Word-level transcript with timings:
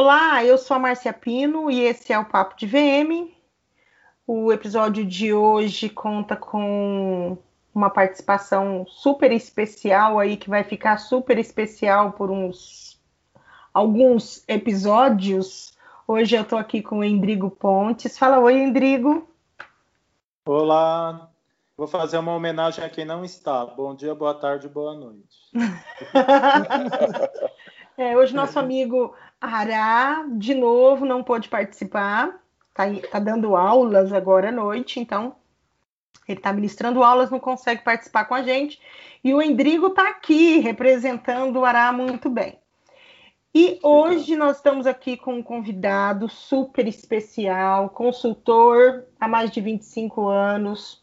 Olá, 0.00 0.44
eu 0.44 0.56
sou 0.56 0.76
a 0.76 0.78
Márcia 0.78 1.12
Pino 1.12 1.68
e 1.68 1.80
esse 1.80 2.12
é 2.12 2.18
o 2.20 2.24
Papo 2.24 2.56
de 2.56 2.68
VM. 2.68 3.32
O 4.24 4.52
episódio 4.52 5.04
de 5.04 5.34
hoje 5.34 5.88
conta 5.88 6.36
com 6.36 7.36
uma 7.74 7.90
participação 7.90 8.86
super 8.88 9.32
especial 9.32 10.20
aí 10.20 10.36
que 10.36 10.48
vai 10.48 10.62
ficar 10.62 10.98
super 10.98 11.36
especial 11.36 12.12
por 12.12 12.30
uns 12.30 12.96
alguns 13.74 14.44
episódios. 14.46 15.76
Hoje 16.06 16.36
eu 16.36 16.42
estou 16.42 16.60
aqui 16.60 16.80
com 16.80 17.00
o 17.00 17.04
Endrigo 17.04 17.50
Pontes. 17.50 18.16
Fala 18.16 18.38
oi, 18.38 18.54
Endrigo. 18.54 19.28
Olá. 20.46 21.28
Vou 21.76 21.88
fazer 21.88 22.18
uma 22.18 22.36
homenagem 22.36 22.84
a 22.84 22.88
quem 22.88 23.04
não 23.04 23.24
está. 23.24 23.66
Bom 23.66 23.96
dia, 23.96 24.14
boa 24.14 24.34
tarde, 24.34 24.68
boa 24.68 24.94
noite. 24.94 25.50
é, 27.98 28.16
hoje 28.16 28.32
nosso 28.32 28.60
amigo 28.60 29.12
Ará, 29.40 30.24
de 30.32 30.54
novo, 30.54 31.06
não 31.06 31.22
pôde 31.22 31.48
participar, 31.48 32.40
está 32.70 33.08
tá 33.08 33.18
dando 33.18 33.54
aulas 33.54 34.12
agora 34.12 34.48
à 34.48 34.52
noite, 34.52 34.98
então 34.98 35.36
ele 36.26 36.38
está 36.38 36.52
ministrando 36.52 37.02
aulas, 37.02 37.30
não 37.30 37.40
consegue 37.40 37.82
participar 37.82 38.24
com 38.26 38.34
a 38.34 38.42
gente. 38.42 38.80
E 39.22 39.32
o 39.32 39.40
Endrigo 39.40 39.88
está 39.88 40.08
aqui, 40.08 40.58
representando 40.58 41.56
o 41.60 41.64
Ará 41.64 41.90
muito 41.92 42.28
bem. 42.28 42.58
E 43.54 43.78
hoje 43.82 44.36
nós 44.36 44.56
estamos 44.56 44.86
aqui 44.86 45.16
com 45.16 45.34
um 45.34 45.42
convidado 45.42 46.28
super 46.28 46.86
especial, 46.86 47.88
consultor 47.90 49.04
há 49.18 49.26
mais 49.26 49.50
de 49.50 49.60
25 49.60 50.28
anos, 50.28 51.02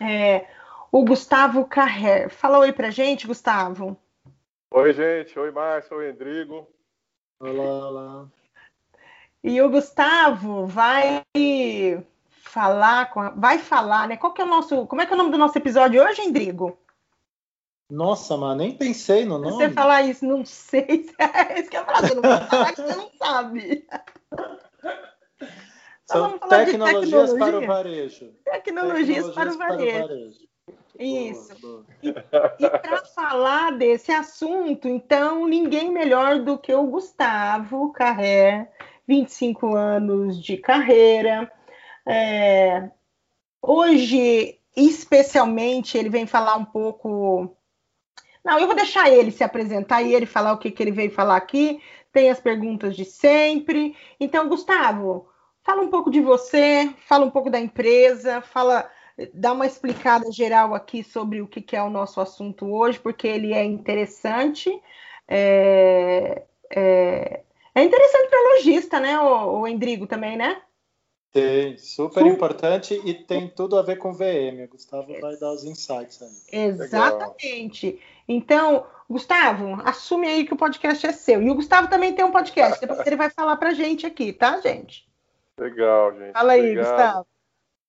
é, 0.00 0.46
o 0.92 1.04
Gustavo 1.04 1.64
Carrer. 1.64 2.28
Fala 2.28 2.58
oi 2.58 2.72
pra 2.72 2.90
gente, 2.90 3.26
Gustavo. 3.26 3.96
Oi, 4.70 4.92
gente. 4.92 5.38
Oi, 5.38 5.50
Márcio. 5.50 5.96
Oi, 5.96 6.10
Endrigo. 6.10 6.68
Olá, 7.40 7.88
olá. 7.88 8.28
E 9.42 9.60
o 9.60 9.68
Gustavo 9.68 10.66
vai 10.66 11.22
falar 12.28 13.10
com 13.10 13.20
a... 13.20 13.30
vai 13.30 13.58
falar, 13.58 14.08
né? 14.08 14.16
Qual 14.16 14.32
que 14.32 14.40
é 14.40 14.44
o 14.44 14.48
nosso, 14.48 14.86
como 14.86 15.02
é 15.02 15.06
que 15.06 15.12
é 15.12 15.14
o 15.14 15.18
nome 15.18 15.30
do 15.30 15.38
nosso 15.38 15.58
episódio 15.58 16.02
hoje, 16.02 16.22
Endrigo? 16.22 16.78
Nossa, 17.90 18.36
mas 18.36 18.56
nem 18.56 18.76
pensei 18.76 19.24
no 19.24 19.38
nome. 19.38 19.52
Você 19.52 19.70
falar 19.70 20.02
isso, 20.02 20.24
não 20.24 20.44
sei. 20.44 21.06
É 21.18 21.60
isso 21.60 21.70
que 21.70 21.76
eu 21.76 21.84
falo, 21.84 22.14
não 22.14 22.22
vou 22.22 22.48
falar 22.48 22.72
que 22.72 22.82
você 22.82 22.96
não 22.96 23.10
sabe. 23.18 23.86
São 26.06 26.38
tecnologias 26.38 27.32
tecnologia. 27.32 27.38
para 27.38 27.58
o 27.58 27.66
varejo. 27.66 28.32
Tecnologias, 28.44 29.26
tecnologias 29.26 29.34
para 29.34 29.52
o 29.52 29.58
varejo. 29.58 29.92
Para 29.92 30.04
o 30.04 30.08
varejo. 30.08 30.53
Isso. 30.98 31.54
Boa, 31.60 31.84
boa. 31.84 31.86
E, 32.02 32.64
e 32.64 32.70
para 32.70 33.04
falar 33.14 33.72
desse 33.72 34.12
assunto, 34.12 34.88
então, 34.88 35.46
ninguém 35.46 35.90
melhor 35.90 36.40
do 36.40 36.56
que 36.56 36.72
o 36.72 36.86
Gustavo 36.86 37.92
Carré, 37.92 38.70
25 39.06 39.74
anos 39.74 40.42
de 40.42 40.56
carreira. 40.56 41.50
É, 42.06 42.90
hoje, 43.60 44.58
especialmente, 44.76 45.98
ele 45.98 46.08
vem 46.08 46.26
falar 46.26 46.56
um 46.56 46.64
pouco. 46.64 47.56
Não, 48.44 48.58
eu 48.58 48.66
vou 48.66 48.76
deixar 48.76 49.10
ele 49.10 49.30
se 49.30 49.42
apresentar 49.42 50.02
e 50.02 50.14
ele 50.14 50.26
falar 50.26 50.52
o 50.52 50.58
que, 50.58 50.70
que 50.70 50.82
ele 50.82 50.92
veio 50.92 51.10
falar 51.10 51.36
aqui. 51.36 51.80
Tem 52.12 52.30
as 52.30 52.38
perguntas 52.38 52.94
de 52.94 53.04
sempre. 53.04 53.96
Então, 54.20 54.48
Gustavo, 54.48 55.28
fala 55.62 55.82
um 55.82 55.88
pouco 55.88 56.10
de 56.10 56.20
você, 56.20 56.94
fala 57.06 57.24
um 57.24 57.30
pouco 57.30 57.50
da 57.50 57.58
empresa, 57.58 58.40
fala 58.40 58.88
dar 59.32 59.52
uma 59.52 59.66
explicada 59.66 60.30
geral 60.30 60.74
aqui 60.74 61.02
sobre 61.04 61.40
o 61.40 61.46
que, 61.46 61.76
é 61.76 61.82
o 61.82 61.90
nosso 61.90 62.20
assunto 62.20 62.66
hoje, 62.66 62.98
porque 62.98 63.26
ele 63.26 63.52
é 63.52 63.64
interessante. 63.64 64.70
É, 65.28 66.42
é, 66.70 67.42
é 67.74 67.82
interessante 67.82 68.28
para 68.28 68.54
lojista, 68.54 69.00
né, 69.00 69.18
o, 69.18 69.60
o 69.60 69.68
Endrigo 69.68 70.06
também, 70.06 70.36
né? 70.36 70.60
Tem, 71.32 71.76
super, 71.76 72.20
super, 72.20 72.26
importante 72.26 73.00
e 73.04 73.12
tem 73.12 73.48
tudo 73.48 73.76
a 73.76 73.82
ver 73.82 73.96
com 73.96 74.12
VM. 74.12 74.64
O 74.66 74.68
Gustavo 74.68 75.20
vai 75.20 75.36
dar 75.36 75.50
os 75.50 75.64
insights 75.64 76.22
aí. 76.22 76.62
Exatamente. 76.66 77.86
Legal. 77.86 78.02
Então, 78.28 78.86
Gustavo, 79.10 79.80
assume 79.84 80.28
aí 80.28 80.46
que 80.46 80.54
o 80.54 80.56
podcast 80.56 81.04
é 81.04 81.12
seu. 81.12 81.42
E 81.42 81.50
o 81.50 81.54
Gustavo 81.56 81.88
também 81.88 82.14
tem 82.14 82.24
um 82.24 82.30
podcast, 82.30 82.80
depois 82.80 83.04
ele 83.04 83.16
vai 83.16 83.30
falar 83.30 83.56
pra 83.56 83.74
gente 83.74 84.06
aqui, 84.06 84.32
tá, 84.32 84.60
gente? 84.60 85.08
Legal, 85.58 86.12
gente. 86.16 86.32
Fala 86.32 86.52
aí, 86.52 86.60
Obrigado. 86.60 86.84
Gustavo. 86.84 87.33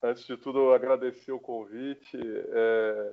Antes 0.05 0.27
de 0.27 0.37
tudo, 0.37 0.71
agradecer 0.71 1.31
o 1.31 1.39
convite. 1.39 2.15
É, 2.15 3.11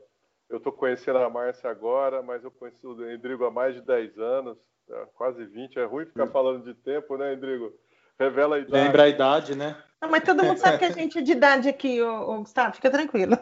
eu 0.50 0.58
estou 0.58 0.70
conhecendo 0.70 1.19
a 1.20 1.30
Márcia 1.30 1.70
agora, 1.70 2.22
mas 2.22 2.44
eu 2.44 2.50
conheci 2.50 2.86
o 2.86 3.10
Endrigo 3.10 3.47
há 3.47 3.50
mais 3.50 3.75
de 3.75 3.80
10 3.80 4.19
anos, 4.19 4.58
é, 4.91 5.06
quase 5.14 5.42
20. 5.47 5.78
É 5.78 5.84
ruim 5.86 6.04
ficar 6.04 6.26
falando 6.26 6.64
de 6.64 6.75
tempo, 6.75 7.16
né, 7.16 7.32
Endrigo? 7.32 7.72
Revela 8.20 8.56
a 8.56 8.58
idade. 8.58 8.84
Lembra 8.84 9.04
a 9.04 9.08
idade, 9.08 9.54
né? 9.56 9.82
Não, 10.03 10.10
mas 10.10 10.22
todo 10.22 10.44
mundo 10.44 10.58
sabe 10.58 10.78
que 10.78 10.84
a 10.84 10.91
gente 10.91 11.19
é 11.19 11.22
de 11.22 11.32
idade 11.32 11.66
aqui, 11.66 12.03
ô, 12.03 12.30
ô 12.30 12.38
Gustavo, 12.41 12.75
fica 12.75 12.91
tranquilo. 12.91 13.38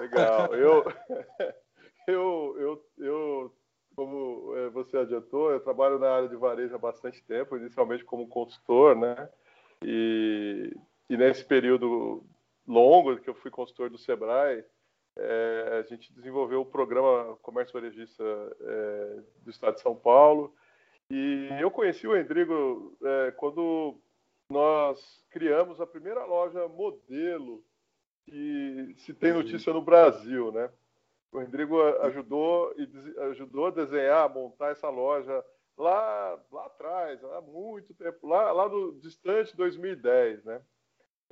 Legal. 0.00 0.52
Eu, 0.56 0.84
eu, 2.08 2.56
eu, 2.58 2.84
eu, 2.98 3.54
como 3.94 4.56
é, 4.56 4.70
você 4.70 4.96
adiantou, 4.96 5.52
eu 5.52 5.60
trabalho 5.60 6.00
na 6.00 6.10
área 6.10 6.28
de 6.28 6.34
varejo 6.34 6.74
há 6.74 6.78
bastante 6.78 7.22
tempo, 7.22 7.56
inicialmente 7.56 8.04
como 8.04 8.28
consultor, 8.28 8.96
né? 8.96 9.28
E, 9.84 10.74
e 11.08 11.16
nesse 11.16 11.44
período 11.44 12.24
longo 12.66 13.18
que 13.18 13.28
eu 13.28 13.34
fui 13.34 13.50
consultor 13.50 13.90
do 13.90 13.98
Sebrae, 13.98 14.64
é, 15.16 15.78
a 15.80 15.82
gente 15.82 16.12
desenvolveu 16.12 16.62
o 16.62 16.66
programa 16.66 17.36
Comércio 17.42 17.72
Varejista 17.72 18.24
é, 18.60 19.20
do 19.42 19.50
Estado 19.50 19.74
de 19.74 19.82
São 19.82 19.94
Paulo. 19.94 20.54
E 21.10 21.48
eu 21.60 21.70
conheci 21.70 22.06
o 22.06 22.16
Endrigo 22.16 22.96
é, 23.02 23.30
quando 23.32 24.00
nós 24.48 25.22
criamos 25.30 25.80
a 25.80 25.86
primeira 25.86 26.24
loja 26.24 26.66
modelo 26.68 27.62
que 28.24 28.94
se 28.98 29.12
tem 29.12 29.32
notícia 29.32 29.72
no 29.72 29.82
Brasil, 29.82 30.52
né? 30.52 30.70
O 31.32 31.40
Endrigo 31.40 31.80
ajudou 32.02 32.74
e 32.78 32.88
ajudou 33.30 33.66
a 33.66 33.70
desenhar, 33.70 34.24
a 34.24 34.28
montar 34.28 34.70
essa 34.70 34.88
loja 34.88 35.44
lá 35.76 36.38
lá 36.50 36.66
atrás, 36.66 37.22
há 37.24 37.40
muito 37.40 37.94
tempo, 37.94 38.26
lá 38.26 38.52
lá 38.52 38.68
no 38.68 38.92
distante 39.00 39.56
2010, 39.56 40.44
né? 40.44 40.62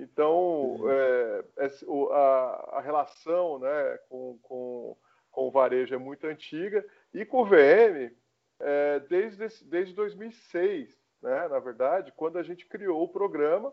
Então, 0.01 0.79
é, 0.89 1.45
é, 1.59 1.71
a, 2.13 2.77
a, 2.79 2.81
relação 2.81 3.59
né, 3.59 3.99
com, 4.09 4.39
com, 4.43 4.97
com, 5.31 5.49
o 5.49 5.51
varejo 5.51 5.95
é 5.95 5.99
muito 5.99 6.27
antiga 6.27 6.85
e 7.13 7.25
com 7.27 7.43
o 7.43 7.45
VM 7.45 8.11
é, 8.59 9.01
desde, 9.01 9.47
desde 9.65 9.95
2006, 9.95 10.97
né, 11.23 11.49
na 11.49 11.59
verdade, 11.59 12.13
quando 12.17 12.39
a 12.39 12.43
gente 12.43 12.67
criou 12.67 13.03
o 13.03 13.09
programa 13.09 13.73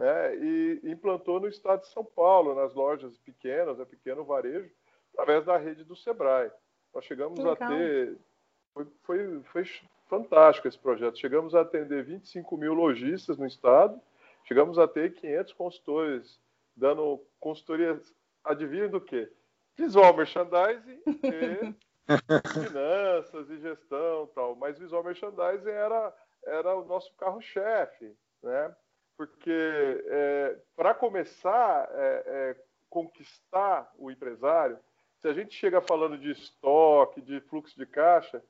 né, 0.00 0.36
e 0.36 0.80
implantou 0.84 1.40
no 1.40 1.48
estado 1.48 1.82
de 1.82 1.88
São 1.88 2.04
Paulo, 2.04 2.54
nas 2.54 2.74
lojas 2.74 3.18
pequenas, 3.18 3.76
né, 3.76 3.84
pequeno 3.84 4.24
varejo, 4.24 4.70
através 5.12 5.44
da 5.44 5.58
rede 5.58 5.84
do 5.84 5.94
Sebrae. 5.94 6.50
Nós 6.94 7.04
chegamos 7.04 7.38
Legal. 7.38 7.52
a 7.52 7.56
ter. 7.68 8.16
Foi, 8.72 8.86
foi, 9.02 9.42
foi 9.52 9.64
fantástico 10.08 10.68
esse 10.68 10.78
projeto. 10.78 11.18
Chegamos 11.18 11.54
a 11.54 11.60
atender 11.60 12.02
25 12.04 12.56
mil 12.56 12.72
lojistas 12.72 13.36
no 13.36 13.46
estado 13.46 14.00
Chegamos 14.46 14.78
a 14.78 14.86
ter 14.86 15.14
500 15.14 15.52
consultores 15.54 16.40
dando 16.76 17.20
consultorias, 17.40 18.14
adivinha 18.44 18.88
do 18.88 19.00
quê? 19.00 19.30
Visual 19.76 20.16
merchandising 20.16 21.02
e 21.06 21.74
finanças 22.64 23.50
e 23.50 23.58
gestão 23.58 24.30
tal. 24.34 24.54
Mas 24.54 24.78
visual 24.78 25.02
merchandising 25.02 25.70
era, 25.70 26.14
era 26.44 26.76
o 26.76 26.84
nosso 26.84 27.12
carro-chefe, 27.16 28.16
né? 28.42 28.74
Porque 29.16 30.04
é, 30.06 30.58
para 30.76 30.94
começar 30.94 31.88
é, 31.92 32.22
é, 32.26 32.56
conquistar 32.88 33.90
o 33.98 34.10
empresário, 34.10 34.78
se 35.18 35.28
a 35.28 35.32
gente 35.32 35.54
chega 35.54 35.80
falando 35.80 36.18
de 36.18 36.30
estoque, 36.30 37.20
de 37.20 37.40
fluxo 37.40 37.76
de 37.76 37.86
caixa, 37.86 38.42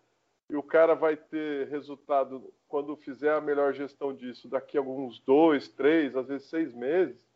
e 0.48 0.56
o 0.56 0.62
cara 0.62 0.94
vai 0.94 1.16
ter 1.16 1.68
resultado 1.68 2.52
quando 2.68 2.96
fizer 2.96 3.32
a 3.32 3.40
melhor 3.40 3.72
gestão 3.72 4.14
disso 4.14 4.48
daqui 4.48 4.76
a 4.76 4.80
alguns 4.80 5.18
dois, 5.20 5.68
três, 5.68 6.16
às 6.16 6.28
vezes 6.28 6.48
seis 6.48 6.72
meses, 6.72 7.26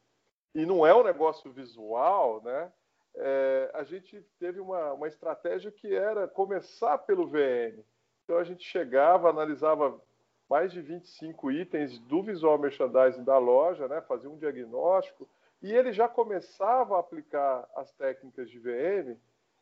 e 0.54 0.64
não 0.64 0.86
é 0.86 0.94
um 0.94 1.02
negócio 1.02 1.50
visual, 1.52 2.42
né? 2.42 2.72
É, 3.16 3.70
a 3.74 3.82
gente 3.82 4.24
teve 4.38 4.60
uma, 4.60 4.92
uma 4.92 5.08
estratégia 5.08 5.70
que 5.72 5.92
era 5.92 6.28
começar 6.28 6.98
pelo 6.98 7.26
VM. 7.26 7.82
Então 8.24 8.38
a 8.38 8.44
gente 8.44 8.64
chegava, 8.64 9.28
analisava 9.28 10.00
mais 10.48 10.72
de 10.72 10.80
25 10.80 11.50
itens 11.50 11.98
do 11.98 12.22
visual 12.22 12.58
merchandising 12.58 13.24
da 13.24 13.38
loja, 13.38 13.88
né? 13.88 14.00
fazia 14.02 14.30
um 14.30 14.38
diagnóstico, 14.38 15.28
e 15.60 15.72
ele 15.72 15.92
já 15.92 16.08
começava 16.08 16.96
a 16.96 17.00
aplicar 17.00 17.68
as 17.74 17.92
técnicas 17.92 18.48
de 18.48 18.58
VM, 18.58 19.16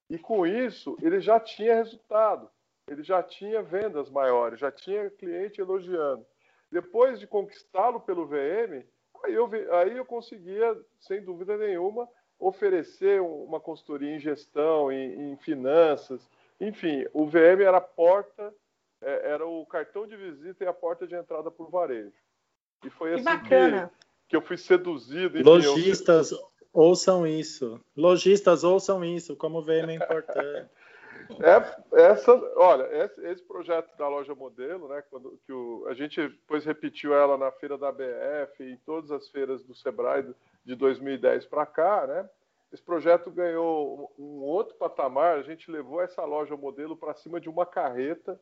e 0.08 0.18
com 0.18 0.46
isso 0.46 0.96
ele 1.02 1.20
já 1.20 1.40
tinha 1.40 1.74
resultado 1.74 2.50
ele 2.88 3.02
já 3.02 3.22
tinha 3.22 3.62
vendas 3.62 4.10
maiores, 4.10 4.60
já 4.60 4.70
tinha 4.70 5.10
cliente 5.10 5.60
elogiando. 5.60 6.24
Depois 6.70 7.18
de 7.18 7.26
conquistá-lo 7.26 8.00
pelo 8.00 8.26
VM, 8.26 8.84
aí 9.24 9.34
eu, 9.34 9.48
aí 9.72 9.96
eu 9.96 10.04
conseguia, 10.04 10.76
sem 10.98 11.22
dúvida 11.22 11.56
nenhuma, 11.56 12.08
oferecer 12.38 13.20
uma 13.20 13.60
consultoria 13.60 14.14
em 14.14 14.20
gestão, 14.20 14.92
em, 14.92 15.32
em 15.32 15.36
finanças, 15.36 16.28
enfim, 16.60 17.06
o 17.12 17.26
VM 17.26 17.62
era 17.62 17.78
a 17.78 17.80
porta 17.80 18.52
é, 19.00 19.30
era 19.30 19.46
o 19.46 19.64
cartão 19.66 20.06
de 20.06 20.16
visita 20.16 20.64
e 20.64 20.66
a 20.66 20.72
porta 20.72 21.06
de 21.06 21.14
entrada 21.14 21.50
para 21.50 21.64
o 21.64 21.70
varejo. 21.70 22.12
E 22.84 22.90
foi 22.90 23.10
que 23.10 23.14
assim 23.16 23.24
bacana. 23.24 23.88
Que, 23.88 24.28
que 24.30 24.36
eu 24.36 24.42
fui 24.42 24.56
seduzido. 24.56 25.38
Enfim, 25.38 25.48
Lojistas 25.48 26.32
eu... 26.32 26.38
ouçam 26.72 27.26
isso. 27.26 27.80
Lojistas 27.96 28.64
ouçam 28.64 29.04
isso, 29.04 29.36
como 29.36 29.62
VM 29.62 29.90
é 29.90 29.94
importante. 29.94 30.68
É, 31.30 32.02
essa, 32.10 32.32
olha, 32.56 32.84
esse, 33.04 33.26
esse, 33.26 33.42
projeto 33.42 33.96
da 33.96 34.08
loja 34.08 34.34
modelo, 34.34 34.88
né, 34.88 35.02
quando 35.10 35.38
que 35.44 35.52
o, 35.52 35.86
a 35.86 35.94
gente 35.94 36.20
depois 36.20 36.64
repetiu 36.64 37.14
ela 37.14 37.36
na 37.36 37.50
feira 37.52 37.76
da 37.76 37.92
BF 37.92 38.62
e 38.62 38.72
em 38.72 38.76
todas 38.78 39.10
as 39.10 39.28
feiras 39.28 39.62
do 39.62 39.74
Sebrae 39.74 40.24
de 40.64 40.74
2010 40.74 41.46
para 41.46 41.66
cá, 41.66 42.06
né? 42.06 42.28
Esse 42.72 42.82
projeto 42.82 43.30
ganhou 43.30 44.12
um 44.18 44.42
outro 44.42 44.74
patamar. 44.74 45.38
A 45.38 45.42
gente 45.42 45.70
levou 45.70 46.02
essa 46.02 46.22
loja 46.24 46.54
modelo 46.54 46.96
para 46.96 47.14
cima 47.14 47.40
de 47.40 47.48
uma 47.48 47.64
carreta 47.64 48.38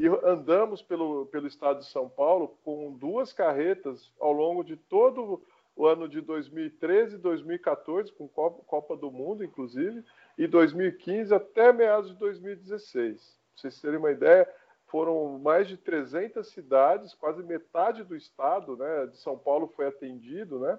e 0.00 0.06
andamos 0.06 0.82
pelo, 0.82 1.26
pelo 1.26 1.46
estado 1.46 1.80
de 1.80 1.90
São 1.90 2.08
Paulo 2.08 2.56
com 2.64 2.92
duas 2.92 3.32
carretas 3.32 4.10
ao 4.18 4.32
longo 4.32 4.64
de 4.64 4.76
todo 4.76 5.42
o 5.74 5.86
ano 5.86 6.08
de 6.08 6.22
2013 6.22 7.16
e 7.16 7.18
2014, 7.18 8.10
com 8.12 8.26
Copa 8.26 8.96
do 8.96 9.10
Mundo, 9.10 9.44
inclusive, 9.44 10.02
e 10.36 10.46
2015 10.46 11.34
até 11.34 11.72
meados 11.72 12.10
de 12.10 12.16
2016. 12.18 13.20
Pra 13.20 13.60
vocês 13.60 13.80
terem 13.80 13.98
uma 13.98 14.10
ideia, 14.10 14.48
foram 14.86 15.38
mais 15.38 15.66
de 15.66 15.76
300 15.76 16.48
cidades, 16.48 17.14
quase 17.14 17.42
metade 17.42 18.04
do 18.04 18.14
estado 18.14 18.76
né, 18.76 19.06
de 19.06 19.18
São 19.18 19.38
Paulo 19.38 19.72
foi 19.74 19.86
atendido, 19.86 20.60
né? 20.60 20.78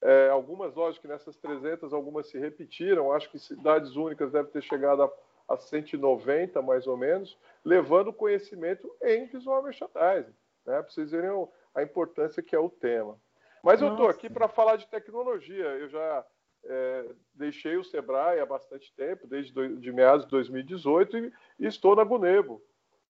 É, 0.00 0.28
algumas, 0.28 0.74
lógico 0.76 1.02
que 1.02 1.12
nessas 1.12 1.36
300, 1.38 1.92
algumas 1.92 2.28
se 2.28 2.38
repetiram, 2.38 3.12
acho 3.12 3.28
que 3.30 3.38
cidades 3.38 3.96
únicas 3.96 4.30
devem 4.30 4.50
ter 4.52 4.62
chegado 4.62 5.02
a, 5.02 5.10
a 5.48 5.56
190, 5.56 6.62
mais 6.62 6.86
ou 6.86 6.96
menos, 6.96 7.36
levando 7.64 8.12
conhecimento 8.12 8.88
em 9.02 9.26
visual 9.26 9.60
merchandising, 9.60 10.34
né, 10.64 10.80
para 10.80 10.88
vocês 10.88 11.10
verem 11.10 11.30
a 11.74 11.82
importância 11.82 12.42
que 12.42 12.54
é 12.54 12.58
o 12.60 12.70
tema. 12.70 13.18
Mas 13.60 13.82
eu 13.82 13.90
estou 13.90 14.08
aqui 14.08 14.30
para 14.30 14.46
falar 14.46 14.76
de 14.76 14.86
tecnologia, 14.86 15.64
eu 15.64 15.88
já 15.88 16.24
é, 16.64 17.06
deixei 17.34 17.76
o 17.76 17.84
Sebrae 17.84 18.40
há 18.40 18.46
bastante 18.46 18.92
tempo, 18.94 19.26
desde 19.26 19.52
do, 19.52 19.76
de 19.76 19.92
meados 19.92 20.24
de 20.24 20.30
2018, 20.30 21.18
e, 21.18 21.32
e 21.60 21.66
estou 21.66 21.94
na 21.96 22.04
Gunebo, 22.04 22.62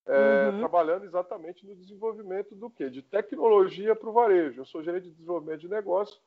é, 0.06 0.50
uhum. 0.50 0.58
trabalhando 0.58 1.04
exatamente 1.04 1.66
no 1.66 1.76
desenvolvimento 1.76 2.54
do 2.54 2.70
quê? 2.70 2.88
De 2.88 3.02
tecnologia 3.02 3.94
para 3.94 4.08
o 4.08 4.12
varejo. 4.12 4.60
Eu 4.60 4.64
sou 4.64 4.82
gerente 4.82 5.04
de 5.04 5.10
desenvolvimento 5.10 5.60
de 5.60 5.68
negócio 5.68 6.18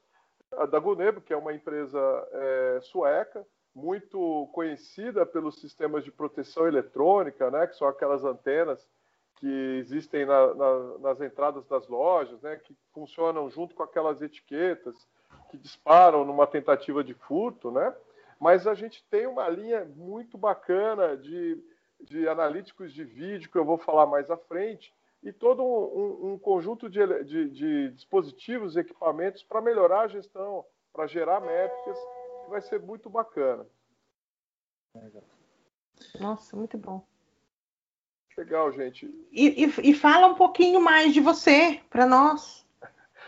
da 0.70 0.80
Gunebo, 0.80 1.22
que 1.22 1.34
é 1.34 1.38
uma 1.38 1.54
empresa 1.54 2.00
é, 2.32 2.80
sueca, 2.82 3.46
muito 3.74 4.50
conhecida 4.54 5.26
pelos 5.26 5.56
sistemas 5.62 6.04
de 6.04 6.12
proteção 6.12 6.68
eletrônica, 6.68 7.50
né, 7.50 7.66
que 7.68 7.78
são 7.78 7.88
aquelas 7.88 8.24
antenas 8.24 8.86
que 9.38 9.78
existem 9.80 10.26
na, 10.26 10.54
na, 10.54 10.98
nas 11.00 11.22
entradas 11.22 11.66
das 11.66 11.88
lojas, 11.88 12.42
né, 12.42 12.58
que 12.58 12.76
funcionam 12.94 13.50
junto 13.50 13.74
com 13.74 13.82
aquelas 13.82 14.22
etiquetas 14.22 14.96
que 15.52 15.58
disparam 15.58 16.24
numa 16.24 16.48
tentativa 16.48 17.04
de 17.04 17.14
furto, 17.14 17.70
né? 17.70 17.94
Mas 18.40 18.66
a 18.66 18.74
gente 18.74 19.04
tem 19.12 19.28
uma 19.28 19.48
linha 19.50 19.86
muito 19.96 20.38
bacana 20.38 21.18
de, 21.18 21.62
de 22.00 22.28
analíticos 22.28 22.94
de 22.94 23.04
vídeo 23.04 23.52
que 23.52 23.58
eu 23.58 23.66
vou 23.66 23.78
falar 23.78 24.08
mais 24.08 24.32
à 24.32 24.38
frente, 24.38 24.94
e 25.22 25.32
todo 25.32 25.62
um, 25.62 26.34
um 26.34 26.40
conjunto 26.40 26.90
de, 26.90 27.06
de, 27.24 27.50
de, 27.50 27.92
dispositivos, 27.92 28.76
equipamentos 28.76 29.44
para 29.44 29.62
melhorar 29.62 30.02
a 30.02 30.08
gestão, 30.08 30.66
para 30.92 31.06
gerar 31.06 31.42
métricas, 31.42 32.00
que 32.44 32.50
vai 32.50 32.62
ser 32.62 32.80
muito 32.80 33.10
bacana. 33.10 33.68
Nossa, 36.20 36.56
muito 36.56 36.78
bom. 36.78 37.06
Legal, 38.36 38.72
gente. 38.72 39.06
E, 39.32 39.66
e, 39.66 39.92
e 39.92 39.94
fala 39.94 40.28
um 40.28 40.36
pouquinho 40.36 40.82
mais 40.82 41.14
de 41.14 41.20
você 41.20 41.80
para 41.90 42.08
nós. 42.08 42.66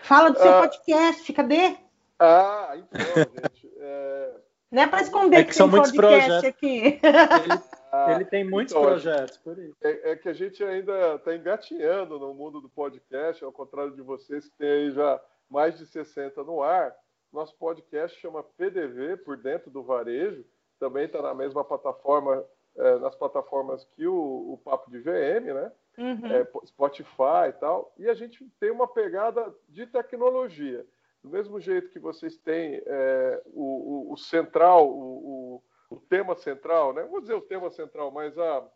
Fala 0.01 0.31
do 0.31 0.39
seu 0.39 0.51
ah, 0.51 0.61
podcast, 0.61 1.31
cadê? 1.31 1.77
Ah, 2.19 2.73
então, 2.75 2.99
gente. 3.43 3.73
É... 3.77 4.33
Não 4.71 4.81
é 4.81 4.87
para 4.87 5.01
esconder 5.01 5.37
é 5.37 5.43
que, 5.43 5.49
que 5.49 5.55
são 5.55 5.67
muitos 5.67 5.91
projetos 5.91 6.43
aqui. 6.43 6.99
Ele 7.01 7.63
ah, 7.93 8.15
Ele 8.15 8.25
tem 8.25 8.43
muitos 8.43 8.73
então, 8.73 8.83
projetos, 8.83 9.37
por 9.37 9.55
isso. 9.59 9.77
É, 9.83 10.11
é, 10.11 10.15
que 10.15 10.27
a 10.27 10.33
gente 10.33 10.63
ainda 10.63 11.13
está 11.13 11.35
engatinhando 11.35 12.17
no 12.17 12.33
mundo 12.33 12.59
do 12.59 12.67
podcast, 12.67 13.45
ao 13.45 13.51
contrário 13.51 13.93
de 13.93 14.01
vocês 14.01 14.49
que 14.49 14.57
têm 14.57 14.67
aí 14.67 14.91
já 14.91 15.21
mais 15.47 15.77
de 15.77 15.85
60 15.85 16.43
no 16.43 16.63
ar. 16.63 16.95
Nosso 17.31 17.55
podcast 17.55 18.19
chama 18.19 18.41
PDV, 18.41 19.17
por 19.17 19.37
dentro 19.37 19.69
do 19.69 19.83
varejo. 19.83 20.43
Também 20.79 21.05
está 21.05 21.21
na 21.21 21.35
mesma 21.35 21.63
plataforma, 21.63 22.43
é, 22.75 22.97
nas 22.97 23.13
plataformas 23.13 23.85
que 23.95 24.07
o, 24.07 24.53
o, 24.53 24.57
Papo 24.65 24.89
de 24.89 24.97
VM, 24.97 25.53
né? 25.53 25.71
Uhum. 25.95 26.31
É, 26.31 26.47
Spotify 26.65 27.49
e 27.49 27.53
tal. 27.53 27.93
E 27.99 28.09
a 28.09 28.15
gente 28.15 28.43
tem 28.59 28.71
uma 28.71 28.87
pegada 28.87 29.53
de 29.69 29.85
tecnologia. 29.85 30.83
Do 31.23 31.29
mesmo 31.29 31.59
jeito 31.59 31.89
que 31.89 31.99
vocês 31.99 32.37
têm 32.37 32.81
é, 32.85 33.41
o, 33.45 34.09
o, 34.09 34.13
o, 34.13 34.17
central, 34.17 34.89
o, 34.89 35.63
o 35.89 35.97
tema 35.97 36.35
central, 36.35 36.93
né? 36.93 37.03
Vou 37.03 37.21
dizer 37.21 37.33
o 37.33 37.41
tema 37.41 37.69
central, 37.69 38.11
mas 38.11 38.37
a, 38.37 38.69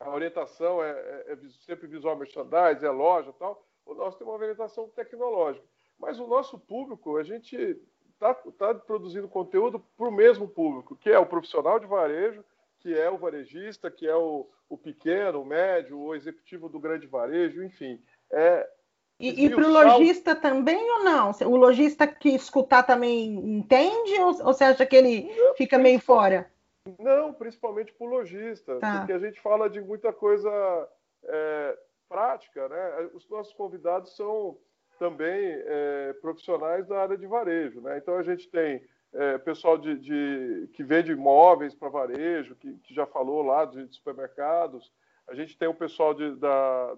a 0.00 0.10
orientação 0.10 0.82
é, 0.82 0.90
é, 0.90 1.32
é 1.32 1.36
sempre 1.66 1.88
visual 1.88 2.16
merchandising, 2.16 2.86
é 2.86 2.90
loja 2.90 3.32
tal. 3.32 3.66
O 3.84 3.94
nosso 3.94 4.18
tem 4.18 4.26
uma 4.26 4.36
orientação 4.36 4.88
tecnológica. 4.90 5.66
Mas 5.98 6.20
o 6.20 6.26
nosso 6.26 6.58
público, 6.58 7.16
a 7.16 7.24
gente 7.24 7.56
está 8.12 8.34
tá 8.34 8.74
produzindo 8.74 9.28
conteúdo 9.28 9.80
para 9.96 10.08
o 10.08 10.12
mesmo 10.12 10.48
público, 10.48 10.96
que 10.96 11.10
é 11.10 11.18
o 11.18 11.26
profissional 11.26 11.80
de 11.80 11.86
varejo, 11.86 12.44
que 12.78 12.94
é 12.94 13.10
o 13.10 13.18
varejista, 13.18 13.90
que 13.90 14.06
é 14.06 14.14
o, 14.14 14.48
o 14.68 14.78
pequeno, 14.78 15.42
o 15.42 15.46
médio, 15.46 15.98
o 15.98 16.14
executivo 16.14 16.68
do 16.68 16.80
grande 16.80 17.06
varejo, 17.06 17.62
enfim. 17.62 18.00
É, 18.30 18.68
e, 19.22 19.46
e 19.46 19.50
para 19.50 19.64
o 19.64 19.72
lojista 19.72 20.34
também 20.34 20.90
ou 20.90 21.04
não? 21.04 21.30
O 21.46 21.56
lojista 21.56 22.08
que 22.08 22.30
escutar 22.30 22.82
também 22.82 23.34
entende 23.56 24.18
ou, 24.18 24.26
ou 24.26 24.52
você 24.52 24.64
acha 24.64 24.84
que 24.84 24.96
ele 24.96 25.32
não, 25.36 25.54
fica 25.54 25.78
meio 25.78 26.00
fora? 26.00 26.50
Não, 26.98 27.32
principalmente 27.32 27.92
para 27.92 28.04
o 28.04 28.10
lojista, 28.10 28.80
tá. 28.80 28.98
porque 28.98 29.12
a 29.12 29.18
gente 29.20 29.40
fala 29.40 29.70
de 29.70 29.80
muita 29.80 30.12
coisa 30.12 30.50
é, 31.22 31.78
prática, 32.08 32.68
né? 32.68 33.10
Os 33.14 33.28
nossos 33.28 33.54
convidados 33.54 34.16
são 34.16 34.58
também 34.98 35.30
é, 35.30 36.12
profissionais 36.20 36.88
da 36.88 37.02
área 37.02 37.16
de 37.16 37.26
varejo, 37.26 37.80
né? 37.80 37.98
Então 37.98 38.16
a 38.16 38.22
gente 38.24 38.48
tem 38.48 38.82
é, 39.14 39.38
pessoal 39.38 39.78
de, 39.78 39.98
de, 39.98 40.68
que 40.72 40.82
vende 40.82 41.12
imóveis 41.12 41.74
para 41.74 41.88
varejo, 41.88 42.56
que, 42.56 42.72
que, 42.78 42.92
já 42.92 43.06
falou 43.06 43.42
lá 43.42 43.64
de, 43.64 43.86
de 43.86 43.94
supermercados. 43.94 44.92
A 45.28 45.34
gente 45.34 45.56
tem 45.56 45.68
o 45.68 45.74
pessoal 45.74 46.12
de, 46.12 46.34
da, 46.36 46.96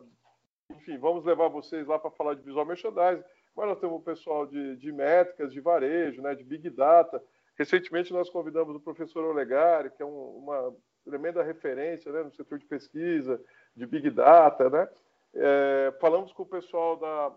enfim, 0.70 0.98
vamos 0.98 1.24
levar 1.24 1.48
vocês 1.48 1.86
lá 1.86 1.98
para 1.98 2.10
falar 2.10 2.34
de 2.34 2.42
visual 2.42 2.64
merchandising, 2.64 3.24
mas 3.54 3.68
nós 3.68 3.78
temos 3.78 3.96
o 3.96 4.04
pessoal 4.04 4.46
de, 4.46 4.76
de 4.76 4.92
métricas, 4.92 5.52
de 5.52 5.60
varejo, 5.60 6.22
né, 6.22 6.34
de 6.34 6.44
Big 6.44 6.68
Data. 6.70 7.22
Recentemente 7.56 8.12
nós 8.12 8.30
convidamos 8.30 8.74
o 8.74 8.80
professor 8.80 9.24
Olegari, 9.24 9.90
que 9.90 10.02
é 10.02 10.06
um, 10.06 10.38
uma 10.38 10.74
tremenda 11.04 11.42
referência 11.42 12.10
né, 12.10 12.22
no 12.22 12.32
setor 12.32 12.58
de 12.58 12.64
pesquisa, 12.64 13.40
de 13.76 13.86
Big 13.86 14.10
Data, 14.10 14.70
né? 14.70 14.88
É, 15.34 15.94
falamos 16.00 16.32
com 16.32 16.44
o 16.44 16.46
pessoal 16.46 16.96
da, 16.96 17.32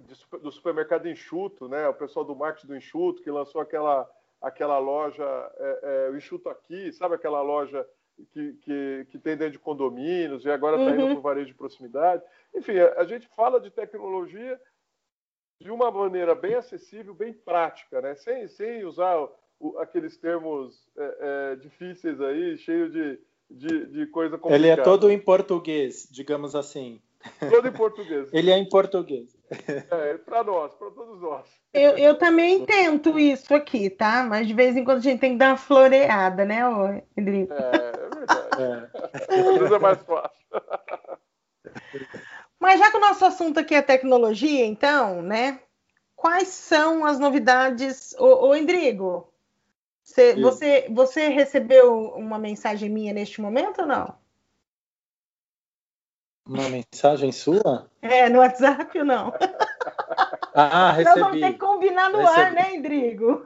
de, 0.00 0.14
do 0.38 0.50
supermercado 0.50 1.08
Enxuto, 1.08 1.68
né? 1.68 1.88
O 1.88 1.94
pessoal 1.94 2.24
do 2.24 2.34
marketing 2.34 2.66
do 2.66 2.76
Enxuto, 2.76 3.22
que 3.22 3.30
lançou 3.30 3.60
aquela, 3.60 4.10
aquela 4.40 4.78
loja, 4.78 5.24
é, 5.56 5.80
é, 5.82 6.10
o 6.10 6.16
Enxuto 6.16 6.48
Aqui, 6.48 6.92
sabe 6.92 7.14
aquela 7.14 7.42
loja 7.42 7.86
que, 8.32 8.52
que, 8.62 9.06
que 9.10 9.18
tem 9.18 9.36
dentro 9.36 9.52
de 9.52 9.58
condomínios 9.58 10.44
e 10.44 10.50
agora 10.50 10.76
está 10.76 10.90
uhum. 10.90 10.94
indo 10.94 11.06
para 11.06 11.18
o 11.18 11.22
varejo 11.22 11.46
de 11.46 11.54
proximidade. 11.54 12.22
Enfim, 12.54 12.78
a, 12.78 13.00
a, 13.00 13.04
gente 13.04 13.28
fala 13.28 13.60
de 13.60 13.70
tecnologia 13.70 14.60
de 15.60 15.70
uma 15.70 15.90
maneira 15.90 16.34
bem 16.34 16.54
acessível, 16.54 17.14
bem 17.14 17.32
prática, 17.32 18.00
né? 18.00 18.14
sem, 18.14 18.46
sem 18.48 18.84
usar 18.84 19.28
o, 19.58 19.78
aqueles 19.78 20.16
termos 20.16 20.86
é, 20.96 21.16
é, 21.52 21.56
difíceis 21.56 22.20
aí, 22.20 22.56
cheio 22.58 22.90
de, 22.90 23.18
de, 23.50 23.86
de 23.86 24.06
coisa 24.06 24.36
complicada. 24.36 24.56
Ele 24.56 24.68
é 24.68 24.82
todo 24.82 25.10
em 25.10 25.18
português, 25.18 26.08
digamos 26.10 26.54
assim. 26.54 27.00
Todo 27.50 27.66
em 27.66 27.72
português. 27.72 28.28
Ele 28.34 28.50
é 28.50 28.58
em 28.58 28.68
português. 28.68 29.34
É, 29.90 30.18
para 30.18 30.44
nós, 30.44 30.74
para 30.74 30.90
todos 30.90 31.20
nós. 31.22 31.46
Eu, 31.72 31.96
eu 31.96 32.16
também 32.16 32.64
tento 32.66 33.18
isso 33.18 33.54
aqui, 33.54 33.88
tá? 33.88 34.24
Mas 34.28 34.46
de 34.46 34.54
vez 34.54 34.76
em 34.76 34.84
quando 34.84 34.98
a 34.98 35.00
gente 35.00 35.20
tem 35.20 35.32
que 35.32 35.38
dar 35.38 35.52
uma 35.52 35.56
floreada, 35.56 36.44
né, 36.44 36.62
Rodrigo? 36.62 37.52
É, 37.52 37.56
é. 37.56 38.03
É. 38.03 38.03
Às 39.12 39.58
vezes 39.58 39.72
é 39.72 39.78
mais 39.78 39.98
fácil. 40.02 40.46
Mas 42.58 42.80
já 42.80 42.90
que 42.90 42.96
o 42.96 43.00
nosso 43.00 43.24
assunto 43.24 43.58
aqui 43.60 43.74
é 43.74 43.82
tecnologia, 43.82 44.64
então, 44.64 45.22
né? 45.22 45.60
Quais 46.16 46.48
são 46.48 47.04
as 47.04 47.18
novidades? 47.18 48.14
Ô, 48.18 48.48
ô 48.48 48.54
Endrigo, 48.54 49.32
você, 50.02 50.34
você, 50.36 50.86
você 50.90 51.28
recebeu 51.28 52.12
uma 52.14 52.38
mensagem 52.38 52.88
minha 52.88 53.12
neste 53.12 53.40
momento 53.40 53.82
ou 53.82 53.86
não? 53.86 54.14
Uma 56.46 56.68
mensagem 56.68 57.32
sua? 57.32 57.90
É, 58.02 58.28
no 58.28 58.38
WhatsApp 58.40 58.98
ou 58.98 59.04
não? 59.04 59.32
Ah, 60.54 60.92
recebi. 60.92 61.20
Nós 61.20 61.28
vamos 61.28 61.40
ter 61.40 61.52
que 61.52 61.58
combinar 61.58 62.10
no 62.10 62.18
recebi. 62.18 62.40
ar, 62.40 62.52
né, 62.52 62.74
Indrigo? 62.76 63.44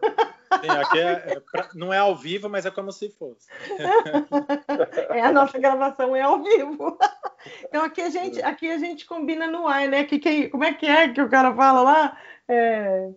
Sim, 0.61 0.71
aqui 0.71 0.99
é, 0.99 1.13
é 1.35 1.41
pra, 1.41 1.69
não 1.75 1.93
é 1.93 1.99
ao 1.99 2.17
vivo, 2.17 2.49
mas 2.49 2.67
é 2.67 2.71
como 2.71 2.93
se 2.93 3.11
fosse. 3.11 3.49
É, 5.11 5.23
a 5.23 5.33
nossa 5.33 5.59
gravação 5.59 6.15
é 6.15 6.23
ao 6.23 6.43
vivo. 6.43 6.99
Então 7.65 7.85
aqui 7.85 8.01
a 8.01 8.11
gente, 8.11 8.43
aqui 8.43 8.69
a 8.69 8.79
gente 8.79 9.07
combina 9.07 9.47
no 9.47 9.67
ar, 9.69 9.87
né? 9.87 10.03
Que 10.03 10.19
quem, 10.19 10.51
como 10.51 10.65
é 10.65 10.75
que 10.75 10.87
é 10.87 11.09
que 11.09 11.23
o 11.23 11.29
cara 11.29 11.55
fala 11.55 11.83
lá? 11.83 12.19
É, 12.49 13.11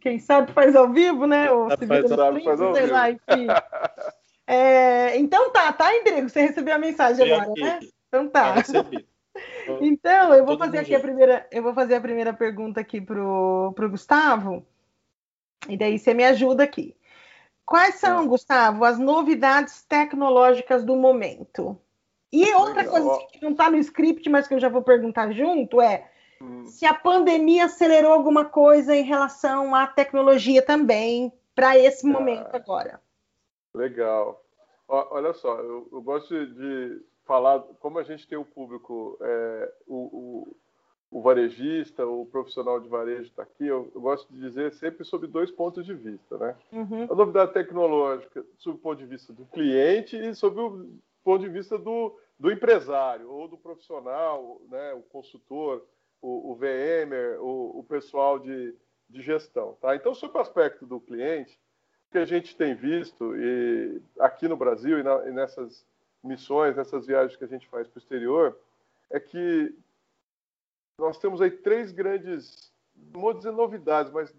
quem 0.00 0.20
sabe 0.20 0.52
faz 0.52 0.76
ao 0.76 0.92
vivo, 0.92 1.26
né? 1.26 1.50
Ou 1.50 1.68
se 1.70 1.84
faz, 1.84 2.08
sabe, 2.08 2.44
faz 2.44 2.60
ao 2.60 2.72
vivo. 2.72 2.92
Lá, 2.92 3.10
enfim. 3.10 3.48
É, 4.46 5.18
então 5.18 5.50
tá, 5.50 5.72
tá, 5.72 5.90
Rodrigo? 5.90 6.28
Você 6.28 6.42
recebeu 6.42 6.74
a 6.74 6.78
mensagem 6.78 7.32
agora, 7.32 7.50
aqui. 7.50 7.60
né? 7.60 7.80
Então 8.08 8.28
tá. 8.28 8.54
Então, 9.80 10.32
eu 10.32 10.46
vou 10.46 10.56
fazer 10.56 10.78
aqui 10.78 10.94
a 10.94 11.00
primeira, 11.00 11.46
eu 11.50 11.62
vou 11.62 11.74
fazer 11.74 11.96
a 11.96 12.00
primeira 12.00 12.32
pergunta 12.32 12.80
aqui 12.80 13.00
pro, 13.00 13.72
pro 13.74 13.90
Gustavo. 13.90 14.66
E 15.68 15.76
daí 15.76 15.98
você 15.98 16.14
me 16.14 16.24
ajuda 16.24 16.64
aqui. 16.64 16.96
Quais 17.64 17.96
são, 17.96 18.22
é. 18.22 18.26
Gustavo, 18.26 18.84
as 18.84 18.98
novidades 18.98 19.82
tecnológicas 19.84 20.84
do 20.84 20.94
momento? 20.94 21.76
E 22.32 22.52
outra 22.54 22.82
Legal. 22.82 22.92
coisa 22.92 23.26
que 23.28 23.42
não 23.42 23.52
está 23.52 23.70
no 23.70 23.78
script, 23.78 24.28
mas 24.28 24.46
que 24.46 24.54
eu 24.54 24.60
já 24.60 24.68
vou 24.68 24.82
perguntar 24.82 25.32
junto 25.32 25.80
é 25.80 26.10
hum. 26.40 26.64
se 26.64 26.86
a 26.86 26.94
pandemia 26.94 27.64
acelerou 27.64 28.12
alguma 28.12 28.44
coisa 28.44 28.94
em 28.94 29.02
relação 29.02 29.74
à 29.74 29.86
tecnologia 29.86 30.62
também 30.62 31.32
para 31.54 31.76
esse 31.78 32.06
ah. 32.06 32.12
momento 32.12 32.54
agora. 32.54 33.00
Legal. 33.74 34.44
olha 34.88 35.32
só, 35.34 35.58
eu, 35.58 35.88
eu 35.92 36.02
gosto 36.02 36.46
de 36.46 37.02
falar 37.24 37.60
como 37.80 37.98
a 37.98 38.02
gente 38.04 38.26
tem 38.28 38.38
o 38.38 38.44
público, 38.44 39.18
é, 39.20 39.72
o, 39.86 39.96
o, 39.96 40.56
o, 41.10 41.20
varejista, 41.22 42.06
o 42.06 42.26
profissional 42.26 42.80
de 42.80 42.88
varejo 42.88 43.28
está 43.28 43.42
aqui, 43.42 43.66
eu, 43.66 43.90
eu, 43.94 44.00
gosto 44.00 44.32
de 44.32 44.40
dizer 44.40 44.72
sempre 44.72 45.04
sobre 45.04 45.26
dois 45.26 45.50
pontos 45.50 45.84
de 45.84 45.94
vista, 45.94 46.36
né? 46.36 46.56
Uhum. 46.72 47.04
A 47.04 47.14
novidade 47.14 47.52
tecnológica 47.52 48.44
sob 48.58 48.76
o 48.76 48.80
ponto 48.80 48.98
de 48.98 49.06
vista 49.06 49.32
do 49.32 49.44
cliente 49.46 50.16
e 50.16 50.34
sob 50.34 50.60
o 50.60 50.88
ponto 51.22 51.42
de 51.42 51.48
vista 51.48 51.78
do, 51.78 52.18
do 52.38 52.50
empresário 52.50 53.30
ou 53.30 53.48
do 53.48 53.56
profissional, 53.56 54.60
né? 54.68 54.94
O 54.94 55.02
consultor, 55.02 55.84
o, 56.20 56.52
o 56.52 56.54
VMer, 56.54 57.40
o, 57.40 57.78
o 57.78 57.84
pessoal 57.84 58.38
de, 58.38 58.74
de 59.08 59.22
gestão, 59.22 59.76
tá? 59.80 59.94
Então, 59.94 60.14
sob 60.14 60.36
o 60.36 60.40
aspecto 60.40 60.84
do 60.84 61.00
cliente, 61.00 61.58
que 62.10 62.18
a 62.18 62.24
gente 62.24 62.56
tem 62.56 62.74
visto 62.74 63.36
e 63.36 64.00
aqui 64.18 64.48
no 64.48 64.56
Brasil 64.56 64.98
e, 64.98 65.02
na, 65.02 65.28
e 65.28 65.32
nessas 65.32 65.84
missões, 66.22 66.76
nessas 66.76 67.06
viagens 67.06 67.36
que 67.36 67.44
a 67.44 67.48
gente 67.48 67.68
faz 67.68 67.86
para 67.86 67.98
o 67.98 68.02
exterior, 68.02 68.58
é 69.10 69.20
que 69.20 69.74
nós 70.98 71.18
temos 71.18 71.40
aí 71.40 71.50
três 71.50 71.92
grandes, 71.92 72.72
não 72.94 73.20
vou 73.20 73.34
dizer 73.34 73.52
novidades, 73.52 74.12
mas 74.12 74.34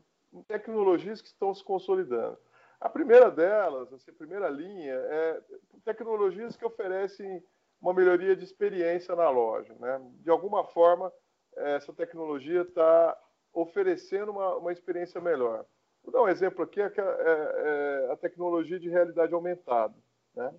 tecnologias 0.48 1.22
que 1.22 1.28
estão 1.28 1.54
se 1.54 1.64
consolidando. 1.64 2.38
A 2.80 2.90
primeira 2.90 3.32
delas, 3.32 3.92
assim, 3.94 4.12
a 4.12 4.16
primeira 4.16 4.50
linha, 4.50 4.94
é 4.94 5.42
tecnologias 5.84 6.56
que 6.56 6.66
oferecem 6.66 7.44
uma 7.82 7.94
melhoria 7.94 8.36
de 8.36 8.44
experiência 8.44 9.16
na 9.16 9.30
loja. 9.30 9.74
Né? 9.80 10.00
De 10.22 10.30
alguma 10.30 10.64
forma, 10.66 11.12
essa 11.56 11.94
tecnologia 11.94 12.62
está 12.62 13.18
oferecendo 13.54 14.32
uma, 14.32 14.56
uma 14.58 14.72
experiência 14.72 15.20
melhor. 15.20 15.66
Vou 16.04 16.12
dar 16.12 16.22
um 16.22 16.30
exemplo 16.30 16.64
aqui, 16.64 16.82
é, 16.82 16.86
é, 16.86 18.08
é 18.08 18.12
a 18.12 18.18
tecnologia 18.18 18.80
de 18.80 18.90
realidade 18.90 19.34
aumentada. 19.34 19.96
Né? 20.36 20.54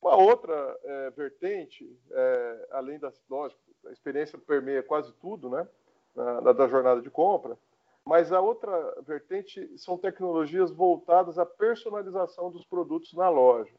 Uma 0.00 0.16
outra 0.16 0.78
é, 0.82 1.10
vertente, 1.10 1.86
é, 2.10 2.68
além 2.70 2.98
das, 2.98 3.20
lógico, 3.28 3.60
a 3.86 3.90
experiência 3.90 4.38
permeia 4.38 4.82
quase 4.82 5.12
tudo, 5.14 5.50
né, 5.50 5.68
na, 6.14 6.52
da 6.52 6.66
jornada 6.66 7.02
de 7.02 7.10
compra, 7.10 7.56
mas 8.04 8.32
a 8.32 8.40
outra 8.40 8.94
vertente 9.02 9.76
são 9.78 9.98
tecnologias 9.98 10.70
voltadas 10.70 11.38
à 11.38 11.44
personalização 11.44 12.50
dos 12.50 12.64
produtos 12.64 13.12
na 13.12 13.28
loja. 13.28 13.74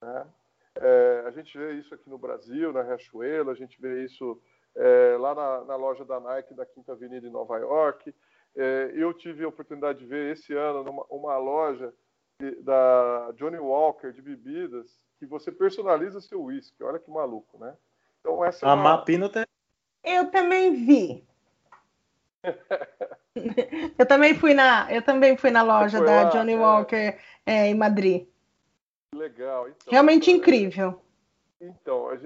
Né? 0.00 0.26
É, 0.76 1.24
a 1.26 1.30
gente 1.30 1.56
vê 1.56 1.72
isso 1.72 1.94
aqui 1.94 2.08
no 2.08 2.18
Brasil, 2.18 2.72
na 2.72 2.82
Riachuelo, 2.82 3.50
a 3.50 3.54
gente 3.54 3.80
vê 3.80 4.04
isso 4.04 4.40
é, 4.74 5.16
lá 5.18 5.34
na, 5.34 5.64
na, 5.64 5.76
loja 5.76 6.04
da 6.04 6.20
Nike 6.20 6.54
da 6.54 6.66
Quinta 6.66 6.92
Avenida 6.92 7.26
em 7.26 7.30
Nova 7.30 7.58
York. 7.58 8.14
É, 8.54 8.92
eu 8.94 9.12
tive 9.12 9.44
a 9.44 9.48
oportunidade 9.48 9.98
de 9.98 10.06
ver 10.06 10.32
esse 10.32 10.54
ano 10.54 10.84
numa, 10.84 11.04
uma 11.10 11.36
loja 11.38 11.92
da 12.62 13.32
Johnny 13.36 13.58
Walker 13.58 14.12
de 14.12 14.20
bebidas 14.20 14.98
que 15.18 15.26
você 15.26 15.50
personaliza 15.50 16.20
seu 16.20 16.42
whisky. 16.42 16.82
Olha 16.82 16.98
que 16.98 17.10
maluco, 17.10 17.58
né? 17.58 17.74
Então 18.20 18.44
essa 18.44 18.66
é 18.66 18.68
a 18.68 18.74
uma... 18.74 18.82
Mapino 18.82 19.28
tem. 19.28 19.46
Eu 20.04 20.30
também 20.30 20.84
vi. 20.84 21.26
eu 23.98 24.06
também 24.06 24.34
fui 24.34 24.54
na, 24.54 24.92
eu 24.92 25.02
também 25.02 25.36
fui 25.36 25.50
na 25.50 25.62
loja 25.62 26.00
da 26.00 26.24
lá, 26.24 26.30
Johnny 26.30 26.52
é... 26.52 26.58
Walker 26.58 27.18
é, 27.44 27.66
em 27.68 27.74
Madrid. 27.74 28.28
Legal. 29.14 29.68
Então, 29.68 29.90
Realmente 29.90 30.30
então, 30.30 30.40
incrível. 30.40 31.02
Então, 31.60 32.12
é, 32.12 32.20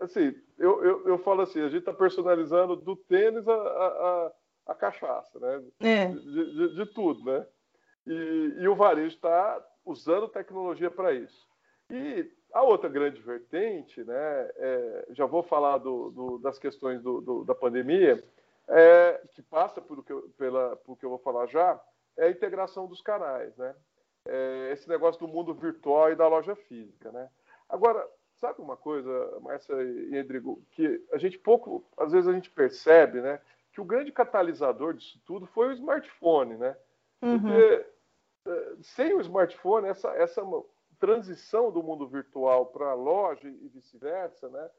assim, 0.00 0.34
eu, 0.58 0.84
eu, 0.84 1.08
eu 1.08 1.18
falo 1.18 1.42
assim, 1.42 1.60
a 1.60 1.68
gente 1.68 1.80
está 1.80 1.92
personalizando 1.92 2.74
do 2.74 2.96
tênis 2.96 3.46
a, 3.46 3.52
a, 3.54 4.32
a 4.66 4.74
cachaça, 4.74 5.38
né? 5.38 5.62
É. 5.80 6.06
De, 6.08 6.52
de, 6.52 6.74
de, 6.74 6.86
tudo, 6.86 7.24
né? 7.24 7.46
E, 8.06 8.54
e 8.58 8.68
o 8.68 8.74
varejo 8.74 9.14
está 9.14 9.64
usando 9.84 10.28
tecnologia 10.28 10.90
para 10.90 11.12
isso. 11.12 11.46
E 11.90 12.30
a 12.52 12.62
outra 12.62 12.88
grande 12.88 13.20
vertente, 13.20 14.02
né, 14.04 14.50
é, 14.56 15.06
já 15.10 15.26
vou 15.26 15.42
falar 15.42 15.78
do, 15.78 16.10
do, 16.10 16.38
das 16.38 16.58
questões 16.58 17.02
do, 17.02 17.44
da 17.44 17.54
pandemia, 17.54 18.22
é, 18.68 19.20
que 19.32 19.42
passa 19.42 19.80
por, 19.80 20.04
que 20.04 20.12
eu, 20.12 20.30
pela, 20.36 20.76
por 20.76 20.96
que 20.98 21.04
eu 21.04 21.10
vou 21.10 21.18
falar 21.18 21.46
já, 21.46 21.80
é 22.16 22.26
a 22.26 22.30
integração 22.30 22.86
dos 22.86 23.00
canais, 23.00 23.56
né? 23.56 23.74
É, 24.28 24.70
esse 24.72 24.88
negócio 24.88 25.20
do 25.24 25.32
mundo 25.32 25.54
virtual 25.54 26.10
e 26.10 26.16
da 26.16 26.26
loja 26.26 26.56
física, 26.56 27.12
né? 27.12 27.28
Agora, 27.68 28.08
sabe 28.40 28.60
uma 28.60 28.76
coisa, 28.76 29.38
Márcia 29.40 29.74
e 29.82 30.20
Rodrigo, 30.20 30.60
que 30.72 31.04
a 31.12 31.18
gente 31.18 31.38
pouco, 31.38 31.84
às 31.96 32.10
vezes 32.12 32.28
a 32.28 32.32
gente 32.32 32.50
percebe, 32.50 33.20
né, 33.20 33.40
que 33.72 33.80
o 33.80 33.84
grande 33.84 34.10
catalisador 34.10 34.94
disso 34.94 35.20
tudo 35.24 35.46
foi 35.46 35.68
o 35.68 35.72
smartphone, 35.72 36.56
né? 36.56 36.76
Uhum. 37.22 37.38
Porque 37.38 37.74
uhum. 37.74 37.84
Sem 38.82 39.14
o 39.14 39.20
smartphone, 39.20 39.88
essa, 39.88 40.10
essa 40.10 40.42
transição 40.98 41.70
do 41.70 41.82
mundo 41.82 42.06
virtual 42.06 42.66
para 42.66 42.90
a 42.90 42.94
loja 42.94 43.48
e 43.48 43.68
vice-versa, 43.68 44.48
né, 44.48 44.70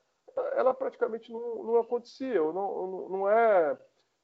ela 0.54 0.74
praticamente 0.74 1.32
não, 1.32 1.64
não 1.64 1.78
acontecia, 1.78 2.40
não, 2.40 3.10
não, 3.10 3.30
é, 3.30 3.78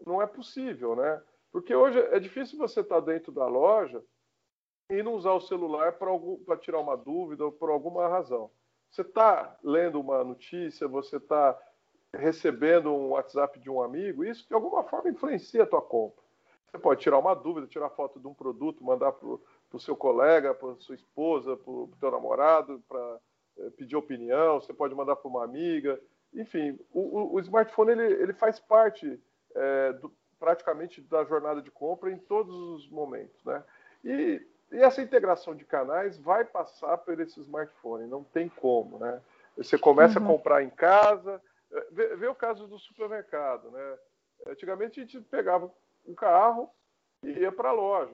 não 0.05 0.21
é 0.21 0.27
possível, 0.27 0.95
né? 0.95 1.21
Porque 1.51 1.73
hoje 1.73 1.99
é 1.99 2.19
difícil 2.19 2.57
você 2.57 2.81
estar 2.81 2.95
tá 2.95 3.01
dentro 3.01 3.31
da 3.31 3.47
loja 3.47 4.03
e 4.89 5.01
não 5.01 5.13
usar 5.13 5.33
o 5.33 5.41
celular 5.41 5.93
para 5.93 6.57
tirar 6.57 6.79
uma 6.79 6.97
dúvida 6.97 7.45
ou 7.45 7.51
por 7.51 7.69
alguma 7.69 8.07
razão. 8.07 8.51
Você 8.89 9.01
está 9.01 9.57
lendo 9.63 9.99
uma 9.99 10.23
notícia, 10.23 10.87
você 10.87 11.17
está 11.17 11.57
recebendo 12.13 12.91
um 12.91 13.09
WhatsApp 13.09 13.59
de 13.59 13.69
um 13.69 13.81
amigo, 13.81 14.23
isso 14.23 14.47
de 14.47 14.53
alguma 14.53 14.83
forma 14.83 15.09
influencia 15.09 15.63
a 15.63 15.67
tua 15.67 15.81
compra. 15.81 16.22
Você 16.73 16.79
pode 16.79 17.01
tirar 17.01 17.19
uma 17.19 17.35
dúvida, 17.35 17.67
tirar 17.67 17.87
foto 17.91 18.19
de 18.19 18.25
um 18.25 18.33
produto, 18.33 18.83
mandar 18.83 19.11
para 19.11 19.27
o 19.27 19.79
seu 19.79 19.95
colega, 19.95 20.55
para 20.55 20.75
sua 20.79 20.95
esposa, 20.95 21.55
para 21.55 21.71
o 21.71 21.87
teu 21.99 22.09
namorado, 22.09 22.83
para 22.89 23.19
é, 23.59 23.69
pedir 23.69 23.95
opinião, 23.95 24.59
você 24.59 24.73
pode 24.73 24.95
mandar 24.95 25.15
para 25.17 25.29
uma 25.29 25.43
amiga. 25.43 26.01
Enfim, 26.33 26.79
o, 26.91 27.01
o, 27.01 27.33
o 27.35 27.39
smartphone 27.41 27.91
ele, 27.91 28.13
ele 28.13 28.33
faz 28.33 28.59
parte 28.59 29.21
é, 29.53 29.93
do, 29.93 30.11
praticamente 30.39 30.99
da 30.99 31.23
jornada 31.23 31.61
de 31.61 31.69
compra 31.69 32.11
em 32.11 32.17
todos 32.17 32.55
os 32.55 32.89
momentos. 32.89 33.45
Né? 33.45 33.63
E, 34.03 34.41
e, 34.71 34.77
essa 34.77 34.99
integração 34.99 35.53
de 35.53 35.65
canais 35.65 36.17
vai 36.17 36.43
passar 36.43 36.97
por 36.97 37.19
esse 37.19 37.39
smartphone, 37.39 38.07
não 38.07 38.23
tem 38.23 38.49
como. 38.49 38.97
Né? 38.97 39.21
Você 39.57 39.77
começa 39.77 40.19
uhum. 40.19 40.25
a 40.25 40.27
comprar 40.27 40.63
em 40.63 40.71
casa, 40.71 41.39
eh, 41.71 41.87
vê, 41.91 42.15
vê, 42.15 42.27
o 42.27 42.33
caso 42.33 42.65
do 42.65 42.79
supermercado. 42.79 43.69
Né? 43.69 43.97
Antigamente 44.47 44.99
a 44.99 45.03
gente 45.03 45.21
pegava 45.21 45.71
um 46.05 46.13
carro 46.13 46.69
e 47.23 47.29
ia 47.29 47.51
para 47.51 47.69
a 47.69 47.73
loja. 47.73 48.13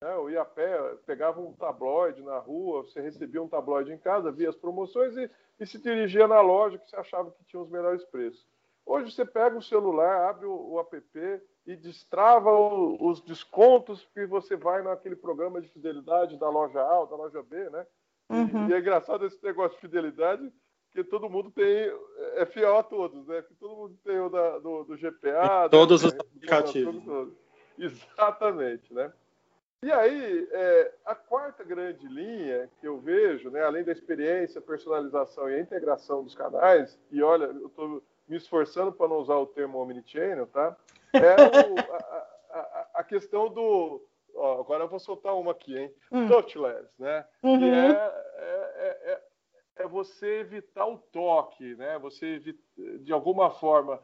Né? 0.00 0.12
Eu 0.14 0.30
ia 0.30 0.42
a 0.42 0.44
pé, 0.44 0.78
pegava 1.06 1.40
um 1.40 1.52
tabloide 1.52 2.22
na 2.22 2.38
rua, 2.38 2.82
você 2.82 3.00
recebia 3.00 3.42
um 3.42 3.48
tabloide 3.48 3.92
em 3.92 3.98
casa, 3.98 4.32
via 4.32 4.48
as 4.48 4.56
promoções 4.56 5.16
e, 5.16 5.30
e 5.58 5.66
se 5.66 5.78
dirigia 5.78 6.26
na 6.26 6.40
loja 6.40 6.78
que 6.78 6.88
você 6.88 6.96
achava 6.96 7.30
que 7.30 7.44
tinha 7.44 7.62
os 7.62 7.70
melhores 7.70 8.04
preços. 8.04 8.46
Hoje 8.86 9.12
você 9.12 9.24
pega 9.24 9.56
o 9.56 9.62
celular, 9.62 10.30
abre 10.30 10.46
o, 10.46 10.72
o 10.72 10.80
app 10.80 11.42
e 11.66 11.76
destrava 11.76 12.50
o, 12.50 12.96
os 13.06 13.20
descontos 13.20 14.08
que 14.14 14.24
você 14.24 14.56
vai 14.56 14.82
naquele 14.82 15.14
programa 15.14 15.60
de 15.60 15.68
fidelidade 15.68 16.38
da 16.38 16.48
loja 16.48 16.80
A 16.80 17.00
ou 17.00 17.06
da 17.06 17.16
loja 17.16 17.42
B, 17.42 17.68
né? 17.68 17.86
Uhum. 18.30 18.66
E, 18.66 18.70
e, 18.70 18.74
é 18.74 18.78
engraçado 18.78 19.26
esse 19.26 19.42
negócio 19.44 19.74
de 19.74 19.82
fidelidade, 19.82 20.50
que 21.04 21.10
todo 21.10 21.30
mundo 21.30 21.50
tem, 21.50 21.92
é 22.34 22.46
fiel 22.46 22.76
a 22.76 22.82
todos, 22.82 23.26
né? 23.26 23.42
Que 23.42 23.54
todo 23.54 23.76
mundo 23.76 23.98
tem 24.04 24.18
o 24.18 24.28
da, 24.28 24.58
do, 24.58 24.84
do 24.84 24.96
GPA. 24.96 25.68
todos 25.70 26.02
os 26.02 26.12
aplicativos. 26.12 27.02
Exatamente, 27.78 28.92
né? 28.92 29.12
E 29.80 29.92
aí, 29.92 30.48
é, 30.50 30.92
a 31.06 31.14
quarta 31.14 31.62
grande 31.62 32.04
linha 32.08 32.68
que 32.80 32.88
eu 32.88 32.98
vejo, 32.98 33.48
né, 33.48 33.62
além 33.62 33.84
da 33.84 33.92
experiência, 33.92 34.60
personalização 34.60 35.48
e 35.48 35.54
a 35.54 35.60
integração 35.60 36.24
dos 36.24 36.34
canais, 36.34 36.98
e 37.12 37.22
olha, 37.22 37.44
eu 37.44 37.68
estou 37.68 38.02
me 38.26 38.36
esforçando 38.36 38.90
para 38.90 39.06
não 39.06 39.18
usar 39.18 39.36
o 39.36 39.46
termo 39.46 39.78
omnichannel, 39.78 40.48
tá? 40.48 40.76
É 41.12 41.36
o, 41.36 41.78
a, 41.94 42.58
a, 42.58 42.86
a, 42.94 43.04
questão 43.04 43.48
do. 43.48 44.04
Ó, 44.34 44.60
agora 44.60 44.82
eu 44.82 44.88
vou 44.88 44.98
soltar 44.98 45.36
uma 45.36 45.52
aqui, 45.52 45.78
hein? 45.78 45.94
Hum. 46.10 46.26
Touchless, 46.26 46.88
né? 46.98 47.24
Uhum. 47.44 47.58
Que 47.60 47.64
é, 47.64 47.68
é, 47.68 48.18
é, 48.38 48.67
é, 48.67 48.67
você 49.88 50.40
evitar 50.40 50.86
o 50.86 50.98
toque, 50.98 51.74
né? 51.74 51.98
Você 51.98 52.40
de 53.00 53.12
alguma 53.12 53.50
forma 53.50 54.00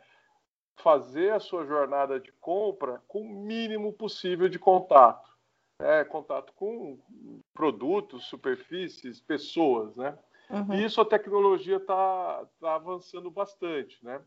fazer 0.76 1.32
a 1.32 1.40
sua 1.40 1.64
jornada 1.64 2.18
de 2.18 2.32
compra 2.32 3.00
com 3.06 3.22
o 3.22 3.28
mínimo 3.28 3.92
possível 3.92 4.48
de 4.48 4.58
contato, 4.58 5.30
né? 5.78 6.04
contato 6.04 6.52
com 6.54 6.98
produtos, 7.52 8.24
superfícies, 8.24 9.20
pessoas, 9.20 9.94
né? 9.96 10.18
Uhum. 10.50 10.74
E 10.74 10.84
isso 10.84 11.00
a 11.00 11.04
tecnologia 11.04 11.76
está 11.76 12.46
tá 12.60 12.74
avançando 12.74 13.30
bastante, 13.30 14.04
né? 14.04 14.20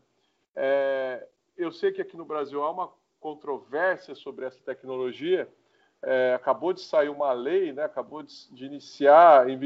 É, 0.56 1.28
eu 1.56 1.70
sei 1.70 1.92
que 1.92 2.02
aqui 2.02 2.16
no 2.16 2.24
Brasil 2.24 2.62
há 2.62 2.70
uma 2.70 2.92
controvérsia 3.20 4.14
sobre 4.14 4.46
essa 4.46 4.60
tecnologia. 4.62 5.48
É, 6.02 6.34
acabou 6.34 6.72
de 6.72 6.80
sair 6.80 7.08
uma 7.08 7.32
lei, 7.32 7.72
né? 7.72 7.84
Acabou 7.84 8.22
de, 8.22 8.32
de 8.52 8.66
iniciar, 8.66 9.48
em, 9.48 9.58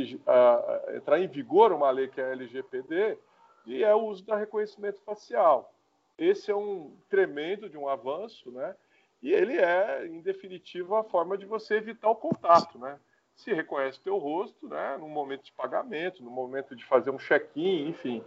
entrar 0.94 1.18
em 1.18 1.26
vigor 1.26 1.72
uma 1.72 1.90
lei 1.90 2.08
que 2.08 2.20
é 2.20 2.24
a 2.24 2.32
LGPD 2.32 3.18
e 3.66 3.84
é 3.84 3.94
o 3.94 4.06
uso 4.06 4.24
da 4.24 4.36
reconhecimento 4.36 5.00
facial. 5.02 5.72
Esse 6.18 6.50
é 6.50 6.56
um 6.56 6.96
tremendo 7.08 7.68
de 7.68 7.76
um 7.76 7.88
avanço, 7.88 8.50
né? 8.50 8.74
E 9.22 9.32
ele 9.32 9.56
é, 9.56 10.06
em 10.06 10.20
definitivo, 10.20 10.96
a 10.96 11.04
forma 11.04 11.38
de 11.38 11.46
você 11.46 11.76
evitar 11.76 12.10
o 12.10 12.16
contato, 12.16 12.78
né? 12.78 12.98
Se 13.36 13.52
reconhece 13.52 14.00
teu 14.00 14.18
rosto, 14.18 14.68
né? 14.68 14.96
No 14.98 15.08
momento 15.08 15.44
de 15.44 15.52
pagamento, 15.52 16.22
no 16.22 16.30
momento 16.30 16.74
de 16.74 16.84
fazer 16.84 17.10
um 17.10 17.18
check-in, 17.18 17.88
enfim, 17.88 18.22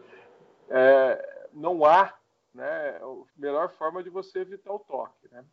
é, 0.69 1.47
não 1.53 1.85
há, 1.85 2.13
né? 2.53 2.97
A 3.01 3.23
melhor 3.37 3.69
forma 3.71 4.01
de 4.01 4.09
você 4.09 4.39
evitar 4.39 4.73
o 4.73 4.79
toque, 4.79 5.27
né? 5.31 5.43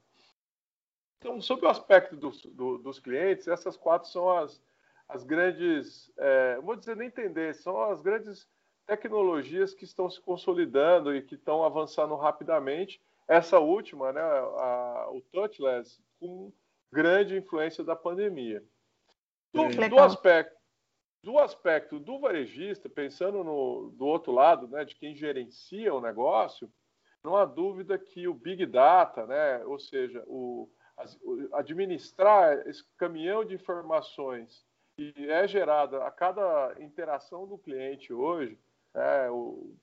Então, 1.22 1.40
sobre 1.40 1.66
o 1.66 1.68
aspecto 1.68 2.16
dos, 2.16 2.42
do, 2.46 2.78
dos 2.78 2.98
clientes, 2.98 3.46
essas 3.46 3.76
quatro 3.76 4.08
são 4.08 4.28
as, 4.28 4.60
as 5.08 5.22
grandes, 5.22 6.12
é, 6.18 6.58
vou 6.60 6.74
dizer 6.74 6.96
nem 6.96 7.06
entender, 7.06 7.54
são 7.54 7.80
as 7.80 8.00
grandes 8.00 8.48
tecnologias 8.88 9.72
que 9.72 9.84
estão 9.84 10.10
se 10.10 10.20
consolidando 10.20 11.14
e 11.14 11.22
que 11.22 11.36
estão 11.36 11.62
avançando 11.62 12.16
rapidamente. 12.16 13.00
Essa 13.28 13.60
última, 13.60 14.12
né, 14.12 14.20
a, 14.20 15.10
o 15.12 15.22
touchless, 15.30 16.02
com 16.18 16.52
grande 16.90 17.36
influência 17.36 17.84
da 17.84 17.94
pandemia. 17.94 18.60
Do, 19.54 19.68
do, 19.88 20.00
aspecto, 20.00 20.56
do 21.22 21.38
aspecto 21.38 22.00
do 22.00 22.18
varejista, 22.18 22.88
pensando 22.88 23.44
no, 23.44 23.92
do 23.96 24.06
outro 24.06 24.32
lado, 24.32 24.66
né, 24.66 24.84
de 24.84 24.96
quem 24.96 25.14
gerencia 25.14 25.94
o 25.94 26.00
negócio, 26.00 26.68
não 27.22 27.36
há 27.36 27.44
dúvida 27.44 27.96
que 27.96 28.26
o 28.26 28.34
Big 28.34 28.66
Data, 28.66 29.24
né, 29.24 29.64
ou 29.64 29.78
seja, 29.78 30.24
o, 30.26 30.68
administrar 31.52 32.66
esse 32.66 32.84
caminhão 32.96 33.44
de 33.44 33.54
informações 33.54 34.64
que 34.94 35.12
é 35.30 35.46
gerada 35.48 36.04
a 36.04 36.10
cada 36.10 36.74
interação 36.78 37.46
do 37.46 37.56
cliente 37.56 38.12
hoje, 38.12 38.58
é, 38.94 39.30
o, 39.30 39.74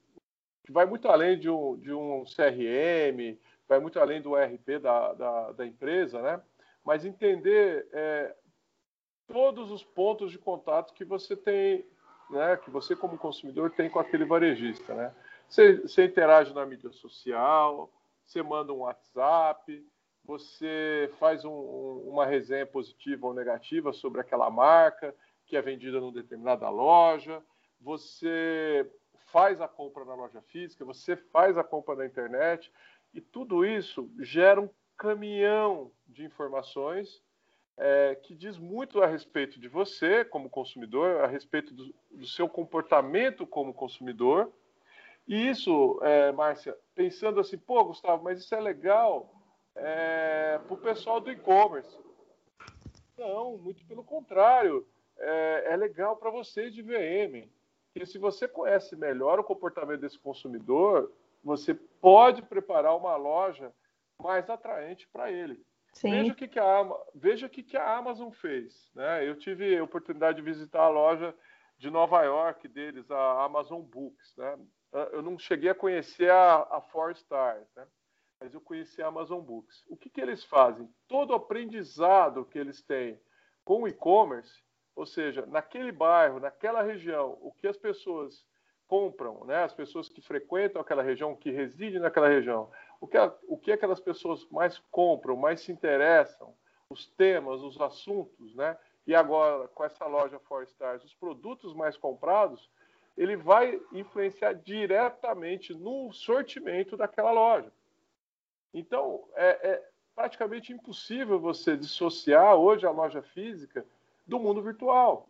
que 0.63 0.71
vai 0.71 0.85
muito 0.85 1.07
além 1.07 1.39
de 1.39 1.49
um, 1.49 1.77
de 1.77 1.91
um 1.91 2.23
CRM, 2.25 3.39
vai 3.67 3.79
muito 3.79 3.99
além 3.99 4.21
do 4.21 4.37
ERP 4.37 4.79
da, 4.79 5.13
da, 5.13 5.51
da 5.53 5.65
empresa, 5.65 6.21
né? 6.21 6.41
Mas 6.83 7.05
entender 7.05 7.87
é, 7.91 8.35
todos 9.27 9.71
os 9.71 9.83
pontos 9.83 10.31
de 10.31 10.37
contato 10.37 10.93
que 10.93 11.03
você 11.03 11.35
tem, 11.35 11.85
né? 12.29 12.55
Que 12.57 12.69
você 12.69 12.95
como 12.95 13.17
consumidor 13.17 13.71
tem 13.71 13.89
com 13.89 13.99
aquele 13.99 14.25
varejista, 14.25 14.93
né? 14.93 15.15
Você, 15.47 15.77
você 15.81 16.05
interage 16.05 16.53
na 16.53 16.65
mídia 16.67 16.91
social, 16.91 17.91
você 18.23 18.43
manda 18.43 18.71
um 18.71 18.81
WhatsApp, 18.81 19.83
você 20.23 21.11
faz 21.19 21.43
um, 21.45 21.51
uma 22.07 22.25
resenha 22.25 22.65
positiva 22.65 23.27
ou 23.27 23.33
negativa 23.33 23.91
sobre 23.93 24.21
aquela 24.21 24.49
marca 24.49 25.15
que 25.45 25.57
é 25.57 25.61
vendida 25.61 25.99
numa 25.99 26.11
determinada 26.11 26.69
loja, 26.69 27.41
você 27.81 28.87
faz 29.31 29.59
a 29.59 29.67
compra 29.67 30.05
na 30.05 30.13
loja 30.13 30.41
física, 30.43 30.85
você 30.85 31.15
faz 31.15 31.57
a 31.57 31.63
compra 31.63 31.95
na 31.95 32.05
internet, 32.05 32.71
e 33.13 33.19
tudo 33.19 33.65
isso 33.65 34.09
gera 34.19 34.61
um 34.61 34.69
caminhão 34.95 35.91
de 36.07 36.23
informações 36.23 37.23
é, 37.77 38.15
que 38.15 38.35
diz 38.35 38.57
muito 38.57 39.01
a 39.01 39.07
respeito 39.07 39.59
de 39.59 39.67
você 39.67 40.25
como 40.25 40.49
consumidor, 40.49 41.21
a 41.21 41.27
respeito 41.27 41.73
do, 41.73 41.95
do 42.11 42.27
seu 42.27 42.47
comportamento 42.47 43.47
como 43.47 43.73
consumidor. 43.73 44.51
E 45.27 45.49
isso, 45.49 45.99
é, 46.03 46.31
Márcia, 46.31 46.77
pensando 46.93 47.39
assim, 47.39 47.57
pô, 47.57 47.83
Gustavo, 47.85 48.23
mas 48.23 48.39
isso 48.39 48.53
é 48.53 48.59
legal 48.59 49.38
é, 49.75 50.59
para 50.59 50.73
o 50.73 50.77
pessoal 50.77 51.19
do 51.19 51.31
e-commerce. 51.31 51.97
Não, 53.17 53.57
muito 53.57 53.85
pelo 53.85 54.03
contrário. 54.03 54.87
É, 55.17 55.73
é 55.73 55.77
legal 55.77 56.15
para 56.15 56.31
vocês 56.31 56.73
de 56.73 56.81
VM 56.81 57.49
que 57.93 58.05
se 58.05 58.17
você 58.17 58.47
conhece 58.47 58.95
melhor 58.95 59.39
o 59.39 59.43
comportamento 59.43 60.01
desse 60.01 60.17
consumidor, 60.19 61.11
você 61.43 61.73
pode 61.73 62.41
preparar 62.41 62.95
uma 62.95 63.15
loja 63.15 63.73
mais 64.21 64.49
atraente 64.49 65.07
para 65.07 65.31
ele. 65.31 65.61
Sim. 65.93 66.11
Veja 66.11 66.31
o 66.31 66.35
que, 66.35 66.47
que 66.47 66.59
a 66.59 66.89
veja 67.15 67.47
o 67.47 67.49
que, 67.49 67.63
que 67.63 67.75
a 67.75 67.97
Amazon 67.97 68.29
fez. 68.31 68.91
Né? 68.93 69.27
Eu 69.27 69.35
tive 69.35 69.77
a 69.77 69.83
oportunidade 69.83 70.37
de 70.37 70.43
visitar 70.43 70.83
a 70.83 70.89
loja 70.89 71.35
de 71.77 71.89
Nova 71.89 72.21
York 72.23 72.67
deles, 72.67 73.09
a 73.09 73.43
Amazon 73.43 73.81
Books. 73.81 74.35
Né? 74.37 74.59
Eu 75.11 75.21
não 75.21 75.37
cheguei 75.37 75.69
a 75.69 75.75
conhecer 75.75 76.29
a, 76.29 76.67
a 76.69 76.81
Four 76.81 77.11
Stars, 77.11 77.67
né? 77.75 77.87
Mas 78.39 78.53
eu 78.53 78.61
conheci 78.61 79.01
a 79.01 79.07
Amazon 79.07 79.41
Books. 79.41 79.83
O 79.89 79.97
que, 79.97 80.09
que 80.09 80.21
eles 80.21 80.43
fazem? 80.43 80.89
Todo 81.07 81.31
o 81.31 81.35
aprendizado 81.35 82.45
que 82.45 82.57
eles 82.57 82.81
têm 82.81 83.19
com 83.65 83.83
o 83.83 83.87
e-commerce, 83.87 84.63
ou 84.95 85.05
seja, 85.05 85.45
naquele 85.45 85.91
bairro, 85.91 86.39
naquela 86.39 86.81
região, 86.81 87.37
o 87.41 87.51
que 87.51 87.67
as 87.67 87.77
pessoas 87.77 88.45
compram, 88.87 89.45
né? 89.45 89.63
as 89.63 89.73
pessoas 89.73 90.09
que 90.09 90.21
frequentam 90.21 90.81
aquela 90.81 91.03
região, 91.03 91.35
que 91.35 91.51
residem 91.51 91.99
naquela 91.99 92.27
região, 92.27 92.71
o 92.99 93.07
que, 93.07 93.17
o 93.47 93.57
que 93.57 93.71
aquelas 93.71 93.99
pessoas 93.99 94.47
mais 94.49 94.79
compram, 94.89 95.35
mais 95.35 95.61
se 95.61 95.71
interessam, 95.71 96.55
os 96.89 97.05
temas, 97.05 97.61
os 97.61 97.79
assuntos, 97.79 98.55
né? 98.55 98.75
e 99.05 99.13
agora 99.13 99.67
com 99.67 99.83
essa 99.83 100.05
loja 100.05 100.39
Four 100.39 100.63
Stars, 100.63 101.03
os 101.03 101.13
produtos 101.13 101.73
mais 101.73 101.95
comprados, 101.95 102.69
ele 103.15 103.35
vai 103.35 103.79
influenciar 103.91 104.53
diretamente 104.53 105.73
no 105.73 106.11
sortimento 106.11 106.97
daquela 106.97 107.31
loja. 107.31 107.71
Então, 108.73 109.23
é, 109.35 109.69
é 109.71 109.89
praticamente 110.15 110.73
impossível 110.73 111.39
você 111.39 111.77
dissociar 111.77 112.55
hoje 112.55 112.85
a 112.85 112.91
loja 112.91 113.21
física 113.21 113.85
do 114.27 114.39
mundo 114.39 114.61
virtual. 114.61 115.29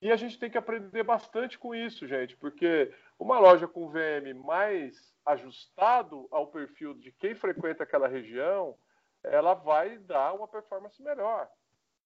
E 0.00 0.12
a 0.12 0.16
gente 0.16 0.38
tem 0.38 0.50
que 0.50 0.58
aprender 0.58 1.02
bastante 1.02 1.58
com 1.58 1.74
isso, 1.74 2.06
gente, 2.06 2.36
porque 2.36 2.92
uma 3.18 3.38
loja 3.38 3.66
com 3.66 3.88
VM 3.88 4.34
mais 4.44 5.14
ajustado 5.24 6.28
ao 6.30 6.46
perfil 6.46 6.94
de 6.94 7.10
quem 7.12 7.34
frequenta 7.34 7.82
aquela 7.82 8.06
região, 8.06 8.76
ela 9.22 9.54
vai 9.54 9.98
dar 9.98 10.34
uma 10.34 10.46
performance 10.46 11.02
melhor. 11.02 11.48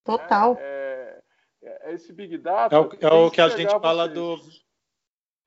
Total. 0.05 0.57
É, 0.59 1.23
é, 1.62 1.90
é 1.90 1.94
esse 1.94 2.12
Big 2.12 2.38
Data. 2.38 2.75
É 2.75 2.79
o, 2.79 2.90
é 3.01 3.12
o 3.12 3.31
que 3.31 3.40
a 3.40 3.49
gente 3.49 3.70
fala 3.81 4.09
do. 4.09 4.40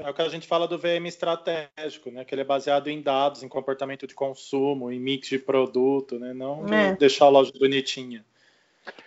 É 0.03 0.09
o 0.09 0.13
que 0.13 0.21
a 0.21 0.29
gente 0.29 0.47
fala 0.47 0.67
do 0.67 0.77
VM 0.77 1.05
estratégico, 1.07 2.11
né? 2.11 2.25
Que 2.25 2.35
ele 2.35 2.41
é 2.41 2.45
baseado 2.45 2.89
em 2.89 3.01
dados, 3.01 3.43
em 3.43 3.47
comportamento 3.47 4.05
de 4.05 4.13
consumo, 4.13 4.91
em 4.91 4.99
mix 4.99 5.27
de 5.27 5.39
produto, 5.39 6.19
né? 6.19 6.33
Não 6.33 6.65
é. 6.67 6.95
deixar 6.95 7.25
a 7.25 7.29
loja 7.29 7.51
bonitinha. 7.57 8.25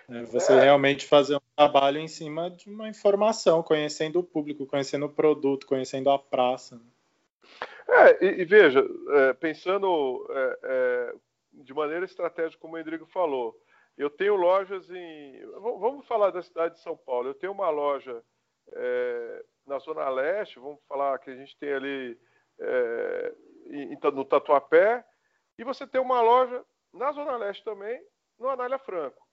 É 0.08 0.22
você 0.22 0.52
é. 0.52 0.60
realmente 0.60 1.04
fazer 1.04 1.36
um 1.36 1.40
trabalho 1.54 1.98
em 1.98 2.08
cima 2.08 2.50
de 2.50 2.68
uma 2.70 2.88
informação, 2.88 3.62
conhecendo 3.62 4.20
o 4.20 4.24
público, 4.24 4.66
conhecendo 4.66 5.06
o 5.06 5.10
produto, 5.10 5.66
conhecendo 5.66 6.08
a 6.10 6.18
praça. 6.18 6.80
É, 7.88 8.24
e, 8.24 8.40
e 8.42 8.44
veja, 8.44 8.84
é, 9.10 9.32
pensando 9.34 10.26
é, 10.30 10.58
é, 10.62 11.14
de 11.52 11.74
maneira 11.74 12.04
estratégica, 12.04 12.60
como 12.60 12.74
o 12.74 12.78
Rodrigo 12.78 13.06
falou, 13.06 13.60
eu 13.96 14.10
tenho 14.10 14.34
lojas 14.34 14.90
em. 14.90 15.40
Vamos 15.60 16.06
falar 16.06 16.30
da 16.30 16.42
cidade 16.42 16.74
de 16.74 16.80
São 16.80 16.96
Paulo. 16.96 17.28
Eu 17.28 17.34
tenho 17.34 17.52
uma 17.52 17.70
loja 17.70 18.22
é, 18.72 19.44
na 19.66 19.78
Zona 19.78 20.08
Leste, 20.08 20.58
vamos 20.58 20.80
falar 20.88 21.18
que 21.18 21.30
a 21.30 21.36
gente 21.36 21.56
tem 21.58 21.72
ali 21.72 22.18
em, 23.70 23.98
no 24.12 24.24
Tatuapé, 24.24 25.04
e 25.58 25.64
você 25.64 25.86
tem 25.86 26.00
uma 26.00 26.20
loja 26.20 26.64
na 26.92 27.12
Zona 27.12 27.36
Leste 27.36 27.64
também, 27.64 28.02
no 28.38 28.48
Anália 28.48 28.78
Franco. 28.78 29.26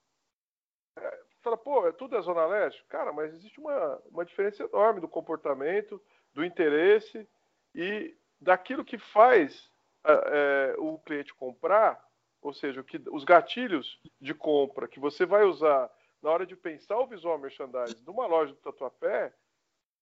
É, 0.96 1.20
fala, 1.42 1.56
pô, 1.56 1.86
é 1.86 1.92
tudo 1.92 2.16
é 2.16 2.22
Zona 2.22 2.46
Leste? 2.46 2.84
Cara, 2.88 3.12
mas 3.12 3.32
existe 3.34 3.60
uma, 3.60 4.02
uma 4.10 4.24
diferença 4.24 4.62
enorme 4.62 5.00
do 5.00 5.08
comportamento, 5.08 6.00
do 6.32 6.44
interesse 6.44 7.28
e 7.74 8.16
daquilo 8.40 8.84
que 8.84 8.98
faz 8.98 9.70
é, 10.04 10.74
o 10.78 10.98
cliente 10.98 11.34
comprar, 11.34 12.02
ou 12.42 12.52
seja, 12.52 12.82
que, 12.82 13.00
os 13.10 13.24
gatilhos 13.24 14.00
de 14.20 14.34
compra 14.34 14.88
que 14.88 15.00
você 15.00 15.24
vai 15.24 15.44
usar 15.44 15.90
na 16.22 16.30
hora 16.30 16.46
de 16.46 16.56
pensar 16.56 16.98
o 16.98 17.06
visual 17.06 17.38
merchandising 17.38 18.02
de 18.02 18.10
uma 18.10 18.26
loja 18.26 18.52
do 18.52 18.58
Tatuapé, 18.60 19.32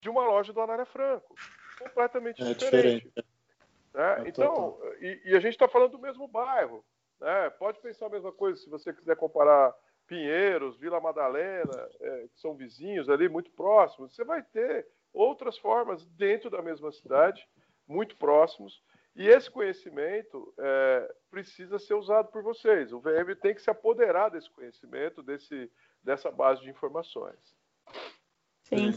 de 0.03 0.11
uma 0.11 0.27
loja 0.27 0.53
do 0.53 0.61
Anália 0.61 0.85
Franco. 0.85 1.35
Completamente 1.79 2.43
é 2.43 2.53
diferente. 2.53 3.05
diferente. 3.07 3.27
Né? 3.95 4.25
É 4.25 4.29
então, 4.29 4.79
e, 5.01 5.23
e, 5.27 5.37
a 5.37 5.41
gente 5.41 5.53
está 5.53 5.69
falando 5.69 5.93
do 5.93 5.99
mesmo 5.99 6.27
bairro. 6.27 6.85
Né? 7.21 7.51
Pode 7.51 7.81
pensar 7.81 8.07
a 8.07 8.11
mesma 8.11 8.33
coisa 8.33 8.61
se 8.61 8.69
você 8.69 8.93
quiser 8.93 9.17
comparar 9.17 9.73
Pinheiros, 10.07 10.77
Vila 10.77 11.01
Madalena, 11.01 11.89
é, 12.01 12.29
que 12.29 12.41
são 12.41 12.55
vizinhos 12.55 13.09
ali, 13.09 13.29
muito 13.29 13.51
próximos, 13.53 14.15
você 14.15 14.25
vai 14.25 14.43
ter 14.43 14.87
outras 15.13 15.57
formas 15.57 16.05
dentro 16.05 16.51
da 16.51 16.61
mesma 16.61 16.91
cidade, 16.91 17.47
muito 17.87 18.17
próximos, 18.17 18.83
e 19.15 19.29
esse 19.29 19.51
conhecimento 19.51 20.53
é, 20.59 21.15
precisa 21.31 21.79
ser 21.79 21.95
usado 21.95 22.29
por 22.29 22.43
vocês. 22.43 22.93
O 22.93 23.01
VM 23.01 23.37
tem 23.41 23.55
que 23.55 23.63
se 23.63 23.71
apoderar 23.71 24.31
desse 24.31 24.51
conhecimento, 24.51 25.23
desse, 25.23 25.71
dessa 26.03 26.31
base 26.31 26.63
de 26.63 26.71
informações. 26.71 27.55
Sim. 28.65 28.93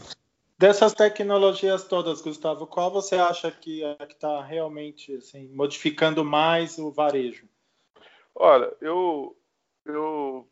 Dessas 0.58 0.94
tecnologias 0.94 1.84
todas, 1.84 2.22
Gustavo, 2.22 2.66
qual 2.66 2.90
você 2.90 3.16
acha 3.16 3.50
que 3.50 3.84
é 3.84 3.96
está 4.08 4.42
realmente 4.42 5.14
assim, 5.16 5.48
modificando 5.48 6.24
mais 6.24 6.78
o 6.78 6.90
varejo? 6.90 7.46
Olha, 8.34 8.74
eu, 8.80 9.36
eu 9.84 10.48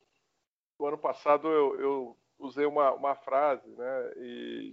no 0.78 0.86
ano 0.86 0.98
passado 0.98 1.48
eu, 1.48 1.80
eu 1.80 2.18
usei 2.38 2.66
uma, 2.66 2.92
uma 2.92 3.14
frase 3.14 3.66
né, 3.70 4.10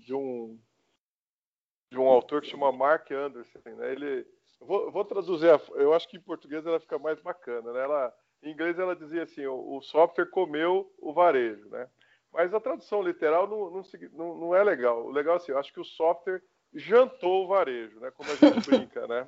de 0.01 0.13
um 0.13 0.59
de 1.89 1.97
um 1.97 2.07
autor 2.07 2.41
que 2.41 2.49
chama 2.49 2.71
Mark 2.71 3.09
Anderson. 3.11 3.59
Né, 3.65 3.91
ele, 3.91 4.27
vou, 4.59 4.91
vou 4.91 5.05
traduzir, 5.05 5.47
eu 5.75 5.93
acho 5.93 6.09
que 6.09 6.17
em 6.17 6.21
português 6.21 6.65
ela 6.65 6.79
fica 6.79 6.99
mais 6.99 7.21
bacana. 7.21 7.71
Né, 7.71 7.81
ela, 7.81 8.13
em 8.43 8.51
inglês 8.51 8.77
ela 8.77 8.95
dizia 8.97 9.23
assim: 9.23 9.45
o, 9.45 9.77
o 9.77 9.81
software 9.81 10.29
comeu 10.29 10.93
o 10.97 11.13
varejo, 11.13 11.69
né? 11.69 11.89
Mas 12.33 12.53
a 12.53 12.59
tradução 12.59 13.01
literal 13.01 13.47
não, 13.47 13.83
não, 14.13 14.37
não, 14.37 14.55
é 14.55 14.63
legal. 14.63 15.05
O 15.05 15.11
legal 15.11 15.35
é 15.35 15.37
assim, 15.37 15.51
eu 15.51 15.57
acho 15.57 15.73
que 15.73 15.79
o 15.79 15.85
software 15.85 16.41
jantou 16.73 17.43
o 17.43 17.47
varejo, 17.47 17.99
né? 17.99 18.11
Como 18.11 18.29
a 18.31 18.35
gente 18.35 18.63
brinca, 18.69 19.05
né? 19.07 19.27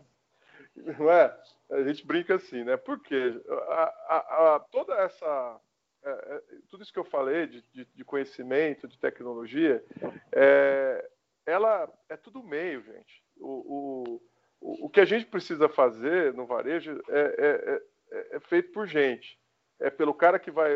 Não 0.76 1.12
é? 1.12 1.38
A 1.72 1.84
gente 1.84 2.06
brinca 2.06 2.36
assim, 2.36 2.64
né? 2.64 2.78
Por 2.78 3.00
quê? 3.02 3.42
A, 3.50 3.84
a, 4.08 4.56
a, 4.56 4.60
toda 4.60 4.94
essa... 4.96 5.60
É, 6.06 6.10
é, 6.10 6.42
tudo 6.70 6.84
isso 6.84 6.92
que 6.92 7.00
eu 7.00 7.06
falei 7.06 7.48
de, 7.48 7.62
de, 7.74 7.86
de 7.86 8.06
conhecimento, 8.06 8.88
de 8.88 8.98
tecnologia, 8.98 9.84
é, 10.32 11.10
ela 11.46 11.92
é 12.10 12.18
tudo 12.18 12.44
meio, 12.44 12.82
gente. 12.84 13.24
O, 13.38 14.20
o, 14.60 14.86
o 14.86 14.90
que 14.90 15.00
a 15.00 15.06
gente 15.06 15.26
precisa 15.26 15.70
fazer 15.70 16.34
no 16.34 16.46
varejo 16.46 17.02
é, 17.10 17.20
é, 17.20 17.82
é, 18.12 18.36
é 18.36 18.40
feito 18.40 18.72
por 18.72 18.88
gente. 18.88 19.40
É 19.80 19.90
pelo 19.90 20.14
cara 20.14 20.40
que 20.40 20.52
vai 20.52 20.72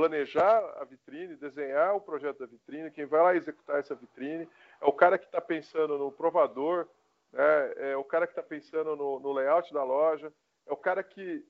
planejar 0.00 0.64
a 0.80 0.84
vitrine, 0.84 1.36
desenhar 1.36 1.94
o 1.94 2.00
projeto 2.00 2.38
da 2.38 2.46
vitrine, 2.46 2.90
quem 2.90 3.04
vai 3.04 3.22
lá 3.22 3.36
executar 3.36 3.80
essa 3.80 3.94
vitrine, 3.94 4.48
é 4.80 4.86
o 4.86 4.92
cara 4.94 5.18
que 5.18 5.26
está 5.26 5.42
pensando 5.42 5.98
no 5.98 6.10
provador, 6.10 6.88
né? 7.30 7.72
é 7.76 7.96
o 7.98 8.04
cara 8.04 8.26
que 8.26 8.32
está 8.32 8.42
pensando 8.42 8.96
no, 8.96 9.20
no, 9.20 9.30
layout 9.30 9.70
da 9.74 9.84
loja, 9.84 10.32
é 10.66 10.72
o 10.72 10.76
cara 10.76 11.02
que 11.02 11.44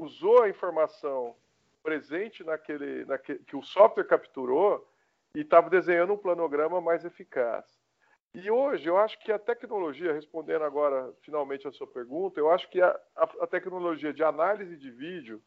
usou 0.00 0.42
a 0.42 0.48
informação 0.48 1.36
presente 1.82 2.42
naquele, 2.42 3.04
naquele 3.04 3.40
que 3.40 3.56
o 3.56 3.62
software 3.62 4.04
capturou 4.04 4.88
e 5.34 5.40
estava 5.40 5.68
desenhando 5.68 6.14
um 6.14 6.18
planograma 6.18 6.80
mais 6.80 7.04
eficaz. 7.04 7.78
E 8.34 8.50
hoje 8.50 8.88
eu 8.88 8.96
acho 8.96 9.18
que 9.18 9.30
a 9.30 9.38
tecnologia, 9.38 10.14
respondendo 10.14 10.64
agora 10.64 11.12
finalmente 11.20 11.68
a 11.68 11.72
sua 11.72 11.86
pergunta, 11.86 12.40
eu 12.40 12.50
acho 12.50 12.70
que 12.70 12.80
a, 12.80 12.98
a, 13.14 13.24
a 13.42 13.46
tecnologia 13.46 14.14
de 14.14 14.24
análise 14.24 14.78
de 14.78 14.90
vídeo 14.90 15.42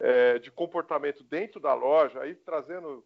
é, 0.00 0.38
de 0.38 0.50
comportamento 0.50 1.24
dentro 1.24 1.60
da 1.60 1.74
loja, 1.74 2.20
aí 2.20 2.34
trazendo 2.34 3.04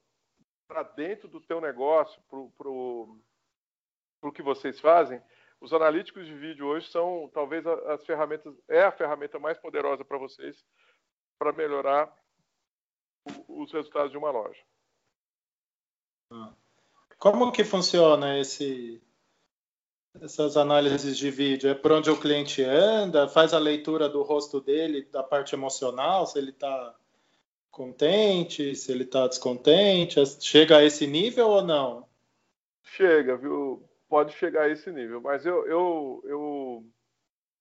para 0.66 0.82
dentro 0.82 1.28
do 1.28 1.40
teu 1.40 1.60
negócio, 1.60 2.22
para 2.28 2.68
o 2.68 4.32
que 4.32 4.42
vocês 4.42 4.78
fazem, 4.80 5.20
os 5.60 5.72
analíticos 5.72 6.26
de 6.26 6.34
vídeo 6.34 6.66
hoje 6.66 6.90
são 6.90 7.30
talvez 7.34 7.66
as 7.66 8.04
ferramentas, 8.06 8.54
é 8.68 8.82
a 8.82 8.92
ferramenta 8.92 9.38
mais 9.38 9.58
poderosa 9.58 10.04
para 10.04 10.18
vocês 10.18 10.64
para 11.38 11.52
melhorar 11.52 12.12
os 13.48 13.72
resultados 13.72 14.10
de 14.10 14.16
uma 14.16 14.30
loja. 14.30 14.62
Como 17.18 17.52
que 17.52 17.64
funciona 17.64 18.38
esse 18.38 19.02
essas 20.18 20.56
análises 20.56 21.16
de 21.16 21.30
vídeo? 21.30 21.70
É 21.70 21.74
por 21.74 21.92
onde 21.92 22.10
o 22.10 22.18
cliente 22.18 22.62
anda? 22.62 23.28
Faz 23.28 23.54
a 23.54 23.58
leitura 23.58 24.08
do 24.08 24.22
rosto 24.22 24.60
dele, 24.60 25.08
da 25.12 25.22
parte 25.22 25.54
emocional, 25.54 26.26
se 26.26 26.38
ele 26.38 26.50
está 26.50 26.94
contente, 27.70 28.74
se 28.74 28.90
ele 28.90 29.04
está 29.04 29.28
descontente? 29.28 30.20
Chega 30.40 30.78
a 30.78 30.84
esse 30.84 31.06
nível 31.06 31.48
ou 31.48 31.62
não? 31.62 32.08
Chega, 32.82 33.36
viu? 33.36 33.88
Pode 34.08 34.32
chegar 34.32 34.62
a 34.62 34.68
esse 34.68 34.90
nível, 34.90 35.20
mas 35.20 35.46
eu, 35.46 35.64
eu, 35.66 36.22
eu 36.24 36.84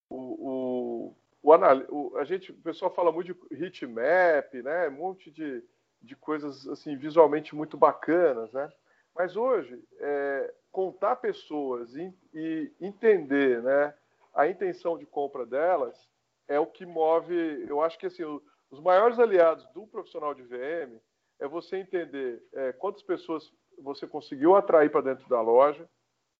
o, 0.09 0.17
o, 0.17 1.15
o, 1.43 1.53
anal... 1.53 1.83
o 1.89 2.17
a 2.17 2.23
gente, 2.23 2.51
o 2.51 2.55
pessoal 2.55 2.91
fala 2.91 3.11
muito 3.11 3.37
de 3.51 3.63
heat 3.63 3.85
map, 3.85 4.51
né? 4.55 4.89
Um 4.89 4.93
monte 4.93 5.29
de, 5.29 5.63
de 6.01 6.15
coisas 6.15 6.67
assim 6.67 6.97
visualmente 6.97 7.55
muito 7.55 7.77
bacanas, 7.77 8.51
né? 8.51 8.67
Mas 9.15 9.35
hoje, 9.35 9.79
é, 9.99 10.53
contar 10.71 11.17
pessoas 11.17 11.95
e, 11.95 12.13
e, 12.33 12.71
entender 12.79 13.61
né, 13.61 13.93
a 14.33 14.47
intenção 14.47 14.97
de 14.97 15.05
compra 15.05 15.45
delas 15.45 16.07
é 16.47 16.59
o 16.59 16.67
que 16.67 16.85
move. 16.85 17.65
Eu 17.67 17.81
acho 17.81 17.97
que 17.97 18.05
assim, 18.05 18.23
os 18.69 18.79
maiores 18.79 19.19
aliados 19.19 19.65
do 19.67 19.87
profissional 19.87 20.33
de 20.33 20.43
VM 20.43 20.99
é 21.39 21.47
você 21.47 21.77
entender 21.77 22.43
é, 22.53 22.73
quantas 22.73 23.03
pessoas 23.03 23.51
você 23.79 24.05
conseguiu 24.05 24.55
atrair 24.55 24.91
para 24.91 25.01
dentro 25.01 25.27
da 25.29 25.41
loja. 25.41 25.89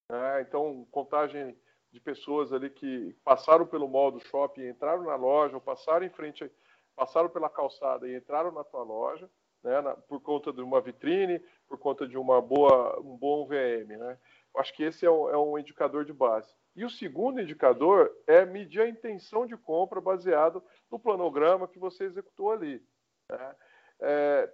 Né? 0.10 0.42
Então, 0.42 0.86
contagem 0.92 1.58
de 1.92 2.00
pessoas 2.00 2.54
ali 2.54 2.70
que 2.70 3.16
passaram 3.24 3.66
pelo 3.66 3.88
mall 3.88 4.12
do 4.12 4.20
shopping, 4.20 4.68
entraram 4.68 5.04
na 5.04 5.16
loja, 5.16 5.56
ou 5.56 5.62
passaram 5.62 6.06
em 6.06 6.10
frente, 6.10 6.52
passaram 6.96 7.30
pela 7.30 7.50
calçada 7.50 8.08
e 8.08 8.16
entraram 8.16 8.52
na 8.52 8.64
tua 8.64 8.84
loja 8.84 9.30
né, 9.64 9.82
na, 9.82 9.96
por 9.96 10.22
conta 10.22 10.52
de 10.52 10.62
uma 10.62 10.82
vitrine, 10.82 11.40
por 11.68 11.78
conta 11.78 12.08
de 12.08 12.18
uma 12.18 12.42
boa, 12.42 13.00
um 13.00 13.18
bom 13.18 13.46
VM. 13.46 13.98
Né? 13.98 14.18
Acho 14.58 14.74
que 14.74 14.84
esse 14.84 15.06
é 15.06 15.12
um, 15.12 15.30
é 15.30 15.38
um 15.38 15.58
indicador 15.58 16.06
de 16.06 16.14
base. 16.14 16.54
E 16.76 16.86
o 16.86 16.90
segundo 16.90 17.42
indicador 17.42 18.12
é 18.26 18.46
medir 18.46 18.82
a 18.82 18.88
intenção 18.88 19.46
de 19.46 19.58
compra 19.58 20.00
baseado 20.00 20.64
no 20.90 21.00
planograma 21.00 21.68
que 21.68 21.80
você 21.80 22.06
executou 22.06 22.52
ali. 22.52 22.82
Né? 23.30 23.56
É, 24.02 24.54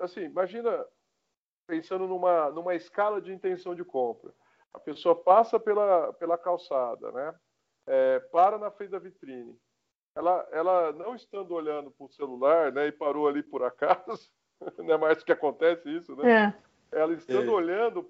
assim, 0.00 0.20
imagina 0.22 0.84
pensando 1.66 2.06
numa, 2.06 2.50
numa 2.50 2.74
escala 2.74 3.20
de 3.20 3.32
intenção 3.32 3.74
de 3.74 3.84
compra. 3.84 4.32
A 4.72 4.78
pessoa 4.78 5.14
passa 5.14 5.58
pela, 5.58 6.12
pela 6.14 6.36
calçada, 6.36 7.10
né? 7.12 7.34
É, 7.86 8.18
para 8.18 8.58
na 8.58 8.70
frente 8.70 8.90
da 8.90 8.98
vitrine, 8.98 9.58
ela, 10.14 10.48
ela 10.52 10.92
não 10.92 11.14
estando 11.14 11.52
olhando 11.52 11.90
para 11.90 12.06
o 12.06 12.10
celular, 12.10 12.72
né, 12.72 12.86
e 12.86 12.92
parou 12.92 13.26
ali 13.26 13.42
por 13.42 13.62
acaso, 13.62 14.30
não 14.78 14.94
é 14.94 14.98
mais 14.98 15.22
que 15.22 15.32
acontece 15.32 15.88
isso, 15.88 16.14
né? 16.16 16.54
É. 16.92 16.98
Ela 17.00 17.12
estando 17.14 17.50
é. 17.50 17.54
olhando 17.54 18.04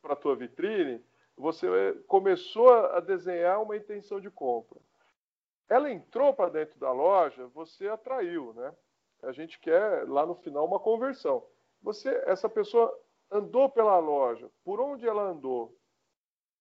para 0.00 0.12
a 0.12 0.16
tua 0.16 0.36
vitrine, 0.36 1.04
você 1.36 1.66
começou 2.06 2.72
a 2.72 3.00
desenhar 3.00 3.60
uma 3.60 3.76
intenção 3.76 4.20
de 4.20 4.30
compra. 4.30 4.78
Ela 5.68 5.90
entrou 5.90 6.32
para 6.34 6.50
dentro 6.50 6.78
da 6.78 6.92
loja, 6.92 7.48
você 7.48 7.88
atraiu, 7.88 8.52
né? 8.54 8.72
A 9.22 9.32
gente 9.32 9.58
quer 9.58 10.08
lá 10.08 10.24
no 10.24 10.34
final 10.34 10.64
uma 10.64 10.78
conversão. 10.78 11.44
Você, 11.80 12.10
essa 12.26 12.48
pessoa 12.48 12.96
andou 13.30 13.68
pela 13.68 13.98
loja, 13.98 14.48
por 14.62 14.80
onde 14.80 15.08
ela 15.08 15.22
andou? 15.22 15.76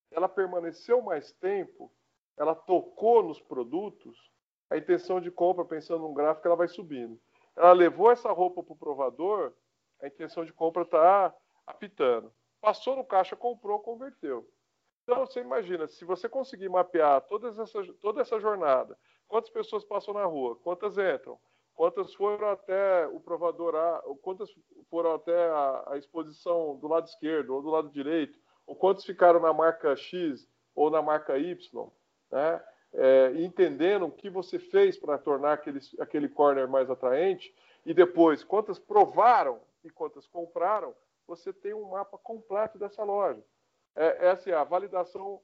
Ela 0.09 0.29
permaneceu 0.29 1.01
mais 1.01 1.31
tempo 1.33 1.91
ela 2.37 2.55
tocou 2.55 3.23
nos 3.23 3.41
produtos, 3.41 4.17
a 4.69 4.77
intenção 4.77 5.19
de 5.19 5.29
compra, 5.29 5.65
pensando 5.65 6.01
num 6.01 6.13
gráfico, 6.13 6.47
ela 6.47 6.55
vai 6.55 6.67
subindo. 6.67 7.19
Ela 7.55 7.73
levou 7.73 8.11
essa 8.11 8.31
roupa 8.31 8.63
para 8.63 8.73
o 8.73 8.77
provador, 8.77 9.53
a 10.01 10.07
intenção 10.07 10.45
de 10.45 10.53
compra 10.53 10.83
está 10.83 11.35
apitando. 11.67 12.33
Passou 12.59 12.95
no 12.95 13.03
caixa, 13.03 13.35
comprou, 13.35 13.79
converteu. 13.79 14.47
Então, 15.03 15.25
você 15.25 15.41
imagina, 15.41 15.87
se 15.87 16.05
você 16.05 16.29
conseguir 16.29 16.69
mapear 16.69 17.21
todas 17.21 17.57
essa, 17.59 17.83
toda 17.99 18.21
essa 18.21 18.39
jornada, 18.39 18.97
quantas 19.27 19.49
pessoas 19.49 19.83
passam 19.83 20.13
na 20.13 20.25
rua, 20.25 20.55
quantas 20.57 20.97
entram, 20.97 21.39
quantas 21.73 22.13
foram 22.13 22.49
até 22.49 23.07
o 23.07 23.19
provador 23.19 23.75
A, 23.75 24.01
quantas 24.21 24.49
foram 24.89 25.15
até 25.15 25.49
a, 25.49 25.83
a 25.87 25.97
exposição 25.97 26.77
do 26.77 26.87
lado 26.87 27.07
esquerdo 27.07 27.55
ou 27.55 27.61
do 27.61 27.69
lado 27.69 27.89
direito, 27.89 28.39
ou 28.65 28.75
quantos 28.75 29.03
ficaram 29.03 29.39
na 29.39 29.51
marca 29.51 29.95
X 29.95 30.47
ou 30.75 30.89
na 30.89 31.01
marca 31.01 31.37
Y, 31.37 31.91
né? 32.31 32.63
É, 32.93 33.31
entendendo 33.37 34.05
o 34.05 34.11
que 34.11 34.29
você 34.29 34.59
fez 34.59 34.97
para 34.97 35.17
tornar 35.17 35.53
aquele, 35.53 35.79
aquele 35.99 36.27
corner 36.27 36.67
mais 36.67 36.89
atraente, 36.89 37.53
e 37.85 37.93
depois 37.93 38.43
quantas 38.43 38.77
provaram 38.77 39.61
e 39.83 39.89
quantas 39.89 40.27
compraram, 40.27 40.93
você 41.25 41.53
tem 41.53 41.73
um 41.73 41.89
mapa 41.89 42.17
completo 42.17 42.77
dessa 42.77 43.03
loja. 43.03 43.41
É, 43.95 44.27
essa 44.27 44.49
é 44.49 44.53
a 44.53 44.63
validação 44.63 45.41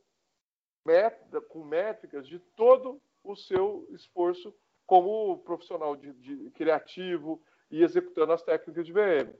com 1.50 1.64
métricas 1.64 2.28
de 2.28 2.40
todo 2.40 3.02
o 3.24 3.36
seu 3.36 3.86
esforço 3.92 4.54
como 4.86 5.38
profissional 5.40 5.96
de, 5.96 6.14
de 6.14 6.50
criativo 6.52 7.42
e 7.70 7.84
executando 7.84 8.32
as 8.32 8.42
técnicas 8.42 8.86
de 8.86 8.94
VM. 8.94 9.34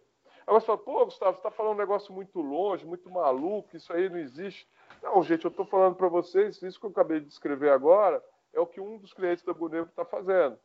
Agora 0.46 0.62
você 0.62 0.66
fala, 0.66 0.78
pô, 0.78 1.06
Gustavo, 1.06 1.34
você 1.34 1.40
está 1.40 1.52
falando 1.52 1.76
um 1.76 1.80
negócio 1.80 2.14
muito 2.14 2.40
longe, 2.40 2.86
muito 2.86 3.10
maluco, 3.10 3.76
isso 3.76 3.92
aí 3.92 4.10
não 4.10 4.18
existe. 4.18 4.68
Não, 5.02 5.24
gente, 5.24 5.46
eu 5.46 5.52
estou 5.52 5.66
falando 5.66 5.96
para 5.96 6.08
vocês, 6.08 6.62
isso 6.62 6.80
que 6.80 6.86
eu 6.86 6.90
acabei 6.90 7.20
de 7.20 7.28
descrever 7.28 7.70
agora 7.70 8.24
é 8.54 8.60
o 8.60 8.68
que 8.68 8.82
um 8.82 8.98
dos 8.98 9.14
clientes 9.14 9.44
da 9.44 9.54
Bonevo 9.54 9.90
está 9.90 10.04
fazendo. 10.04 10.60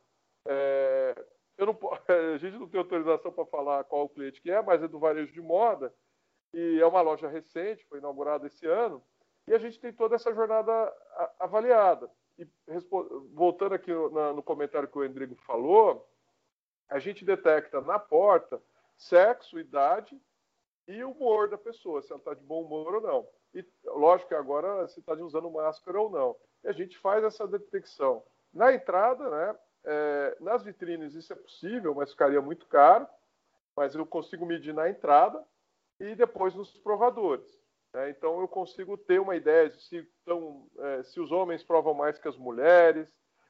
É, 0.45 1.25
eu 1.57 1.67
não, 1.67 1.79
a 2.33 2.37
gente 2.37 2.57
não 2.57 2.67
tem 2.67 2.79
autorização 2.79 3.31
para 3.31 3.45
falar 3.45 3.83
qual 3.83 4.05
o 4.05 4.09
cliente 4.09 4.41
que 4.41 4.51
é, 4.51 4.61
mas 4.61 4.81
é 4.81 4.87
do 4.87 4.99
varejo 4.99 5.31
de 5.31 5.41
moda. 5.41 5.93
e 6.53 6.79
é 6.79 6.85
uma 6.85 7.01
loja 7.01 7.27
recente, 7.27 7.85
foi 7.85 7.99
inaugurada 7.99 8.47
esse 8.47 8.65
ano, 8.65 9.03
e 9.47 9.53
a 9.53 9.57
gente 9.57 9.79
tem 9.79 9.91
toda 9.91 10.15
essa 10.15 10.33
jornada 10.33 10.71
avaliada. 11.39 12.09
E 12.37 12.47
voltando 13.33 13.75
aqui 13.75 13.91
no, 13.91 14.33
no 14.33 14.43
comentário 14.43 14.87
que 14.87 14.97
o 14.97 15.05
Endrigo 15.05 15.35
falou, 15.35 16.07
a 16.89 16.99
gente 16.99 17.23
detecta 17.25 17.81
na 17.81 17.99
porta 17.99 18.61
sexo, 18.97 19.59
idade 19.59 20.19
e 20.87 21.03
o 21.03 21.11
humor 21.11 21.49
da 21.49 21.57
pessoa, 21.57 22.01
se 22.01 22.11
ela 22.11 22.19
está 22.19 22.33
de 22.33 22.43
bom 22.43 22.63
humor 22.63 22.95
ou 22.95 23.01
não. 23.01 23.27
E 23.53 23.65
lógico 23.85 24.29
que 24.29 24.35
agora 24.35 24.87
se 24.87 24.99
está 24.99 25.13
usando 25.13 25.49
máscara 25.49 25.99
ou 25.99 26.09
não. 26.09 26.35
E 26.63 26.67
a 26.67 26.71
gente 26.71 26.97
faz 26.97 27.23
essa 27.23 27.47
detecção. 27.47 28.23
Na 28.53 28.73
entrada, 28.73 29.29
né, 29.29 29.59
é, 29.85 30.37
nas 30.39 30.63
vitrines 30.63 31.13
isso 31.13 31.31
é 31.33 31.35
possível, 31.35 31.93
mas 31.93 32.11
ficaria 32.11 32.41
muito 32.41 32.65
caro. 32.67 33.07
Mas 33.75 33.95
eu 33.95 34.05
consigo 34.05 34.45
medir 34.45 34.73
na 34.73 34.89
entrada 34.89 35.43
e 35.99 36.15
depois 36.15 36.53
nos 36.53 36.69
provadores. 36.79 37.47
Né? 37.93 38.09
Então 38.09 38.39
eu 38.39 38.47
consigo 38.47 38.97
ter 38.97 39.19
uma 39.19 39.35
ideia 39.35 39.69
de 39.69 39.81
se, 39.81 40.07
tão, 40.25 40.67
é, 40.77 41.03
se 41.03 41.19
os 41.19 41.31
homens 41.31 41.63
provam 41.63 41.93
mais 41.93 42.19
que 42.19 42.27
as 42.27 42.37
mulheres, 42.37 43.07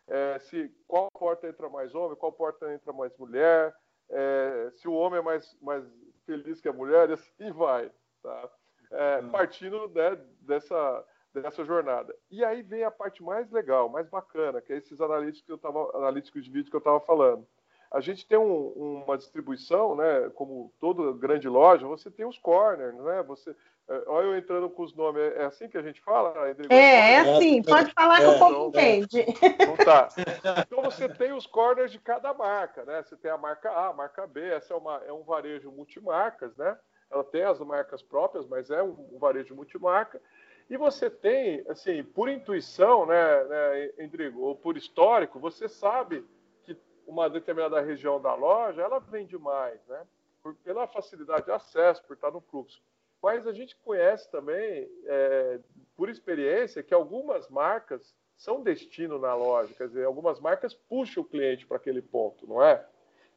é, 0.07 0.39
se 0.39 0.69
qual 0.87 1.09
porta 1.11 1.47
entra 1.47 1.69
mais 1.69 1.95
homem, 1.95 2.17
qual 2.17 2.31
porta 2.31 2.71
entra 2.73 2.91
mais 2.93 3.15
mulher, 3.17 3.73
é, 4.09 4.71
se 4.75 4.87
o 4.87 4.93
homem 4.93 5.19
é 5.19 5.23
mais, 5.23 5.57
mais 5.61 5.83
feliz 6.25 6.61
que 6.61 6.67
a 6.67 6.73
mulher, 6.73 7.09
e 7.09 7.13
assim 7.13 7.51
vai. 7.51 7.89
Tá? 8.21 8.49
É, 8.91 9.21
hum. 9.21 9.29
Partindo 9.29 9.87
né, 9.89 10.17
dessa, 10.41 11.05
dessa 11.33 11.65
jornada. 11.65 12.15
E 12.29 12.43
aí 12.43 12.61
vem 12.61 12.83
a 12.83 12.91
parte 12.91 13.23
mais 13.23 13.49
legal, 13.51 13.89
mais 13.89 14.07
bacana, 14.07 14.61
que 14.61 14.71
é 14.71 14.77
esses 14.77 14.99
analíticos, 15.01 15.45
que 15.45 15.51
eu 15.51 15.57
tava, 15.57 15.89
analíticos 15.97 16.43
de 16.43 16.51
vídeo 16.51 16.69
que 16.69 16.75
eu 16.75 16.79
estava 16.79 16.99
falando. 16.99 17.47
A 17.91 17.99
gente 17.99 18.27
tem 18.27 18.37
um, 18.37 19.03
uma 19.05 19.17
distribuição, 19.17 19.95
né, 19.95 20.29
como 20.33 20.73
toda 20.79 21.13
grande 21.13 21.47
loja, 21.47 21.85
você 21.87 22.09
tem 22.09 22.25
os 22.25 22.39
corners, 22.39 22.95
né? 22.95 23.21
Você, 23.21 23.51
é, 23.51 23.55
olha 24.07 24.25
eu 24.25 24.37
entrando 24.37 24.69
com 24.69 24.83
os 24.83 24.93
nomes, 24.93 25.21
é 25.35 25.45
assim 25.45 25.67
que 25.67 25.77
a 25.77 25.81
gente 25.81 26.01
fala? 26.01 26.33
É, 26.69 27.13
é 27.13 27.19
assim, 27.19 27.61
pode 27.61 27.91
falar 27.93 28.19
que 28.19 28.25
o 28.25 28.39
povo 28.39 28.69
entende. 28.69 29.21
Então 29.21 29.77
tá. 29.77 30.09
Então 30.65 30.81
você 30.81 31.09
tem 31.09 31.33
os 31.33 31.45
corners 31.45 31.91
de 31.91 31.99
cada 31.99 32.33
marca, 32.33 32.85
né? 32.85 33.03
Você 33.03 33.15
tem 33.17 33.29
a 33.29 33.37
marca 33.37 33.69
A, 33.71 33.89
a 33.89 33.93
marca 33.93 34.25
B, 34.25 34.41
essa 34.49 34.73
é, 34.73 34.77
uma, 34.77 35.01
é 35.05 35.11
um 35.11 35.23
varejo 35.23 35.71
multimarcas, 35.71 36.55
né? 36.55 36.77
Ela 37.11 37.23
tem 37.23 37.43
as 37.43 37.59
marcas 37.59 38.01
próprias, 38.01 38.47
mas 38.47 38.69
é 38.69 38.81
um, 38.81 38.95
um 39.11 39.19
varejo 39.19 39.55
multimarca. 39.55 40.21
E 40.69 40.77
você 40.77 41.09
tem, 41.09 41.63
assim, 41.67 42.03
por 42.03 42.29
intuição, 42.29 43.05
né, 43.05 43.43
né, 43.43 43.91
Endrigo, 43.99 44.41
ou 44.41 44.55
por 44.55 44.77
histórico, 44.77 45.39
você 45.39 45.67
sabe 45.67 46.25
uma 47.05 47.29
determinada 47.29 47.81
região 47.81 48.19
da 48.21 48.33
loja, 48.33 48.81
ela 48.81 48.99
vende 48.99 49.37
mais, 49.37 49.79
né? 49.87 50.01
Por, 50.41 50.55
pela 50.55 50.87
facilidade 50.87 51.45
de 51.45 51.51
acesso, 51.51 52.03
por 52.03 52.15
estar 52.15 52.31
no 52.31 52.41
fluxo. 52.41 52.81
Mas 53.23 53.47
a 53.47 53.53
gente 53.53 53.77
conhece 53.77 54.29
também, 54.29 54.91
é, 55.05 55.59
por 55.95 56.09
experiência, 56.09 56.83
que 56.83 56.93
algumas 56.93 57.47
marcas 57.47 58.13
são 58.35 58.61
destino 58.61 59.17
na 59.17 59.33
loja, 59.33 59.73
quer 59.73 59.87
dizer, 59.87 60.03
algumas 60.03 60.41
marcas 60.41 60.73
puxam 60.73 61.23
o 61.23 61.25
cliente 61.25 61.65
para 61.65 61.77
aquele 61.77 62.01
ponto, 62.01 62.45
não 62.45 62.61
é? 62.61 62.85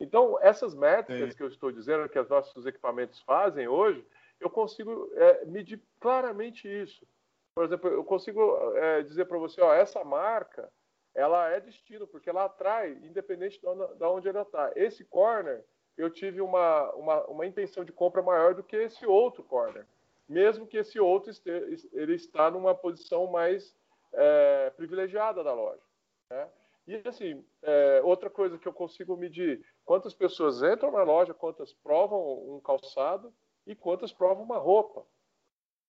Então, 0.01 0.37
essas 0.43 0.75
métricas 0.75 1.31
Sim. 1.31 1.37
que 1.37 1.43
eu 1.45 1.47
estou 1.47 1.71
dizendo 1.71 2.09
que 2.09 2.19
os 2.19 2.29
nossos 2.29 2.67
equipamentos 2.67 3.21
fazem 3.21 3.69
hoje, 3.69 4.05
eu 4.41 4.51
consigo 4.51 5.09
é, 5.15 5.45
medir 5.45 5.81
claramente 6.01 6.67
isso. 6.69 7.07
Por 7.55 7.65
exemplo, 7.65 7.89
eu 7.89 8.03
consigo 8.03 8.59
é, 8.75 9.03
dizer 9.03 9.27
para 9.27 9.39
você, 9.39 9.61
ó, 9.61 9.73
essa 9.73 10.03
marca 10.03 10.69
ela 11.15 11.49
é 11.49 11.61
destino, 11.61 12.09
porque 12.09 12.29
ela 12.29 12.45
atrai, 12.45 12.91
independente 13.05 13.61
de 13.61 13.67
onde, 13.67 13.95
de 13.95 14.05
onde 14.05 14.29
ela 14.29 14.43
está. 14.43 14.73
Esse 14.75 15.05
corner, 15.05 15.65
eu 15.97 16.11
tive 16.11 16.41
uma, 16.41 16.93
uma, 16.93 17.25
uma, 17.27 17.47
intenção 17.47 17.85
de 17.85 17.93
compra 17.93 18.23
maior 18.23 18.55
do 18.55 18.63
que 18.63 18.77
esse 18.77 19.07
outro 19.07 19.43
corner, 19.43 19.87
mesmo 20.29 20.67
que 20.67 20.77
esse 20.77 21.01
outro 21.01 21.31
este, 21.31 21.49
ele 21.93 22.15
está 22.15 22.51
numa 22.51 22.75
posição 22.75 23.27
mais 23.27 23.75
é, 24.13 24.71
privilegiada 24.77 25.43
da 25.43 25.55
loja. 25.55 25.83
Né? 26.31 26.49
E 26.87 27.09
assim, 27.09 27.45
é, 27.63 28.01
outra 28.05 28.31
coisa 28.31 28.59
que 28.59 28.69
eu 28.69 28.73
consigo 28.73 29.17
medir, 29.17 29.65
quantas 29.85 30.15
pessoas 30.15 30.63
entram 30.63 30.93
na 30.93 31.03
loja, 31.03 31.35
quantas 31.35 31.73
provam 31.73 32.55
um 32.55 32.61
calçado 32.61 33.33
e 33.67 33.75
quantas 33.75 34.13
provam 34.13 34.45
uma 34.45 34.59
roupa. 34.59 35.05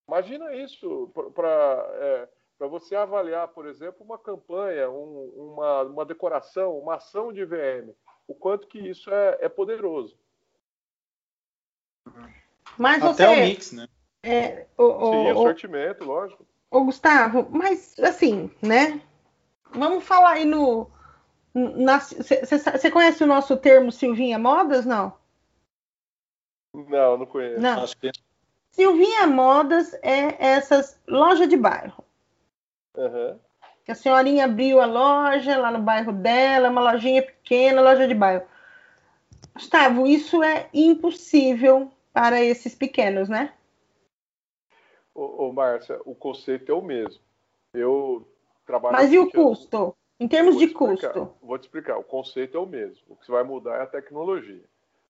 Imagina 0.08 0.54
isso 0.54 1.12
para 1.34 1.86
é, 1.94 2.28
você 2.66 2.96
avaliar, 2.96 3.48
por 3.48 3.66
exemplo, 3.66 4.04
uma 4.04 4.18
campanha, 4.18 4.90
um, 4.90 5.52
uma, 5.52 5.82
uma 5.82 6.04
decoração, 6.04 6.78
uma 6.78 6.94
ação 6.94 7.32
de 7.32 7.44
VM, 7.44 7.94
o 8.28 8.34
quanto 8.34 8.68
que 8.68 8.78
isso 8.78 9.10
é, 9.10 9.38
é 9.40 9.48
poderoso. 9.48 10.14
Mas 12.76 13.02
Até 13.02 13.26
você, 13.26 13.26
o 13.26 13.44
mix, 13.44 13.72
né? 13.72 13.88
É, 14.22 14.66
o, 14.76 14.84
o, 14.84 15.12
Sim, 15.12 15.32
o, 15.32 15.42
sortimento, 15.42 16.04
lógico. 16.04 16.46
Ô, 16.70 16.84
Gustavo, 16.84 17.48
mas 17.50 17.98
assim, 17.98 18.50
né? 18.62 19.00
Vamos 19.70 20.04
falar 20.04 20.32
aí 20.32 20.44
no. 20.44 20.90
Você 21.54 22.90
conhece 22.90 23.24
o 23.24 23.26
nosso 23.26 23.56
termo 23.56 23.90
Silvinha 23.90 24.38
Modas, 24.38 24.84
não? 24.84 25.16
Não, 26.74 27.16
não 27.16 27.26
conheço. 27.26 27.60
Não. 27.60 27.84
Silvinha 28.70 29.26
Modas 29.26 29.94
é 30.02 30.36
essas 30.38 31.00
lojas 31.08 31.48
de 31.48 31.56
bairro. 31.56 32.04
Uhum. 32.94 33.40
A 33.88 33.94
senhorinha 33.94 34.44
abriu 34.44 34.80
a 34.80 34.86
loja 34.86 35.56
lá 35.56 35.70
no 35.70 35.80
bairro 35.80 36.12
dela, 36.12 36.68
uma 36.68 36.92
lojinha 36.92 37.22
pequena, 37.22 37.80
loja 37.80 38.06
de 38.06 38.14
bairro. 38.14 38.46
Gustavo, 39.54 40.06
isso 40.06 40.42
é 40.42 40.68
impossível 40.74 41.90
para 42.12 42.42
esses 42.42 42.74
pequenos, 42.74 43.28
né? 43.28 43.54
Ô, 45.14 45.46
ô 45.46 45.52
Márcia, 45.52 45.98
o 46.04 46.14
conceito 46.14 46.70
é 46.70 46.74
o 46.74 46.82
mesmo. 46.82 47.22
Eu 47.72 48.28
trabalho. 48.66 48.94
Mas 48.96 49.12
e 49.12 49.18
o 49.18 49.30
custo? 49.30 49.96
Em 50.20 50.28
termos 50.28 50.58
de 50.58 50.68
custo? 50.68 51.32
Vou 51.40 51.58
te 51.58 51.62
explicar. 51.62 51.96
O 51.96 52.04
conceito 52.04 52.56
é 52.56 52.60
o 52.60 52.66
mesmo. 52.66 53.02
O 53.08 53.16
que 53.16 53.30
vai 53.30 53.42
mudar 53.42 53.76
é 53.78 53.82
a 53.82 53.86
tecnologia. 53.86 54.64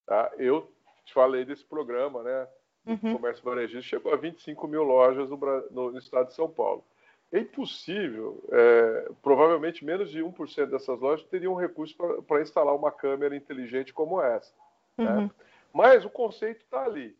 Tá? 0.06 0.30
Eu 0.38 0.70
te 1.04 1.12
falei 1.12 1.44
desse 1.44 1.64
programa, 1.64 2.22
né? 2.22 2.48
Uhum. 2.86 3.16
Comércio 3.16 3.44
varejista 3.44 3.82
chegou 3.82 4.12
a 4.12 4.16
25 4.16 4.66
mil 4.68 4.82
lojas 4.82 5.28
no, 5.28 5.36
no, 5.70 5.92
no 5.92 5.98
estado 5.98 6.28
de 6.28 6.34
São 6.34 6.48
Paulo. 6.48 6.84
É 7.30 7.40
impossível, 7.40 8.42
é, 8.50 9.10
provavelmente 9.22 9.84
menos 9.84 10.10
de 10.10 10.20
1% 10.20 10.66
dessas 10.66 10.98
lojas 10.98 11.26
teriam 11.26 11.54
recurso 11.54 11.94
para 12.26 12.40
instalar 12.40 12.74
uma 12.74 12.90
câmera 12.90 13.36
inteligente 13.36 13.92
como 13.92 14.20
essa. 14.20 14.52
Né? 14.96 15.10
Uhum. 15.10 15.22
Né? 15.22 15.30
Mas 15.72 16.04
o 16.04 16.10
conceito 16.10 16.62
está 16.62 16.84
ali. 16.84 17.14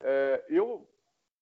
É, 0.00 0.44
eu 0.50 0.86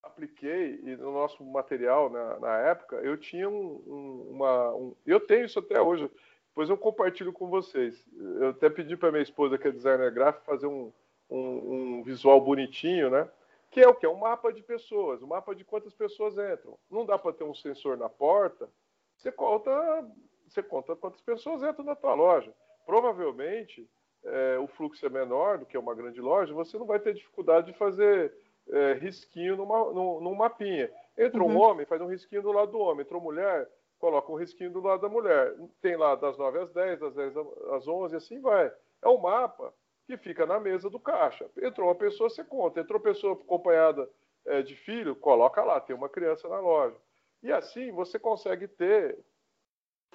apliquei, 0.00 0.80
e 0.84 0.96
no 0.96 1.12
nosso 1.12 1.42
material 1.44 2.08
na, 2.08 2.38
na 2.38 2.58
época, 2.58 2.96
eu 2.96 3.16
tinha 3.16 3.48
um, 3.48 3.82
um, 3.86 4.28
uma. 4.30 4.74
Um, 4.74 4.94
eu 5.04 5.18
tenho 5.18 5.46
isso 5.46 5.58
até 5.58 5.80
hoje, 5.80 6.08
depois 6.48 6.70
eu 6.70 6.76
compartilho 6.76 7.32
com 7.32 7.48
vocês. 7.48 8.04
Eu 8.16 8.50
até 8.50 8.70
pedi 8.70 8.96
para 8.96 9.10
minha 9.10 9.22
esposa, 9.22 9.58
que 9.58 9.66
é 9.66 9.72
designer 9.72 10.12
gráfico, 10.12 10.46
fazer 10.46 10.68
um, 10.68 10.92
um 11.28 12.02
visual 12.04 12.40
bonitinho, 12.40 13.10
né? 13.10 13.28
Que 13.74 13.80
é 13.80 13.88
o 13.88 13.94
que? 13.94 14.06
É 14.06 14.08
um 14.08 14.14
mapa 14.14 14.52
de 14.52 14.62
pessoas, 14.62 15.20
um 15.20 15.26
mapa 15.26 15.52
de 15.52 15.64
quantas 15.64 15.92
pessoas 15.92 16.34
entram. 16.34 16.78
Não 16.88 17.04
dá 17.04 17.18
para 17.18 17.32
ter 17.32 17.42
um 17.42 17.52
sensor 17.52 17.96
na 17.96 18.08
porta, 18.08 18.70
você 19.16 19.32
conta, 19.32 20.08
você 20.46 20.62
conta 20.62 20.94
quantas 20.94 21.20
pessoas 21.20 21.60
entram 21.60 21.84
na 21.84 21.96
tua 21.96 22.14
loja. 22.14 22.54
Provavelmente 22.86 23.90
é, 24.22 24.58
o 24.60 24.68
fluxo 24.68 25.04
é 25.04 25.08
menor 25.08 25.58
do 25.58 25.66
que 25.66 25.76
uma 25.76 25.92
grande 25.92 26.20
loja, 26.20 26.54
você 26.54 26.78
não 26.78 26.86
vai 26.86 27.00
ter 27.00 27.14
dificuldade 27.14 27.72
de 27.72 27.76
fazer 27.76 28.32
é, 28.68 28.92
risquinho 28.92 29.56
numa, 29.56 29.92
num, 29.92 30.20
num 30.20 30.36
mapinha. 30.36 30.88
Entra 31.18 31.42
uhum. 31.42 31.50
um 31.50 31.58
homem, 31.58 31.84
faz 31.84 32.00
um 32.00 32.06
risquinho 32.06 32.42
do 32.42 32.52
lado 32.52 32.70
do 32.70 32.78
homem. 32.78 33.04
Entrou 33.04 33.20
mulher, 33.20 33.68
coloca 33.98 34.30
um 34.30 34.36
risquinho 34.36 34.70
do 34.70 34.80
lado 34.80 35.02
da 35.02 35.08
mulher. 35.08 35.52
Tem 35.82 35.96
lá 35.96 36.14
das 36.14 36.38
9 36.38 36.60
às 36.60 36.70
10, 36.70 37.00
das 37.00 37.14
10 37.16 37.36
às 37.72 37.88
11, 37.88 38.14
assim 38.14 38.40
vai. 38.40 38.72
É 39.02 39.08
um 39.08 39.18
mapa 39.18 39.74
que 40.06 40.16
fica 40.16 40.46
na 40.46 40.60
mesa 40.60 40.90
do 40.90 41.00
caixa. 41.00 41.48
Entrou 41.60 41.88
uma 41.88 41.94
pessoa, 41.94 42.28
você 42.28 42.44
conta. 42.44 42.80
Entrou 42.80 43.00
pessoa 43.00 43.34
acompanhada 43.34 44.08
é, 44.44 44.62
de 44.62 44.76
filho, 44.76 45.16
coloca 45.16 45.62
lá, 45.62 45.80
tem 45.80 45.96
uma 45.96 46.08
criança 46.08 46.48
na 46.48 46.60
loja. 46.60 46.96
E 47.42 47.52
assim 47.52 47.90
você 47.92 48.18
consegue 48.18 48.68
ter 48.68 49.18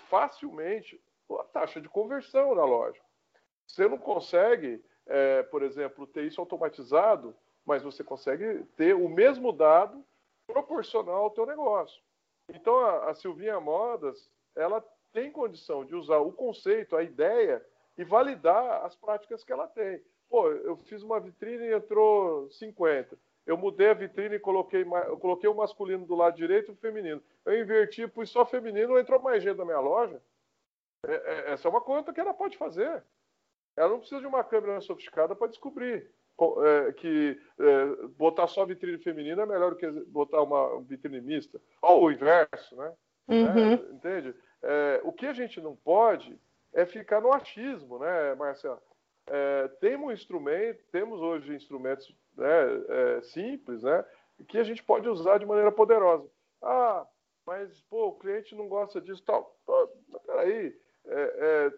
facilmente 0.10 1.02
a 1.32 1.44
taxa 1.44 1.82
de 1.82 1.90
conversão 1.90 2.56
na 2.56 2.64
loja. 2.64 3.02
Você 3.68 3.88
não 3.88 3.98
consegue, 3.98 4.84
é, 5.06 5.44
por 5.44 5.62
exemplo, 5.62 6.08
ter 6.08 6.24
isso 6.24 6.42
automatizado, 6.42 7.36
mas 7.66 7.84
você 7.84 8.04
consegue 8.04 8.64
ter 8.76 8.96
o 8.96 9.08
mesmo 9.08 9.52
dado 9.52 10.04
proporcional 10.48 11.24
ao 11.24 11.32
teu 11.32 11.46
negócio. 11.46 12.02
Então 12.50 12.80
a, 12.80 13.10
a 13.10 13.14
Silvinha 13.14 13.60
Modas, 13.60 14.32
ela 14.56 14.84
tem 15.12 15.32
condição 15.32 15.86
de 15.86 15.96
usar 15.96 16.18
o 16.18 16.32
conceito, 16.32 16.96
a 16.96 17.04
ideia 17.04 17.64
e 18.00 18.04
validar 18.06 18.86
as 18.86 18.96
práticas 18.96 19.44
que 19.44 19.52
ela 19.52 19.68
tem. 19.68 20.02
Pô, 20.30 20.50
eu 20.50 20.78
fiz 20.78 21.04
uma 21.04 21.20
vitrine 21.20 21.66
e 21.66 21.74
entrou 21.74 22.50
50. 22.50 23.20
Eu 23.46 23.58
mudei 23.58 23.90
a 23.90 23.94
vitrine 23.94 24.36
e 24.36 24.40
coloquei, 24.40 24.84
eu 24.84 25.18
coloquei 25.18 25.50
o 25.50 25.56
masculino 25.56 26.06
do 26.06 26.16
lado 26.16 26.38
direito 26.38 26.72
e 26.72 26.74
o 26.74 26.78
feminino. 26.78 27.22
Eu 27.46 27.60
inverti, 27.60 28.08
pus 28.08 28.30
só 28.30 28.46
feminino, 28.46 28.98
entrou 28.98 29.22
mais 29.22 29.44
gente 29.44 29.58
na 29.58 29.66
minha 29.66 29.82
loja. 29.82 30.22
É, 31.06 31.14
é, 31.14 31.52
essa 31.52 31.68
é 31.68 31.72
uma 31.72 31.82
conta 31.82 32.14
que 32.14 32.22
ela 32.22 32.34
pode 32.34 32.58
fazer. 32.58 33.04
Ela 33.76 33.90
não 33.90 34.00
precisa 34.00 34.22
de 34.22 34.28
uma 34.28 34.46
câmera 34.46 34.80
sofisticada 34.80 35.36
para 35.36 35.48
descobrir. 35.48 36.10
é, 36.40 36.94
que 36.94 37.38
é, 37.60 38.08
botar 38.18 38.48
só 38.48 38.66
vitrine 38.66 38.98
feminina 39.00 39.42
é 39.42 39.46
melhor 39.46 39.72
do 39.72 39.76
que 39.76 39.92
botar 40.06 40.42
uma 40.42 40.80
vitrine 40.84 41.20
mista. 41.20 41.60
Ou 41.82 42.06
o 42.06 42.12
inverso, 42.14 42.78
né? 42.78 42.94
Uhum. 43.28 43.74
É, 43.74 43.74
entende? 43.92 44.34
É, 44.64 45.02
o 45.04 45.12
que 45.12 45.26
a 45.26 45.34
gente 45.34 45.60
não 45.60 45.76
pode 45.76 46.40
é 46.74 46.86
ficar 46.86 47.22
no 47.22 47.32
achismo, 47.34 48.00
né, 48.00 48.36
Marcelo? 48.36 48.82
É, 49.28 49.68
temos 49.80 50.14
instrumento, 50.14 50.84
temos 50.92 51.22
hoje 51.22 51.56
instrumentos 51.56 52.16
né, 52.36 53.22
simples, 53.22 53.84
né? 53.84 54.04
Que 54.48 54.58
a 54.58 54.64
gente 54.64 54.84
pode 54.84 55.08
usar 55.08 55.38
de 55.38 55.46
maneira 55.46 55.72
poderosa. 55.72 56.28
Ah, 56.62 57.06
mas 57.46 57.82
pô, 57.90 58.08
o 58.08 58.18
cliente 58.18 58.56
não 58.56 58.68
gosta 58.68 59.00
disso, 59.00 59.22
tal. 59.24 59.56
Pô, 59.66 59.88
peraí, 60.26 60.76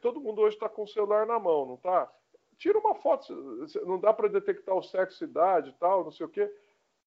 todo 0.01 0.21
mundo 0.21 0.41
hoje 0.41 0.55
está 0.55 0.69
com 0.69 0.83
o 0.83 0.87
celular 0.87 1.25
na 1.25 1.39
mão, 1.39 1.65
não 1.65 1.75
está? 1.75 2.09
tira 2.61 2.77
uma 2.77 2.93
foto, 2.93 3.33
não 3.87 3.99
dá 3.99 4.13
para 4.13 4.29
detectar 4.29 4.75
o 4.75 4.83
sexo, 4.83 5.23
idade 5.23 5.75
tal, 5.79 6.03
não 6.03 6.11
sei 6.11 6.27
o 6.27 6.29
quê, 6.29 6.47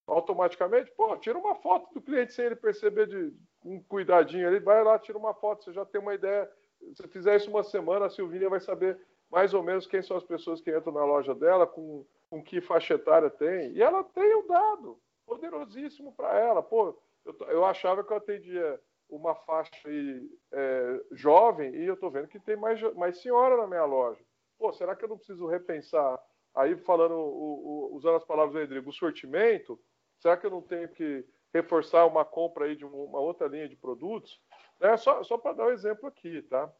automaticamente, 0.04 0.90
pô, 0.90 1.16
tira 1.16 1.38
uma 1.38 1.54
foto 1.54 1.94
do 1.94 2.02
cliente 2.02 2.32
sem 2.32 2.46
ele 2.46 2.56
perceber 2.56 3.06
de 3.06 3.32
um 3.64 3.80
cuidadinho 3.80 4.48
ali, 4.48 4.58
vai 4.58 4.82
lá, 4.82 4.98
tira 4.98 5.16
uma 5.16 5.32
foto, 5.32 5.62
você 5.62 5.72
já 5.72 5.84
tem 5.86 6.00
uma 6.00 6.12
ideia. 6.12 6.50
Se 6.94 7.06
fizer 7.08 7.36
isso 7.36 7.50
uma 7.50 7.62
semana, 7.62 8.06
a 8.06 8.10
Silvinha 8.10 8.48
vai 8.48 8.60
saber 8.60 9.00
mais 9.30 9.54
ou 9.54 9.62
menos 9.62 9.86
quem 9.86 10.02
são 10.02 10.16
as 10.16 10.24
pessoas 10.24 10.60
que 10.60 10.76
entram 10.76 10.92
na 10.92 11.04
loja 11.04 11.34
dela, 11.34 11.66
com, 11.66 12.04
com 12.30 12.42
que 12.42 12.60
faixa 12.60 12.94
etária 12.94 13.30
tem. 13.30 13.72
E 13.72 13.82
ela 13.82 14.04
tem 14.04 14.34
o 14.36 14.46
dado, 14.46 15.00
poderosíssimo 15.26 16.12
para 16.14 16.38
ela. 16.38 16.62
Pô, 16.62 16.96
eu, 17.24 17.36
eu 17.48 17.64
achava 17.64 18.04
que 18.04 18.12
eu 18.12 18.16
atendia 18.16 18.80
uma 19.08 19.34
faixa 19.34 19.70
aí, 19.86 20.30
é, 20.52 21.00
jovem 21.12 21.74
e 21.74 21.84
eu 21.84 21.94
estou 21.94 22.10
vendo 22.10 22.28
que 22.28 22.40
tem 22.40 22.56
mais, 22.56 22.80
mais 22.94 23.20
senhora 23.20 23.56
na 23.56 23.66
minha 23.66 23.84
loja 23.84 24.24
pô, 24.64 24.72
será 24.72 24.96
que 24.96 25.04
eu 25.04 25.08
não 25.08 25.18
preciso 25.18 25.46
repensar? 25.46 26.18
Aí, 26.54 26.76
falando, 26.76 27.14
o, 27.14 27.90
o, 27.90 27.96
usando 27.96 28.16
as 28.16 28.24
palavras 28.24 28.54
do 28.54 28.60
Rodrigo, 28.60 28.88
o 28.88 28.92
sortimento, 28.94 29.78
será 30.18 30.36
que 30.38 30.46
eu 30.46 30.50
não 30.50 30.62
tenho 30.62 30.88
que 30.88 31.22
reforçar 31.52 32.06
uma 32.06 32.24
compra 32.24 32.64
aí 32.64 32.74
de 32.74 32.84
uma 32.84 33.20
outra 33.20 33.46
linha 33.46 33.68
de 33.68 33.76
produtos? 33.76 34.40
É, 34.80 34.96
só 34.96 35.22
só 35.22 35.38
para 35.38 35.52
dar 35.54 35.66
um 35.66 35.70
exemplo 35.70 36.08
aqui, 36.08 36.42
tá? 36.42 36.70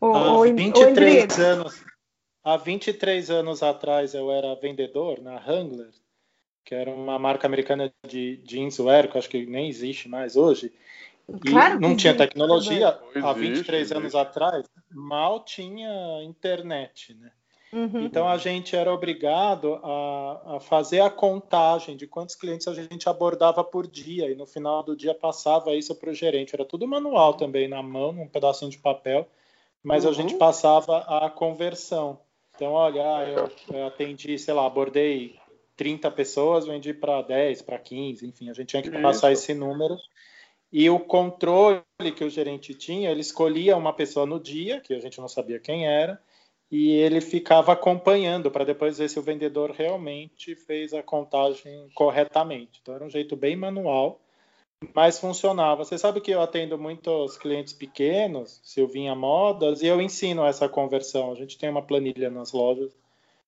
há 0.00 0.42
23 0.44 1.38
anos, 1.38 1.84
há 2.44 2.56
23 2.56 3.30
anos 3.30 3.62
atrás 3.62 4.14
eu 4.14 4.30
era 4.30 4.54
vendedor 4.54 5.20
na 5.20 5.34
Wrangler, 5.34 5.90
que 6.64 6.74
era 6.74 6.90
uma 6.90 7.18
marca 7.18 7.46
americana 7.46 7.92
de 8.06 8.40
jeanswear, 8.44 9.10
que 9.10 9.18
acho 9.18 9.28
que 9.28 9.44
nem 9.46 9.68
existe 9.68 10.08
mais 10.08 10.36
hoje. 10.36 10.72
Claro 11.46 11.76
e 11.76 11.80
não 11.80 11.96
tinha 11.96 12.16
tecnologia. 12.16 12.98
Há 13.22 13.32
23 13.32 13.80
existe. 13.82 13.96
anos 13.96 14.14
atrás, 14.14 14.66
mal 14.90 15.44
tinha 15.44 16.22
internet, 16.22 17.14
né? 17.14 17.32
Uhum. 17.72 18.04
Então 18.04 18.26
a 18.26 18.38
gente 18.38 18.74
era 18.74 18.92
obrigado 18.92 19.74
a, 19.82 20.56
a, 20.56 20.60
fazer 20.60 21.00
a 21.00 21.10
contagem 21.10 21.96
de 21.96 22.06
quantos 22.06 22.34
clientes 22.34 22.66
a 22.66 22.74
gente 22.74 23.08
abordava 23.08 23.62
por 23.62 23.86
dia 23.86 24.30
e 24.30 24.34
no 24.34 24.46
final 24.46 24.82
do 24.82 24.96
dia 24.96 25.14
passava 25.14 25.74
isso 25.74 25.94
para 25.94 26.10
o 26.10 26.14
gerente. 26.14 26.54
Era 26.54 26.64
tudo 26.64 26.88
manual 26.88 27.34
também, 27.34 27.68
na 27.68 27.82
mão, 27.82 28.12
num 28.12 28.26
pedacinho 28.26 28.70
de 28.70 28.78
papel, 28.78 29.28
mas 29.82 30.04
uhum. 30.04 30.10
a 30.10 30.14
gente 30.14 30.34
passava 30.36 30.98
a 30.98 31.28
conversão. 31.28 32.18
Então, 32.54 32.72
olha, 32.72 33.02
ah, 33.02 33.28
eu, 33.28 33.50
eu 33.72 33.86
atendi, 33.86 34.38
sei 34.38 34.54
lá, 34.54 34.66
abordei 34.66 35.38
30 35.76 36.10
pessoas, 36.10 36.66
vendi 36.66 36.92
para 36.92 37.22
10, 37.22 37.62
para 37.62 37.78
15, 37.78 38.26
enfim, 38.26 38.50
a 38.50 38.52
gente 38.52 38.68
tinha 38.68 38.82
que 38.82 38.90
passar 38.90 39.30
esse 39.30 39.54
número 39.54 39.96
e 40.70 40.88
o 40.90 41.00
controle 41.00 41.82
que 42.14 42.24
o 42.24 42.30
gerente 42.30 42.74
tinha, 42.74 43.10
ele 43.10 43.20
escolhia 43.20 43.76
uma 43.76 43.92
pessoa 43.92 44.26
no 44.26 44.38
dia, 44.38 44.80
que 44.80 44.92
a 44.92 45.00
gente 45.00 45.18
não 45.18 45.28
sabia 45.28 45.58
quem 45.58 45.86
era, 45.86 46.20
e 46.70 46.90
ele 46.90 47.20
ficava 47.20 47.72
acompanhando 47.72 48.50
para 48.50 48.64
depois 48.64 48.98
ver 48.98 49.08
se 49.08 49.18
o 49.18 49.22
vendedor 49.22 49.70
realmente 49.70 50.54
fez 50.54 50.92
a 50.92 51.02
contagem 51.02 51.88
corretamente. 51.94 52.80
Então 52.82 52.94
era 52.94 53.04
um 53.04 53.10
jeito 53.10 53.34
bem 53.34 53.56
manual, 53.56 54.20
mas 54.94 55.18
funcionava. 55.18 55.84
Você 55.84 55.96
sabe 55.96 56.20
que 56.20 56.30
eu 56.30 56.42
atendo 56.42 56.78
muitos 56.78 57.38
clientes 57.38 57.72
pequenos, 57.72 58.60
Silvinha 58.62 59.14
Modas, 59.14 59.82
e 59.82 59.86
eu 59.86 60.00
ensino 60.00 60.44
essa 60.44 60.68
conversão. 60.68 61.32
A 61.32 61.34
gente 61.34 61.56
tem 61.56 61.70
uma 61.70 61.82
planilha 61.82 62.30
nas 62.30 62.52
lojas 62.52 62.92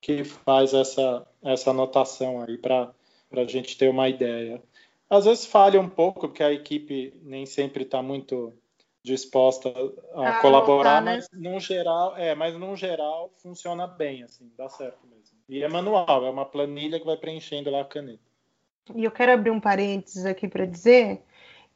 que 0.00 0.24
faz 0.24 0.72
essa, 0.72 1.26
essa 1.42 1.70
anotação 1.70 2.42
aí 2.42 2.56
para 2.56 2.90
a 3.32 3.44
gente 3.44 3.76
ter 3.76 3.90
uma 3.90 4.08
ideia. 4.08 4.62
Às 5.10 5.26
vezes 5.26 5.44
falha 5.44 5.78
um 5.80 5.88
pouco, 5.88 6.20
porque 6.20 6.42
a 6.42 6.52
equipe 6.52 7.12
nem 7.22 7.44
sempre 7.44 7.82
está 7.82 8.02
muito 8.02 8.54
disposta 9.02 9.72
a 10.14 10.28
ah, 10.28 10.40
colaborar, 10.40 11.00
né? 11.00 11.16
mas 11.16 11.28
no 11.32 11.58
geral, 11.58 12.16
é, 12.16 12.34
mas 12.34 12.54
no 12.54 12.76
geral 12.76 13.30
funciona 13.42 13.86
bem, 13.86 14.22
assim, 14.22 14.50
dá 14.56 14.68
certo 14.68 15.06
mesmo. 15.06 15.38
E 15.48 15.62
é 15.62 15.68
manual, 15.68 16.24
é 16.24 16.30
uma 16.30 16.44
planilha 16.44 17.00
que 17.00 17.06
vai 17.06 17.16
preenchendo 17.16 17.70
lá 17.70 17.80
a 17.80 17.84
caneta. 17.84 18.20
E 18.94 19.04
eu 19.04 19.10
quero 19.10 19.32
abrir 19.32 19.50
um 19.50 19.60
parênteses 19.60 20.24
aqui 20.24 20.48
para 20.48 20.66
dizer 20.66 21.22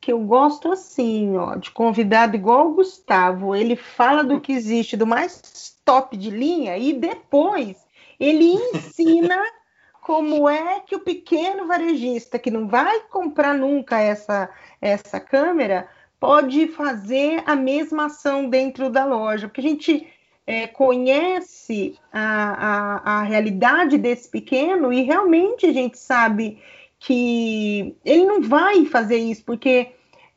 que 0.01 0.13
eu 0.13 0.21
gosto 0.21 0.71
assim, 0.71 1.37
ó, 1.37 1.57
de 1.57 1.71
convidado 1.71 2.37
igual 2.37 2.69
o 2.69 2.75
Gustavo. 2.75 3.57
Ele 3.57 3.75
fala 3.75 4.23
do 4.23 4.41
que 4.41 4.53
existe, 4.53 4.97
do 4.97 5.07
mais 5.07 5.75
top 5.85 6.17
de 6.17 6.31
linha, 6.31 6.77
e 6.77 6.93
depois 6.93 7.85
ele 8.21 8.53
ensina 8.53 9.43
como 10.03 10.49
é 10.49 10.81
que 10.81 10.95
o 10.95 11.01
pequeno 11.01 11.67
varejista 11.67 12.39
que 12.39 12.51
não 12.51 12.69
vai 12.69 13.01
comprar 13.09 13.55
nunca 13.55 13.99
essa, 13.99 14.51
essa 14.81 15.19
câmera 15.19 15.89
pode 16.25 16.69
fazer 16.69 17.43
a 17.45 17.55
mesma 17.55 18.07
ação 18.07 18.49
dentro 18.49 18.89
da 18.89 19.05
loja, 19.05 19.47
porque 19.47 19.61
a 19.61 19.65
gente 19.65 20.07
é, 20.47 20.67
conhece 20.67 21.99
a, 22.11 23.03
a, 23.03 23.19
a 23.19 23.23
realidade 23.25 23.99
desse 23.99 24.31
pequeno 24.31 24.91
e 24.91 25.03
realmente 25.03 25.67
a 25.67 25.73
gente 25.73 25.99
sabe 25.99 26.59
que 26.99 27.95
ele 28.03 28.25
não 28.25 28.41
vai 28.41 28.87
fazer 28.87 29.19
isso, 29.19 29.45
porque 29.45 29.89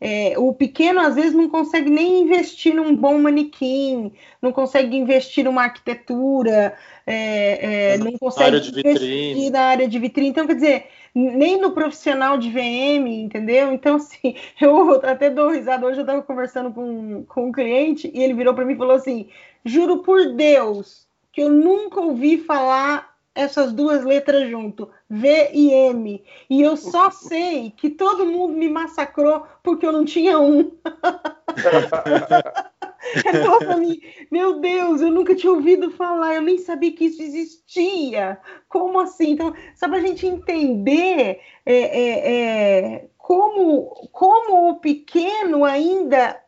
é, 0.02 0.34
o 0.38 0.54
pequeno 0.54 1.00
às 1.00 1.16
vezes 1.16 1.34
não 1.34 1.50
consegue 1.50 1.90
nem 1.90 2.24
investir 2.24 2.76
num 2.76 2.94
bom 2.94 3.18
manequim, 3.18 4.12
não 4.42 4.52
consegue 4.52 4.98
investir 4.98 5.46
numa 5.46 5.64
arquitetura, 5.64 6.76
é, 7.06 7.94
é, 7.94 7.98
não 7.98 8.12
consegue 8.18 8.58
investir 8.58 9.52
na 9.52 9.62
área 9.62 9.88
de 9.88 9.98
vitrine. 9.98 10.28
Então, 10.28 10.46
quer 10.46 10.56
dizer, 10.56 10.88
nem 11.18 11.60
no 11.60 11.72
profissional 11.72 12.38
de 12.38 12.52
VM, 12.52 13.08
entendeu? 13.08 13.72
Então, 13.72 13.96
assim, 13.96 14.36
eu 14.62 14.94
até 15.04 15.30
dou 15.30 15.50
risada. 15.50 15.86
Hoje 15.86 16.00
eu 16.00 16.04
estava 16.04 16.22
conversando 16.22 16.72
com, 16.72 17.26
com 17.28 17.48
um 17.48 17.52
cliente 17.52 18.12
e 18.14 18.22
ele 18.22 18.36
virou 18.36 18.54
para 18.54 18.64
mim 18.64 18.74
e 18.74 18.78
falou 18.78 18.96
assim: 18.96 19.28
Juro 19.66 20.04
por 20.04 20.34
Deus 20.34 21.08
que 21.32 21.42
eu 21.42 21.50
nunca 21.50 22.00
ouvi 22.00 22.38
falar 22.38 23.16
essas 23.34 23.72
duas 23.72 24.04
letras 24.04 24.50
junto, 24.50 24.90
V 25.10 25.52
e 25.54 25.72
M. 25.72 26.24
E 26.50 26.62
eu 26.62 26.76
só 26.76 27.10
sei 27.12 27.72
que 27.76 27.90
todo 27.90 28.26
mundo 28.26 28.54
me 28.54 28.70
massacrou 28.70 29.46
porque 29.64 29.86
eu 29.86 29.92
não 29.92 30.06
tinha 30.06 30.40
um. 30.40 30.72
Ele 33.14 33.44
falou 33.44 33.60
pra 33.60 33.78
mim, 33.78 34.02
meu 34.32 34.60
Deus, 34.60 35.02
eu 35.02 35.12
nunca 35.12 35.36
tinha 35.36 35.52
ouvido 35.52 35.92
falar, 35.92 36.36
eu 36.36 36.42
nem 36.42 36.58
sabia 36.58 36.92
que 36.92 37.06
isso 37.06 37.22
existia. 37.22 38.40
Como 38.68 39.00
assim? 39.00 39.32
Então, 39.32 39.54
só 39.76 39.88
para 39.88 39.98
a 39.98 40.02
gente 40.02 40.26
entender 40.26 41.42
é, 41.66 41.76
é, 41.76 42.96
é, 42.96 43.10
como, 43.18 44.10
como 44.12 44.70
o 44.70 44.80
pequeno 44.80 45.64
ainda 45.64 46.42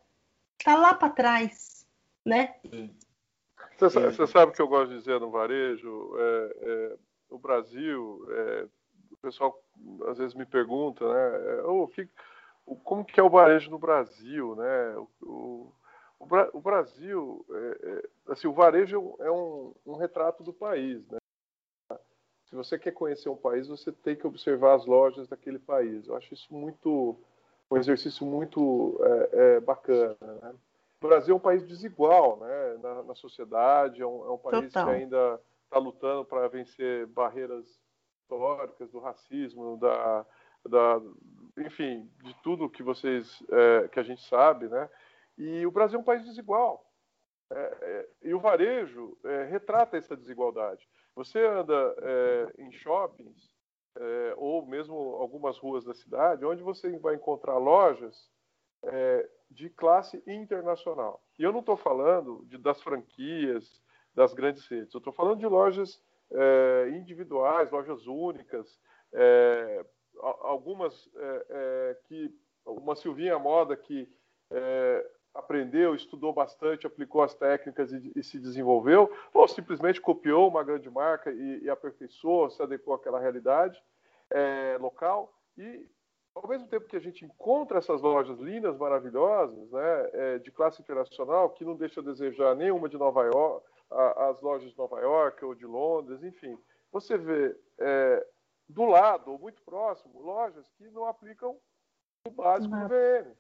está 0.57 0.75
lá 0.75 0.93
para 0.93 1.09
trás, 1.09 1.87
né? 2.25 2.55
Você 3.77 4.27
sabe 4.27 4.51
o 4.51 4.55
que 4.55 4.61
eu 4.61 4.67
gosto 4.67 4.91
de 4.91 4.97
dizer 4.97 5.19
no 5.19 5.31
varejo? 5.31 6.11
É, 6.17 6.55
é, 6.61 6.97
o 7.29 7.37
Brasil, 7.37 8.25
é, 8.29 8.67
o 9.11 9.17
pessoal 9.17 9.57
às 10.07 10.17
vezes 10.17 10.33
me 10.33 10.45
pergunta, 10.45 11.05
né? 11.07 11.61
Oh, 11.65 11.89
como 12.83 13.05
que 13.05 13.19
é 13.19 13.23
o 13.23 13.29
varejo 13.29 13.71
no 13.71 13.79
Brasil, 13.79 14.55
né? 14.55 14.97
O, 14.97 15.09
o, 15.21 15.73
o 16.19 16.59
Brasil, 16.59 17.45
é, 17.49 17.79
é, 17.83 18.33
assim, 18.33 18.47
o 18.47 18.53
varejo 18.53 19.15
é 19.19 19.31
um, 19.31 19.73
um, 19.85 19.95
retrato 19.95 20.43
do 20.43 20.51
país, 20.51 21.07
né? 21.07 21.17
Se 22.45 22.55
você 22.55 22.77
quer 22.77 22.91
conhecer 22.91 23.29
um 23.29 23.37
país, 23.37 23.67
você 23.67 23.91
tem 23.91 24.15
que 24.15 24.25
observar 24.25 24.73
as 24.73 24.85
lojas 24.85 25.27
daquele 25.27 25.59
país. 25.59 26.07
Eu 26.07 26.15
acho 26.15 26.33
isso 26.33 26.53
muito 26.53 27.15
um 27.69 27.77
exercício 27.77 28.25
muito 28.25 28.99
é, 29.31 29.59
bacana. 29.59 30.17
Né? 30.19 30.55
O 30.99 31.07
Brasil 31.07 31.33
é 31.33 31.37
um 31.37 31.39
país 31.39 31.65
desigual 31.65 32.37
né, 32.37 32.77
na, 32.81 33.03
na 33.03 33.15
sociedade, 33.15 34.01
é 34.01 34.05
um, 34.05 34.25
é 34.25 34.31
um 34.31 34.37
país 34.37 34.73
Total. 34.73 34.85
que 34.85 34.91
ainda 34.91 35.39
está 35.65 35.77
lutando 35.77 36.25
para 36.25 36.47
vencer 36.47 37.05
barreiras 37.07 37.65
históricas 38.23 38.89
do 38.89 38.99
racismo, 38.99 39.77
da, 39.77 40.25
da, 40.67 41.01
enfim, 41.57 42.09
de 42.23 42.33
tudo 42.41 42.69
que 42.69 42.83
vocês 42.83 43.43
é, 43.49 43.87
que 43.87 43.99
a 43.99 44.03
gente 44.03 44.21
sabe, 44.27 44.67
né? 44.67 44.89
E 45.39 45.65
o 45.65 45.71
Brasil 45.71 45.97
é 45.97 46.01
um 46.01 46.05
país 46.05 46.23
desigual. 46.25 46.85
É, 47.51 47.77
é, 47.81 48.09
e 48.23 48.33
o 48.33 48.39
varejo 48.39 49.17
é, 49.23 49.45
retrata 49.45 49.97
essa 49.97 50.15
desigualdade. 50.15 50.87
Você 51.15 51.43
anda 51.43 51.95
é, 51.99 52.53
em 52.61 52.71
shoppings 52.71 53.49
é, 53.97 54.33
ou 54.37 54.65
mesmo 54.67 54.95
algumas 55.15 55.57
ruas 55.57 55.83
da 55.83 55.93
cidade, 55.95 56.45
onde 56.45 56.61
você 56.61 56.95
vai 56.99 57.15
encontrar 57.15 57.57
lojas 57.57 58.29
de 59.51 59.69
classe 59.69 60.23
internacional. 60.25 61.21
E 61.37 61.43
eu 61.43 61.51
não 61.51 61.59
estou 61.59 61.75
falando 61.75 62.45
de, 62.45 62.57
das 62.57 62.81
franquias, 62.81 63.81
das 64.15 64.33
grandes 64.33 64.65
redes. 64.67 64.93
Eu 64.93 64.99
estou 64.99 65.11
falando 65.11 65.39
de 65.39 65.47
lojas 65.47 66.01
é, 66.31 66.89
individuais, 66.91 67.71
lojas 67.71 68.05
únicas, 68.07 68.79
é, 69.13 69.85
algumas 70.21 71.09
é, 71.15 71.45
é, 71.49 71.97
que 72.05 72.33
uma 72.65 72.95
Silvinha 72.95 73.39
Moda 73.39 73.75
que 73.75 74.07
é, 74.51 75.11
aprendeu, 75.33 75.95
estudou 75.95 76.33
bastante, 76.33 76.87
aplicou 76.87 77.21
as 77.21 77.33
técnicas 77.33 77.91
e, 77.91 78.11
e, 78.15 78.23
se 78.23 78.39
desenvolveu, 78.39 79.11
ou 79.33 79.47
simplesmente 79.47 80.01
copiou 80.01 80.47
uma 80.47 80.63
grande 80.63 80.89
marca 80.89 81.31
e, 81.31 81.63
e 81.63 81.69
aperfeiçoou, 81.69 82.49
se 82.49 82.61
adequou 82.61 82.93
àquela 82.93 83.19
realidade 83.19 83.81
é, 84.29 84.77
local. 84.79 85.33
E, 85.57 85.85
ao 86.35 86.47
mesmo 86.47 86.67
tempo 86.67 86.87
que 86.87 86.95
a 86.95 87.01
gente 87.01 87.25
encontra 87.25 87.79
essas 87.79 88.01
lojas 88.01 88.39
lindas, 88.39 88.77
maravilhosas, 88.77 89.69
né, 89.71 90.09
é, 90.13 90.39
de 90.39 90.51
classe 90.51 90.81
internacional, 90.81 91.49
que 91.49 91.65
não 91.65 91.75
deixa 91.75 92.01
a 92.01 92.03
desejar 92.03 92.55
nenhuma 92.55 92.89
de 92.89 92.97
Nova 92.97 93.23
York, 93.23 93.65
a, 93.91 94.29
as 94.29 94.41
lojas 94.41 94.69
de 94.71 94.77
Nova 94.77 94.99
York 94.99 95.43
ou 95.43 95.55
de 95.55 95.65
Londres, 95.65 96.23
enfim, 96.23 96.57
você 96.91 97.17
vê 97.17 97.55
é, 97.79 98.25
do 98.67 98.85
lado, 98.85 99.31
ou 99.31 99.39
muito 99.39 99.61
próximo, 99.63 100.21
lojas 100.21 100.67
que 100.77 100.89
não 100.89 101.05
aplicam 101.05 101.57
o 102.27 102.31
básico 102.31 102.75
do 102.75 102.87
VM. 102.87 103.35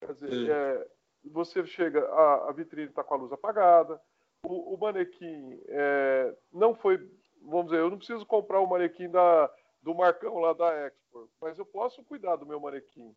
Quer 0.00 0.12
dizer, 0.14 0.50
é, 0.50 0.88
você 1.24 1.64
chega, 1.66 2.04
a, 2.04 2.48
a 2.48 2.52
vitrine 2.52 2.88
está 2.88 3.04
com 3.04 3.14
a 3.14 3.16
luz 3.16 3.32
apagada, 3.32 4.00
o, 4.44 4.74
o 4.74 4.78
manequim 4.78 5.60
é, 5.68 6.34
não 6.52 6.74
foi, 6.74 6.98
vamos 7.42 7.66
dizer, 7.66 7.78
eu 7.78 7.90
não 7.90 7.98
preciso 7.98 8.26
comprar 8.26 8.60
o 8.60 8.66
manequim 8.66 9.08
da, 9.08 9.50
do 9.82 9.94
Marcão 9.94 10.38
lá 10.38 10.52
da 10.52 10.72
Expo, 10.86 11.30
mas 11.40 11.58
eu 11.58 11.66
posso 11.66 12.02
cuidar 12.04 12.36
do 12.36 12.46
meu 12.46 12.60
manequim. 12.60 13.14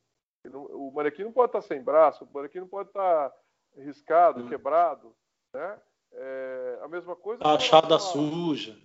O 0.53 0.91
manequim 0.91 1.23
não 1.23 1.31
pode 1.31 1.49
estar 1.49 1.61
tá 1.61 1.67
sem 1.67 1.81
braço, 1.81 2.23
o 2.23 2.33
manequim 2.33 2.59
não 2.59 2.67
pode 2.67 2.89
estar 2.89 3.29
tá 3.29 3.35
riscado, 3.77 4.43
hum. 4.43 4.47
quebrado, 4.47 5.15
né? 5.53 5.81
É, 6.13 6.79
a 6.83 6.87
mesma 6.87 7.15
coisa. 7.15 7.43
Achada 7.43 7.99
suja. 7.99 8.77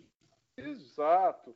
Exato. 0.57 1.55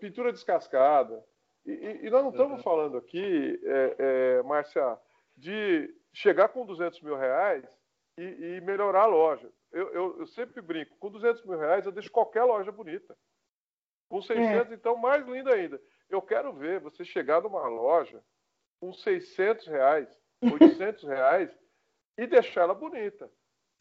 Pintura 0.00 0.32
descascada. 0.32 1.24
E, 1.64 1.70
e, 1.70 2.06
e 2.06 2.10
nós 2.10 2.22
não 2.22 2.30
estamos 2.30 2.58
uhum. 2.58 2.62
falando 2.62 2.96
aqui, 2.98 3.60
é, 3.64 3.96
é, 3.98 4.42
Márcia, 4.42 4.98
de 5.36 5.94
chegar 6.12 6.48
com 6.48 6.64
200 6.64 7.00
mil 7.02 7.16
reais 7.16 7.64
e, 8.18 8.22
e 8.22 8.60
melhorar 8.62 9.02
a 9.02 9.06
loja. 9.06 9.50
Eu, 9.72 9.92
eu, 9.92 10.18
eu, 10.20 10.26
sempre 10.26 10.62
brinco, 10.62 10.96
com 10.98 11.10
200 11.10 11.44
mil 11.44 11.58
reais 11.58 11.84
eu 11.84 11.92
deixo 11.92 12.10
qualquer 12.10 12.44
loja 12.44 12.72
bonita. 12.72 13.16
Com 14.08 14.22
600, 14.22 14.72
é. 14.72 14.74
então, 14.74 14.96
mais 14.96 15.26
linda 15.26 15.52
ainda. 15.52 15.80
Eu 16.08 16.22
quero 16.22 16.52
ver 16.52 16.80
você 16.80 17.04
chegar 17.04 17.42
numa 17.42 17.66
loja 17.66 18.22
com 18.80 18.92
600 18.92 19.66
reais, 19.66 20.08
800 20.40 21.04
reais 21.04 21.58
e 22.16 22.26
deixar 22.26 22.62
ela 22.62 22.74
bonita. 22.74 23.30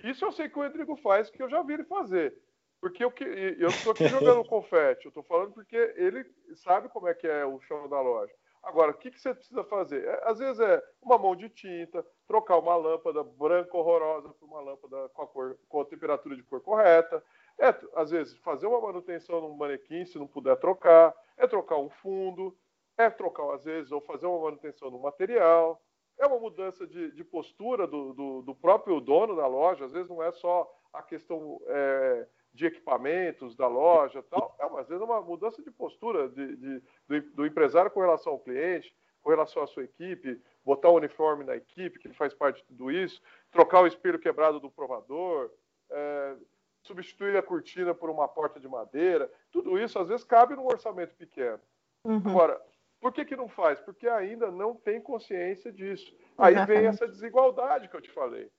Isso 0.04 0.26
eu 0.26 0.32
sei 0.32 0.50
que 0.50 0.60
o 0.60 0.64
Rodrigo 0.64 0.98
faz, 0.98 1.30
que 1.30 1.42
eu 1.42 1.50
já 1.50 1.62
vi 1.62 1.74
ele 1.74 1.86
fazer. 1.86 2.38
Porque 2.82 3.04
eu, 3.04 3.14
eu 3.58 3.70
estou 3.70 3.94
aqui 3.94 4.08
jogando 4.10 4.44
confete, 4.46 5.06
eu 5.06 5.10
estou 5.10 5.24
falando 5.24 5.54
porque 5.54 5.76
ele 5.96 6.26
sabe 6.56 6.90
como 6.90 7.08
é 7.08 7.14
que 7.14 7.28
é 7.28 7.46
o 7.46 7.62
chão 7.62 7.88
da 7.88 8.02
loja. 8.02 8.34
Agora, 8.66 8.92
o 8.92 8.96
que, 8.96 9.12
que 9.12 9.22
você 9.22 9.32
precisa 9.32 9.64
fazer? 9.64 10.04
É, 10.04 10.22
às 10.26 10.40
vezes 10.40 10.60
é 10.60 10.84
uma 11.00 11.20
mão 11.20 11.36
de 11.36 11.48
tinta, 11.50 12.04
trocar 12.28 12.58
uma 12.58 12.76
lâmpada 12.76 13.24
branca 13.24 13.78
horrorosa 13.78 14.30
por 14.30 14.46
uma 14.48 14.60
lâmpada 14.60 15.08
com 15.10 15.22
a, 15.22 15.28
cor, 15.28 15.58
com 15.70 15.82
a 15.82 15.86
temperatura 15.86 16.36
de 16.36 16.42
cor 16.42 16.60
correta. 16.62 17.24
É, 17.60 17.68
às 17.96 18.10
vezes, 18.10 18.36
fazer 18.40 18.66
uma 18.66 18.82
manutenção 18.82 19.40
no 19.40 19.56
manequim, 19.56 20.04
se 20.04 20.18
não 20.18 20.26
puder 20.26 20.58
trocar. 20.58 21.14
É 21.38 21.46
trocar 21.46 21.78
um 21.78 21.92
fundo. 21.92 22.58
É 22.98 23.08
trocar, 23.08 23.54
às 23.54 23.64
vezes, 23.64 23.92
ou 23.92 24.02
fazer 24.02 24.26
uma 24.26 24.46
manutenção 24.46 24.90
no 24.90 25.00
material. 25.00 25.80
É 26.18 26.26
uma 26.26 26.40
mudança 26.40 26.88
de, 26.88 27.12
de 27.12 27.24
postura 27.24 27.86
do, 27.86 28.14
do, 28.14 28.42
do, 28.42 28.56
próprio 28.56 29.00
dono 29.00 29.36
da 29.36 29.46
loja. 29.46 29.86
Às 29.86 29.92
vezes, 29.92 30.10
não 30.10 30.24
é 30.24 30.32
só 30.32 30.68
a 30.92 31.04
questão 31.04 31.62
é, 31.68 32.28
de 32.56 32.66
equipamentos 32.66 33.56
da 33.56 33.68
loja 33.68 34.24
tal, 34.24 34.56
é, 34.60 34.64
às 34.80 34.88
vezes 34.88 35.02
é 35.02 35.06
uma 35.06 35.22
mudança 35.22 35.62
de 35.62 35.70
postura 35.70 36.30
de, 36.30 36.56
de, 36.56 36.84
do, 37.08 37.22
do, 37.34 37.46
empresário 37.46 37.92
com 37.92 38.00
relação 38.00 38.32
ao 38.32 38.40
cliente, 38.40 38.96
com 39.22 39.30
relação 39.30 39.62
à 39.62 39.68
sua 39.68 39.84
equipe, 39.84 40.42
botar 40.64 40.90
o 40.90 40.96
uniforme 40.96 41.44
na 41.44 41.56
equipe, 41.56 42.00
que 42.00 42.14
faz 42.14 42.34
parte 42.34 42.62
de 42.62 42.68
tudo 42.68 42.90
isso, 42.90 43.22
trocar 43.52 43.82
o 43.82 43.88
espelho 43.88 44.18
quebrado 44.18 44.60
do 44.60 44.72
provador, 44.72 45.52
é, 45.92 46.36
substituir 46.82 47.36
a 47.36 47.44
cortina 47.44 47.94
por 47.94 48.10
uma 48.10 48.28
porta 48.28 48.58
de 48.58 48.68
madeira, 48.68 49.30
tudo 49.52 49.78
isso 49.78 50.00
às 50.00 50.08
vezes 50.08 50.24
cabe 50.24 50.56
num 50.56 50.66
orçamento 50.66 51.14
pequeno. 51.16 51.60
Uhum. 52.06 52.22
Agora, 52.26 52.62
por 53.02 53.12
que, 53.12 53.26
que 53.26 53.36
não 53.36 53.50
faz? 53.50 53.82
Porque 53.82 54.08
ainda 54.08 54.50
não 54.50 54.76
tem 54.76 55.02
consciência 55.02 55.74
disso. 55.74 56.16
Aí 56.38 56.54
Exatamente. 56.54 56.80
vem 56.80 56.88
essa 56.88 57.08
desigualdade 57.08 57.90
que 57.90 57.96
eu 57.96 58.02
te 58.02 58.12
falei. 58.12 58.50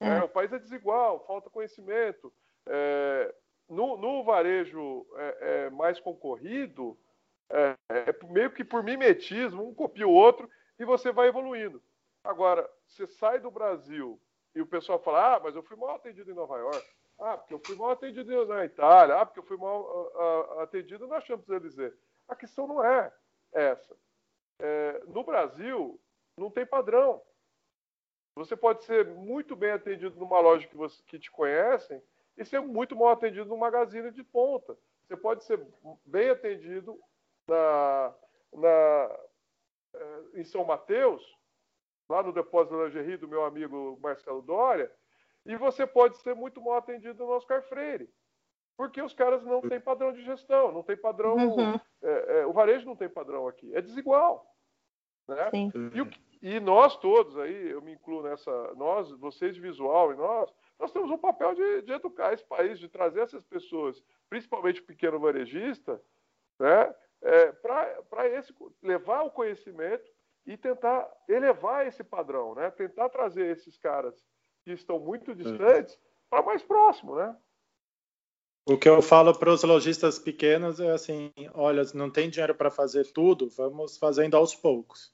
É. 0.00 0.18
É, 0.18 0.24
o 0.24 0.28
país 0.28 0.52
é 0.52 0.58
desigual, 0.58 1.24
falta 1.24 1.48
conhecimento. 1.48 2.32
É, 2.66 3.34
no, 3.68 3.96
no 3.96 4.22
varejo 4.24 5.06
é, 5.16 5.38
é, 5.40 5.70
mais 5.70 5.98
concorrido, 6.00 6.98
é, 7.50 7.76
é, 7.88 8.26
meio 8.26 8.50
que 8.50 8.64
por 8.64 8.82
mimetismo, 8.82 9.66
um 9.66 9.74
copia 9.74 10.06
o 10.06 10.12
outro 10.12 10.48
e 10.78 10.84
você 10.84 11.12
vai 11.12 11.28
evoluindo. 11.28 11.82
Agora, 12.22 12.68
você 12.86 13.06
sai 13.06 13.38
do 13.38 13.50
Brasil 13.50 14.20
e 14.54 14.60
o 14.60 14.66
pessoal 14.66 14.98
fala: 14.98 15.36
ah, 15.36 15.40
mas 15.40 15.54
eu 15.54 15.62
fui 15.62 15.76
mal 15.76 15.96
atendido 15.96 16.30
em 16.30 16.34
Nova 16.34 16.58
York. 16.58 16.86
Ah, 17.18 17.36
porque 17.36 17.54
eu 17.54 17.60
fui 17.64 17.76
mal 17.76 17.90
atendido 17.90 18.46
na 18.46 18.64
Itália. 18.64 19.16
Ah, 19.16 19.26
porque 19.26 19.38
eu 19.38 19.44
fui 19.44 19.56
mal 19.56 19.82
uh, 19.82 20.56
uh, 20.56 20.60
atendido 20.60 21.06
na 21.06 21.20
Champs-Élysées. 21.20 21.94
A 22.26 22.34
questão 22.34 22.66
não 22.66 22.84
é 22.84 23.12
essa. 23.52 23.96
É, 24.58 25.02
no 25.06 25.22
Brasil, 25.22 26.00
não 26.36 26.50
tem 26.50 26.66
padrão. 26.66 27.22
Você 28.36 28.56
pode 28.56 28.84
ser 28.84 29.06
muito 29.06 29.54
bem 29.54 29.70
atendido 29.70 30.18
numa 30.18 30.40
loja 30.40 30.66
que, 30.66 30.76
você, 30.76 31.00
que 31.04 31.18
te 31.18 31.30
conhecem 31.30 32.02
e 32.36 32.44
ser 32.44 32.60
muito 32.60 32.96
mal 32.96 33.10
atendido 33.10 33.46
no 33.46 33.56
magazine 33.56 34.10
de 34.10 34.22
ponta. 34.22 34.76
Você 35.06 35.16
pode 35.16 35.44
ser 35.44 35.60
bem 36.04 36.30
atendido 36.30 36.98
na, 37.46 38.14
na, 38.52 39.18
eh, 39.94 40.22
em 40.34 40.44
São 40.44 40.64
Mateus, 40.64 41.22
lá 42.08 42.22
no 42.22 42.32
depósito 42.32 42.76
da 42.76 42.84
lingerie 42.84 43.16
do 43.16 43.28
meu 43.28 43.44
amigo 43.44 43.98
Marcelo 44.02 44.42
Dória, 44.42 44.90
e 45.46 45.56
você 45.56 45.86
pode 45.86 46.16
ser 46.18 46.34
muito 46.34 46.60
mal 46.60 46.76
atendido 46.76 47.24
no 47.24 47.30
Oscar 47.30 47.62
Freire. 47.62 48.08
Porque 48.76 49.00
os 49.00 49.14
caras 49.14 49.44
não 49.44 49.60
têm 49.60 49.80
padrão 49.80 50.12
de 50.12 50.24
gestão, 50.24 50.72
não 50.72 50.82
tem 50.82 50.96
padrão. 50.96 51.36
Uhum. 51.36 51.80
É, 52.02 52.40
é, 52.40 52.46
o 52.46 52.52
varejo 52.52 52.86
não 52.86 52.96
tem 52.96 53.08
padrão 53.08 53.46
aqui. 53.46 53.74
É 53.74 53.80
desigual. 53.80 54.52
Né? 55.28 55.50
E, 55.94 56.00
o, 56.00 56.10
e, 56.42 56.60
nós 56.60 56.96
todos 56.96 57.38
aí, 57.38 57.70
eu 57.70 57.80
me 57.80 57.92
incluo 57.92 58.22
nessa, 58.22 58.74
nós, 58.74 59.10
vocês 59.12 59.54
de 59.54 59.60
visual 59.60 60.12
e 60.12 60.16
nós, 60.16 60.52
nós 60.78 60.92
temos 60.92 61.10
um 61.10 61.18
papel 61.18 61.54
de, 61.54 61.82
de 61.82 61.92
educar 61.92 62.32
esse 62.32 62.44
país, 62.44 62.78
de 62.78 62.88
trazer 62.88 63.20
essas 63.20 63.44
pessoas, 63.44 64.02
principalmente 64.28 64.80
o 64.80 64.84
pequeno 64.84 65.18
varejista, 65.18 66.00
né, 66.58 66.94
é, 67.22 67.52
para 67.52 68.28
esse 68.28 68.54
levar 68.82 69.22
o 69.22 69.30
conhecimento 69.30 70.10
e 70.46 70.56
tentar 70.56 71.10
elevar 71.28 71.86
esse 71.86 72.04
padrão, 72.04 72.54
né, 72.54 72.70
tentar 72.70 73.08
trazer 73.08 73.46
esses 73.56 73.78
caras 73.78 74.14
que 74.62 74.72
estão 74.72 74.98
muito 74.98 75.34
distantes 75.34 75.98
para 76.28 76.42
mais 76.42 76.62
próximo, 76.62 77.16
né? 77.16 77.36
O 78.66 78.78
que 78.78 78.88
eu 78.88 79.02
falo 79.02 79.38
para 79.38 79.52
os 79.52 79.62
lojistas 79.62 80.18
pequenos 80.18 80.80
é 80.80 80.90
assim: 80.90 81.30
olha, 81.52 81.82
não 81.92 82.10
tem 82.10 82.30
dinheiro 82.30 82.54
para 82.54 82.70
fazer 82.70 83.04
tudo, 83.12 83.50
vamos 83.50 83.98
fazendo 83.98 84.36
aos 84.36 84.54
poucos. 84.54 85.12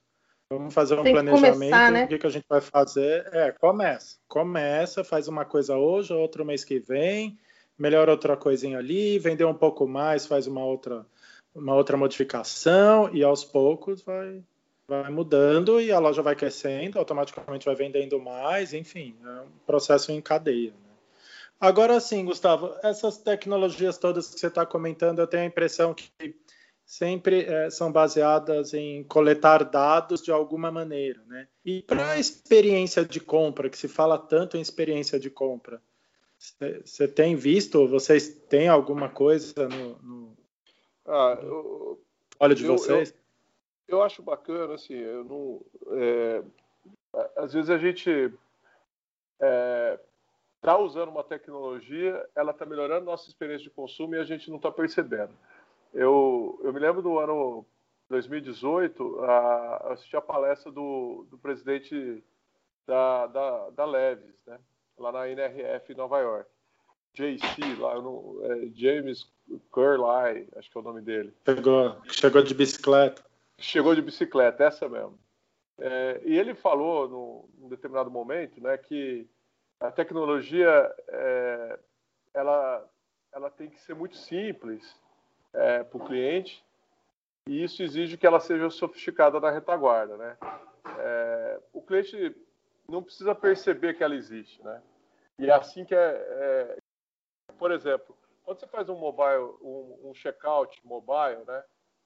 Vamos 0.53 0.75
fazer 0.75 0.99
um 0.99 1.05
planejamento. 1.05 1.53
Começar, 1.53 1.93
né? 1.93 2.05
O 2.05 2.09
que, 2.09 2.19
que 2.19 2.27
a 2.27 2.31
gente 2.31 2.47
vai 2.49 2.61
fazer? 2.61 3.25
É, 3.33 3.53
começa. 3.53 4.17
Começa, 4.27 5.05
faz 5.05 5.29
uma 5.29 5.45
coisa 5.45 5.77
hoje, 5.77 6.13
outro 6.13 6.45
mês 6.45 6.65
que 6.65 6.81
vem, 6.81 7.39
melhora 7.79 8.11
outra 8.11 8.37
coisinha 8.37 8.79
ali, 8.79 9.17
vender 9.21 9.45
um 9.45 9.55
pouco 9.55 9.87
mais, 9.87 10.27
faz 10.27 10.49
uma 10.49 10.65
outra, 10.65 11.07
uma 11.55 11.75
outra 11.77 11.97
modificação 11.97 13.09
e 13.15 13.23
aos 13.23 13.45
poucos 13.45 14.03
vai, 14.03 14.43
vai 14.89 15.09
mudando 15.09 15.81
e 15.81 15.93
a 15.93 16.01
loja 16.01 16.21
vai 16.21 16.35
crescendo, 16.35 16.99
automaticamente 16.99 17.65
vai 17.65 17.77
vendendo 17.77 18.19
mais, 18.21 18.75
enfim, 18.75 19.17
é 19.25 19.43
um 19.43 19.51
processo 19.65 20.11
em 20.11 20.21
cadeia. 20.21 20.73
Né? 20.73 20.91
Agora 21.61 22.01
sim, 22.01 22.25
Gustavo, 22.25 22.75
essas 22.83 23.19
tecnologias 23.19 23.99
todas 23.99 24.35
que 24.35 24.41
você 24.41 24.49
está 24.49 24.67
comentando, 24.67 25.21
eu 25.21 25.29
tenho 25.29 25.45
a 25.45 25.47
impressão 25.47 25.95
que 25.95 26.11
sempre 26.91 27.45
é, 27.45 27.71
são 27.71 27.93
baseadas 27.93 28.75
em 28.75 29.05
coletar 29.05 29.63
dados 29.63 30.21
de 30.21 30.33
alguma 30.33 30.73
maneira, 30.73 31.23
né? 31.29 31.47
E 31.65 31.83
para 31.83 32.11
a 32.11 32.19
experiência 32.19 33.05
de 33.05 33.21
compra, 33.21 33.71
que 33.71 33.79
se 33.79 33.87
fala 33.87 34.19
tanto 34.19 34.57
em 34.57 34.61
experiência 34.61 35.17
de 35.21 35.31
compra, 35.31 35.81
você 36.85 37.07
tem 37.07 37.37
visto, 37.37 37.87
vocês 37.87 38.29
têm 38.49 38.67
alguma 38.67 39.09
coisa 39.09 39.69
no, 39.69 39.99
no, 40.03 40.37
ah, 41.07 41.39
eu, 41.41 42.03
olho 42.41 42.55
de 42.57 42.65
eu, 42.65 42.77
vocês? 42.77 43.15
Eu, 43.87 43.99
eu, 43.99 44.03
acho 44.03 44.21
bacana, 44.21 44.75
assim, 44.75 44.95
eu 44.95 45.23
não, 45.23 45.61
é, 45.97 46.43
às 47.37 47.53
vezes 47.53 47.71
a 47.71 47.79
gente 47.79 48.11
está 48.11 48.33
é, 50.73 50.77
usando 50.77 51.11
uma 51.11 51.23
tecnologia, 51.23 52.29
ela 52.35 52.51
está 52.51 52.67
melhorando 52.67 53.07
nossa 53.07 53.29
experiência 53.29 53.63
de 53.63 53.71
consumo 53.71 54.17
e 54.17 54.19
a 54.19 54.25
gente 54.25 54.51
não 54.51 54.57
está 54.57 54.73
percebendo. 54.73 55.33
Eu, 55.93 56.61
eu 56.63 56.73
me 56.73 56.81
lembro 56.81 57.03
do 57.03 57.19
ano 57.19 57.67
2018, 58.09 59.21
a, 59.25 59.93
assisti 59.93 60.17
a 60.17 60.21
palestra 60.21 60.71
do, 60.71 61.27
do 61.31 61.39
presidente 61.39 62.23
da, 62.87 63.27
da, 63.27 63.71
da 63.71 63.85
Leves, 63.85 64.35
né? 64.47 64.59
lá 64.99 65.13
na 65.13 65.29
NRF 65.29 65.93
em 65.93 65.97
Nova 65.97 66.19
York. 66.19 66.49
JC, 67.15 67.75
lá, 67.79 67.95
não, 68.01 68.39
é, 68.45 68.69
James 68.75 69.27
Curley, 69.71 70.49
acho 70.57 70.71
que 70.71 70.79
é 70.79 70.81
o 70.81 70.85
nome 70.85 71.01
dele. 71.01 71.35
Chegou, 71.45 71.97
chegou 72.09 72.43
de 72.43 72.55
bicicleta. 72.55 73.25
Chegou 73.59 73.95
de 73.95 74.03
bicicleta, 74.03 74.65
essa 74.65 74.89
mesmo. 74.89 75.19
É, 75.79 76.21
e 76.25 76.39
ele 76.39 76.55
falou, 76.55 77.09
no, 77.09 77.49
num 77.59 77.69
determinado 77.69 78.11
momento, 78.11 78.61
né, 78.61 78.77
que 78.77 79.27
a 79.81 79.91
tecnologia 79.91 80.69
é, 81.09 81.79
ela, 82.35 82.89
ela 83.33 83.51
tem 83.51 83.71
que 83.71 83.81
ser 83.81 83.95
muito 83.95 84.17
simples 84.17 85.00
é, 85.53 85.83
para 85.83 85.97
o 85.97 86.05
cliente 86.05 86.65
e 87.47 87.65
isso 87.65 87.83
exige 87.83 88.17
que 88.17 88.27
ela 88.27 88.41
seja 88.41 88.71
sofisticada 88.71 89.41
na 89.41 89.51
retaguarda. 89.51 90.17
Né? 90.17 90.37
É, 90.99 91.61
o 91.73 91.83
cliente 91.83 92.37
não 92.89 93.03
precisa 93.03 93.35
perceber 93.35 93.95
que 93.95 94.05
ela 94.05 94.15
existe. 94.15 94.63
Né? 94.63 94.83
E 95.39 95.49
é 95.49 95.53
assim 95.53 95.85
que 95.85 95.95
é, 95.95 95.99
é 95.99 96.77
por 97.59 97.73
exemplo, 97.73 98.17
quando 98.45 98.59
você 98.59 98.67
faz 98.67 98.89
um 98.89 98.97
mobile, 98.97 99.55
um, 99.61 100.11
um 100.11 100.15
checkout 100.15 100.81
mobile, 100.85 101.45
né? 101.47 101.63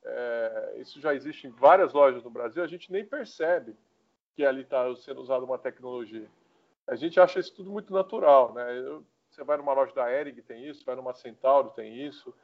É, 0.06 0.74
isso 0.78 1.00
já 1.00 1.14
existe 1.14 1.46
em 1.46 1.50
várias 1.50 1.92
lojas 1.94 2.22
no 2.22 2.28
Brasil, 2.28 2.62
a 2.62 2.66
gente 2.66 2.92
nem 2.92 3.06
percebe 3.06 3.74
que 4.34 4.44
ali 4.44 4.62
está 4.62 4.94
sendo 4.96 5.22
usada 5.22 5.44
uma 5.44 5.58
tecnologia. 5.58 6.28
A 6.86 6.96
gente 6.96 7.18
acha 7.18 7.38
isso 7.38 7.54
tudo 7.54 7.70
muito 7.70 7.92
natural, 7.92 8.52
né? 8.52 8.78
Eu, 8.78 9.06
você 9.30 9.42
vai 9.42 9.56
numa 9.56 9.72
loja 9.72 9.94
da 9.94 10.12
Eric, 10.12 10.42
tem 10.42 10.68
isso, 10.68 10.84
vai 10.84 10.94
numa 10.94 11.14
Centauro, 11.14 11.70
tem 11.70 12.04
isso. 12.06 12.34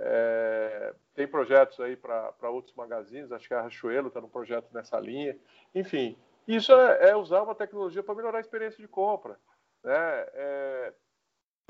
É, 0.00 0.94
tem 1.14 1.26
projetos 1.26 1.80
aí 1.80 1.96
para 1.96 2.50
outros 2.50 2.74
magazines, 2.74 3.32
acho 3.32 3.48
que 3.48 3.54
a 3.54 3.62
Rachuelo 3.62 4.08
está 4.08 4.20
no 4.20 4.28
projeto 4.28 4.72
nessa 4.72 4.98
linha. 4.98 5.36
Enfim, 5.74 6.16
isso 6.46 6.72
é, 6.72 7.10
é 7.10 7.16
usar 7.16 7.42
uma 7.42 7.54
tecnologia 7.54 8.02
para 8.02 8.14
melhorar 8.14 8.38
a 8.38 8.40
experiência 8.40 8.80
de 8.80 8.88
compra. 8.88 9.38
Né? 9.84 9.94
É, 9.94 10.92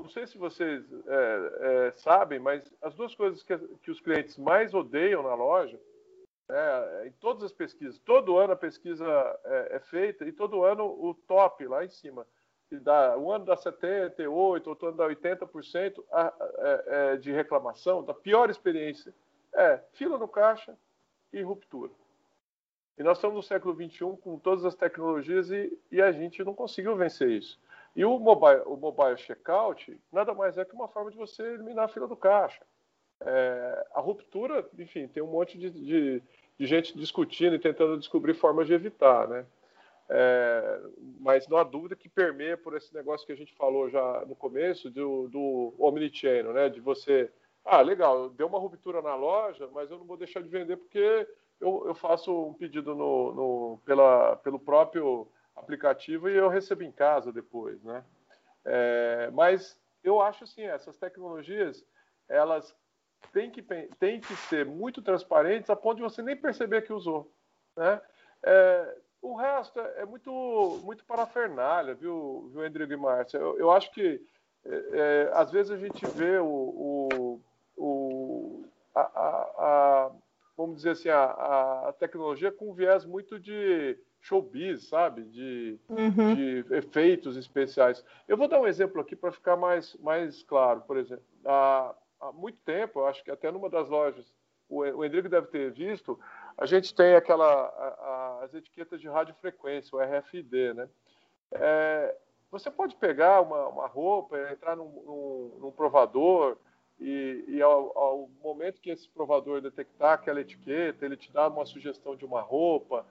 não 0.01 0.09
sei 0.09 0.25
se 0.25 0.37
vocês 0.37 0.85
é, 1.07 1.87
é, 1.87 1.91
sabem, 1.91 2.39
mas 2.39 2.73
as 2.81 2.95
duas 2.95 3.13
coisas 3.13 3.43
que, 3.43 3.57
que, 3.57 3.91
os 3.91 3.99
clientes 3.99 4.37
mais 4.37 4.73
odeiam 4.73 5.21
na 5.23 5.35
loja, 5.35 5.77
é, 6.49 7.07
em 7.07 7.11
todas 7.13 7.43
as 7.43 7.51
pesquisas, 7.51 7.99
todo 7.99 8.37
ano 8.37 8.53
a 8.53 8.55
pesquisa 8.55 9.05
é, 9.43 9.75
é, 9.75 9.79
feita 9.79 10.25
e 10.25 10.31
todo 10.31 10.63
ano 10.63 10.85
o 10.85 11.13
top 11.13 11.65
lá 11.67 11.83
em 11.83 11.89
cima, 11.89 12.25
dá, 12.77 13.17
um 13.17 13.31
ano 13.31 13.45
dá 13.45 13.55
78, 13.55 14.67
outro 14.67 14.87
ano 14.87 14.97
dá 14.97 15.07
80% 15.07 16.03
a, 16.11 16.27
a, 16.27 16.33
é, 16.87 17.17
de 17.17 17.31
reclamação, 17.31 18.03
da 18.03 18.13
pior 18.13 18.49
experiência, 18.49 19.13
é 19.53 19.79
fila 19.93 20.17
no 20.17 20.27
caixa 20.27 20.77
e 21.33 21.41
ruptura. 21.41 21.91
E 22.97 23.03
nós 23.03 23.17
estamos 23.17 23.37
no 23.37 23.43
século 23.43 23.73
XXI 23.73 24.17
com 24.21 24.37
todas 24.37 24.65
as 24.65 24.75
tecnologias 24.75 25.49
e, 25.49 25.77
e 25.91 26.01
a 26.01 26.11
gente 26.11 26.43
não 26.43 26.53
conseguiu 26.53 26.95
vencer 26.95 27.29
isso. 27.29 27.57
E 27.95 28.05
o 28.05 28.19
mobile, 28.19 28.61
o 28.65 28.75
mobile 28.75 29.17
checkout 29.17 29.99
nada 30.11 30.33
mais 30.33 30.57
é 30.57 30.65
que 30.65 30.75
uma 30.75 30.87
forma 30.87 31.09
de 31.09 31.17
você 31.17 31.43
eliminar 31.43 31.85
a 31.85 31.87
fila 31.87 32.07
do 32.07 32.15
caixa. 32.15 32.61
É, 33.21 33.87
a 33.93 33.99
ruptura, 33.99 34.65
enfim, 34.77 35.07
tem 35.07 35.21
um 35.21 35.27
monte 35.27 35.57
de, 35.57 35.69
de, 35.69 36.23
de, 36.57 36.65
gente 36.65 36.97
discutindo 36.97 37.55
e 37.55 37.59
tentando 37.59 37.97
descobrir 37.97 38.33
formas 38.33 38.67
de 38.67 38.73
evitar, 38.73 39.27
né? 39.27 39.45
É, 40.11 40.81
mas 41.19 41.47
não 41.47 41.57
há 41.57 41.63
dúvida 41.63 41.95
que 41.95 42.09
permeia 42.09 42.57
por 42.57 42.75
esse 42.75 42.91
negócio 42.93 43.27
que 43.27 43.33
a 43.33 43.37
gente 43.37 43.53
falou 43.53 43.89
já 43.89 44.25
no 44.25 44.35
começo 44.35 44.89
do, 44.89 45.27
do 45.27 45.75
omnichannel, 45.77 46.51
né? 46.51 46.67
De 46.67 46.79
você, 46.79 47.31
ah, 47.63 47.81
legal, 47.81 48.29
deu 48.29 48.47
uma 48.47 48.57
ruptura 48.57 49.01
na 49.03 49.15
loja, 49.15 49.69
mas 49.71 49.91
eu 49.91 49.99
não 49.99 50.05
vou 50.05 50.17
deixar 50.17 50.41
de 50.41 50.49
vender 50.49 50.77
porque 50.77 51.27
eu, 51.61 51.83
eu 51.85 51.93
faço 51.93 52.47
um 52.47 52.53
pedido 52.55 52.95
no, 52.95 53.33
no, 53.33 53.81
pela, 53.85 54.35
pelo 54.37 54.59
próprio 54.59 55.27
aplicativo 55.55 56.27
e 56.27 56.35
eu 56.35 56.49
recebo 56.49 56.81
em 56.83 56.91
casa 56.91 57.31
depois, 57.31 57.83
né? 57.83 58.03
É, 58.65 59.29
mas 59.31 59.79
eu 60.03 60.19
acho 60.19 60.43
assim, 60.43 60.63
essas 60.63 60.97
tecnologias, 60.97 61.85
elas 62.27 62.75
têm 63.31 63.51
que, 63.51 63.61
têm 63.99 64.19
que 64.19 64.35
ser 64.35 64.65
muito 64.65 65.03
transparentes 65.03 65.69
a 65.69 65.75
ponto 65.75 65.97
de 65.97 66.03
você 66.03 66.23
nem 66.23 66.35
perceber 66.35 66.81
que 66.81 66.93
usou, 66.93 67.31
né? 67.77 68.01
É, 68.43 68.97
o 69.21 69.35
resto 69.35 69.79
é 69.79 70.05
muito, 70.05 70.79
muito 70.83 71.03
parafernália, 71.05 71.93
viu, 71.93 72.49
viu 72.53 72.65
e 72.65 72.97
Márcia? 72.97 73.37
Eu, 73.37 73.57
eu 73.57 73.71
acho 73.71 73.91
que 73.91 74.21
é, 74.65 74.83
é, 74.93 75.31
às 75.33 75.51
vezes 75.51 75.71
a 75.71 75.77
gente 75.77 76.05
vê 76.07 76.37
o, 76.37 76.45
o, 76.45 77.41
o 77.77 78.65
a, 78.95 79.01
a, 79.01 79.31
a, 79.57 80.11
vamos 80.57 80.77
dizer 80.77 80.91
assim, 80.91 81.09
a, 81.09 81.23
a 81.89 81.93
tecnologia 81.99 82.51
com 82.51 82.71
um 82.71 82.73
viés 82.73 83.05
muito 83.05 83.39
de 83.39 83.97
showbiz, 84.21 84.87
sabe? 84.87 85.23
De, 85.23 85.79
uhum. 85.87 86.35
de 86.35 86.65
efeitos 86.71 87.37
especiais. 87.37 88.03
Eu 88.27 88.37
vou 88.37 88.47
dar 88.47 88.59
um 88.59 88.67
exemplo 88.67 89.01
aqui 89.01 89.15
para 89.15 89.31
ficar 89.31 89.55
mais, 89.55 89.95
mais 89.95 90.43
claro. 90.43 90.81
Por 90.81 90.97
exemplo, 90.97 91.23
há, 91.45 91.95
há 92.19 92.31
muito 92.31 92.57
tempo, 92.65 93.05
acho 93.05 93.23
que 93.23 93.31
até 93.31 93.51
numa 93.51 93.69
das 93.69 93.87
lojas, 93.87 94.33
o, 94.67 94.81
o 94.81 95.09
deve 95.09 95.47
ter 95.47 95.71
visto, 95.71 96.19
a 96.59 96.65
gente 96.65 96.93
tem 96.93 97.15
aquela 97.15 97.45
a, 97.45 97.87
a, 97.87 98.43
as 98.43 98.53
etiquetas 98.53 98.99
de 98.99 99.07
radiofrequência, 99.07 99.97
o 99.97 100.01
RFID, 100.01 100.73
né? 100.73 100.89
É, 101.53 102.15
você 102.51 102.69
pode 102.69 102.95
pegar 102.95 103.41
uma, 103.41 103.67
uma 103.69 103.87
roupa, 103.87 104.37
entrar 104.51 104.75
num, 104.75 104.89
num, 104.89 105.57
num 105.61 105.71
provador 105.71 106.57
e, 106.99 107.45
e 107.47 107.61
ao, 107.61 107.97
ao, 107.97 108.29
momento 108.43 108.81
que 108.81 108.89
esse 108.89 109.07
provador 109.07 109.61
detectar 109.61 110.13
aquela 110.13 110.41
etiqueta, 110.41 111.05
ele 111.05 111.15
te 111.15 111.31
dá 111.31 111.47
uma 111.47 111.65
sugestão 111.65 112.13
de 112.13 112.25
uma 112.25 112.41
roupa, 112.41 113.05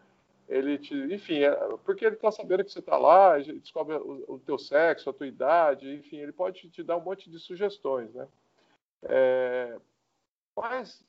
ele 0.46 0.76
te, 0.76 0.94
enfim, 0.94 1.42
é, 1.42 1.50
porque 1.86 2.04
ele 2.04 2.16
está 2.16 2.30
sabendo 2.30 2.64
que 2.64 2.70
você 2.70 2.80
está 2.80 2.98
lá, 2.98 3.38
descobre 3.38 3.96
o, 3.96 4.24
o, 4.28 4.38
teu 4.40 4.58
sexo, 4.58 5.08
a 5.08 5.12
tua 5.14 5.26
idade, 5.26 5.90
enfim, 5.90 6.18
ele 6.18 6.32
pode 6.32 6.68
te 6.68 6.82
dar 6.82 6.98
um 6.98 7.02
monte 7.02 7.30
de 7.30 7.38
sugestões, 7.38 8.12
né? 8.12 8.28
É, 9.04 9.78
mas 10.54 11.02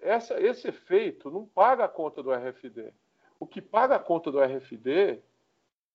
essa, 0.00 0.40
esse 0.40 0.68
efeito 0.68 1.30
não 1.30 1.46
paga 1.46 1.84
a 1.84 1.88
conta 1.88 2.22
do 2.22 2.32
RFD. 2.32 2.92
O 3.38 3.46
que 3.46 3.60
paga 3.60 3.96
a 3.96 3.98
conta 3.98 4.30
do 4.30 4.40
RFD 4.40 5.22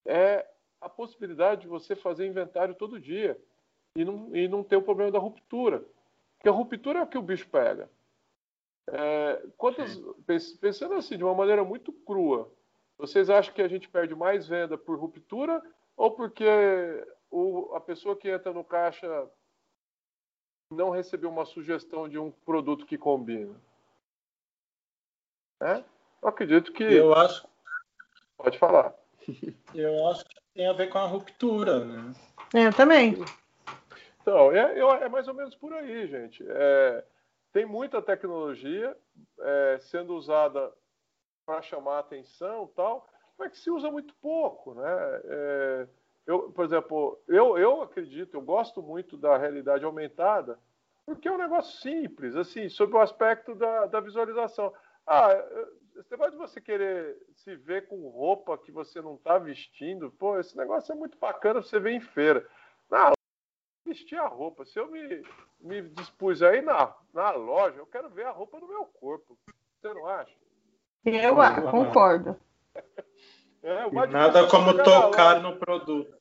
é 0.06 0.46
a 0.82 0.90
possibilidade 0.90 1.62
de 1.62 1.68
você 1.68 1.96
fazer 1.96 2.26
inventário 2.26 2.76
todo 2.76 3.00
dia 3.00 3.40
e 3.96 4.04
não, 4.04 4.36
e 4.36 4.48
não 4.48 4.64
ter 4.64 4.76
o 4.76 4.82
problema 4.82 5.12
da 5.12 5.20
ruptura. 5.20 5.84
Porque 6.38 6.50
a 6.50 6.52
ruptura 6.52 7.00
é 7.00 7.02
o 7.04 7.08
que 7.08 7.18
o 7.18 7.22
bicho 7.22 7.48
pega. 7.50 7.90
É, 8.88 9.44
quantas, 9.58 10.00
pensando 10.60 10.94
assim, 10.94 11.18
de 11.18 11.24
uma 11.24 11.34
maneira 11.34 11.64
muito 11.64 11.92
crua, 11.92 12.52
vocês 12.98 13.30
acham 13.30 13.54
que 13.54 13.62
a 13.62 13.68
gente 13.68 13.90
perde 13.90 14.16
mais 14.16 14.48
venda 14.48 14.78
por 14.78 15.00
ruptura 15.00 15.62
ou 15.98 16.12
porque 16.12 16.46
o, 17.32 17.74
a 17.74 17.82
pessoa 17.82 18.16
que 18.16 18.30
entra 18.30 18.54
no 18.54 18.64
caixa 18.64 19.30
não 20.70 20.90
recebeu 20.90 21.30
uma 21.30 21.46
sugestão 21.46 22.08
de 22.10 22.18
um 22.18 22.32
produto 22.32 22.86
que 22.86 22.98
combina? 22.98 23.56
É? 25.62 25.84
Eu 26.22 26.30
acredito 26.30 26.72
que. 26.72 26.84
Eu 26.84 27.14
acho. 27.14 27.48
Pode 28.38 28.58
falar. 28.58 28.94
Eu 29.74 30.08
acho 30.08 30.24
que 30.26 30.36
tem 30.54 30.68
a 30.68 30.74
ver 30.74 30.90
com 30.90 30.98
a 30.98 31.06
ruptura, 31.06 31.84
né? 31.84 32.14
Eu 32.54 32.74
também. 32.74 33.16
Então, 34.22 34.52
é, 34.52 34.80
é 34.80 35.10
mais 35.10 35.28
ou 35.28 35.34
menos 35.34 35.56
por 35.56 35.74
aí, 35.74 36.08
gente. 36.08 36.44
É, 36.48 37.04
tem 37.52 37.66
muita 37.66 38.02
tecnologia 38.02 38.96
é, 39.40 39.78
sendo 39.82 40.16
usada 40.16 40.72
para 41.46 41.62
chamar 41.62 41.98
a 41.98 42.00
atenção 42.00 42.68
tal, 42.76 43.08
mas 43.38 43.52
que 43.52 43.58
se 43.58 43.70
usa 43.70 43.92
muito 43.92 44.14
pouco, 44.16 44.74
né? 44.74 45.22
É, 45.26 45.88
por 46.66 46.74
exemplo, 46.74 47.24
eu, 47.28 47.58
eu 47.60 47.82
acredito, 47.84 48.34
eu 48.34 48.42
gosto 48.42 48.82
muito 48.82 49.16
da 49.16 49.38
realidade 49.38 49.86
aumentada, 49.86 50.60
porque 51.06 51.28
é 51.28 51.32
um 51.32 51.38
negócio 51.38 51.80
simples, 51.80 52.36
assim, 52.36 52.68
sob 52.70 52.96
o 52.96 53.00
aspecto 53.00 53.54
da, 53.54 53.86
da 53.86 54.00
visualização. 54.00 54.74
Ah, 55.06 55.30
você 55.96 56.18
pode 56.18 56.36
você 56.36 56.60
querer 56.60 57.16
se 57.36 57.56
ver 57.56 57.88
com 57.88 58.10
roupa 58.10 58.58
que 58.58 58.72
você 58.72 59.00
não 59.00 59.14
está 59.14 59.38
vestindo, 59.38 60.12
pô, 60.12 60.40
esse 60.40 60.58
negócio 60.58 60.92
é 60.92 60.96
muito 60.96 61.20
bacana 61.20 61.62
você 61.62 61.80
ver 61.80 61.92
em 61.92 62.02
feira. 62.02 62.48
Não, 62.90 63.14
vestir 63.86 64.18
a 64.18 64.28
roupa. 64.28 64.66
Se 64.66 64.80
eu 64.80 64.90
me, 64.90 65.24
me 65.60 65.84
dispus 65.84 66.42
aí 66.42 66.64
na, 66.64 66.96
na 67.14 67.30
loja, 67.32 67.78
eu 67.78 67.86
quero 67.86 68.10
ver 68.10 68.26
a 68.26 68.32
roupa 68.32 68.60
do 68.60 68.68
meu 68.68 68.86
corpo. 68.86 69.38
Você 69.80 69.94
não 69.94 70.08
acha? 70.08 70.36
Eu 71.06 71.70
concordo. 71.70 72.36
É, 73.68 73.90
Nada 74.06 74.48
como 74.48 74.78
tocar 74.84 75.42
no 75.42 75.58
produto. 75.58 76.16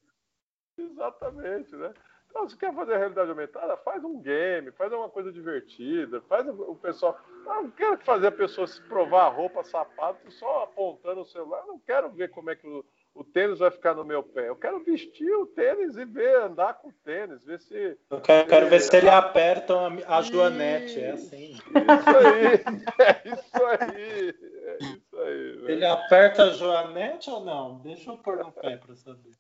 Exatamente, 0.77 1.75
né? 1.77 1.93
Então, 2.35 2.49
se 2.49 2.57
quer 2.57 2.75
fazer 2.75 2.97
realidade 2.97 3.31
aumentada, 3.31 3.77
faz 3.77 4.03
um 4.03 4.21
game, 4.21 4.73
faz 4.73 4.93
uma 4.93 5.09
coisa 5.09 5.31
divertida, 5.31 6.21
faz 6.29 6.49
o 6.49 6.75
pessoal. 6.75 7.17
Eu 7.47 7.63
não 7.63 7.71
quero 7.71 7.97
fazer 7.99 8.27
a 8.27 8.33
pessoa 8.33 8.67
se 8.67 8.83
provar 8.83 9.27
a 9.27 9.29
roupa, 9.29 9.63
sapato, 9.63 10.29
só 10.33 10.65
apontando 10.65 11.21
o 11.21 11.25
celular. 11.25 11.61
Eu 11.61 11.69
não 11.69 11.79
quero 11.79 12.11
ver 12.11 12.31
como 12.31 12.51
é 12.51 12.57
que 12.57 12.67
o, 12.67 12.85
o 13.15 13.23
tênis 13.23 13.61
vai 13.61 13.71
ficar 13.71 13.95
no 13.95 14.05
meu 14.05 14.21
pé. 14.21 14.49
Eu 14.49 14.57
quero 14.57 14.83
vestir 14.83 15.33
o 15.33 15.47
tênis 15.47 15.97
e 15.97 16.05
ver, 16.05 16.43
andar 16.43 16.75
com 16.75 16.89
o 16.89 16.95
tênis, 17.05 17.45
ver 17.45 17.61
se. 17.61 17.97
Eu 18.11 18.21
quero, 18.21 18.49
quero 18.49 18.69
ver 18.69 18.81
se 18.81 18.97
ele 18.97 19.09
aperta 19.09 19.73
a, 19.77 20.19
a 20.19 20.23
Joanete, 20.23 21.01
é 21.01 21.13
assim. 21.13 21.53
Isso 21.53 22.17
aí, 22.19 22.65
é 22.99 23.29
isso 23.29 23.65
aí. 23.65 24.35
É 24.75 24.85
isso 24.85 25.17
aí. 25.17 25.57
Né? 25.63 25.73
Ele 25.73 25.85
aperta 25.85 26.45
a 26.45 26.51
Joanete 26.51 27.31
ou 27.31 27.45
não? 27.45 27.79
Deixa 27.81 28.11
eu 28.11 28.19
pôr 28.19 28.39
no 28.39 28.53
pé 28.53 28.77
para 28.77 28.95
saber. 28.95 29.33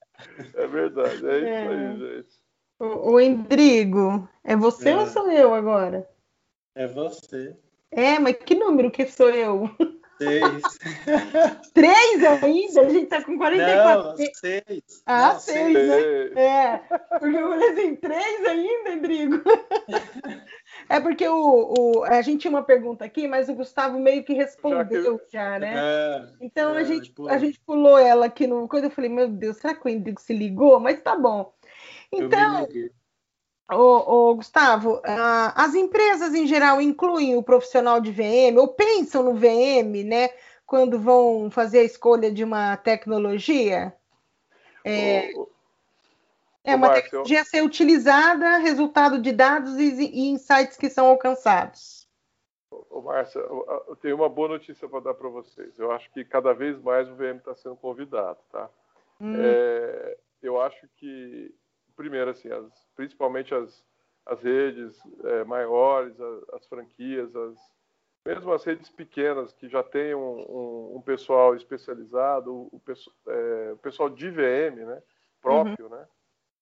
É 0.54 0.66
verdade, 0.66 1.26
é 1.26 1.38
isso 1.38 1.70
aí, 1.70 1.84
é. 1.84 1.96
gente. 1.96 2.44
O, 2.78 3.12
o 3.12 3.20
Endrigo, 3.20 4.28
é 4.42 4.56
você 4.56 4.90
é. 4.90 4.96
ou 4.96 5.06
sou 5.06 5.30
eu 5.30 5.54
agora? 5.54 6.08
É 6.74 6.86
você. 6.86 7.56
É, 7.90 8.18
mas 8.18 8.36
que 8.36 8.54
número 8.54 8.90
que 8.90 9.06
sou 9.06 9.30
eu? 9.30 9.70
Seis. 10.18 10.62
Três 11.74 12.24
ainda? 12.24 12.80
A 12.80 12.88
gente 12.88 13.06
tá 13.06 13.22
com 13.22 13.36
44. 13.36 14.08
Não, 14.08 14.16
seis. 14.16 15.02
Ah, 15.06 15.32
Não, 15.32 15.40
seis, 15.40 15.72
seis, 15.72 16.34
né? 16.34 16.42
É. 16.42 16.76
Porque 17.18 17.36
eu 17.36 17.48
falei 17.48 17.70
assim, 17.70 17.96
três 17.96 18.46
ainda, 18.46 18.90
Rodrigo? 18.90 19.42
É 20.88 21.00
porque 21.00 21.26
o, 21.26 21.74
o, 21.78 22.04
a 22.04 22.20
gente 22.20 22.42
tinha 22.42 22.50
uma 22.50 22.62
pergunta 22.62 23.04
aqui, 23.04 23.26
mas 23.26 23.48
o 23.48 23.54
Gustavo 23.54 23.98
meio 23.98 24.24
que 24.24 24.34
respondeu 24.34 25.20
já, 25.32 25.52
já 25.52 25.58
né? 25.58 25.74
É, 25.76 26.26
então 26.40 26.76
é, 26.76 26.80
a, 26.80 26.84
gente, 26.84 27.14
a 27.28 27.38
gente 27.38 27.60
pulou 27.60 27.98
ela 27.98 28.26
aqui 28.26 28.46
no 28.46 28.68
coisa. 28.68 28.86
Eu 28.86 28.90
falei, 28.90 29.10
meu 29.10 29.28
Deus, 29.28 29.56
será 29.56 29.74
que 29.74 29.88
o 29.88 29.92
Rodrigo 29.92 30.20
se 30.20 30.34
ligou? 30.34 30.78
Mas 30.80 31.00
tá 31.00 31.16
bom. 31.16 31.52
Então, 32.12 32.66
Ô, 33.70 34.30
ô, 34.30 34.34
Gustavo, 34.34 34.96
uh, 34.96 35.52
as 35.54 35.74
empresas 35.74 36.34
em 36.34 36.46
geral 36.46 36.80
incluem 36.80 37.34
o 37.36 37.42
profissional 37.42 37.98
de 38.00 38.12
VM 38.12 38.58
ou 38.58 38.68
pensam 38.68 39.22
no 39.22 39.34
VM, 39.34 40.04
né, 40.04 40.28
quando 40.66 40.98
vão 40.98 41.50
fazer 41.50 41.78
a 41.78 41.84
escolha 41.84 42.30
de 42.30 42.44
uma 42.44 42.76
tecnologia? 42.76 43.94
É, 44.84 45.32
é 46.62 46.74
uma 46.74 46.88
Márcio, 46.88 47.02
tecnologia 47.04 47.40
a 47.40 47.44
ser 47.44 47.62
utilizada, 47.62 48.58
resultado 48.58 49.18
de 49.20 49.32
dados 49.32 49.78
e, 49.78 50.04
e 50.04 50.28
insights 50.28 50.76
que 50.76 50.90
são 50.90 51.06
alcançados. 51.06 52.06
Ô, 52.90 53.00
Márcia, 53.00 53.38
eu 53.40 53.96
tenho 53.96 54.16
uma 54.16 54.28
boa 54.28 54.48
notícia 54.48 54.86
para 54.86 55.00
dar 55.00 55.14
para 55.14 55.28
vocês. 55.28 55.78
Eu 55.78 55.90
acho 55.90 56.10
que 56.12 56.22
cada 56.22 56.52
vez 56.52 56.78
mais 56.82 57.08
o 57.08 57.14
VM 57.14 57.38
está 57.38 57.54
sendo 57.54 57.76
convidado, 57.76 58.38
tá? 58.50 58.68
Hum. 59.20 59.34
É, 59.38 60.18
eu 60.42 60.60
acho 60.60 60.86
que 60.96 61.54
primeiro, 61.96 62.30
assim, 62.30 62.50
as, 62.50 62.86
principalmente 62.94 63.54
as, 63.54 63.84
as 64.26 64.42
redes 64.42 64.98
é, 65.24 65.44
maiores, 65.44 66.18
as, 66.20 66.48
as, 66.54 66.66
franquias, 66.66 67.34
as, 67.34 67.58
mesmo 68.26 68.52
as 68.52 68.64
redes 68.64 68.88
pequenas 68.90 69.52
que 69.52 69.68
já 69.68 69.82
têm 69.82 70.14
um, 70.14 70.40
um, 70.40 70.96
um 70.96 71.02
pessoal 71.02 71.54
especializado, 71.54 72.52
o, 72.52 72.82
é, 73.28 73.72
o, 73.72 73.76
pessoal 73.78 74.08
de 74.08 74.30
VM, 74.30 74.84
né, 74.86 75.02
próprio, 75.40 75.86
uhum. 75.86 75.90
né, 75.90 76.08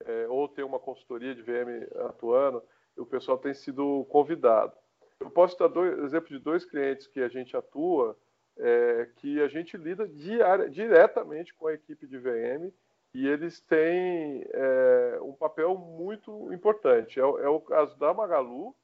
é, 0.05 0.27
ou 0.29 0.49
tem 0.49 0.65
uma 0.65 0.79
consultoria 0.79 1.35
de 1.35 1.43
VM 1.43 1.87
atuando, 2.07 2.63
o 2.97 3.07
pessoal 3.07 3.39
tem 3.39 3.55
sido 3.55 4.05
convidado. 4.07 4.73
Eu 5.21 5.31
posso 5.31 5.57
dar 5.59 5.69
dois 5.69 5.99
exemplos 6.01 6.31
de 6.31 6.39
dois 6.41 6.65
clientes 6.65 7.07
que 7.07 7.21
a 7.21 7.29
gente 7.29 7.57
atua, 7.57 8.19
é, 8.59 9.09
que 9.17 9.41
a 9.41 9.49
gente 9.49 9.77
lida 9.77 10.07
diária, 10.07 10.69
diretamente 10.69 11.55
com 11.55 11.69
a 11.69 11.75
equipe 11.75 12.07
de 12.07 12.19
VM 12.19 12.73
e 13.15 13.27
eles 13.27 13.61
têm 13.61 14.45
é, 14.53 15.19
um 15.23 15.33
papel 15.33 15.77
muito 15.77 16.53
importante. 16.53 17.21
É, 17.21 17.23
é, 17.23 17.49
o 17.49 17.61
caso 17.61 17.97
da 17.99 18.13
Magalu, 18.15 18.75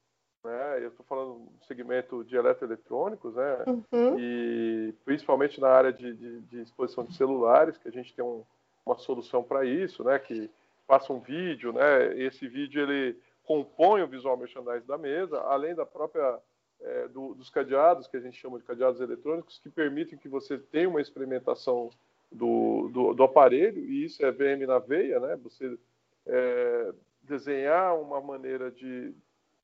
né? 0.45 0.85
Eu 0.85 0.89
estou 0.89 1.05
falando 1.07 1.47
do 1.47 1.65
segmento 1.65 2.23
de 2.25 2.37
eletroeletrônicos, 2.37 3.35
né? 3.35 3.65
Uhum. 3.67 4.19
E 4.19 4.95
principalmente 5.05 5.61
na 5.61 5.69
área 5.69 5.93
de, 5.93 6.15
de, 6.15 6.41
de, 6.43 6.63
exposição 6.63 7.05
de 7.05 7.15
celulares, 7.15 7.79
que 7.79 7.89
a 7.89 7.93
gente 7.93 8.15
tem 8.15 8.25
um, 8.25 8.45
uma 8.85 8.99
solução 8.99 9.43
para 9.43 9.65
isso, 9.65 10.05
né? 10.05 10.19
Que 10.19 10.51
passa 10.87 11.13
um 11.13 11.21
vídeo, 11.21 11.73
né? 11.73 12.17
Esse 12.19 12.47
vídeo 12.47 12.83
ele 12.83 13.19
compõe 13.45 14.03
o 14.03 14.07
visual 14.07 14.37
merchandising 14.37 14.87
da 14.87 14.99
mesa, 14.99 15.41
além 15.41 15.75
da 15.75 15.87
própria 15.87 16.39
é, 16.81 17.09
do, 17.09 17.35
dos 17.35 17.51
cadeados, 17.51 18.07
que 18.07 18.17
a 18.17 18.21
gente 18.21 18.39
chama 18.39 18.59
de 18.59 18.65
cadeados 18.65 19.01
eletrônicos, 19.01 19.59
que 19.59 19.71
permitem 19.71 20.19
que 20.19 20.29
você 20.29 20.59
tenha 20.59 20.89
uma 20.89 21.01
experimentação 21.01 21.91
do, 22.31 22.89
do, 22.93 23.15
do, 23.15 23.23
aparelho, 23.23 23.85
e 23.85 24.05
isso 24.05 24.25
é 24.25 24.31
VM 24.31 24.67
na 24.67 24.79
veia, 24.79 25.19
né? 25.19 25.37
Você 25.43 25.79
é, 26.27 26.93
desenhar 27.23 27.99
uma 27.99 28.21
maneira 28.21 28.71
de, 28.71 29.15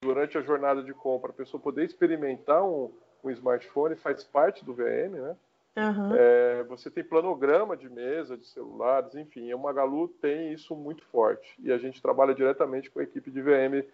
durante 0.01 0.39
a 0.39 0.43
jornada 0.43 0.83
de 0.83 0.93
compra, 0.95 1.31
a 1.31 1.35
pessoa 1.35 1.62
poder 1.62 1.85
experimentar 1.85 2.65
um, 2.65 2.91
um 3.23 3.31
smartphone 3.31 3.97
faz 3.97 4.25
parte 4.25 4.65
do 4.65 4.75
VM, 4.75 5.12
né? 5.12 5.37
Uhum. 5.77 6.15
É, 6.15 6.62
você 6.65 6.89
tem 6.89 7.03
planograma 7.03 7.77
de 7.77 7.89
mesa, 7.89 8.39
de 8.39 8.47
celulares, 8.47 9.15
enfim, 9.17 9.51
a 9.51 9.57
Magalu 9.57 10.09
tem 10.09 10.53
isso 10.53 10.77
muito 10.77 11.05
forte. 11.07 11.57
E 11.61 11.73
a 11.73 11.79
gente 11.79 12.01
trabalha 12.01 12.35
diretamente 12.35 12.91
com 12.91 13.01
a 13.01 13.03
equipe 13.03 13.29
de 13.31 13.43
VM 13.43 13.85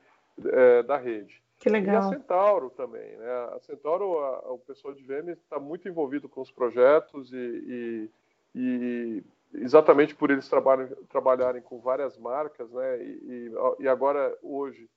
é, 0.44 0.82
da 0.82 0.98
rede. 0.98 1.42
Que 1.58 1.70
legal. 1.70 1.94
E 1.94 1.98
a 1.98 2.02
Centauro 2.08 2.70
também, 2.70 3.16
né? 3.16 3.30
A 3.54 3.58
Centauro, 3.60 4.18
a, 4.18 4.52
o 4.52 4.58
pessoal 4.58 4.92
de 4.92 5.02
VM 5.02 5.30
está 5.30 5.58
muito 5.58 5.88
envolvido 5.88 6.28
com 6.28 6.42
os 6.42 6.50
projetos 6.50 7.32
e, 7.32 7.36
e 7.36 8.10
e 8.54 9.22
exatamente 9.54 10.14
por 10.14 10.30
eles 10.30 10.48
trabalharem, 10.48 10.94
trabalharem 11.08 11.62
com 11.62 11.80
várias 11.80 12.16
marcas, 12.18 12.70
né? 12.70 13.02
E, 13.02 13.52
e, 13.80 13.88
agora 13.88 14.36
hoje, 14.42 14.88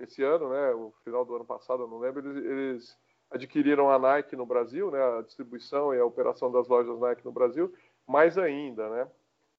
esse 0.00 0.22
ano, 0.22 0.50
né? 0.50 0.72
O 0.72 0.92
final 1.04 1.24
do 1.24 1.34
ano 1.34 1.44
passado, 1.44 1.82
eu 1.82 1.88
não 1.88 1.98
lembro, 1.98 2.28
eles, 2.28 2.44
eles, 2.44 2.98
adquiriram 3.30 3.90
a 3.90 3.98
Nike 3.98 4.36
no 4.36 4.46
Brasil, 4.46 4.90
né? 4.90 5.18
A 5.18 5.22
distribuição 5.22 5.94
e 5.94 5.98
a 5.98 6.04
operação 6.04 6.50
das 6.50 6.68
lojas 6.68 6.98
Nike 6.98 7.24
no 7.24 7.32
Brasil, 7.32 7.72
mais 8.06 8.38
ainda, 8.38 8.88
né? 8.88 9.08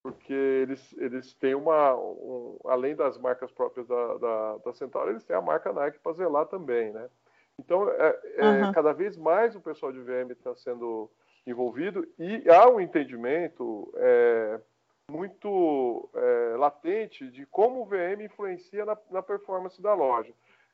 Porque 0.02 0.34
eles, 0.34 0.94
eles 0.98 1.34
têm 1.34 1.54
uma, 1.54 1.94
um, 1.96 2.58
além 2.66 2.96
das 2.96 3.18
marcas 3.18 3.52
próprias 3.52 3.88
da, 3.88 4.18
da, 4.18 4.58
da 4.58 4.74
Centauro, 4.74 5.10
eles 5.10 5.26
têm 5.26 5.36
a 5.36 5.42
marca 5.42 5.74
Nike 5.74 6.00
para 6.00 6.14
zelar 6.14 6.46
também, 6.46 6.94
né? 6.94 7.10
Então, 7.60 7.90
é, 7.90 8.20
é 8.38 8.46
uhum. 8.66 8.72
cada 8.72 8.94
vez 8.94 9.18
mais 9.18 9.56
o 9.56 9.62
pessoal 9.62 9.92
de 9.92 10.00
VM 10.00 10.32
está 10.32 10.56
sendo 10.56 11.10
envolvido 11.48 12.08
e 12.20 12.50
há 12.50 12.70
um 12.70 12.80
entendimento 12.80 13.92
é, 13.96 14.60
muito 15.10 16.10
é, 16.14 16.58
latente 16.58 17.30
de 17.32 17.46
como 17.46 17.82
o 17.82 17.86
VM 17.86 18.22
influencia 18.22 18.86
na, 18.86 18.98
na 19.10 19.24
performance 19.24 19.82
da 19.82 19.94
loja. 19.94 20.34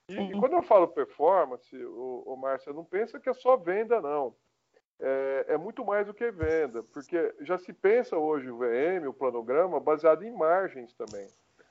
E, 0.09 0.15
e, 0.15 0.39
quando 0.39 0.53
eu 0.53 0.63
falo 0.63 0.87
performance, 0.87 1.75
o, 1.75 2.23
o 2.25 2.35
Márcio, 2.35 2.73
não 2.73 2.83
pensa 2.83 3.19
que 3.19 3.29
é 3.29 3.33
só 3.33 3.55
venda, 3.55 4.01
não. 4.01 4.35
É, 4.99 5.45
é, 5.49 5.57
muito 5.57 5.85
mais 5.85 6.07
do 6.07 6.13
que 6.13 6.29
venda, 6.31 6.83
porque 6.83 7.33
já 7.41 7.57
se 7.57 7.71
pensa 7.71 8.17
hoje 8.17 8.49
o 8.49 8.57
VM, 8.57 9.07
o 9.07 9.13
planograma, 9.13 9.79
baseado 9.79 10.23
em 10.23 10.31
margens 10.31 10.93
também. 10.93 11.27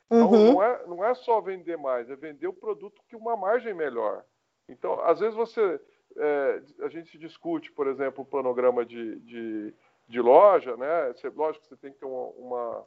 Então, 0.07 0.30
uhum. 0.30 0.53
não, 0.53 0.62
é, 0.62 0.86
não 0.86 1.05
é 1.05 1.14
só 1.14 1.40
vender 1.40 1.76
mais, 1.76 2.11
é 2.11 2.16
vender 2.16 2.46
o 2.46 2.53
produto 2.53 3.03
que 3.09 3.16
uma 3.16 3.36
margem 3.36 3.74
melhor. 3.74 4.24
Então, 4.68 5.00
às 5.03 5.20
vezes 5.20 5.34
você 5.34 5.80
é, 6.17 6.63
a 6.81 6.89
gente 6.89 7.19
discute, 7.19 7.71
por 7.73 7.87
exemplo, 7.87 8.23
o 8.23 8.27
planograma 8.27 8.85
de, 8.85 9.17
de, 9.21 9.75
de 10.09 10.21
loja, 10.21 10.77
né? 10.77 11.13
Você, 11.13 11.29
lógico 11.29 11.65
que 11.65 11.69
você 11.69 11.77
tem 11.77 11.93
que 11.93 11.99
ter 11.99 12.07
uma, 12.07 12.29
uma, 12.31 12.85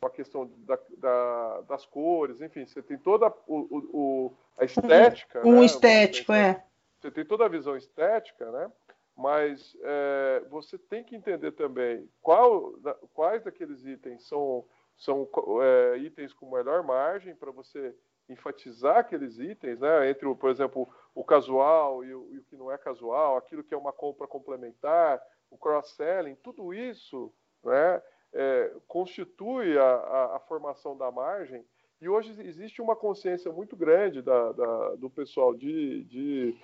uma 0.00 0.10
questão 0.10 0.50
da, 0.58 0.78
da, 0.98 1.60
das 1.62 1.86
cores, 1.86 2.40
enfim, 2.40 2.66
você 2.66 2.82
tem 2.82 2.98
toda 2.98 3.32
o, 3.46 3.78
o, 3.92 4.32
a 4.58 4.64
estética. 4.64 5.46
Um, 5.46 5.60
né? 5.60 5.66
estético, 5.66 6.32
é. 6.32 6.62
Você 7.00 7.10
tem 7.10 7.24
toda 7.24 7.44
a 7.44 7.48
visão 7.48 7.76
estética, 7.76 8.50
né? 8.50 8.70
Mas 9.16 9.76
é, 9.82 10.42
você 10.50 10.76
tem 10.76 11.02
que 11.02 11.16
entender 11.16 11.52
também 11.52 12.08
qual, 12.20 12.74
quais 13.14 13.42
daqueles 13.42 13.84
itens 13.86 14.26
são, 14.28 14.64
são 14.96 15.26
é, 15.62 15.98
itens 15.98 16.34
com 16.34 16.50
melhor 16.50 16.82
margem 16.82 17.34
para 17.34 17.50
você 17.50 17.94
enfatizar 18.28 18.98
aqueles 18.98 19.38
itens, 19.38 19.80
né? 19.80 20.10
Entre, 20.10 20.32
por 20.34 20.50
exemplo, 20.50 20.88
o 21.14 21.24
casual 21.24 22.04
e 22.04 22.14
o, 22.14 22.28
e 22.32 22.38
o 22.38 22.42
que 22.44 22.55
não 22.66 22.72
é 22.72 22.78
casual, 22.78 23.36
aquilo 23.36 23.62
que 23.62 23.72
é 23.72 23.76
uma 23.76 23.92
compra 23.92 24.26
complementar, 24.26 25.22
o 25.50 25.56
cross-selling, 25.56 26.34
tudo 26.36 26.74
isso, 26.74 27.32
né? 27.64 28.02
É, 28.32 28.74
constitui 28.88 29.78
a, 29.78 29.82
a, 29.82 30.36
a, 30.36 30.40
formação 30.40 30.96
da 30.96 31.10
margem. 31.10 31.64
E 32.00 32.08
hoje 32.08 32.38
existe 32.42 32.82
uma 32.82 32.94
consciência 32.94 33.50
muito 33.50 33.76
grande 33.76 34.20
da, 34.20 34.52
da, 34.52 34.96
do 34.96 35.08
pessoal 35.08 35.54
de, 35.54 36.04
de 36.04 36.58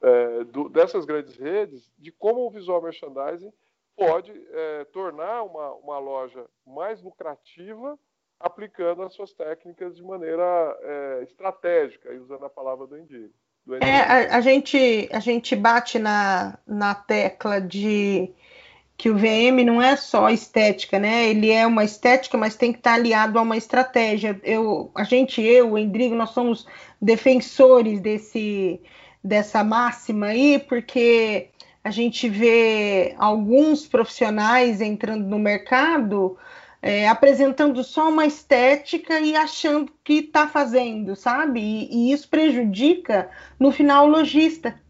é, 0.00 0.44
do, 0.44 0.68
dessas 0.68 1.04
grandes 1.04 1.36
redes 1.36 1.92
de 1.98 2.10
como 2.12 2.46
o 2.46 2.50
visual 2.50 2.80
merchandising 2.80 3.52
pode 3.94 4.32
é, 4.50 4.84
tornar 4.86 5.42
uma, 5.42 5.72
uma 5.74 5.98
loja 5.98 6.46
mais 6.64 7.02
lucrativa 7.02 7.98
aplicando 8.38 9.02
as 9.02 9.12
suas 9.12 9.34
técnicas 9.34 9.96
de 9.96 10.02
maneira 10.02 10.78
é, 10.80 11.22
estratégica, 11.24 12.14
usando 12.14 12.44
a 12.44 12.50
palavra 12.50 12.86
do 12.86 12.98
Indigo. 12.98 13.34
É, 13.80 13.96
a, 13.96 14.36
a, 14.36 14.40
gente, 14.40 15.08
a 15.12 15.18
gente 15.18 15.56
bate 15.56 15.98
na, 15.98 16.56
na 16.66 16.94
tecla 16.94 17.60
de 17.60 18.30
que 18.96 19.10
o 19.10 19.16
VM 19.16 19.64
não 19.64 19.82
é 19.82 19.94
só 19.96 20.30
estética, 20.30 20.98
né? 20.98 21.28
Ele 21.28 21.50
é 21.50 21.66
uma 21.66 21.84
estética, 21.84 22.38
mas 22.38 22.56
tem 22.56 22.72
que 22.72 22.78
estar 22.78 22.94
aliado 22.94 23.38
a 23.38 23.42
uma 23.42 23.56
estratégia. 23.56 24.40
Eu, 24.42 24.90
a 24.94 25.04
gente, 25.04 25.42
eu, 25.42 25.72
o 25.72 25.78
Endrigo, 25.78 26.14
nós 26.14 26.30
somos 26.30 26.66
defensores 27.00 28.00
desse, 28.00 28.80
dessa 29.22 29.62
máxima 29.62 30.26
aí, 30.26 30.58
porque 30.58 31.50
a 31.84 31.90
gente 31.90 32.28
vê 32.28 33.14
alguns 33.18 33.86
profissionais 33.86 34.80
entrando 34.80 35.26
no 35.26 35.38
mercado 35.38 36.38
é, 36.86 37.08
apresentando 37.08 37.82
só 37.82 38.08
uma 38.08 38.24
estética 38.26 39.18
e 39.18 39.34
achando 39.34 39.92
que 40.04 40.14
está 40.14 40.46
fazendo, 40.46 41.16
sabe? 41.16 41.60
E, 41.60 42.10
e, 42.10 42.12
isso 42.12 42.28
prejudica, 42.28 43.28
no 43.58 43.72
final, 43.72 44.06
o 44.06 44.10
lojista. 44.10 44.80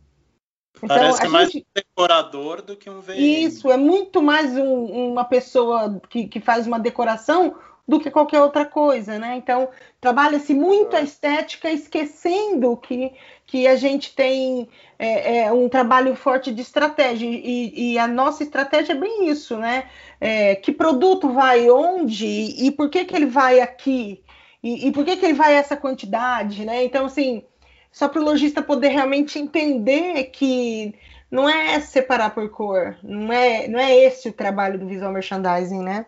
Então, 0.77 0.89
Parece 0.89 1.25
é 1.25 1.29
mais 1.29 1.51
gente... 1.51 1.65
um 1.65 1.71
decorador 1.75 2.61
do 2.61 2.77
que 2.77 2.91
um 2.91 3.01
VM. 3.01 3.17
Isso, 3.17 3.71
é 3.71 3.79
muito 3.79 4.21
mais 4.21 4.55
um, 4.59 5.13
uma 5.13 5.25
pessoa 5.25 5.99
que, 6.11 6.29
que 6.29 6.39
faz 6.39 6.67
uma 6.67 6.79
decoração 6.79 7.57
do 7.87 8.01
que 8.01 8.11
qualquer 8.11 8.41
outra 8.41 8.65
coisa, 8.65 9.19
né? 9.19 9.37
Então, 9.37 9.69
trabalha-se 10.01 10.53
muito 10.53 10.97
a 10.97 11.03
estética, 11.03 11.71
esquecendo 11.71 12.77
que, 12.77 13.13
que 13.47 13.67
a 13.67 13.77
gente 13.77 14.15
tem 14.15 14.69
é, 14.99 15.39
é, 15.39 15.53
um 15.53 15.69
trabalho 15.69 16.17
forte 16.17 16.53
de 16.53 16.63
estratégia, 16.63 17.27
e, 17.29 17.93
e, 17.93 17.99
a 17.99 18.09
nossa 18.09 18.43
estratégia 18.43 18.93
é 18.93 18.97
bem 18.97 19.29
isso, 19.29 19.57
né? 19.57 19.85
É, 20.21 20.57
que 20.57 20.73
produto 20.73 21.33
vai 21.33 21.71
onde 21.71 22.27
e 22.27 22.71
por 22.73 22.91
que, 22.91 23.05
que 23.05 23.15
ele 23.15 23.27
vai 23.27 23.61
aqui? 23.61 24.23
E, 24.63 24.89
e 24.89 24.93
por 24.93 25.05
que, 25.05 25.17
que 25.17 25.25
ele 25.25 25.35
vai 25.35 25.55
essa 25.55 25.77
quantidade, 25.77 26.65
né? 26.65 26.85
Então, 26.85 27.07
assim, 27.07 27.45
só 27.93 28.09
para 28.09 28.21
o 28.21 28.25
lojista 28.25 28.63
poder 28.63 28.89
realmente 28.89 29.39
entender 29.39 30.25
que 30.25 30.95
não 31.31 31.49
é 31.49 31.81
separar 31.81 32.35
por 32.35 32.49
cor, 32.51 32.97
não 33.03 33.33
é, 33.33 33.69
não 33.69 33.79
é 33.79 33.95
esse 33.95 34.29
o 34.29 34.33
trabalho 34.33 34.79
do 34.79 34.87
visual 34.87 35.13
merchandising, 35.13 35.83
né? 35.83 36.07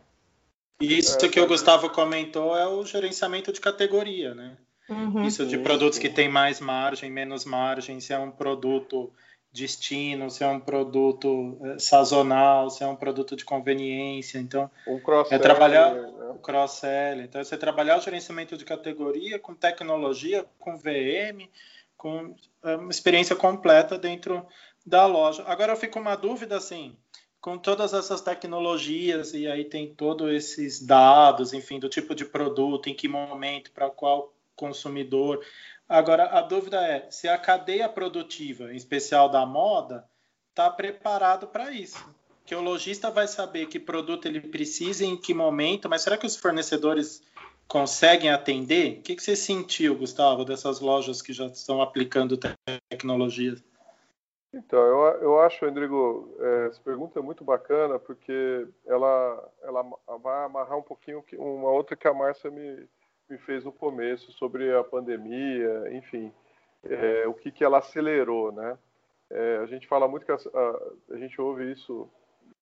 Isso 0.81 1.19
que 1.29 1.41
o 1.41 1.47
Gustavo 1.47 1.91
comentou 1.91 2.57
é 2.57 2.67
o 2.67 2.85
gerenciamento 2.85 3.53
de 3.53 3.61
categoria, 3.61 4.35
né? 4.35 4.57
Uhum. 4.89 5.25
Isso 5.25 5.45
de 5.45 5.59
produtos 5.59 5.99
que 5.99 6.09
tem 6.09 6.29
mais 6.29 6.61
margem, 6.61 7.11
menos 7.11 7.45
margem, 7.45 8.01
se 8.01 8.13
é 8.13 8.19
um 8.19 8.31
produto 8.31 9.13
destino, 9.53 10.31
se 10.31 10.45
é 10.45 10.47
um 10.47 10.61
produto 10.61 11.59
é, 11.65 11.79
sazonal, 11.79 12.71
se 12.71 12.83
é 12.83 12.87
um 12.87 12.97
produto 12.97 13.35
de 13.35 13.45
conveniência. 13.45 14.39
Então, 14.39 14.71
um 14.87 15.01
cross 15.01 15.31
é 15.33 15.39
trabalhar 15.39 15.95
né? 15.95 16.09
o 16.31 16.39
cross-sell. 16.39 17.21
Então, 17.23 17.41
é 17.41 17.45
você 17.45 17.57
trabalhar 17.57 17.99
o 17.99 18.01
gerenciamento 18.01 18.57
de 18.57 18.65
categoria 18.65 19.39
com 19.39 19.55
tecnologia, 19.55 20.47
com 20.59 20.77
VM, 20.77 21.49
com 21.97 22.35
é, 22.63 22.77
uma 22.77 22.91
experiência 22.91 23.35
completa 23.35 23.99
dentro 23.99 24.47
da 24.87 25.07
loja. 25.07 25.43
Agora 25.47 25.73
eu 25.73 25.77
fico 25.77 25.99
uma 25.99 26.15
dúvida 26.15 26.57
assim, 26.57 26.97
com 27.41 27.57
todas 27.57 27.95
essas 27.95 28.21
tecnologias 28.21 29.33
e 29.33 29.47
aí 29.47 29.65
tem 29.65 29.95
todos 29.95 30.33
esses 30.33 30.85
dados, 30.85 31.53
enfim, 31.53 31.79
do 31.79 31.89
tipo 31.89 32.15
de 32.15 32.25
produto, 32.25 32.89
em 32.89 32.95
que 32.95 33.09
momento, 33.09 33.71
para 33.73 33.89
qual 33.91 34.33
consumidor. 34.57 35.45
Agora 35.89 36.27
a 36.27 36.41
dúvida 36.43 36.85
é 36.85 37.11
se 37.11 37.29
a 37.29 37.39
cadeia 37.39 37.89
produtiva, 37.89 38.73
em 38.73 38.77
especial 38.77 39.29
da 39.29 39.47
moda, 39.47 40.05
está 40.51 40.69
preparado 40.69 41.47
para 41.47 41.71
isso. 41.71 42.05
Que 42.45 42.55
o 42.55 42.61
lojista 42.61 43.11
vai 43.11 43.29
saber 43.29 43.67
que 43.67 43.79
produto 43.79 44.27
ele 44.27 44.41
precisa 44.41 45.05
em 45.05 45.17
que 45.17 45.33
momento, 45.33 45.89
mas 45.89 46.03
será 46.03 46.17
que 46.17 46.27
os 46.27 46.37
fornecedores 46.37 47.23
conseguem 47.69 48.31
atender? 48.31 48.99
O 48.99 49.03
que, 49.03 49.15
que 49.15 49.23
você 49.23 49.37
sentiu, 49.37 49.97
Gustavo, 49.97 50.45
dessas 50.45 50.81
lojas 50.81 51.23
que 51.23 51.33
já 51.33 51.47
estão 51.47 51.81
aplicando 51.81 52.39
tecnologias? 52.91 53.63
Então, 54.53 54.79
eu, 54.79 54.99
eu 55.21 55.41
acho, 55.41 55.65
Rodrigo, 55.65 56.35
é, 56.39 56.67
essa 56.69 56.81
pergunta 56.83 57.19
é 57.19 57.23
muito 57.23 57.45
bacana 57.45 57.99
porque 57.99 58.67
ela, 58.87 59.53
ela 59.63 59.83
vai 60.23 60.45
amarrar 60.45 60.79
um 60.79 60.83
pouquinho 60.83 61.23
uma 61.35 61.71
outra 61.71 61.95
que 61.95 62.09
a 62.09 62.15
Márcia 62.15 62.51
me, 62.51 62.89
me 63.29 63.39
fez 63.39 63.65
no 63.65 63.73
começo 63.73 64.33
sobre 64.33 64.75
a 64.75 64.83
pandemia, 64.83 65.93
enfim, 65.93 66.33
é, 66.85 67.27
o 67.27 67.35
que, 67.35 67.51
que 67.51 67.63
ela 67.63 67.79
acelerou, 67.79 68.51
né? 68.51 68.79
É, 69.31 69.59
a 69.59 69.67
gente 69.67 69.87
fala 69.87 70.09
muito 70.09 70.25
que 70.25 70.33
a, 70.33 70.37
a, 70.37 71.15
a 71.15 71.19
gente 71.19 71.39
ouve 71.39 71.71
isso 71.71 72.09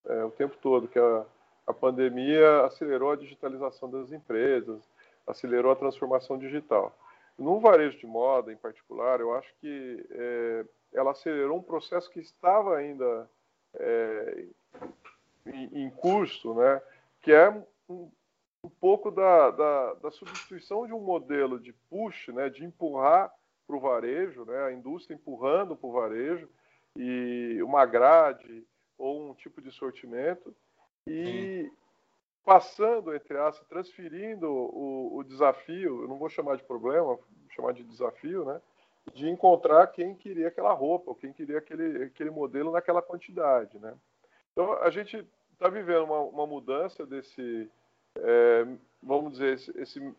é, 0.07 0.25
o 0.25 0.31
tempo 0.33 0.57
todo, 0.61 0.89
que 0.89 0.99
a, 0.99 1.25
a 1.69 1.73
pandemia 1.73 2.65
acelerou 2.65 3.13
a 3.13 3.17
digitalização 3.17 3.89
das 3.89 4.11
empresas, 4.11 4.83
acelerou 5.25 5.71
a 5.71 5.77
transformação 5.77 6.37
digital. 6.37 6.97
No 7.39 7.61
varejo 7.61 7.99
de 7.99 8.07
moda, 8.07 8.53
em 8.53 8.57
particular, 8.57 9.21
eu 9.21 9.35
acho 9.35 9.53
que 9.61 10.07
é, 10.11 10.65
ela 10.95 11.11
acelerou 11.11 11.59
um 11.59 11.63
processo 11.63 12.11
que 12.11 12.21
estava 12.21 12.77
ainda 12.77 13.29
é, 13.75 14.47
em, 15.47 15.85
em, 15.85 15.91
curso, 15.91 16.55
né? 16.55 16.81
que 17.21 17.33
é 17.33 17.51
um, 17.89 18.11
um 18.65 18.69
pouco 18.81 19.11
da, 19.11 19.51
da, 19.51 19.95
da, 19.95 20.11
substituição 20.11 20.87
de 20.87 20.95
um 20.95 21.01
modelo 21.01 21.61
de 21.61 21.75
push, 21.91 22.29
né? 22.29 22.49
de 22.49 22.65
empurrar 22.65 23.31
para 23.67 23.77
o 23.77 23.81
varejo, 23.81 24.47
né? 24.47 24.65
a 24.65 24.73
indústria 24.73 25.15
empurrando 25.15 25.77
para 25.77 25.89
o 25.89 25.93
varejo, 25.93 26.49
e 26.97 27.61
uma 27.63 27.85
grade 27.85 28.67
ou 28.97 29.31
um 29.31 29.35
tipo 29.35 29.61
de 29.61 29.71
sortimento, 29.71 30.57
e 31.07 31.71
passando, 32.47 33.13
entre 33.13 33.37
aspas, 33.37 33.67
transferindo 33.67 34.49
o, 34.49 35.19
o 35.19 35.25
desafio, 35.25 36.03
eu 36.03 36.09
não 36.09 36.17
vou 36.17 36.29
chamar 36.29 36.57
de 36.57 36.63
problema, 36.63 37.03
vou 37.03 37.25
chamar 37.51 37.73
de 37.73 37.83
desafio, 37.83 38.45
né? 38.45 38.61
de 39.13 39.29
encontrar 39.29 39.89
quem 39.89 40.15
queria 40.15 40.47
aquela 40.47 40.73
roupa, 40.73 41.11
ou 41.11 41.17
quem 41.17 41.33
queria 41.33 41.59
aquele, 41.59 42.05
aquele 42.05 42.31
modelo 42.31 42.71
naquela 42.71 43.03
quantidade, 43.03 43.79
né? 43.79 43.95
Então, 44.53 44.73
a 44.75 44.91
gente 44.91 45.27
está 45.53 45.69
vivendo 45.69 46.05
uma, 46.05 46.21
uma, 46.21 46.47
mudança 46.47 47.05
desse, 47.05 47.71
é, 48.17 48.67
vamos 49.03 49.33
dizer, 49.33 49.55
esse, 49.77 50.15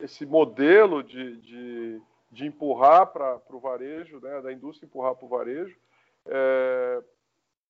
esse, 0.00 0.26
modelo 0.26 1.02
de, 1.02 1.36
de, 1.38 2.02
de 2.30 2.46
empurrar 2.46 3.06
para 3.08 3.40
o 3.50 3.60
varejo, 3.60 4.20
né, 4.20 4.40
da 4.40 4.52
indústria 4.52 4.86
empurrar 4.86 5.14
para 5.14 5.26
o 5.26 5.28
varejo. 5.28 5.76
É, 6.26 7.02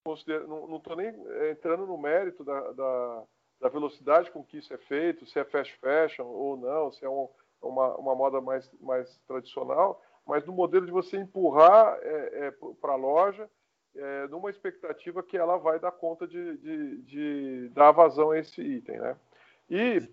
não 0.06 0.76
estou 0.76 0.96
nem 0.96 1.14
entrando 1.50 1.86
no 1.86 1.98
mérito 1.98 2.44
da, 2.44 2.72
da, 2.72 3.24
da, 3.62 3.68
velocidade 3.68 4.30
com 4.30 4.42
que 4.44 4.58
isso 4.58 4.74
é 4.74 4.78
feito, 4.78 5.24
se 5.26 5.38
é 5.38 5.44
fast 5.44 5.74
fashion 5.78 6.26
ou 6.26 6.56
não, 6.56 6.90
se 6.90 7.04
é 7.04 7.08
um, 7.08 7.28
uma, 7.62 7.96
uma 7.96 8.14
moda 8.14 8.40
mais, 8.40 8.70
mais 8.80 9.16
tradicional, 9.26 10.02
mas 10.26 10.44
no 10.44 10.52
modelo 10.52 10.84
de 10.84 10.92
você 10.92 11.16
empurrar 11.16 11.98
é, 12.02 12.46
é, 12.46 12.50
para 12.80 12.92
a 12.92 12.96
loja 12.96 13.48
é, 13.94 14.26
numa 14.28 14.50
expectativa 14.50 15.22
que 15.22 15.36
ela 15.36 15.56
vai 15.56 15.78
dar 15.78 15.92
conta 15.92 16.26
de, 16.26 16.56
de, 16.58 17.02
de 17.02 17.68
dar 17.70 17.92
vazão 17.92 18.30
a 18.30 18.38
esse 18.38 18.60
item. 18.60 18.98
Né? 18.98 19.16
E 19.68 20.08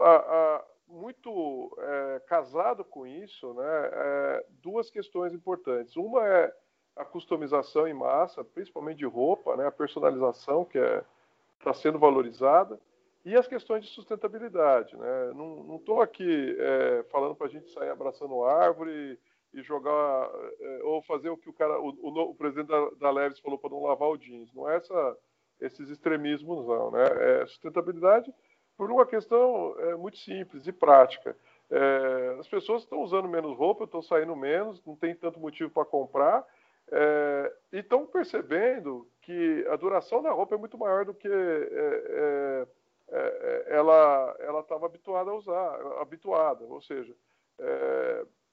a, 0.00 0.16
a, 0.16 0.64
muito 0.88 1.76
é, 1.78 2.22
casado 2.26 2.84
com 2.84 3.06
isso, 3.06 3.54
né, 3.54 3.90
é, 3.92 4.46
duas 4.62 4.90
questões 4.90 5.32
importantes. 5.32 5.96
Uma 5.96 6.26
é 6.26 6.54
a 6.96 7.04
customização 7.04 7.88
em 7.88 7.94
massa, 7.94 8.44
principalmente 8.44 8.98
de 8.98 9.06
roupa, 9.06 9.56
né, 9.56 9.66
a 9.66 9.72
personalização 9.72 10.64
que 10.64 10.78
está 10.78 11.70
é, 11.70 11.74
sendo 11.74 11.98
valorizada, 11.98 12.78
e 13.24 13.34
as 13.36 13.46
questões 13.46 13.84
de 13.84 13.90
sustentabilidade. 13.90 14.96
Né? 14.96 15.32
Não 15.34 15.76
estou 15.76 16.00
aqui 16.00 16.56
é, 16.58 17.04
falando 17.10 17.34
para 17.34 17.46
a 17.46 17.50
gente 17.50 17.70
sair 17.70 17.90
abraçando 17.90 18.44
árvore 18.44 19.18
e 19.52 19.62
jogar 19.62 20.30
é, 20.60 20.80
ou 20.82 21.02
fazer 21.02 21.30
o 21.30 21.36
que 21.36 21.48
o 21.48 21.52
cara, 21.52 21.80
o, 21.80 21.88
o, 22.02 22.30
o 22.30 22.34
presidente 22.34 22.68
da, 22.68 22.90
da 22.98 23.10
Leves 23.10 23.40
falou 23.40 23.58
para 23.58 23.70
não 23.70 23.82
lavar 23.82 24.08
o 24.08 24.18
jeans. 24.18 24.52
Não 24.52 24.68
é 24.68 24.76
essa, 24.76 25.16
esses 25.60 25.88
extremismos 25.88 26.66
não, 26.66 26.90
né? 26.90 27.04
É 27.42 27.46
sustentabilidade 27.46 28.32
por 28.76 28.90
uma 28.90 29.06
questão 29.06 29.74
é, 29.78 29.94
muito 29.94 30.18
simples 30.18 30.66
e 30.66 30.72
prática. 30.72 31.36
É, 31.70 32.36
as 32.38 32.48
pessoas 32.48 32.82
estão 32.82 33.00
usando 33.00 33.28
menos 33.28 33.56
roupa, 33.56 33.84
estão 33.84 34.02
saindo 34.02 34.36
menos, 34.36 34.84
não 34.84 34.96
tem 34.96 35.14
tanto 35.14 35.40
motivo 35.40 35.70
para 35.70 35.84
comprar 35.84 36.44
é, 36.90 37.52
e 37.72 37.78
estão 37.78 38.06
percebendo 38.06 39.08
que 39.22 39.66
a 39.70 39.76
duração 39.76 40.22
da 40.22 40.30
roupa 40.30 40.54
é 40.54 40.58
muito 40.58 40.76
maior 40.76 41.04
do 41.04 41.14
que 41.14 41.28
é, 41.28 41.32
é, 41.32 42.66
ela 43.66 44.36
ela 44.40 44.60
estava 44.60 44.86
habituada 44.86 45.30
a 45.30 45.34
usar, 45.34 46.00
habituada, 46.00 46.64
ou 46.64 46.80
seja, 46.80 47.14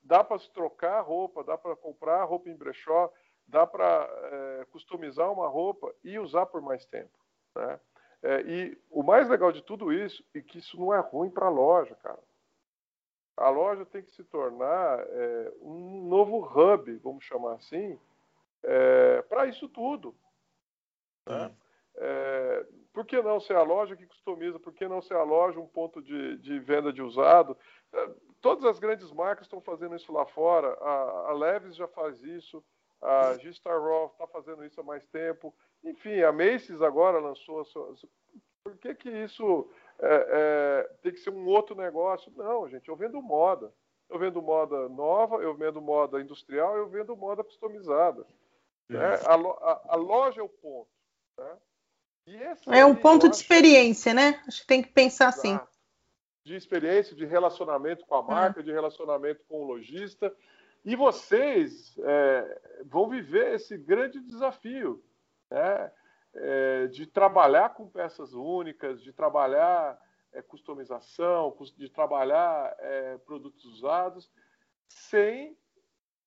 dá 0.04 0.24
para 0.24 0.40
se 0.40 0.52
trocar 0.52 1.02
roupa, 1.02 1.44
dá 1.44 1.58
para 1.58 1.76
comprar 1.76 2.24
roupa 2.24 2.50
em 2.50 2.56
brechó, 2.56 3.12
dá 3.48 3.68
para 3.68 4.10
é, 4.32 4.66
customizar 4.72 5.32
uma 5.32 5.48
roupa 5.48 5.94
e 6.04 6.18
usar 6.18 6.46
por 6.46 6.62
mais 6.62 6.86
tempo. 6.86 7.18
Né? 7.56 7.80
É, 8.24 8.42
e 8.42 8.82
o 8.90 9.04
mais 9.04 9.28
legal 9.30 9.52
de 9.52 9.62
tudo 9.62 9.92
isso 9.92 10.24
é 10.34 10.42
que 10.42 10.60
isso 10.60 10.80
não 10.80 10.94
é 10.94 11.00
ruim 11.00 11.30
para 11.30 11.48
a 11.48 11.50
loja, 11.50 11.96
cara. 11.96 12.20
A 13.38 13.50
loja 13.50 13.86
tem 13.86 14.04
que 14.04 14.12
se 14.12 14.24
tornar 14.24 15.00
é, 15.00 15.54
um 15.62 16.08
novo 16.08 16.40
hub, 16.40 16.96
vamos 16.98 17.26
chamar 17.26 17.56
assim, 17.56 18.00
é, 18.64 19.22
para 19.24 19.48
isso 19.48 19.68
tudo. 19.68 20.16
Né? 21.28 21.56
É, 21.96 22.66
por 22.94 23.06
que 23.06 23.22
não 23.22 23.40
ser 23.40 23.56
a 23.56 23.64
loja 23.64 23.96
que 23.96 24.06
customiza? 24.06 24.60
Por 24.60 24.74
que 24.74 24.88
não 24.88 25.02
ser 25.02 25.16
a 25.16 25.24
loja 25.24 25.60
um 25.60 25.68
ponto 25.68 26.02
de, 26.02 26.38
de 26.38 26.60
venda 26.60 26.92
de 26.92 27.02
usado? 27.02 27.58
É, 27.94 28.10
todas 28.42 28.66
as 28.66 28.80
grandes 28.80 29.12
marcas 29.12 29.46
estão 29.46 29.62
fazendo 29.62 29.96
isso 29.96 30.12
lá 30.12 30.26
fora. 30.26 30.74
A, 30.82 31.30
a 31.30 31.34
Levis 31.34 31.76
já 31.76 31.88
faz 31.88 32.22
isso, 32.22 32.64
a 33.02 33.38
G-Star 33.38 33.82
Raw 33.82 34.08
está 34.08 34.28
fazendo 34.28 34.66
isso 34.66 34.80
há 34.80 34.84
mais 34.84 35.06
tempo. 35.08 35.54
Enfim, 35.84 36.22
a 36.22 36.32
Macy's 36.32 36.82
agora 36.82 37.20
lançou 37.20 37.62
a 37.62 37.66
sua. 37.66 37.96
Por 38.64 38.78
que, 38.78 38.94
que 38.94 39.10
isso 39.10 39.70
é, 40.00 40.28
é, 40.30 40.94
tem 41.02 41.12
que 41.12 41.20
ser 41.20 41.32
um 41.32 41.48
outro 41.48 41.76
negócio? 41.76 42.32
Não, 42.36 42.70
gente, 42.70 42.90
eu 42.90 42.96
vendo 42.96 43.22
moda. 43.22 43.74
Eu 44.10 44.20
vendo 44.20 44.42
moda 44.42 44.90
nova, 44.90 45.38
eu 45.38 45.56
vendo 45.56 45.82
moda 45.82 46.20
industrial, 46.20 46.76
eu 46.76 46.88
vendo 46.90 47.16
moda 47.16 47.46
customizada. 47.46 48.28
Né? 48.90 49.16
A, 49.26 49.36
a, 49.36 49.82
a, 49.94 49.96
loja 49.96 50.42
é 50.42 50.44
o 50.44 50.50
ponto. 50.50 50.90
Né? 51.38 51.58
É 52.68 52.86
um 52.86 52.96
ponto 52.96 53.28
de 53.28 53.36
experiência, 53.36 54.14
né? 54.14 54.42
Acho 54.48 54.62
que 54.62 54.68
tem 54.68 54.82
que 54.82 54.90
pensar 54.90 55.28
assim 55.28 55.60
de 56.44 56.56
experiência, 56.56 57.16
de 57.16 57.26
relacionamento 57.26 58.06
com 58.06 58.16
a 58.16 58.24
marca, 58.24 58.60
uhum. 58.60 58.66
de 58.66 58.72
relacionamento 58.72 59.44
com 59.48 59.62
o 59.62 59.66
lojista. 59.66 60.34
E 60.84 60.96
vocês 60.96 61.96
é, 62.00 62.62
vão 62.86 63.08
viver 63.08 63.54
esse 63.54 63.78
grande 63.78 64.20
desafio 64.20 65.04
né? 65.50 65.92
É, 66.34 66.88
de 66.88 67.06
trabalhar 67.06 67.74
com 67.74 67.88
peças 67.88 68.34
únicas, 68.34 69.02
de 69.02 69.12
trabalhar 69.12 70.00
é, 70.32 70.42
customização, 70.42 71.56
de 71.78 71.90
trabalhar 71.90 72.74
é, 72.80 73.18
produtos 73.20 73.66
usados, 73.66 74.32
sem 74.88 75.58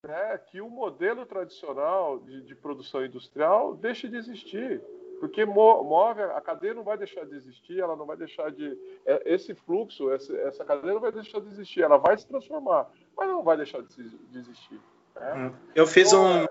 né, 0.03 0.38
que 0.38 0.61
o 0.61 0.68
modelo 0.68 1.24
tradicional 1.24 2.18
de, 2.20 2.42
de, 2.42 2.55
produção 2.55 3.05
industrial 3.05 3.74
deixe 3.74 4.07
de 4.07 4.16
existir. 4.16 4.82
Porque 5.25 5.47
move, 5.47 6.20
a 6.20 6.41
cadeia 6.43 6.75
não 6.75 6.85
vai 6.85 6.99
deixar 6.99 7.25
de 7.25 7.35
existir, 7.35 7.81
ela 7.81 7.97
não 7.97 8.05
vai 8.05 8.14
deixar 8.14 8.51
de. 8.51 8.79
É, 9.07 9.22
esse 9.33 9.55
fluxo, 9.55 10.11
essa, 10.11 10.66
cadeia 10.66 10.93
não 10.93 11.01
vai 11.01 11.11
deixar 11.11 11.41
de 11.41 11.49
existir, 11.49 11.81
ela 11.81 11.97
vai 11.97 12.18
se 12.18 12.27
transformar, 12.27 12.91
mas 13.16 13.27
não 13.27 13.43
vai 13.43 13.57
deixar 13.57 13.81
de, 13.81 14.18
existir. 14.39 14.79
Né? 15.14 15.35
Hum. 15.35 15.55
Eu 15.75 15.87
fiz 15.87 16.09
então, 16.09 16.27
um. 16.27 16.45
É 16.45 16.49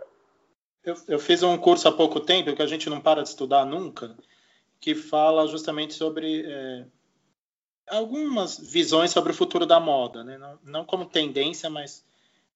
eu, 0.83 0.95
eu, 1.07 1.19
fiz 1.19 1.43
um 1.43 1.55
curso 1.55 1.87
há 1.87 1.91
pouco 1.91 2.19
tempo 2.19 2.55
que 2.55 2.63
a 2.63 2.65
gente 2.65 2.89
não 2.89 2.99
para 2.99 3.21
de 3.21 3.29
estudar 3.29 3.63
nunca, 3.63 4.17
que 4.79 4.95
fala 4.95 5.45
justamente 5.45 5.93
sobre 5.93 6.43
é, 6.43 6.85
algumas 7.87 8.57
visões 8.57 9.11
sobre 9.11 9.33
o 9.33 9.35
futuro 9.35 9.67
da 9.67 9.79
moda, 9.79 10.23
né? 10.23 10.39
não, 10.39 10.59
não 10.63 10.83
como 10.83 11.05
tendência, 11.05 11.69
mas 11.69 12.03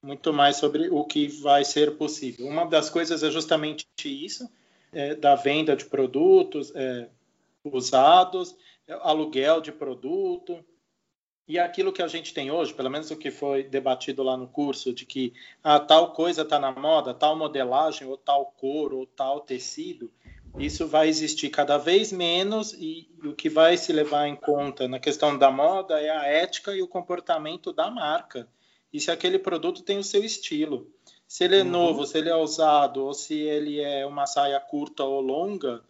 muito 0.01 0.33
mais 0.33 0.55
sobre 0.55 0.89
o 0.89 1.05
que 1.05 1.27
vai 1.27 1.63
ser 1.63 1.95
possível. 1.95 2.47
Uma 2.47 2.65
das 2.65 2.89
coisas 2.89 3.21
é 3.21 3.29
justamente 3.29 3.85
isso, 4.03 4.49
é, 4.97 5.13
da 5.13 5.35
venda 5.35 5.75
de 5.75 5.85
produtos 5.85 6.73
é, 6.75 7.07
usados, 7.63 8.55
aluguel 9.01 9.61
de 9.61 9.71
produto, 9.71 10.65
e 11.47 11.59
aquilo 11.59 11.93
que 11.93 12.01
a 12.01 12.07
gente 12.07 12.33
tem 12.33 12.49
hoje, 12.49 12.73
pelo 12.73 12.89
menos 12.89 13.11
o 13.11 13.15
que 13.15 13.29
foi 13.29 13.63
debatido 13.63 14.23
lá 14.23 14.35
no 14.35 14.47
curso, 14.47 14.91
de 14.91 15.05
que 15.05 15.33
ah, 15.63 15.79
tal 15.79 16.13
coisa 16.13 16.41
está 16.41 16.57
na 16.57 16.71
moda, 16.71 17.13
tal 17.13 17.37
modelagem, 17.37 18.07
ou 18.07 18.17
tal 18.17 18.47
cor, 18.57 18.91
ou 18.91 19.05
tal 19.05 19.41
tecido, 19.41 20.11
isso 20.57 20.87
vai 20.87 21.07
existir 21.07 21.49
cada 21.51 21.77
vez 21.77 22.11
menos 22.11 22.73
e, 22.73 23.07
e 23.23 23.27
o 23.27 23.35
que 23.35 23.49
vai 23.49 23.77
se 23.77 23.93
levar 23.93 24.27
em 24.27 24.35
conta 24.35 24.87
na 24.87 24.99
questão 24.99 25.37
da 25.37 25.51
moda 25.51 26.01
é 26.01 26.09
a 26.09 26.25
ética 26.25 26.75
e 26.75 26.81
o 26.81 26.87
comportamento 26.87 27.71
da 27.71 27.91
marca 27.91 28.49
e 28.91 28.99
se 28.99 29.11
aquele 29.11 29.37
produto 29.37 29.83
tem 29.83 29.99
o 29.99 30.03
seu 30.03 30.23
estilo. 30.23 30.91
Se 31.27 31.43
ele 31.43 31.57
é 31.57 31.63
uhum. 31.63 31.69
novo, 31.69 32.05
se 32.05 32.17
ele 32.17 32.29
é 32.29 32.35
usado, 32.35 33.05
ou 33.05 33.13
se 33.13 33.35
ele 33.35 33.81
é 33.81 34.05
uma 34.05 34.25
saia 34.25 34.59
curta 34.59 35.03
ou 35.03 35.19
longa, 35.19 35.81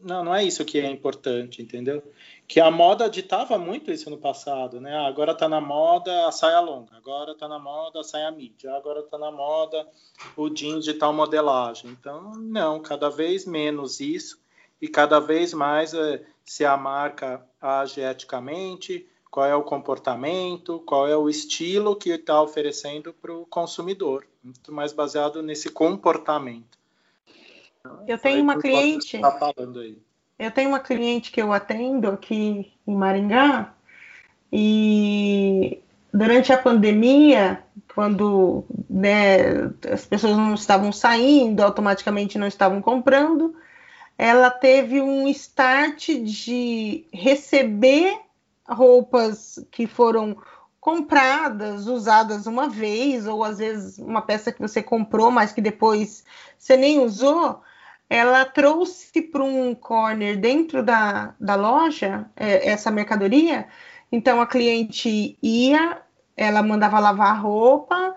não, 0.00 0.24
não 0.24 0.34
é 0.34 0.44
isso 0.44 0.64
que 0.64 0.78
é 0.78 0.90
importante, 0.90 1.62
entendeu? 1.62 2.02
Que 2.46 2.60
a 2.60 2.70
moda 2.70 3.10
ditava 3.10 3.58
muito 3.58 3.90
isso 3.90 4.08
no 4.08 4.18
passado, 4.18 4.80
né? 4.80 4.96
Ah, 4.96 5.06
agora 5.06 5.32
está 5.32 5.48
na 5.48 5.60
moda 5.60 6.26
a 6.26 6.32
saia 6.32 6.60
longa, 6.60 6.96
agora 6.96 7.32
está 7.32 7.48
na 7.48 7.58
moda 7.58 8.00
a 8.00 8.04
saia 8.04 8.30
mídia, 8.30 8.72
agora 8.74 9.00
está 9.00 9.18
na 9.18 9.30
moda 9.30 9.86
o 10.36 10.48
jeans 10.48 10.84
de 10.84 10.94
tal 10.94 11.12
modelagem. 11.12 11.90
Então, 11.90 12.32
não, 12.36 12.80
cada 12.80 13.08
vez 13.08 13.44
menos 13.44 14.00
isso 14.00 14.40
e 14.80 14.86
cada 14.86 15.18
vez 15.18 15.52
mais 15.52 15.94
é, 15.94 16.24
se 16.44 16.64
a 16.64 16.76
marca 16.76 17.44
age 17.60 18.00
eticamente, 18.00 19.06
qual 19.36 19.44
é 19.44 19.54
o 19.54 19.62
comportamento, 19.62 20.82
qual 20.86 21.06
é 21.06 21.14
o 21.14 21.28
estilo 21.28 21.94
que 21.94 22.08
está 22.08 22.40
oferecendo 22.40 23.12
para 23.12 23.34
o 23.34 23.44
consumidor, 23.44 24.26
muito 24.42 24.72
mais 24.72 24.94
baseado 24.94 25.42
nesse 25.42 25.68
comportamento. 25.68 26.78
Eu 28.08 28.16
tenho 28.16 28.42
uma 28.42 28.58
cliente. 28.58 29.20
Tá 29.20 29.52
eu 30.38 30.50
tenho 30.50 30.70
uma 30.70 30.80
cliente 30.80 31.30
que 31.30 31.42
eu 31.42 31.52
atendo 31.52 32.08
aqui 32.08 32.72
em 32.86 32.96
Maringá 32.96 33.74
e 34.50 35.82
durante 36.10 36.50
a 36.50 36.56
pandemia, 36.56 37.62
quando 37.94 38.64
né, 38.88 39.70
as 39.92 40.06
pessoas 40.06 40.34
não 40.34 40.54
estavam 40.54 40.90
saindo, 40.90 41.62
automaticamente 41.62 42.38
não 42.38 42.46
estavam 42.46 42.80
comprando, 42.80 43.54
ela 44.16 44.48
teve 44.48 44.98
um 44.98 45.28
start 45.28 46.08
de 46.22 47.04
receber 47.12 48.24
roupas 48.68 49.64
que 49.70 49.86
foram 49.86 50.36
compradas, 50.80 51.86
usadas 51.88 52.46
uma 52.46 52.68
vez, 52.68 53.26
ou 53.26 53.42
às 53.42 53.58
vezes 53.58 53.98
uma 53.98 54.22
peça 54.22 54.52
que 54.52 54.60
você 54.60 54.82
comprou, 54.82 55.30
mas 55.30 55.52
que 55.52 55.60
depois 55.60 56.24
você 56.56 56.76
nem 56.76 57.00
usou, 57.00 57.60
ela 58.08 58.44
trouxe 58.44 59.20
para 59.22 59.42
um 59.42 59.74
corner 59.74 60.38
dentro 60.38 60.82
da, 60.82 61.34
da 61.40 61.56
loja 61.56 62.30
é, 62.36 62.70
essa 62.70 62.90
mercadoria. 62.90 63.66
Então 64.12 64.40
a 64.40 64.46
cliente 64.46 65.36
ia, 65.42 66.00
ela 66.36 66.62
mandava 66.62 67.00
lavar 67.00 67.32
a 67.32 67.38
roupa, 67.38 68.14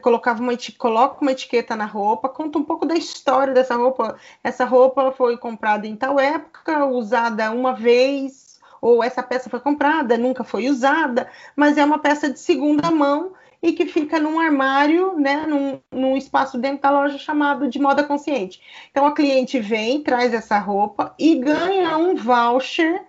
colocava 0.00 0.40
uma, 0.40 0.52
coloca 0.78 1.20
uma 1.20 1.32
etiqueta 1.32 1.76
na 1.76 1.84
roupa, 1.84 2.28
conta 2.28 2.58
um 2.58 2.64
pouco 2.64 2.86
da 2.86 2.94
história 2.94 3.52
dessa 3.52 3.74
roupa. 3.74 4.16
Essa 4.42 4.64
roupa 4.64 5.12
foi 5.12 5.36
comprada 5.36 5.86
em 5.86 5.96
tal 5.96 6.18
época, 6.18 6.86
usada 6.86 7.50
uma 7.50 7.74
vez, 7.74 8.43
ou 8.84 9.02
essa 9.02 9.22
peça 9.22 9.48
foi 9.48 9.60
comprada, 9.60 10.18
nunca 10.18 10.44
foi 10.44 10.68
usada, 10.68 11.30
mas 11.56 11.78
é 11.78 11.84
uma 11.84 11.98
peça 11.98 12.30
de 12.30 12.38
segunda 12.38 12.90
mão 12.90 13.32
e 13.62 13.72
que 13.72 13.86
fica 13.86 14.20
num 14.20 14.38
armário, 14.38 15.18
né, 15.18 15.46
num, 15.46 15.80
num, 15.90 16.18
espaço 16.18 16.58
dentro 16.58 16.82
da 16.82 16.90
loja 16.90 17.16
chamado 17.16 17.66
de 17.66 17.78
moda 17.78 18.04
consciente. 18.04 18.60
Então 18.90 19.06
a 19.06 19.14
cliente 19.14 19.58
vem, 19.58 20.02
traz 20.02 20.34
essa 20.34 20.58
roupa 20.58 21.14
e 21.18 21.34
ganha 21.36 21.96
um 21.96 22.14
voucher 22.14 23.02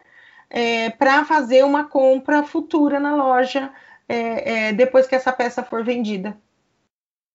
é, 0.50 0.92
para 0.92 1.26
fazer 1.26 1.66
uma 1.66 1.84
compra 1.84 2.42
futura 2.42 2.98
na 2.98 3.14
loja 3.14 3.70
é, 4.08 4.70
é, 4.70 4.72
depois 4.72 5.06
que 5.06 5.16
essa 5.16 5.34
peça 5.34 5.62
for 5.62 5.84
vendida. 5.84 6.38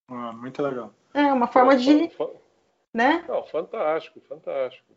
Ah, 0.09 0.33
muito 0.33 0.63
legal. 0.63 0.95
É 1.13 1.31
uma 1.31 1.47
forma 1.47 1.77
de, 1.77 2.11
né? 2.95 3.23
Não, 3.29 3.45
fantástico, 3.45 4.19
fantástico. 4.27 4.95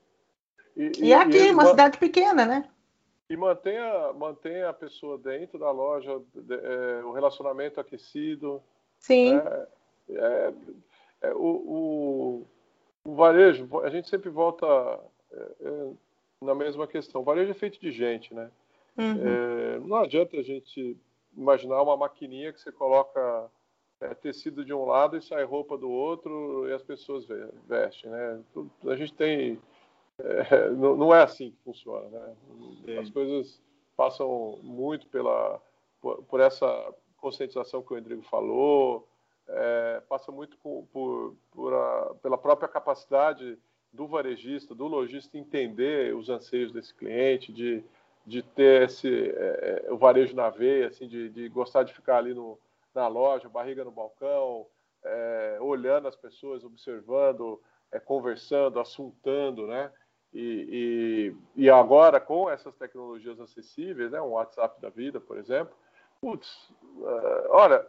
E, 0.78 0.92
e, 0.98 1.06
e 1.08 1.14
aqui, 1.14 1.38
e 1.38 1.52
uma 1.52 1.66
cidade 1.66 1.98
pequena, 1.98 2.46
né? 2.46 2.70
E 3.34 3.36
mantenha, 3.36 4.14
mantenha 4.14 4.70
a 4.70 4.74
pessoa 4.74 5.18
dentro 5.18 5.58
da 5.58 5.72
loja, 5.72 6.12
é, 6.12 7.04
o 7.04 7.12
relacionamento 7.14 7.80
aquecido. 7.80 8.62
Sim. 9.00 9.38
Né? 9.38 9.68
É, 10.12 10.54
é, 11.22 11.34
o, 11.34 11.40
o, 11.40 12.48
o, 13.04 13.16
varejo, 13.16 13.68
a 13.82 13.90
gente 13.90 14.08
sempre 14.08 14.30
volta 14.30 14.68
é, 15.32 15.48
é, 15.62 15.92
na 16.44 16.54
mesma 16.54 16.86
questão. 16.86 17.22
O 17.22 17.24
varejo 17.24 17.50
é 17.50 17.56
feito 17.56 17.82
de 17.82 17.92
gente, 17.92 18.36
né? 18.36 18.52
Uhum. 18.96 19.28
É, 19.28 19.80
não 19.80 19.98
adianta 19.98 20.38
a 20.38 20.44
gente 20.44 20.96
imaginar 21.36 21.82
uma 21.82 21.98
maquininha 21.98 22.54
que 22.54 22.62
você 22.62 22.72
coloca 22.72 23.50
tecido 24.22 24.64
de 24.64 24.76
um 24.76 24.86
lado 24.86 25.18
e 25.18 25.24
sai 25.24 25.44
roupa 25.44 25.76
do 25.76 25.90
outro 25.90 26.70
e 26.70 26.74
as 26.74 26.84
pessoas 26.84 27.26
vestem, 27.68 28.12
né? 28.12 28.40
A 28.86 28.96
gente 28.96 29.14
tem 29.14 29.60
é, 30.20 30.70
não, 30.70 30.96
não, 30.96 31.16
é 31.16 31.24
assim 31.24 31.52
que 31.52 31.58
funciona, 31.64 32.08
né? 32.10 32.36
Sim. 32.86 32.98
As 32.98 33.10
coisas 33.10 33.62
passam 33.98 34.60
muito 34.62 35.08
pela 35.08 35.62
por, 36.02 36.24
por, 36.24 36.40
essa 36.40 36.94
conscientização 37.18 37.82
que 37.82 37.94
o 37.94 37.96
Rodrigo 37.96 38.22
falou, 38.24 39.08
é, 39.48 40.02
passa 40.08 40.32
muito 40.32 40.58
por, 40.58 40.86
por, 40.92 41.36
por 41.52 41.74
a, 41.74 42.16
pela 42.22 42.38
própria 42.38 42.68
capacidade 42.68 43.58
do 43.92 44.08
varejista, 44.08 44.76
do 44.76 44.88
lojista 44.88 45.38
entender 45.38 46.16
os 46.16 46.30
anseios 46.30 46.72
desse 46.72 46.94
cliente, 46.94 47.54
de, 47.54 47.84
de 48.26 48.42
ter 48.42 48.84
esse 48.84 49.08
é, 49.08 49.84
é 49.88 49.94
o 49.94 49.98
varejo 49.98 50.36
na 50.36 50.50
veia, 50.50 50.88
assim, 50.88 51.08
de, 51.08 51.30
de 51.30 51.48
gostar 51.50 51.84
de 51.84 51.94
ficar 51.94 52.18
ali 52.18 52.34
no, 52.34 52.58
na 52.94 53.08
loja, 53.08 53.50
barriga 53.50 53.84
no 53.84 53.92
balcão, 53.92 54.66
é, 55.04 55.58
olhando 55.62 56.08
as 56.08 56.16
pessoas, 56.16 56.64
observando, 56.64 57.62
é, 57.92 58.00
conversando, 58.00 58.80
assuntando, 58.80 59.68
né? 59.68 59.92
E, 60.34 61.36
e, 61.56 61.64
e, 61.64 61.70
agora, 61.70 62.20
com 62.20 62.50
essas 62.50 62.76
tecnologias 62.76 63.40
acessíveis, 63.40 64.12
né, 64.12 64.20
um 64.20 64.32
WhatsApp 64.32 64.82
da 64.82 64.90
vida, 64.90 65.20
por 65.20 65.38
exemplo, 65.38 65.76
putz, 66.20 66.70
uh, 66.98 67.50
olha, 67.50 67.86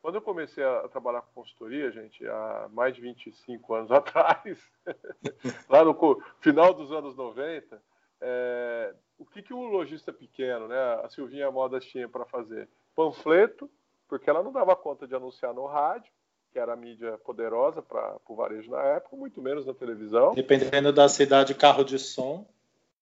quando 0.00 0.14
eu 0.14 0.22
comecei 0.22 0.62
a 0.62 0.88
trabalhar 0.88 1.22
com 1.22 1.40
consultoria, 1.42 1.90
gente, 1.90 2.24
há 2.26 2.68
mais 2.72 2.94
de 2.94 3.00
25 3.00 3.74
anos 3.74 3.90
atrás, 3.92 4.58
lá 5.68 5.84
no 5.84 6.22
final 6.40 6.72
dos 6.72 6.92
anos 6.92 7.16
90, 7.16 7.82
é, 8.20 8.94
o 9.18 9.26
que, 9.26 9.42
que 9.42 9.52
o 9.52 9.64
lojista 9.64 10.12
pequeno, 10.12 10.68
né, 10.68 10.78
a 11.02 11.08
Silvinha 11.08 11.50
Modas 11.50 11.84
tinha 11.84 12.08
para 12.08 12.24
fazer? 12.24 12.68
Panfleto, 12.94 13.70
porque 14.08 14.30
ela 14.30 14.42
não 14.42 14.52
dava 14.52 14.74
conta 14.76 15.06
de 15.06 15.14
anunciar 15.14 15.52
no 15.52 15.66
rádio, 15.66 16.12
que 16.58 16.60
era 16.60 16.72
a 16.72 16.76
mídia 16.76 17.16
poderosa 17.18 17.80
para 17.80 18.16
o 18.26 18.34
varejo 18.34 18.68
na 18.68 18.82
época, 18.82 19.16
muito 19.16 19.40
menos 19.40 19.64
na 19.64 19.72
televisão. 19.72 20.34
Dependendo 20.34 20.92
da 20.92 21.08
cidade, 21.08 21.54
carro 21.54 21.84
de 21.84 21.98
som. 22.00 22.44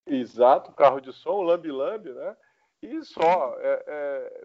Exato, 0.07 0.72
carro 0.72 1.00
de 1.00 1.11
som, 1.12 1.40
lambi-lambi, 1.40 2.12
né? 2.12 2.36
E 2.82 3.02
só, 3.02 3.57
é, 3.59 3.84
é, 3.86 4.44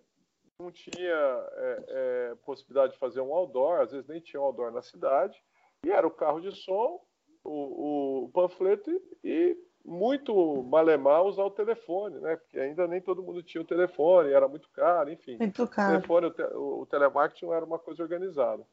não 0.58 0.72
tinha 0.72 0.96
é, 1.04 1.84
é, 1.90 2.36
possibilidade 2.46 2.94
de 2.94 3.00
fazer 3.00 3.20
um 3.20 3.34
outdoor, 3.34 3.82
às 3.82 3.92
vezes 3.92 4.08
nem 4.08 4.22
tinha 4.22 4.42
um 4.42 4.46
outdoor 4.46 4.72
na 4.72 4.82
cidade, 4.82 5.38
e 5.86 5.92
era 5.92 6.08
o 6.08 6.12
carro 6.12 6.40
de 6.40 6.56
som, 6.56 7.02
o, 7.44 8.24
o 8.24 8.30
panfleto 8.30 8.90
e, 9.24 9.58
muito 9.84 10.64
malemar 10.64 11.24
usar 11.24 11.44
o 11.44 11.52
telefone, 11.52 12.18
né? 12.20 12.38
Porque 12.38 12.58
ainda 12.58 12.88
nem 12.88 13.02
todo 13.02 13.24
mundo 13.24 13.44
tinha 13.44 13.62
o 13.62 13.68
telefone, 13.68 14.32
era 14.32 14.48
muito 14.48 14.70
caro, 14.70 15.12
enfim. 15.12 15.38
Muito 15.38 15.68
caro. 15.68 15.90
O 15.90 15.96
telefone, 15.96 16.28
o, 16.28 16.32
te, 16.32 16.44
o, 16.44 16.82
o 16.82 16.86
telemarketing 16.86 17.46
não 17.46 17.54
era 17.54 17.66
uma 17.66 17.80
coisa 17.80 18.02
organizada. 18.02 18.64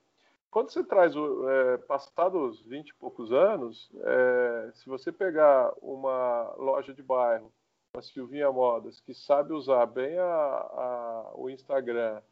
Quando 0.50 0.70
você 0.70 0.82
traz, 0.82 1.14
é, 1.14 1.76
passados 1.78 2.60
20 2.62 2.88
e 2.88 2.94
poucos 2.94 3.32
anos, 3.32 3.90
é, 4.02 4.70
se 4.74 4.88
você 4.88 5.12
pegar 5.12 5.72
uma 5.82 6.54
loja 6.56 6.94
de 6.94 7.02
bairro, 7.02 7.52
uma 7.94 8.02
Silvinha 8.02 8.50
Modas, 8.50 9.00
que 9.00 9.12
sabe 9.14 9.52
usar 9.52 9.84
bem 9.86 10.18
a, 10.18 10.24
a, 10.24 11.30
o 11.34 11.50
Instagram, 11.50 12.22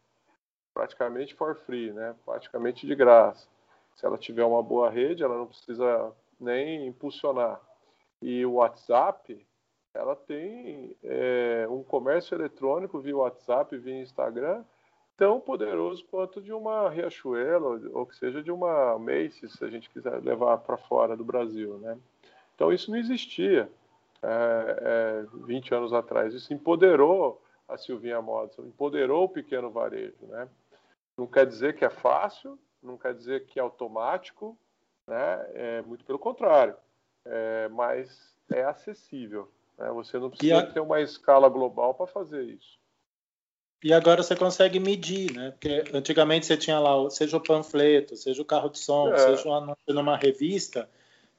praticamente 0.73 1.35
for 1.35 1.57
free, 1.57 1.93
né? 1.93 2.15
praticamente 2.25 2.87
de 2.87 2.95
graça. 2.95 3.47
Se 3.95 4.07
ela 4.07 4.19
tiver 4.19 4.45
uma 4.45 4.63
boa 4.63 4.91
rede, 4.91 5.23
ela 5.23 5.37
não 5.37 5.47
precisa 5.47 6.13
nem 6.41 6.87
impulsionar. 6.87 7.61
E 8.21 8.45
o 8.47 8.55
WhatsApp, 8.55 9.47
ela 9.93 10.17
tem 10.17 10.97
é, 11.03 11.67
um 11.69 11.83
comércio 11.83 12.35
eletrônico 12.35 12.99
via 13.01 13.17
WhatsApp, 13.17 13.77
via 13.77 14.01
Instagram, 14.01 14.65
tão 15.17 15.41
poderoso 15.41 16.05
quanto 16.11 16.41
de 16.41 16.53
uma 16.53 16.89
Riachuelo 16.91 17.91
ou 17.97 18.07
que 18.07 18.17
seja 18.17 18.43
de 18.43 18.51
uma 18.51 18.99
Macy's, 18.99 19.53
se 19.53 19.65
a 19.65 19.69
gente 19.69 19.89
quiser 19.91 20.23
levar 20.23 20.59
para 20.59 20.77
fora 20.77 21.17
do 21.17 21.25
Brasil, 21.25 21.79
né? 21.79 21.99
Então 22.55 22.73
isso 22.73 22.91
não 22.91 22.99
existia 22.99 23.71
é, 24.23 25.23
é, 25.23 25.27
20 25.45 25.75
anos 25.75 25.93
atrás. 25.93 26.35
Isso 26.35 26.53
empoderou 26.53 27.43
a 27.69 27.77
Silvinha 27.77 28.21
Modas, 28.21 28.59
empoderou 28.59 29.25
o 29.25 29.29
pequeno 29.29 29.71
varejo, 29.71 30.27
né? 30.29 30.49
Não 31.17 31.27
quer 31.27 31.47
dizer 31.47 31.77
que 31.77 31.85
é 31.85 31.91
fácil, 31.91 32.59
não 32.83 32.99
quer 32.99 33.15
dizer 33.15 33.47
que 33.47 33.59
é 33.59 33.63
automático, 33.63 34.57
né? 35.07 35.47
É 35.55 35.83
muito 35.83 36.05
pelo 36.05 36.19
contrário, 36.19 36.77
é, 37.25 37.69
mas 37.69 38.37
é 38.53 38.65
acessível. 38.65 39.51
Né? 39.79 39.91
Você 39.93 40.19
não 40.19 40.31
precisa 40.31 40.59
a... 40.59 40.67
ter 40.67 40.81
uma 40.81 41.01
escala 41.01 41.49
global 41.49 41.95
para 41.95 42.07
fazer 42.07 42.43
isso. 42.43 42.79
E 43.83 43.93
agora 43.93 44.23
você 44.23 44.35
consegue 44.35 44.81
medir, 44.81 45.33
né? 45.33 45.51
Porque 45.51 45.85
antigamente 45.93 46.47
você 46.47 46.57
tinha 46.57 46.79
lá, 46.79 47.09
seja 47.11 47.37
o 47.37 47.41
panfleto, 47.41 48.17
seja 48.17 48.41
o 48.41 48.45
carro 48.45 48.69
de 48.69 48.79
som, 48.79 49.13
é. 49.13 49.19
seja 49.19 49.49
um 49.49 49.55
anúncio 49.55 49.95
numa 49.95 50.17
revista, 50.17 50.89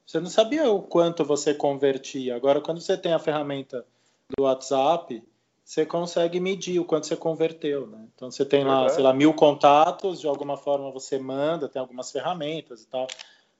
você 0.05 0.19
não 0.19 0.29
sabia 0.29 0.71
o 0.71 0.81
quanto 0.81 1.25
você 1.25 1.53
convertia. 1.53 2.35
Agora, 2.35 2.61
quando 2.61 2.79
você 2.79 2.95
tem 2.95 3.11
a 3.11 3.19
ferramenta 3.19 3.85
do 4.37 4.43
WhatsApp, 4.43 5.21
você 5.67 5.85
consegue 5.85 6.39
medir 6.39 6.79
o 6.79 6.85
quanto 6.85 7.07
você 7.07 7.17
converteu, 7.17 7.87
né? 7.87 8.07
Então 8.15 8.31
você 8.31 8.45
tem 8.45 8.63
lá, 8.63 8.87
sei 8.87 9.03
lá, 9.03 9.13
mil 9.13 9.33
contatos, 9.33 10.21
de 10.21 10.27
alguma 10.27 10.55
forma 10.55 10.89
você 10.91 11.19
manda, 11.19 11.67
tem 11.67 11.81
algumas 11.81 12.09
ferramentas 12.09 12.83
e 12.83 12.87
tal. 12.87 13.05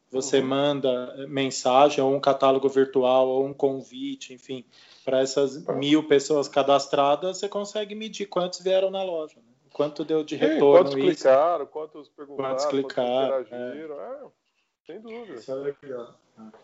Você 0.10 0.40
uhum. 0.40 0.48
manda 0.48 1.28
mensagem, 1.28 2.02
ou 2.02 2.16
um 2.16 2.20
catálogo 2.22 2.70
virtual, 2.70 3.28
ou 3.28 3.46
um 3.46 3.54
convite, 3.54 4.34
enfim, 4.34 4.64
para 5.08 5.22
essas 5.22 5.66
mil 5.68 6.04
pessoas 6.04 6.50
cadastradas, 6.50 7.38
você 7.38 7.48
consegue 7.48 7.96
medir 7.96 8.26
quantos 8.26 8.60
vieram 8.60 8.92
na 8.92 9.02
loja, 9.02 9.38
né? 9.38 9.54
quanto 9.72 10.04
deu 10.04 10.22
de 10.22 10.36
retorno. 10.36 10.92
Sim, 10.92 10.98
quantos 10.98 11.14
isso, 11.14 11.24
clicaram, 11.24 11.66
quantos 11.66 12.10
perguntaram, 12.10 12.50
quantos, 12.50 12.66
clicaram, 12.66 13.30
quantos 13.30 13.48
interagiram. 13.48 14.02
É. 14.02 14.04
É, 14.04 14.28
sem 14.86 15.00
dúvida. 15.00 15.36
Isso 15.36 15.50
é 15.50 15.56
legal. 15.56 16.14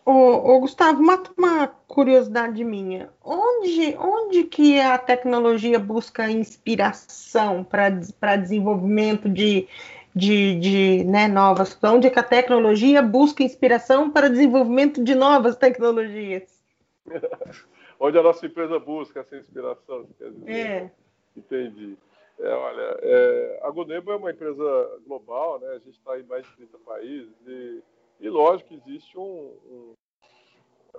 Ô, 0.04 0.12
ô, 0.12 0.60
Gustavo, 0.60 1.00
uma, 1.00 1.22
uma 1.38 1.68
curiosidade 1.88 2.62
minha. 2.62 3.08
Onde, 3.24 3.96
onde 3.96 4.44
que 4.44 4.78
a 4.78 4.98
tecnologia 4.98 5.78
busca 5.78 6.30
inspiração 6.30 7.64
para 7.64 8.36
desenvolvimento 8.36 9.26
de, 9.26 9.66
de, 10.14 10.60
de 10.60 11.04
né, 11.04 11.28
novas? 11.28 11.78
Onde 11.82 12.10
que 12.10 12.18
a 12.18 12.22
tecnologia 12.22 13.00
busca 13.00 13.42
inspiração 13.42 14.10
para 14.10 14.28
desenvolvimento 14.28 15.02
de 15.02 15.14
novas 15.14 15.56
tecnologias? 15.56 16.62
onde 18.06 18.18
a 18.18 18.22
nossa 18.22 18.46
empresa 18.46 18.78
busca 18.78 19.20
essa 19.20 19.36
inspiração, 19.36 20.06
quer 20.18 20.30
dizer. 20.30 20.50
É. 20.50 20.92
Entendi. 21.36 21.96
É, 22.38 22.48
olha, 22.48 22.98
é, 23.00 23.60
a 23.62 23.70
Gunebo 23.70 24.12
é 24.12 24.16
uma 24.16 24.30
empresa 24.30 25.00
global, 25.06 25.60
né? 25.60 25.68
A 25.68 25.78
gente 25.78 25.98
está 25.98 26.18
em 26.18 26.24
mais 26.24 26.44
de 26.44 26.56
30 26.56 26.78
países 26.78 27.34
e 27.46 27.82
e 28.20 28.28
lógico 28.28 28.68
que 28.68 28.74
existe 28.76 29.18
um, 29.18 29.56
um 29.66 29.94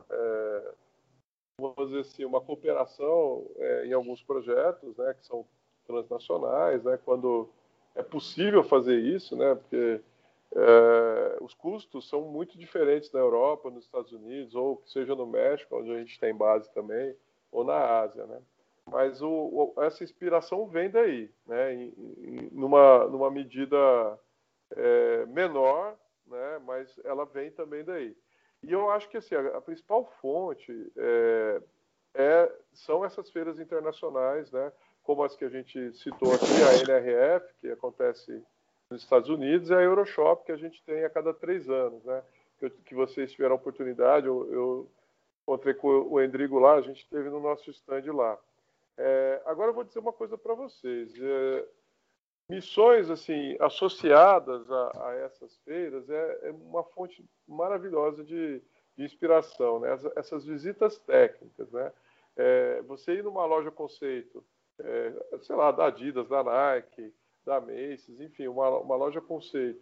é, 0.10 0.74
vamos 1.60 1.88
dizer 1.88 2.02
assim, 2.02 2.26
uma 2.26 2.42
cooperação 2.42 3.46
é, 3.58 3.88
em 3.88 3.94
alguns 3.94 4.22
projetos, 4.22 4.96
né, 4.98 5.14
que 5.14 5.26
são 5.26 5.46
transnacionais, 5.88 6.84
né, 6.84 7.00
quando 7.04 7.50
é 7.96 8.04
possível 8.04 8.64
fazer 8.64 9.00
isso, 9.00 9.36
né, 9.36 9.56
porque 9.56 10.02
é, 10.56 11.38
os 11.42 11.54
custos 11.54 12.08
são 12.10 12.22
muito 12.22 12.58
diferentes 12.58 13.12
na 13.12 13.20
Europa, 13.20 13.70
nos 13.70 13.86
Estados 13.86 14.12
Unidos, 14.12 14.56
ou 14.56 14.82
seja 14.86 15.16
no 15.16 15.28
México, 15.28 15.78
onde 15.78 15.92
a 15.92 15.98
gente 15.98 16.20
tem 16.20 16.34
base 16.34 16.72
também, 16.74 17.16
ou 17.52 17.64
na 17.64 17.76
Ásia, 18.02 18.26
né. 18.26 18.42
Mas 18.90 19.22
o, 19.22 19.30
o, 19.30 19.84
essa 19.84 20.04
inspiração 20.04 20.68
vem 20.68 20.90
daí, 20.90 21.32
né, 21.46 21.74
em, 21.74 21.94
em, 21.98 22.50
numa, 22.52 23.08
numa 23.08 23.32
medida 23.32 23.78
é, 24.72 25.26
menor, 25.26 25.98
né? 26.28 26.60
Mas 26.66 27.00
ela 27.04 27.26
vem 27.26 27.52
também 27.52 27.84
daí. 27.84 28.16
E 28.64 28.72
eu 28.72 28.90
acho 28.90 29.10
que 29.10 29.18
assim, 29.18 29.36
a, 29.36 29.58
a 29.58 29.62
principal 29.62 30.06
fonte 30.22 30.92
é, 30.98 31.62
é, 32.14 32.52
são 32.74 33.06
essas 33.06 33.30
feiras 33.30 33.60
internacionais, 33.60 34.52
né? 34.52 34.72
Como 35.04 35.24
as 35.24 35.36
que 35.36 35.46
a 35.46 35.50
gente 35.50 35.94
citou 35.94 36.34
aqui, 36.34 36.46
a 36.46 36.82
NRF, 36.82 37.54
que 37.60 37.70
acontece 37.70 38.44
nos 38.90 39.02
Estados 39.02 39.30
Unidos, 39.30 39.70
e 39.70 39.74
a 39.74 39.82
Euroshop, 39.82 40.46
que 40.46 40.52
a 40.52 40.58
gente 40.58 40.82
tem 40.84 41.04
a 41.04 41.10
cada 41.10 41.34
três 41.34 41.70
anos, 41.70 42.04
né? 42.04 42.24
Que, 42.60 42.70
que 42.70 42.96
vocês 42.96 43.32
tiveram 43.32 43.54
a 43.54 43.58
oportunidade, 43.58 44.28
eu, 44.28 44.52
eu 44.52 44.92
encontrei 45.44 45.74
com 45.74 45.88
o 45.88 46.22
Endrigo 46.22 46.60
lá, 46.60 46.76
a 46.76 46.82
gente 46.82 47.08
teve 47.10 47.30
no 47.30 47.40
nosso 47.40 47.70
stand 47.72 48.12
lá. 48.14 48.38
É, 48.98 49.42
agora 49.46 49.72
eu 49.72 49.76
vou 49.76 49.84
dizer 49.84 50.00
uma 50.00 50.14
coisa 50.14 50.38
para 50.38 50.54
vocês. 50.54 51.14
É, 51.20 51.66
missões 52.50 53.10
assim 53.10 53.58
associadas 53.60 54.70
a, 54.70 55.08
a 55.08 55.16
essas 55.16 55.58
feiras 55.66 56.08
é, 56.10 56.40
é, 56.44 56.52
uma 56.52 56.84
fonte 56.84 57.24
maravilhosa 57.48 58.24
de, 58.24 58.62
de 58.96 59.04
inspiração, 59.04 59.80
né? 59.80 59.94
Essas, 59.94 60.18
essas, 60.18 60.46
visitas 60.46 60.98
técnicas, 61.00 61.72
né? 61.72 61.92
É, 62.38 62.82
você 62.84 63.14
ir 63.14 63.24
numa 63.24 63.46
loja 63.46 63.72
conceito, 63.72 64.44
é, 64.80 65.14
sei 65.42 65.56
lá, 65.56 65.72
da 65.72 65.88
Adidas, 65.88 66.28
da 66.28 66.44
Nike, 66.44 67.14
da 67.46 67.62
Macy's, 67.62 68.20
enfim, 68.20 68.48
uma, 68.48 68.70
uma 68.80 68.96
loja 68.96 69.22
conceito, 69.22 69.80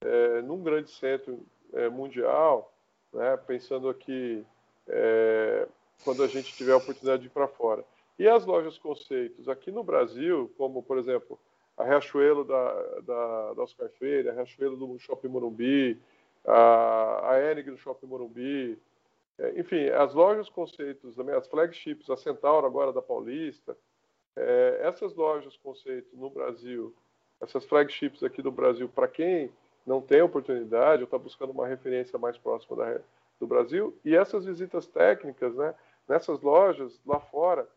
é, 0.00 0.42
num 0.42 0.62
grande 0.62 0.90
centro 0.90 1.44
é, 1.72 1.88
mundial, 1.88 2.72
né? 3.12 3.36
Pensando 3.36 3.88
aqui 3.88 4.44
é, 4.86 5.66
quando 6.04 6.22
a 6.22 6.26
gente 6.26 6.54
tiver 6.54 6.72
a 6.72 6.76
oportunidade 6.76 7.22
de 7.22 7.28
ir 7.28 7.30
para 7.30 7.48
fora. 7.48 7.84
E 8.18 8.28
as 8.28 8.46
lojas 8.46 8.78
conceitos 8.78 9.48
aqui 9.48 9.70
no 9.70 9.82
Brasil, 9.82 10.52
como 10.56 10.82
por 10.82 10.98
exemplo 10.98 11.38
a 11.76 11.84
Riachuelo 11.84 12.44
da, 12.44 12.72
da, 13.00 13.54
da 13.54 13.62
Oscar 13.62 13.90
Freire, 13.90 14.30
a 14.30 14.32
Riachuelo 14.32 14.76
do 14.76 14.98
Shopping 14.98 15.28
Morumbi, 15.28 16.00
a, 16.46 17.32
a 17.32 17.50
Enig 17.50 17.70
do 17.70 17.76
Shopping 17.76 18.06
Morumbi, 18.06 18.78
é, 19.38 19.60
enfim, 19.60 19.88
as 19.90 20.14
lojas 20.14 20.48
conceitos 20.48 21.14
também, 21.16 21.34
as 21.34 21.46
flagships, 21.46 22.08
a 22.08 22.16
Centauro 22.16 22.66
agora 22.66 22.92
da 22.92 23.02
Paulista, 23.02 23.76
é, 24.34 24.80
essas 24.82 25.14
lojas 25.14 25.56
conceito 25.58 26.16
no 26.16 26.30
Brasil, 26.30 26.94
essas 27.40 27.64
flagships 27.64 28.22
aqui 28.22 28.42
do 28.42 28.50
Brasil, 28.50 28.88
para 28.88 29.08
quem 29.08 29.50
não 29.86 30.00
tem 30.00 30.20
oportunidade 30.22 31.02
ou 31.02 31.06
está 31.06 31.18
buscando 31.18 31.50
uma 31.50 31.66
referência 31.66 32.18
mais 32.18 32.36
próxima 32.36 32.76
da, 32.76 33.00
do 33.38 33.46
Brasil, 33.46 33.96
e 34.04 34.16
essas 34.16 34.44
visitas 34.44 34.86
técnicas, 34.86 35.54
né, 35.54 35.74
nessas 36.08 36.40
lojas 36.40 37.00
lá 37.06 37.20
fora, 37.20 37.68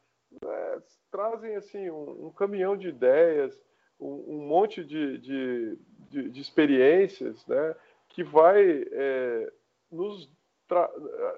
né, 0.41 0.81
trazem 1.11 1.55
assim 1.55 1.89
um, 1.89 2.27
um 2.27 2.31
caminhão 2.31 2.75
de 2.75 2.87
ideias, 2.87 3.59
um, 3.99 4.35
um 4.35 4.47
monte 4.47 4.83
de, 4.83 5.17
de, 5.17 5.77
de, 6.09 6.29
de, 6.29 6.41
experiências 6.41 7.45
né, 7.45 7.75
que 8.07 8.23
vai 8.23 8.85
é, 8.91 9.51
nos, 9.91 10.29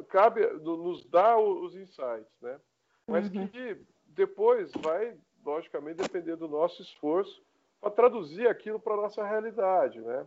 cabe, 0.09 0.45
nos 0.59 1.03
dar 1.05 1.37
os 1.37 1.75
insights, 1.75 2.39
né? 2.41 2.59
mas 3.07 3.33
uhum. 3.33 3.47
que 3.47 3.77
depois 4.05 4.71
vai, 4.81 5.17
logicamente, 5.43 6.01
depender 6.01 6.35
do 6.35 6.47
nosso 6.47 6.81
esforço 6.81 7.41
para 7.81 7.89
traduzir 7.89 8.47
aquilo 8.47 8.79
para 8.79 8.93
a 8.93 8.97
nossa 8.97 9.25
realidade, 9.25 9.99
né? 9.99 10.25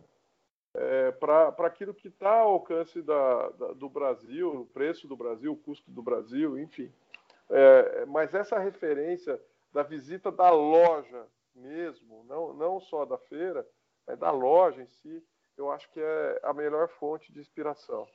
É, 0.77 1.11
para 1.11 1.47
aquilo 1.59 1.93
que 1.93 2.09
está 2.09 2.41
ao 2.41 2.51
alcance 2.51 3.01
da, 3.01 3.49
da, 3.51 3.67
do 3.73 3.87
Brasil, 3.87 4.61
o 4.61 4.65
preço 4.65 5.07
do 5.07 5.15
Brasil, 5.15 5.53
o 5.53 5.57
custo 5.57 5.89
do 5.89 6.03
Brasil, 6.03 6.59
enfim. 6.59 6.91
É, 7.49 8.05
mas 8.05 8.33
essa 8.33 8.59
referência 8.59 9.41
da 9.71 9.83
visita 9.83 10.29
da 10.29 10.49
loja 10.49 11.25
mesmo, 11.55 12.25
não, 12.25 12.53
não 12.53 12.81
só 12.81 13.05
da 13.05 13.17
feira, 13.17 13.65
mas 14.05 14.19
da 14.19 14.31
loja 14.31 14.81
em 14.81 14.87
si, 14.87 15.23
eu 15.57 15.71
acho 15.71 15.89
que 15.91 16.01
é 16.01 16.39
a 16.43 16.53
melhor 16.53 16.89
fonte 16.89 17.31
de 17.31 17.39
inspiração. 17.39 18.05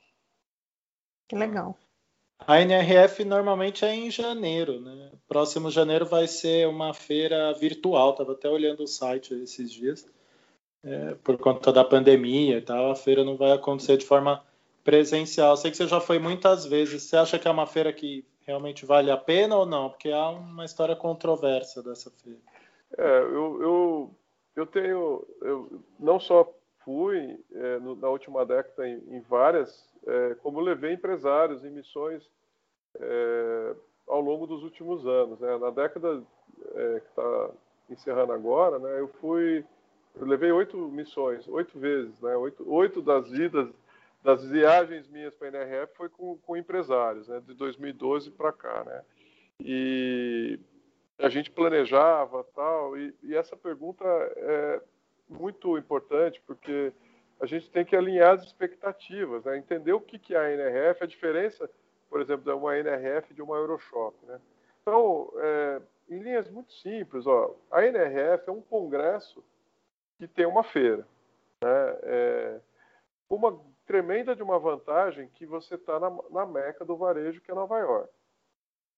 Que 1.27 1.35
legal. 1.35 1.75
A 2.47 2.59
NRF 2.59 3.23
normalmente 3.23 3.85
é 3.85 3.93
em 3.93 4.09
janeiro, 4.09 4.81
né? 4.81 5.11
Próximo 5.27 5.69
janeiro 5.69 6.05
vai 6.05 6.27
ser 6.27 6.67
uma 6.67 6.93
feira 6.93 7.53
virtual. 7.53 8.11
Estava 8.11 8.33
até 8.33 8.49
olhando 8.49 8.83
o 8.83 8.87
site 8.87 9.33
esses 9.35 9.71
dias. 9.71 10.05
É, 10.83 11.13
por 11.23 11.37
conta 11.37 11.71
da 11.71 11.85
pandemia 11.85 12.57
e 12.57 12.61
tal, 12.61 12.91
a 12.91 12.95
feira 12.95 13.23
não 13.23 13.37
vai 13.37 13.51
acontecer 13.51 13.97
de 13.97 14.05
forma 14.05 14.43
presencial. 14.83 15.55
Sei 15.55 15.69
que 15.69 15.77
você 15.77 15.87
já 15.87 16.01
foi 16.01 16.17
muitas 16.17 16.65
vezes. 16.65 17.03
Você 17.03 17.15
acha 17.15 17.37
que 17.37 17.47
é 17.47 17.51
uma 17.51 17.67
feira 17.67 17.93
que 17.93 18.25
realmente 18.45 18.85
vale 18.85 19.11
a 19.11 19.17
pena 19.17 19.55
ou 19.55 19.65
não? 19.65 19.89
Porque 19.89 20.11
há 20.11 20.29
uma 20.29 20.65
história 20.65 20.95
controversa 20.95 21.83
dessa 21.83 22.09
feira. 22.09 22.39
É, 22.97 23.19
eu, 23.19 23.61
eu, 23.61 24.15
eu 24.55 24.65
tenho, 24.65 25.25
eu 25.41 25.81
não 25.99 26.19
só 26.19 26.51
fui 26.83 27.39
é, 27.51 27.79
no, 27.79 27.95
na 27.95 28.09
última 28.09 28.45
década 28.45 28.87
em, 28.87 29.15
em 29.15 29.19
várias, 29.21 29.87
é, 30.05 30.35
como 30.35 30.59
levei 30.59 30.93
empresários 30.93 31.63
em 31.63 31.69
missões 31.69 32.29
é, 32.99 33.75
ao 34.07 34.21
longo 34.21 34.45
dos 34.45 34.63
últimos 34.63 35.05
anos. 35.05 35.39
Né? 35.39 35.57
Na 35.57 35.69
década 35.69 36.23
é, 36.75 36.99
que 36.99 37.07
está 37.07 37.51
encerrando 37.89 38.31
agora, 38.31 38.79
né, 38.79 38.99
eu 38.99 39.07
fui, 39.19 39.65
eu 40.15 40.25
levei 40.25 40.51
oito 40.51 40.77
missões, 40.77 41.47
oito 41.47 41.77
vezes, 41.77 42.19
né, 42.21 42.35
oito, 42.37 42.63
oito 42.71 43.01
das 43.01 43.27
idas, 43.31 43.69
das 44.23 44.45
viagens 44.45 45.07
minhas 45.09 45.35
para 45.35 45.47
a 45.47 45.49
NRF 45.49 45.93
foi 45.95 46.09
com, 46.09 46.37
com 46.37 46.55
empresários, 46.55 47.27
né, 47.27 47.41
de 47.45 47.53
2012 47.53 48.31
para 48.31 48.53
cá, 48.53 48.83
né, 48.85 49.03
e 49.59 50.59
a 51.19 51.27
gente 51.27 51.51
planejava 51.51 52.43
tal, 52.55 52.97
e, 52.97 53.13
e 53.23 53.35
essa 53.35 53.57
pergunta 53.57 54.05
é 54.05 54.81
muito 55.31 55.77
importante 55.77 56.41
porque 56.45 56.93
a 57.39 57.45
gente 57.45 57.69
tem 57.71 57.83
que 57.83 57.95
alinhar 57.95 58.33
as 58.33 58.43
expectativas, 58.43 59.43
né? 59.43 59.57
entender 59.57 59.93
o 59.93 59.99
que, 59.99 60.19
que 60.19 60.35
é 60.35 60.37
a 60.37 60.51
NRF, 60.51 61.03
a 61.03 61.07
diferença, 61.07 61.69
por 62.09 62.21
exemplo, 62.21 62.43
de 62.43 62.51
uma 62.51 62.77
NRF 62.77 63.33
de 63.33 63.41
uma 63.41 63.57
Euroshop. 63.57 64.15
Né? 64.27 64.39
Então, 64.81 65.31
é, 65.37 65.81
em 66.09 66.19
linhas 66.19 66.49
muito 66.49 66.71
simples, 66.73 67.25
ó, 67.25 67.55
a 67.71 67.83
NRF 67.83 68.47
é 68.47 68.51
um 68.51 68.61
congresso 68.61 69.43
que 70.19 70.27
tem 70.27 70.45
uma 70.45 70.63
feira. 70.63 71.07
Né? 71.63 71.97
É, 72.03 72.59
uma 73.27 73.59
tremenda 73.85 74.35
de 74.35 74.43
uma 74.43 74.59
vantagem 74.59 75.27
que 75.33 75.45
você 75.45 75.75
está 75.75 75.99
na, 75.99 76.11
na, 76.29 76.45
meca 76.45 76.85
do 76.85 76.95
varejo, 76.95 77.41
que 77.41 77.49
é 77.49 77.55
Nova 77.55 77.79
York. 77.79 78.09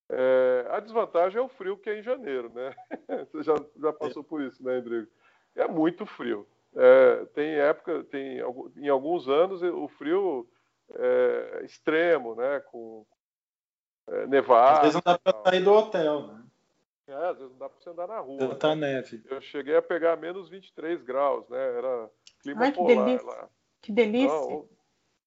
É, 0.10 0.68
a 0.70 0.80
desvantagem 0.80 1.40
é 1.40 1.42
o 1.42 1.48
frio 1.48 1.78
que 1.78 1.90
é 1.90 1.98
em 1.98 2.04
janeiro, 2.04 2.52
né? 2.54 2.76
Você 3.32 3.42
já, 3.42 3.56
já 3.78 3.94
passou 3.94 4.24
por 4.24 4.42
isso, 4.42 4.62
né, 4.62 4.76
Rodrigo? 4.76 5.08
É 5.56 5.68
muito 5.68 6.06
frio. 6.06 6.48
É, 6.76 7.26
tem 7.34 7.56
época, 7.56 8.04
tem 8.06 8.40
em 8.78 8.90
alguns 8.90 9.28
anos 9.28 9.62
o 9.62 9.88
frio 9.88 10.48
é 10.92 11.62
extremo, 11.64 12.36
né? 12.36 12.60
Com 12.72 13.06
é, 14.08 14.28
nevado. 14.28 14.78
Às 14.78 14.82
vezes 14.82 14.94
não 14.96 15.02
dá 15.06 15.20
para 15.20 15.52
sair 15.52 15.64
do 15.64 15.74
hotel, 15.74 16.28
né? 16.28 16.44
É, 17.08 17.14
às 17.14 17.38
vezes 17.38 17.52
não 17.52 17.60
dá 17.60 17.70
para 17.70 17.80
você 17.80 17.90
andar 17.90 18.08
na 18.08 18.20
rua. 18.20 18.40
Tanta 18.40 18.76
né? 18.76 18.94
neve. 18.94 19.22
Eu 19.30 19.42
cheguei 19.42 19.76
a 19.76 19.82
pegar 19.82 20.18
menos 20.18 20.50
23 20.50 21.02
graus, 21.04 21.48
né? 21.50 21.78
Era 21.78 22.10
clima 22.42 22.62
Ai, 22.64 22.72
polar 22.72 22.88
que 22.88 22.96
delícia. 22.96 23.28
lá. 23.28 23.50
Que 23.82 23.92
delícia. 23.92 24.30
Não, 24.30 24.70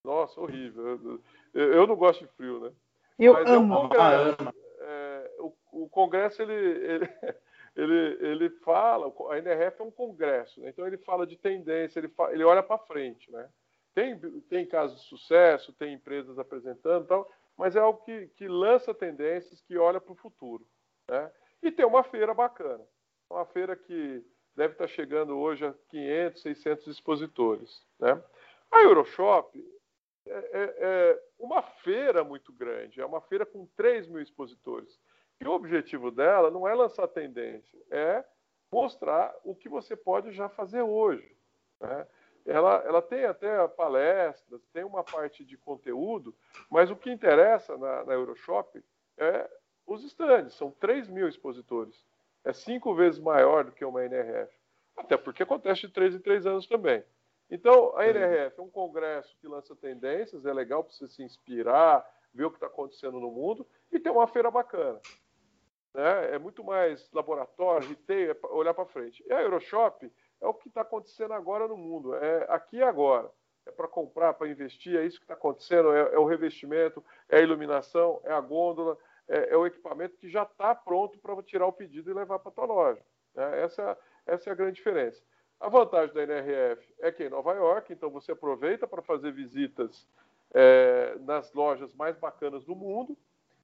nossa, 0.05 0.41
horrível. 0.41 1.21
Eu, 1.53 1.73
eu, 1.73 1.87
não 1.87 1.97
gosto 1.97 2.25
de 2.25 2.33
frio, 2.33 2.61
né? 2.61 2.73
Eu 3.19 3.35
Mas 3.35 3.51
amo. 3.51 3.75
É 3.75 3.77
um 3.77 3.83
congresso, 3.83 4.55
é, 4.81 5.31
o, 5.39 5.53
o, 5.73 5.89
congresso 5.89 6.43
ele, 6.43 6.55
ele, 6.55 7.09
ele, 7.77 8.19
ele 8.27 8.51
fala, 8.51 9.13
a 9.31 9.39
NRF 9.39 9.83
é 9.83 9.85
um 9.85 9.91
congresso, 9.91 10.61
né? 10.61 10.71
então 10.71 10.87
ele 10.87 10.97
fala 10.97 11.27
de 11.27 11.37
tendência, 11.37 12.01
ele, 12.01 12.09
fala, 12.09 12.33
ele 12.33 12.43
olha 12.43 12.63
para 12.63 12.79
frente, 12.79 13.31
né? 13.31 13.49
Tem, 13.95 14.19
tem 14.43 14.67
casos 14.67 15.01
de 15.03 15.09
sucesso, 15.09 15.73
tem 15.75 15.95
empresas 15.95 16.39
apresentando 16.39 17.07
tal, 17.07 17.31
mas 17.57 17.77
é 17.77 17.81
algo 17.81 18.03
que, 18.05 18.29
que 18.29 18.49
lança 18.49 18.95
tendências, 18.95 19.61
que 19.63 19.77
olha 19.77 20.01
para 20.01 20.13
o 20.13 20.17
futuro, 20.17 20.67
né? 21.09 21.31
E 21.63 21.71
tem 21.71 21.85
uma 21.85 22.03
feira 22.03 22.33
bacana, 22.33 22.85
uma 23.31 23.45
feira 23.47 23.77
que 23.77 24.25
deve 24.55 24.73
estar 24.73 24.89
chegando 24.89 25.37
hoje 25.39 25.67
a 25.67 25.75
500, 25.91 26.43
600 26.43 26.87
expositores, 26.87 27.83
né? 27.99 28.23
A 28.71 28.83
Euroshop 28.83 29.59
é, 30.27 30.33
é, 30.33 30.75
é 30.79 31.23
uma 31.39 31.63
feira 31.63 32.25
muito 32.25 32.53
grande, 32.53 33.01
é 33.01 33.07
uma 33.07 33.21
feira 33.21 33.45
com 33.45 33.67
3 33.77 34.09
mil 34.09 34.21
expositores. 34.21 34.99
E 35.41 35.47
o 35.47 35.53
objetivo 35.53 36.11
dela 36.11 36.51
não 36.51 36.67
é 36.67 36.75
lançar 36.75 37.07
tendência, 37.09 37.79
é 37.91 38.25
mostrar 38.73 39.35
o 39.45 39.55
que 39.55 39.69
você 39.69 39.95
pode 39.95 40.33
já 40.33 40.49
fazer 40.49 40.83
hoje. 40.83 41.37
Né? 41.81 42.07
Ela, 42.45 42.83
ela 42.87 43.03
tem 43.03 43.25
até 43.25 43.67
palestras, 43.69 44.65
tem 44.73 44.85
uma 44.85 45.03
parte 45.03 45.45
de 45.45 45.57
conteúdo, 45.57 46.35
mas 46.71 46.91
o 46.91 46.97
que 46.97 47.11
interessa 47.11 47.77
na, 47.77 48.05
na 48.05 48.13
Euroshop 48.15 48.83
é 49.19 49.51
os 49.87 50.05
estandes. 50.05 50.55
São 50.55 50.71
3 50.71 51.09
mil 51.09 51.29
expositores. 51.29 52.05
É 52.45 52.53
cinco 52.53 52.95
vezes 52.95 53.19
maior 53.19 53.65
do 53.65 53.73
que 53.73 53.85
uma 53.85 54.05
NRF. 54.05 54.53
Até 54.97 55.17
porque 55.17 55.43
acontece 55.43 55.83
de 55.83 55.89
três 55.89 56.15
em 56.15 56.21
três 56.21 56.47
anos 56.47 56.67
também. 56.67 57.05
Então, 57.51 57.97
a 57.97 58.07
NRF 58.07 58.59
é 58.59 58.63
um 58.63 58.71
congresso 58.71 59.37
que 59.41 59.49
lança 59.49 59.75
tendências, 59.77 60.47
é 60.47 60.53
legal 60.53 60.83
para 60.83 60.93
você 60.93 61.07
se 61.09 61.23
inspirar, 61.23 62.09
ver 62.33 62.45
o 62.45 62.51
que 62.51 62.57
está 62.57 62.67
acontecendo 62.67 63.21
no 63.21 63.31
mundo, 63.31 63.67
e 63.93 63.99
tem 63.99 64.11
uma 64.11 64.27
feira 64.27 64.51
bacana 64.51 65.01
né? 65.97 66.35
é 66.35 66.39
muito 66.39 66.63
mais 66.63 67.11
laboratório, 67.11 67.89
retail, 67.89 68.33
é 68.33 68.47
olhar 68.49 68.75
para 68.75 68.85
frente. 68.85 69.25
E 69.27 69.33
a 69.33 69.41
Euroshop 69.41 70.13
é 70.43 70.47
o 70.47 70.53
que 70.53 70.69
está 70.69 70.83
acontecendo 70.83 71.33
agora 71.33 71.67
no 71.67 71.77
mundo, 71.77 72.15
é 72.15 72.47
aqui 72.51 72.77
e 72.77 72.83
agora. 72.83 73.31
É 73.65 73.71
para 73.71 73.89
comprar, 73.89 74.35
para 74.35 74.47
investir, 74.47 74.95
é 74.95 75.05
isso 75.05 75.19
que 75.19 75.25
está 75.25 75.35
acontecendo, 75.35 75.91
é, 75.93 76.15
é, 76.15 76.19
o 76.19 76.27
revestimento, 76.27 77.03
é 77.29 77.39
a 77.39 77.41
iluminação, 77.43 78.21
é 78.23 78.31
a 78.31 78.41
gôndola, 78.41 78.97
é, 79.27 79.55
é 79.55 79.57
o 79.57 79.67
equipamento 79.67 80.17
que 80.19 80.29
já 80.29 80.43
está 80.43 80.75
pronto 80.75 81.19
para 81.19 81.43
tirar 81.43 81.67
o 81.67 81.73
pedido 81.73 82.11
e 82.11 82.15
levar 82.15 82.39
para 82.39 82.51
a 82.51 82.55
tua 82.55 82.67
loja. 82.67 83.03
Né? 83.35 83.63
Essa, 83.63 83.99
essa 84.27 84.51
é 84.51 84.53
a 84.53 84.57
grande 84.57 84.77
diferença. 84.77 85.21
A 85.59 85.71
vantagem 85.71 86.15
da 86.15 86.23
NRF 86.23 86.95
é 87.01 87.11
que 87.11 87.23
é 87.23 87.27
em 87.27 87.31
Nova 87.31 87.55
York, 87.55 87.91
então 87.91 88.11
você 88.11 88.33
aproveita 88.33 88.87
para 88.87 89.01
fazer 89.01 89.33
visitas 89.33 90.07
é, 90.53 91.17
nas 91.21 91.53
lojas 91.55 91.95
mais 91.95 92.17
bacanas 92.19 92.65
do 92.65 92.77
mundo, 92.77 93.17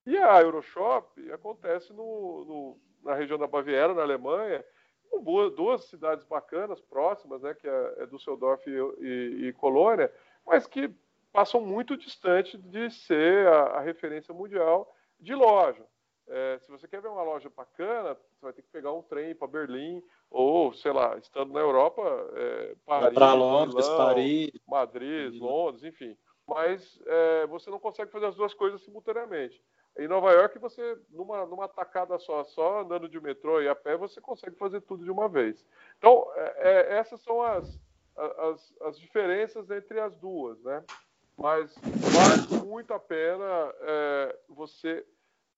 e 0.07 0.17
a 0.17 0.41
Euroshop 0.41 1.31
acontece 1.33 1.93
no, 1.93 2.45
no, 2.45 2.79
na 3.03 3.15
região 3.15 3.39
da 3.39 3.47
Baviera, 3.47 3.95
na 3.95 4.03
Alemanha, 4.03 4.65
com 5.11 5.23
boas, 5.23 5.53
duas 5.55 5.85
cidades 5.85 6.25
bacanas, 6.25 6.81
próximas, 6.81 7.43
né, 7.43 7.55
que 7.55 7.69
é, 7.69 7.95
é 7.99 8.07
Düsseldorf 8.07 8.67
e, 8.67 8.73
e, 9.01 9.49
e 9.49 9.53
Colônia, 9.53 10.13
mas 10.47 10.67
que 10.67 10.93
passam 11.33 11.61
muito 11.61 11.97
distante 11.97 12.59
de 12.59 12.91
ser 12.91 13.47
a, 13.49 13.63
a 13.79 13.81
referência 13.81 14.35
mundial 14.35 14.95
de 15.19 15.35
loja. 15.35 15.85
É, 16.29 16.59
se 16.61 16.71
você 16.71 16.87
quer 16.87 17.01
ver 17.01 17.09
uma 17.09 17.23
loja 17.23 17.51
bacana, 17.55 18.15
você 18.15 18.41
vai 18.41 18.53
ter 18.53 18.63
que 18.63 18.71
pegar 18.71 18.93
um 18.93 19.03
trem 19.03 19.35
para 19.35 19.49
Berlim, 19.49 20.03
ou, 20.31 20.73
sei 20.73 20.93
lá, 20.93 21.17
estando 21.19 21.53
na 21.53 21.61
Europa, 21.61 22.03
é, 22.35 22.77
Paris, 22.87 23.15
para 23.15 23.35
Londres, 23.35 23.87
Milão, 23.87 23.97
Paris, 23.99 24.51
Madrid, 24.67 25.35
Londres, 25.35 25.85
enfim. 25.85 26.17
Mas 26.47 26.99
é, 27.07 27.47
você 27.47 27.71
não 27.71 27.79
consegue 27.79 28.11
fazer 28.11 28.27
as 28.27 28.37
duas 28.37 28.55
coisas 28.55 28.83
simultaneamente. 28.83 29.63
Em 29.99 30.09
Nova 30.09 30.33
York, 30.33 30.59
você, 30.59 30.99
numa, 31.11 31.45
numa 31.45 31.69
tacada 31.69 32.19
só, 32.19 32.45
só 32.45 32.81
andando 32.81 33.09
de 33.09 33.21
metrô 33.21 33.61
e 33.61 33.69
a 33.69 33.75
pé, 33.75 33.97
você 33.97 34.21
consegue 34.21 34.57
fazer 34.57 34.81
tudo 34.81 35.05
de 35.05 35.11
uma 35.11 35.29
vez. 35.29 35.65
Então, 35.99 36.27
é, 36.35 36.55
é, 36.59 36.99
essas 36.99 37.21
são 37.21 37.43
as, 37.43 37.79
as, 38.17 38.75
as 38.83 38.99
diferenças 38.99 39.71
entre 39.71 40.01
as 40.01 40.17
duas, 40.17 40.59
né? 40.63 40.83
Mas 41.37 41.75
vale 41.79 42.65
muito 42.65 42.95
a 42.95 42.99
pena 42.99 43.75
é, 43.81 44.39
você 44.49 45.05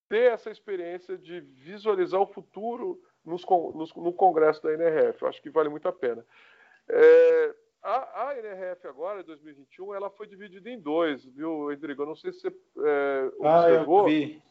ter 0.09 0.33
essa 0.33 0.51
experiência 0.51 1.17
de 1.17 1.41
visualizar 1.41 2.21
o 2.21 2.27
futuro 2.27 3.01
nos, 3.25 3.45
nos, 3.75 3.95
no 3.95 4.13
congresso 4.13 4.63
da 4.63 4.73
NRF. 4.73 5.23
Eu 5.23 5.29
acho 5.29 5.43
que 5.43 5.51
vale 5.51 5.69
muito 5.69 5.89
a 5.89 5.93
pena. 5.93 6.25
É, 6.89 7.55
a, 7.85 8.29
a 8.31 8.39
NRF 8.39 8.87
agora, 8.87 9.23
2021, 9.23 9.95
ela 9.95 10.09
foi 10.09 10.27
dividida 10.27 10.71
em 10.71 10.81
dois, 10.81 11.23
viu, 11.27 11.65
Rodrigo? 11.65 12.03
Eu 12.03 12.07
não 12.07 12.17
sei 12.17 12.33
se 12.33 12.41
você 12.41 12.49
é, 12.79 13.31
observou. 13.39 14.01
Ah, 14.01 14.05
eu 14.05 14.07
vi. 14.07 14.43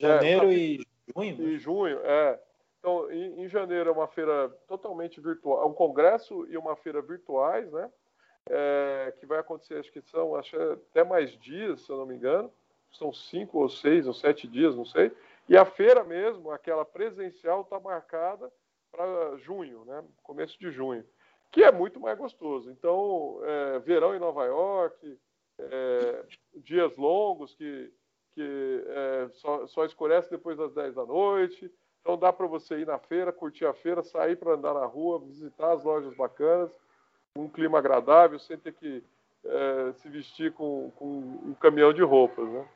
Janeiro 0.00 0.46
é, 0.46 0.54
e 0.54 0.86
junho? 1.14 1.48
E 1.48 1.58
junho, 1.58 2.00
é. 2.02 2.40
Então, 2.78 3.12
em, 3.12 3.42
em, 3.42 3.48
janeiro 3.48 3.90
é 3.90 3.92
uma 3.92 4.08
feira 4.08 4.48
totalmente 4.66 5.20
virtual, 5.20 5.62
é 5.62 5.66
um 5.66 5.74
congresso 5.74 6.46
e 6.48 6.56
uma 6.56 6.76
feira 6.76 7.02
virtuais, 7.02 7.70
né? 7.70 7.90
É, 8.48 9.14
que 9.20 9.26
vai 9.26 9.38
acontecer, 9.38 9.74
acho 9.74 9.92
que 9.92 10.00
são 10.00 10.34
acho 10.34 10.56
até 10.56 11.04
mais 11.04 11.32
dias, 11.38 11.82
se 11.82 11.90
eu 11.90 11.98
não 11.98 12.06
me 12.06 12.14
engano. 12.14 12.50
São 12.92 13.12
cinco 13.12 13.58
ou 13.58 13.68
seis 13.68 14.06
ou 14.06 14.14
sete 14.14 14.48
dias, 14.48 14.74
não 14.74 14.86
sei. 14.86 15.12
E 15.46 15.58
a 15.58 15.66
feira 15.66 16.02
mesmo, 16.04 16.50
aquela 16.50 16.86
presencial, 16.86 17.60
está 17.60 17.78
marcada 17.78 18.50
para 18.90 19.36
junho, 19.36 19.84
né? 19.84 20.02
Começo 20.22 20.58
de 20.58 20.70
junho 20.70 21.04
que 21.50 21.62
é 21.62 21.72
muito 21.72 21.98
mais 22.00 22.18
gostoso. 22.18 22.70
Então, 22.70 23.40
é, 23.42 23.78
verão 23.80 24.14
em 24.14 24.18
Nova 24.18 24.44
York, 24.44 25.18
é, 25.58 26.24
dias 26.56 26.96
longos 26.96 27.54
que, 27.54 27.92
que 28.34 28.84
é, 28.86 29.28
só, 29.32 29.66
só 29.66 29.84
escurece 29.84 30.30
depois 30.30 30.56
das 30.56 30.72
10 30.74 30.94
da 30.94 31.04
noite. 31.04 31.72
Então, 32.00 32.16
dá 32.16 32.32
para 32.32 32.46
você 32.46 32.78
ir 32.78 32.86
na 32.86 32.98
feira, 32.98 33.32
curtir 33.32 33.66
a 33.66 33.74
feira, 33.74 34.02
sair 34.02 34.36
para 34.36 34.54
andar 34.54 34.74
na 34.74 34.86
rua, 34.86 35.20
visitar 35.20 35.72
as 35.72 35.84
lojas 35.84 36.14
bacanas, 36.16 36.70
um 37.36 37.48
clima 37.48 37.78
agradável, 37.78 38.38
sem 38.38 38.56
ter 38.56 38.72
que 38.72 39.02
é, 39.44 39.92
se 39.94 40.08
vestir 40.08 40.52
com, 40.52 40.90
com 40.96 41.06
um 41.06 41.54
caminhão 41.54 41.92
de 41.92 42.02
roupas, 42.02 42.48
né? 42.48 42.66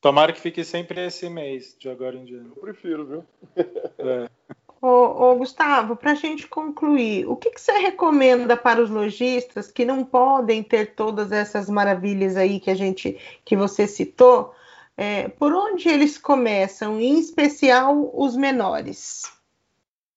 Tomara 0.00 0.32
que 0.32 0.40
fique 0.40 0.62
sempre 0.62 1.04
esse 1.04 1.28
mês, 1.28 1.76
de 1.78 1.88
agora 1.88 2.16
em 2.16 2.24
diante. 2.24 2.50
Eu 2.50 2.62
prefiro, 2.62 3.06
viu? 3.06 3.26
É. 3.56 4.30
Ô, 4.80 4.88
ô 4.88 5.36
Gustavo, 5.36 5.96
para 5.96 6.12
a 6.12 6.14
gente 6.14 6.46
concluir, 6.46 7.26
o 7.26 7.34
que, 7.34 7.50
que, 7.50 7.60
você 7.60 7.72
recomenda 7.72 8.56
para 8.56 8.82
os 8.82 8.90
lojistas 8.90 9.70
que 9.70 9.84
não 9.84 10.04
podem 10.04 10.62
ter 10.62 10.94
todas 10.94 11.32
essas 11.32 11.68
maravilhas 11.70 12.36
aí 12.36 12.60
que 12.60 12.70
a 12.70 12.74
gente, 12.74 13.18
que 13.44 13.56
você 13.56 13.86
citou? 13.86 14.54
É, 14.96 15.28
por 15.28 15.52
onde 15.52 15.88
eles 15.88 16.18
começam, 16.18 17.00
em 17.00 17.18
especial 17.18 18.10
os 18.14 18.36
menores? 18.36 19.22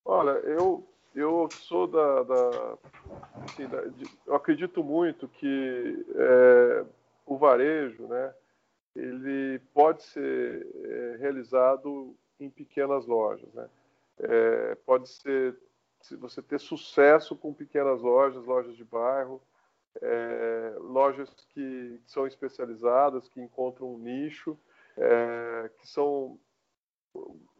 Olha, 0.06 0.31
eu, 0.31 0.86
eu 1.14 1.49
sou 1.52 1.88
da, 1.88 2.23
da, 2.23 2.77
assim, 3.44 3.65
da 3.68 3.81
de, 3.81 4.06
eu 4.26 4.36
acredito 4.36 4.84
muito 4.84 5.27
que 5.27 6.06
é, 6.15 6.86
o 7.26 7.38
varejo, 7.38 8.03
né, 8.07 8.34
ele 8.95 9.60
pode 9.73 10.03
ser 10.03 10.68
é, 10.84 11.18
realizado 11.19 12.15
em 12.40 12.49
pequenas 12.49 13.06
lojas. 13.06 13.53
Né? 13.53 13.68
É, 14.20 14.76
pode 14.86 15.10
ser 15.10 15.58
se 16.02 16.16
você 16.16 16.41
ter 16.41 16.60
sucesso 16.60 17.36
com 17.36 17.54
pequenas 17.54 18.02
lojas, 18.02 18.46
lojas 18.46 18.76
de 18.76 18.84
bairro, 18.84 19.41
é, 20.02 20.76
lojas 20.80 21.30
que 21.50 22.00
são 22.06 22.26
especializadas, 22.26 23.28
que 23.28 23.41
encontram 23.41 23.94
um 23.94 23.98
nicho, 23.98 24.58
é, 24.98 25.70
que 25.78 25.88
são 25.88 26.40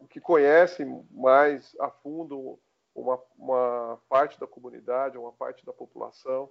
que 0.08 0.20
conhecem 0.20 1.04
mais 1.10 1.76
a 1.80 1.90
fundo 1.90 2.58
uma, 2.94 3.20
uma 3.36 4.00
parte 4.08 4.38
da 4.38 4.46
comunidade, 4.46 5.18
uma 5.18 5.32
parte 5.32 5.66
da 5.66 5.72
população 5.72 6.48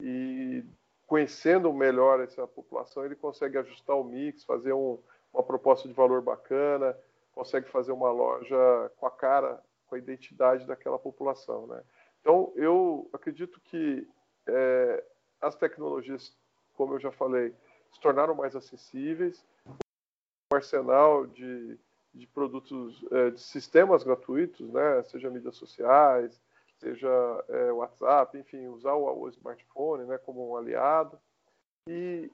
e 0.00 0.64
conhecendo 1.06 1.72
melhor 1.72 2.20
essa 2.20 2.46
população, 2.46 3.04
ele 3.04 3.16
consegue 3.16 3.58
ajustar 3.58 3.96
o 3.96 4.04
mix, 4.04 4.44
fazer 4.44 4.72
um, 4.72 4.98
uma 5.32 5.42
proposta 5.42 5.88
de 5.88 5.94
valor 5.94 6.22
bacana, 6.22 6.96
consegue 7.32 7.68
fazer 7.70 7.92
uma 7.92 8.10
loja 8.10 8.90
com 8.96 9.06
a 9.06 9.10
cara, 9.10 9.62
com 9.86 9.94
a 9.94 9.98
identidade 9.98 10.66
daquela 10.66 10.98
população, 10.98 11.66
né? 11.66 11.82
Então, 12.20 12.52
eu 12.54 13.08
acredito 13.12 13.60
que 13.60 14.06
é, 14.46 15.04
as 15.40 15.56
tecnologias, 15.56 16.36
como 16.74 16.94
eu 16.94 17.00
já 17.00 17.10
falei, 17.10 17.54
se 17.90 18.00
tornaram 18.00 18.34
mais 18.34 18.54
acessíveis, 18.54 19.44
o 20.52 20.56
arsenal 20.56 21.26
de, 21.26 21.78
de 22.12 22.26
produtos, 22.26 23.04
é, 23.10 23.30
de 23.30 23.40
sistemas 23.40 24.02
gratuitos, 24.02 24.70
né, 24.70 25.02
seja 25.04 25.30
mídias 25.30 25.56
sociais, 25.56 26.40
seja 26.78 27.44
é, 27.48 27.72
WhatsApp, 27.72 28.36
enfim, 28.38 28.66
usar 28.68 28.94
o, 28.94 29.22
o, 29.22 29.28
smartphone 29.28 30.04
né, 30.04 30.18
como 30.18 30.50
um 30.50 30.56
aliado. 30.56 31.18
E 31.86 32.30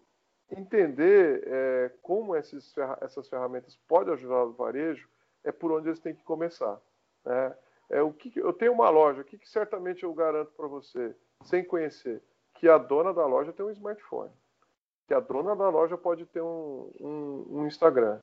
entender 0.50 1.42
é, 1.46 1.92
como 2.02 2.36
esses, 2.36 2.74
essas 3.00 3.28
ferramentas 3.28 3.76
podem 3.88 4.14
ajudar 4.14 4.44
o 4.44 4.52
varejo 4.52 5.08
é 5.44 5.52
por 5.52 5.72
onde 5.72 5.88
eles 5.88 6.00
têm 6.00 6.14
que 6.14 6.22
começar. 6.22 6.80
Né? 7.24 7.56
É, 7.88 8.02
o 8.02 8.12
que, 8.12 8.32
eu 8.38 8.52
tenho 8.52 8.72
uma 8.72 8.90
loja, 8.90 9.20
o 9.20 9.24
que, 9.24 9.38
que 9.38 9.48
certamente 9.48 10.02
eu 10.02 10.12
garanto 10.12 10.52
para 10.52 10.66
você, 10.66 11.14
sem 11.44 11.64
conhecer? 11.64 12.22
Que 12.54 12.68
a 12.68 12.78
dona 12.78 13.12
da 13.12 13.26
loja 13.26 13.52
tem 13.52 13.64
um 13.64 13.70
smartphone, 13.70 14.32
que 15.06 15.14
a 15.14 15.20
dona 15.20 15.54
da 15.54 15.68
loja 15.68 15.96
pode 15.96 16.26
ter 16.26 16.40
um, 16.40 16.90
um, 17.00 17.46
um 17.50 17.66
Instagram, 17.66 18.20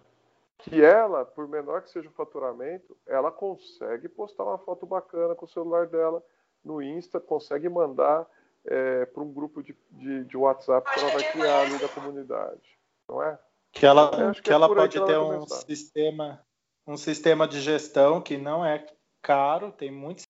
que 0.58 0.84
ela, 0.84 1.26
por 1.26 1.48
menor 1.48 1.82
que 1.82 1.90
seja 1.90 2.10
o 2.10 2.14
faturamento, 2.14 2.98
ela 3.06 3.32
consegue 3.32 4.08
postar 4.08 4.44
uma 4.44 4.58
foto 4.58 4.86
bacana 4.86 5.36
com 5.36 5.46
o 5.46 5.50
celular 5.50 5.88
dela 5.88 6.24
no 6.64 6.82
Insta, 6.82 7.20
consegue 7.20 7.68
mandar 7.68 8.28
é, 8.66 9.06
para 9.06 9.24
um 9.24 9.32
grupo 9.32 9.62
de, 9.62 9.76
de, 9.92 10.24
de, 10.26 10.38
WhatsApp 10.38 10.90
que 10.92 11.00
ela 11.00 11.12
vai 11.12 11.32
criar 11.32 11.62
ali 11.62 11.78
da 11.78 11.90
comunidade, 11.90 12.62
não 13.08 13.22
é? 13.22 13.38
Que 13.72 13.86
ela, 13.86 14.34
que, 14.34 14.42
que 14.42 14.50
é 14.52 14.54
ela 14.54 14.68
pode 14.68 15.00
que 15.00 15.06
ter 15.06 15.14
ela 15.14 15.38
um 15.38 15.48
sistema, 15.48 16.46
um 16.88 16.98
sistema 16.98 17.48
de 17.48 17.60
gestão 17.60 18.22
que 18.22 18.38
não 18.38 18.66
é 18.66 18.86
caro, 19.22 19.72
tem 19.72 19.92
muito 19.92 20.24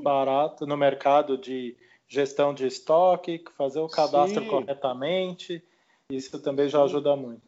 barato 0.00 0.66
no 0.66 0.76
mercado 0.76 1.36
de 1.36 1.76
gestão 2.06 2.54
de 2.54 2.66
estoque, 2.66 3.44
fazer 3.56 3.80
o 3.80 3.88
cadastro 3.88 4.42
Sim. 4.42 4.48
corretamente, 4.48 5.62
isso 6.10 6.40
também 6.40 6.68
já 6.68 6.82
ajuda 6.82 7.14
muito. 7.16 7.46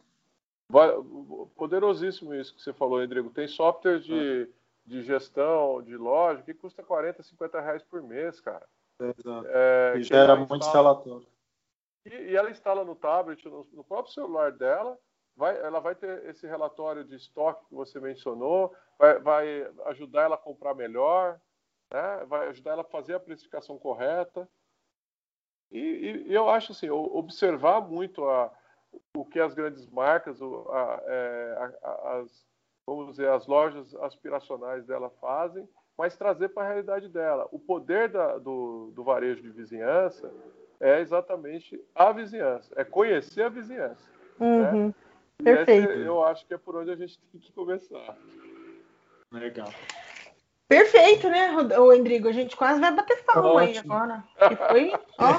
Poderosíssimo 1.55 2.33
isso 2.33 2.55
que 2.55 2.61
você 2.61 2.71
falou, 2.71 2.99
Rodrigo. 2.99 3.29
Tem 3.29 3.47
software 3.47 3.99
de, 3.99 4.47
de 4.85 5.01
gestão, 5.01 5.81
de 5.81 5.97
loja, 5.97 6.43
que 6.43 6.53
custa 6.53 6.83
40, 6.83 7.23
50 7.23 7.59
reais 7.59 7.83
por 7.83 8.01
mês, 8.01 8.39
cara. 8.39 8.65
É, 9.47 9.93
e 9.97 10.03
gera 10.03 10.35
muito 10.35 10.55
instalatório. 10.55 11.27
E, 12.05 12.09
e, 12.09 12.35
ela 12.35 12.49
instala 12.49 12.83
no 12.83 12.95
tablet, 12.95 13.43
no, 13.47 13.67
no, 13.73 13.83
próprio 13.83 14.13
celular 14.13 14.51
dela, 14.51 14.97
vai, 15.35 15.57
ela 15.57 15.79
vai 15.79 15.95
ter 15.95 16.25
esse 16.25 16.47
relatório 16.47 17.03
de 17.03 17.15
estoque 17.15 17.65
que 17.67 17.75
você 17.75 17.99
mencionou, 17.99 18.73
vai, 18.97 19.19
vai 19.19 19.71
ajudar 19.87 20.23
ela 20.23 20.35
a 20.35 20.39
comprar 20.39 20.73
melhor, 20.73 21.39
né? 21.93 22.25
vai 22.25 22.47
ajudar 22.49 22.71
ela 22.71 22.81
a 22.81 22.85
fazer 22.85 23.13
a 23.13 23.19
precificação 23.19 23.77
correta. 23.77 24.49
E, 25.71 25.79
e, 25.79 26.27
e 26.29 26.33
eu 26.33 26.49
acho 26.49 26.71
assim, 26.71 26.89
observar 26.89 27.81
muito 27.81 28.25
a, 28.25 28.51
o 29.15 29.25
que 29.25 29.39
as 29.39 29.53
grandes 29.53 29.87
marcas, 29.87 30.41
a, 30.41 31.03
é, 31.05 31.71
a, 31.81 32.17
as, 32.17 32.45
vamos 32.85 33.11
dizer, 33.11 33.29
as 33.29 33.47
lojas 33.47 33.93
aspiracionais 33.95 34.85
dela 34.85 35.09
fazem, 35.21 35.67
mas 36.01 36.17
trazer 36.17 36.49
para 36.49 36.63
a 36.63 36.67
realidade 36.67 37.07
dela. 37.07 37.47
O 37.51 37.59
poder 37.59 38.09
da, 38.09 38.39
do, 38.39 38.91
do 38.95 39.03
varejo 39.03 39.39
de 39.39 39.51
vizinhança 39.51 40.33
é 40.79 40.99
exatamente 40.99 41.79
a 41.93 42.11
vizinhança, 42.11 42.73
é 42.75 42.83
conhecer 42.83 43.43
a 43.43 43.49
vizinhança. 43.49 44.09
Né? 44.39 44.47
Uhum. 44.47 44.87
Né? 44.87 44.93
Perfeito. 45.43 45.91
Esse, 45.91 46.01
eu 46.01 46.23
acho 46.23 46.47
que 46.47 46.55
é 46.55 46.57
por 46.57 46.75
onde 46.75 46.89
a 46.89 46.95
gente 46.95 47.19
tem 47.19 47.39
que 47.39 47.51
começar. 47.51 48.17
Legal. 49.31 49.71
Perfeito, 50.67 51.29
né, 51.29 51.55
o 51.77 51.93
Endrigo? 51.93 52.29
A 52.29 52.31
gente 52.31 52.57
quase 52.57 52.81
vai 52.81 52.95
bater 52.95 53.23
palma 53.23 53.61
aí 53.61 53.77
agora. 53.77 54.23
Que 54.39 54.55
foi, 54.55 54.93
ó. 55.19 55.33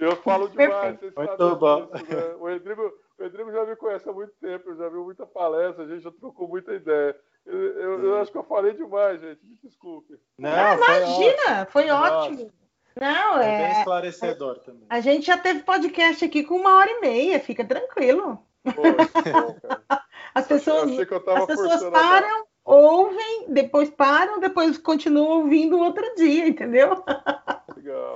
Eu 0.00 0.16
falo 0.16 0.48
demais, 0.48 0.98
vocês 0.98 1.14
Muito 1.14 1.56
bom. 1.56 1.90
Disso, 1.92 2.16
né? 2.16 2.34
o, 2.40 2.48
Endrigo, 2.48 2.92
o 3.18 3.22
Endrigo 3.22 3.52
já 3.52 3.66
me 3.66 3.76
conhece 3.76 4.08
há 4.08 4.12
muito 4.14 4.32
tempo, 4.40 4.74
já 4.76 4.88
viu 4.88 5.04
muita 5.04 5.26
palestra, 5.26 5.84
a 5.84 5.88
gente 5.88 6.04
já 6.04 6.10
trocou 6.12 6.48
muita 6.48 6.72
ideia. 6.72 7.14
Eu, 7.48 7.58
eu, 7.58 8.04
eu 8.04 8.20
acho 8.20 8.30
que 8.30 8.36
eu 8.36 8.44
falei 8.44 8.74
demais, 8.74 9.18
gente. 9.22 9.40
Me 9.42 9.56
desculpe. 9.62 10.18
Não, 10.38 10.50
ah, 10.50 10.74
imagina, 10.74 11.66
foi 11.70 11.88
ótimo. 11.88 12.52
Não, 13.00 13.38
é, 13.38 13.54
é 13.54 13.68
bem 13.68 13.78
esclarecedor 13.78 14.58
também. 14.58 14.84
A 14.90 15.00
gente 15.00 15.26
já 15.26 15.38
teve 15.38 15.62
podcast 15.62 16.22
aqui 16.22 16.44
com 16.44 16.56
uma 16.56 16.76
hora 16.76 16.90
e 16.90 17.00
meia, 17.00 17.40
fica 17.40 17.64
tranquilo. 17.64 18.38
Bom, 18.64 18.72
as 20.34 20.46
pessoas, 20.46 20.90
as 20.90 21.46
pessoas 21.46 21.84
param, 21.90 22.44
ouvem, 22.64 23.46
depois 23.48 23.88
param, 23.88 24.40
depois 24.40 24.76
continuam 24.76 25.42
ouvindo 25.42 25.78
outro 25.78 26.04
dia, 26.16 26.46
entendeu? 26.46 27.02
Legal. 27.74 28.14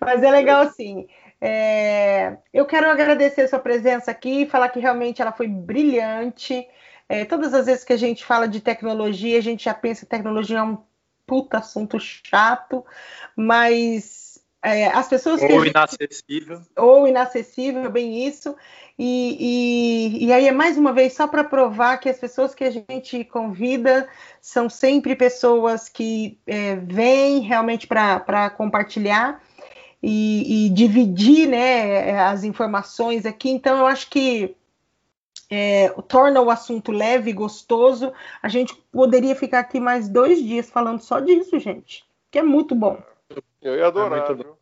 Mas 0.00 0.22
é 0.22 0.30
legal 0.30 0.62
assim. 0.62 1.06
É, 1.40 2.38
eu 2.52 2.64
quero 2.64 2.88
agradecer 2.88 3.42
a 3.42 3.48
sua 3.48 3.58
presença 3.58 4.10
aqui, 4.10 4.46
falar 4.46 4.70
que 4.70 4.80
realmente 4.80 5.20
ela 5.20 5.32
foi 5.32 5.48
brilhante. 5.48 6.66
É, 7.08 7.24
todas 7.24 7.54
as 7.54 7.66
vezes 7.66 7.84
que 7.84 7.92
a 7.92 7.96
gente 7.96 8.24
fala 8.24 8.46
de 8.46 8.60
tecnologia, 8.60 9.38
a 9.38 9.42
gente 9.42 9.64
já 9.64 9.74
pensa 9.74 10.04
que 10.04 10.10
tecnologia 10.10 10.58
é 10.58 10.62
um 10.62 10.78
puta 11.26 11.58
assunto 11.58 11.98
chato, 12.00 12.84
mas 13.36 14.40
é, 14.62 14.88
as 14.88 15.08
pessoas 15.08 15.40
ou 15.42 15.64
inacessível. 15.64 16.60
Ou 16.76 17.06
inacessível, 17.06 17.90
bem 17.90 18.26
isso. 18.26 18.56
E, 18.98 19.36
e, 20.18 20.26
e, 20.26 20.32
aí 20.32 20.48
é 20.48 20.52
mais 20.52 20.76
uma 20.76 20.92
vez 20.92 21.12
só 21.12 21.28
para 21.28 21.44
provar 21.44 21.98
que 21.98 22.08
as 22.08 22.18
pessoas 22.18 22.52
que 22.52 22.64
a 22.64 22.70
gente 22.70 23.24
convida 23.24 24.08
são 24.40 24.68
sempre 24.68 25.14
pessoas 25.14 25.88
que 25.88 26.36
é, 26.44 26.74
vêm 26.76 27.38
realmente 27.38 27.86
para 27.86 28.50
compartilhar 28.50 29.40
e, 30.02 30.66
e, 30.66 30.70
dividir 30.70 31.46
né, 31.46 32.18
as 32.20 32.42
informações 32.42 33.24
aqui. 33.24 33.50
Então 33.50 33.78
eu 33.78 33.86
acho 33.86 34.10
que 34.10 34.56
é, 35.50 35.88
torna 36.08 36.40
o 36.40 36.50
assunto 36.50 36.92
leve 36.92 37.30
e 37.30 37.34
gostoso. 37.34 38.12
A 38.42 38.48
gente 38.48 38.74
poderia 38.92 39.34
ficar 39.34 39.60
aqui 39.60 39.80
mais 39.80 40.08
dois 40.08 40.42
dias 40.42 40.70
falando 40.70 41.00
só 41.00 41.20
disso, 41.20 41.58
gente, 41.58 42.04
que 42.30 42.38
é 42.38 42.42
muito 42.42 42.74
bom. 42.74 43.00
Eu 43.62 43.76
ia 43.76 43.86
adorar. 43.86 44.30
É 44.30 44.34
muito... 44.34 44.58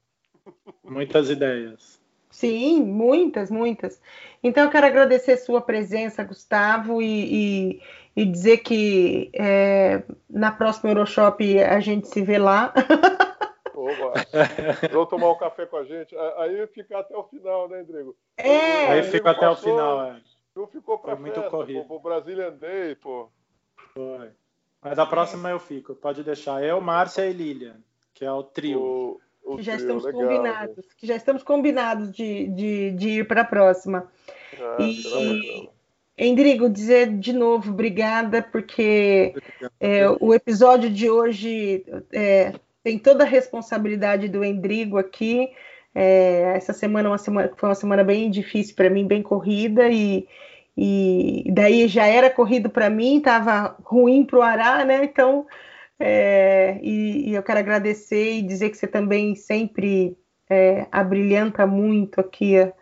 Muitas 0.85 1.31
ideias. 1.31 2.01
Sim, 2.31 2.85
muitas, 2.85 3.51
muitas. 3.51 4.01
Então, 4.43 4.65
eu 4.65 4.71
quero 4.71 4.87
agradecer 4.87 5.37
sua 5.39 5.61
presença, 5.61 6.23
Gustavo, 6.23 7.01
e, 7.01 7.79
e, 7.79 7.83
e 8.15 8.25
dizer 8.27 8.59
que 8.59 9.31
é, 9.35 10.03
na 10.29 10.53
próxima 10.53 10.91
Euroshop 10.91 11.59
a 11.59 11.81
gente 11.81 12.09
se 12.09 12.23
vê 12.23 12.39
lá. 12.39 12.73
Oba! 13.75 14.13
Vou 14.93 15.07
tomar 15.07 15.31
um 15.31 15.39
café 15.39 15.67
com 15.67 15.77
a 15.77 15.85
gente. 15.85 16.15
Aí 16.37 16.67
fica 16.69 16.99
até 16.99 17.17
o 17.17 17.25
final, 17.25 17.69
né, 17.69 17.79
Rodrigo? 17.79 18.17
É, 18.37 18.87
aí 18.93 19.03
fica 19.05 19.31
até 19.31 19.49
o 19.49 19.57
final, 19.57 20.05
é. 20.05 20.21
Não 20.57 20.67
ficou 20.67 20.99
pra 20.99 21.13
Foi 21.13 21.21
muito 21.21 21.35
festa, 21.35 21.51
corrido. 21.51 21.85
Pô, 21.85 22.01
pro 22.01 22.23
pô. 23.03 23.29
Foi. 23.93 24.31
Mas 24.81 24.99
a 24.99 25.05
próxima 25.05 25.51
eu 25.51 25.59
fico, 25.59 25.95
pode 25.95 26.23
deixar. 26.23 26.65
Eu, 26.65 26.81
Márcia 26.81 27.27
e 27.27 27.33
Lilian, 27.33 27.77
que 28.15 28.25
é 28.25 28.33
o 28.33 28.43
trio. 28.43 29.21
O 29.45 29.57
que 29.57 29.63
já 29.63 29.77
estamos 29.77 30.05
legal, 30.05 30.23
combinados, 30.23 30.77
gente. 30.77 30.97
que 30.97 31.07
já 31.07 31.15
estamos 31.15 31.43
combinados 31.43 32.11
de, 32.11 32.49
de, 32.49 32.91
de 32.93 33.09
ir 33.11 33.29
para 33.29 33.43
a 33.43 33.45
próxima. 33.45 34.11
Ah, 34.59 34.77
e, 34.81 35.69
Endrigo, 36.19 36.69
dizer 36.69 37.17
de 37.19 37.33
novo 37.33 37.71
obrigada, 37.71 38.43
porque 38.43 39.35
é, 39.79 40.09
o 40.21 40.35
episódio 40.35 40.91
de 40.91 41.11
hoje 41.11 41.85
é, 42.11 42.55
tem 42.83 42.99
toda 42.99 43.23
a 43.23 43.27
responsabilidade 43.27 44.29
do 44.29 44.43
Endrigo 44.43 44.99
aqui. 44.99 45.53
É, 45.99 46.53
essa 46.55 46.75
semana, 46.75 47.09
uma 47.09 47.17
semana 47.17 47.51
foi 47.57 47.71
uma 47.71 47.75
semana 47.75 48.05
bem 48.05 48.31
difícil 48.31 48.77
para 48.77 48.91
mim, 48.91 49.07
bem 49.07 49.23
corrida, 49.23 49.89
e, 49.89 50.29
e 50.77 51.51
daí 51.51 51.89
já 51.89 52.07
era 52.07 52.29
corrido 52.29 52.69
para 52.69 52.91
mim, 52.91 53.17
estava 53.17 53.75
ruim 53.83 54.23
para 54.23 54.39
o 54.39 54.43
Ará, 54.43 54.85
né? 54.85 55.03
Então 55.05 55.47
é, 55.99 56.79
e, 56.83 57.31
e, 57.31 57.35
eu 57.35 57.43
quero 57.43 57.61
agradecer 57.61 58.35
e 58.35 58.43
dizer 58.43 58.69
que 58.69 58.77
você 58.77 58.87
também 58.87 59.35
sempre 59.35 60.19
é, 60.51 60.87
abrilhanta 60.93 61.67
muito 61.67 62.21
aqui 62.21 62.59
a, 62.59 62.73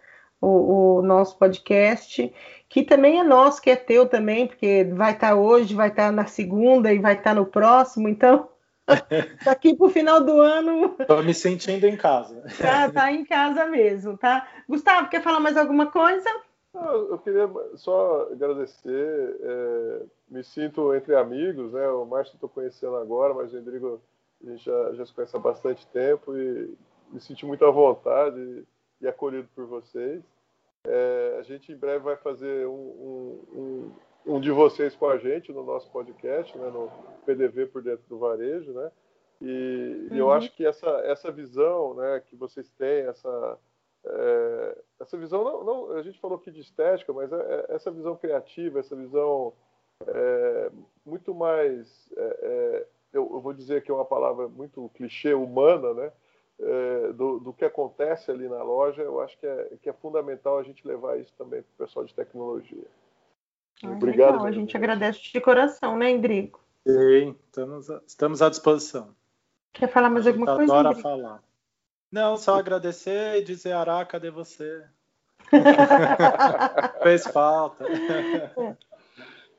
o, 0.41 0.99
o, 0.99 1.03
nosso 1.03 1.39
podcast, 1.39 2.33
que 2.69 2.83
também 2.83 3.21
é 3.21 3.23
nosso, 3.23 3.63
que 3.63 3.71
é 3.71 3.77
teu 3.77 4.09
também, 4.09 4.49
porque 4.49 4.85
vai 4.93 5.13
estar 5.13 5.29
tá 5.29 5.37
hoje, 5.37 5.73
vai 5.75 5.89
estar 5.89 6.07
tá 6.07 6.13
na 6.13 6.27
segunda 6.27 6.93
e 6.93 6.99
vai 6.99 7.15
estar 7.15 7.31
tá 7.31 7.35
no 7.35 7.47
próximo, 7.47 8.09
então 8.09 8.49
daqui 9.45 9.75
para 9.75 9.87
o 9.87 9.91
final 9.91 10.23
do 10.23 10.41
ano. 10.41 10.97
Estou 10.99 11.23
me 11.23 11.35
sentindo 11.35 11.87
em 11.87 11.97
casa. 11.97 12.43
Tá, 12.59 12.91
tá 12.91 13.13
em 13.13 13.25
casa 13.25 13.67
mesmo, 13.67 14.17
tá? 14.17 14.47
Gustavo, 14.69 15.09
quer 15.09 15.23
falar 15.23 15.41
mais 15.41 15.57
alguma 15.57 15.91
coisa? 15.91 16.29
Eu 16.75 17.19
queria 17.19 17.49
só 17.77 18.29
agradecer. 18.33 19.37
É, 19.41 20.03
me 20.29 20.43
sinto 20.43 20.95
entre 20.95 21.15
amigos, 21.15 21.73
né? 21.73 21.89
O 21.89 22.05
Márcio 22.05 22.35
estou 22.35 22.49
conhecendo 22.49 22.97
agora, 22.97 23.33
mas 23.33 23.53
o 23.53 23.57
Rodrigo 23.57 24.01
a 24.45 24.51
gente 24.51 24.65
já, 24.65 24.93
já 24.95 25.07
se 25.07 25.13
conhece 25.13 25.37
há 25.37 25.39
bastante 25.39 25.87
tempo 25.89 26.37
e 26.37 26.75
me 27.11 27.21
senti 27.21 27.47
muito 27.47 27.65
à 27.65 27.71
vontade 27.71 28.65
e 29.01 29.07
acolhido 29.07 29.49
por 29.55 29.67
vocês. 29.67 30.23
É, 30.87 31.37
a 31.39 31.43
gente 31.43 31.73
em 31.73 31.77
breve 31.77 32.01
vai 32.01 32.17
fazer 32.17 32.67
um, 32.67 32.73
um, 32.73 33.41
um, 33.55 33.93
um, 34.27 34.41
de 34.41 34.51
vocês 34.51 34.95
com 34.97 35.07
a 35.07 35.19
gente 35.19 35.53
no 35.53 35.65
nosso 35.65 35.91
podcast, 35.91 36.57
né, 36.57 36.69
no 36.71 36.91
PDV 37.27 37.67
por 37.67 37.83
dentro 37.83 38.05
do 38.09 38.19
varejo, 38.19 38.73
né? 38.73 38.91
E, 39.41 40.09
uhum. 40.11 40.17
eu 40.17 40.31
acho 40.31 40.55
que 40.55 40.65
essa, 40.65 40.89
essa 41.05 41.31
visão, 41.31 41.95
né, 41.95 42.23
que 42.27 42.37
vocês 42.37 42.71
têm, 42.71 43.07
essa 43.07 43.59
é, 44.07 44.79
essa 45.01 45.17
visão 45.17 45.43
não, 45.43 45.65
não, 45.65 45.93
a 45.93 46.03
gente 46.03 46.21
falou 46.21 46.37
aqui 46.37 46.51
de 46.51 46.61
estética, 46.61 47.13
mas 47.13 47.33
é, 47.33 47.37
é 47.37 47.75
essa 47.75 47.91
visão 47.91 48.15
criativa, 48.17 48.79
essa 48.79 48.95
visão 48.95 49.55
é, 50.07 50.71
muito 51.07 51.35
mais, 51.35 52.11
é, 52.17 52.39
é, 52.43 52.87
eu, 53.15 53.31
eu, 53.33 53.41
vou 53.41 53.55
dizer 53.55 53.83
que 53.83 53.91
é 53.91 53.95
uma 53.95 54.05
palavra 54.05 54.47
muito 54.47 54.91
clichê, 54.95 55.33
humana, 55.33 55.95
né? 55.95 56.13
do, 57.17 57.41
do, 57.41 57.53
que 57.53 57.65
acontece 57.65 58.31
ali 58.31 58.49
na 58.49 58.63
loja, 58.63 59.03
eu 59.03 59.21
acho 59.21 59.37
que 59.39 59.47
é, 59.47 59.71
que 59.83 59.89
é 59.89 59.93
fundamental 59.93 60.57
a 60.57 60.63
gente 60.63 60.87
levar 60.87 61.19
isso 61.19 61.35
também 61.37 61.63
para 61.63 61.73
o 61.75 61.87
pessoal 61.87 62.05
de 62.05 62.15
tecnologia. 62.15 62.87
Ah, 63.85 63.91
Obrigado. 63.91 64.33
Legal. 64.33 64.47
A 64.47 64.53
gente 64.53 64.77
agradece 64.77 65.33
de 65.33 65.41
coração, 65.41 65.97
né, 65.97 66.11
Endrigo? 66.11 66.61
Sim, 66.87 67.35
estamos, 67.47 67.89
estamos 68.07 68.43
à 68.43 68.51
disposição. 68.51 69.15
Quer 69.73 69.89
falar 69.89 70.11
mais 70.11 70.27
alguma 70.27 70.55
coisa? 70.55 70.73
Adora 70.73 70.95
falar. 70.97 71.43
Não, 72.11 72.37
só 72.37 72.59
agradecer 72.59 73.41
e 73.41 73.45
dizer, 73.45 73.73
Ará, 73.73 74.05
cadê 74.05 74.31
você? 74.31 74.85
Fez 77.03 77.27
falta. 77.27 77.85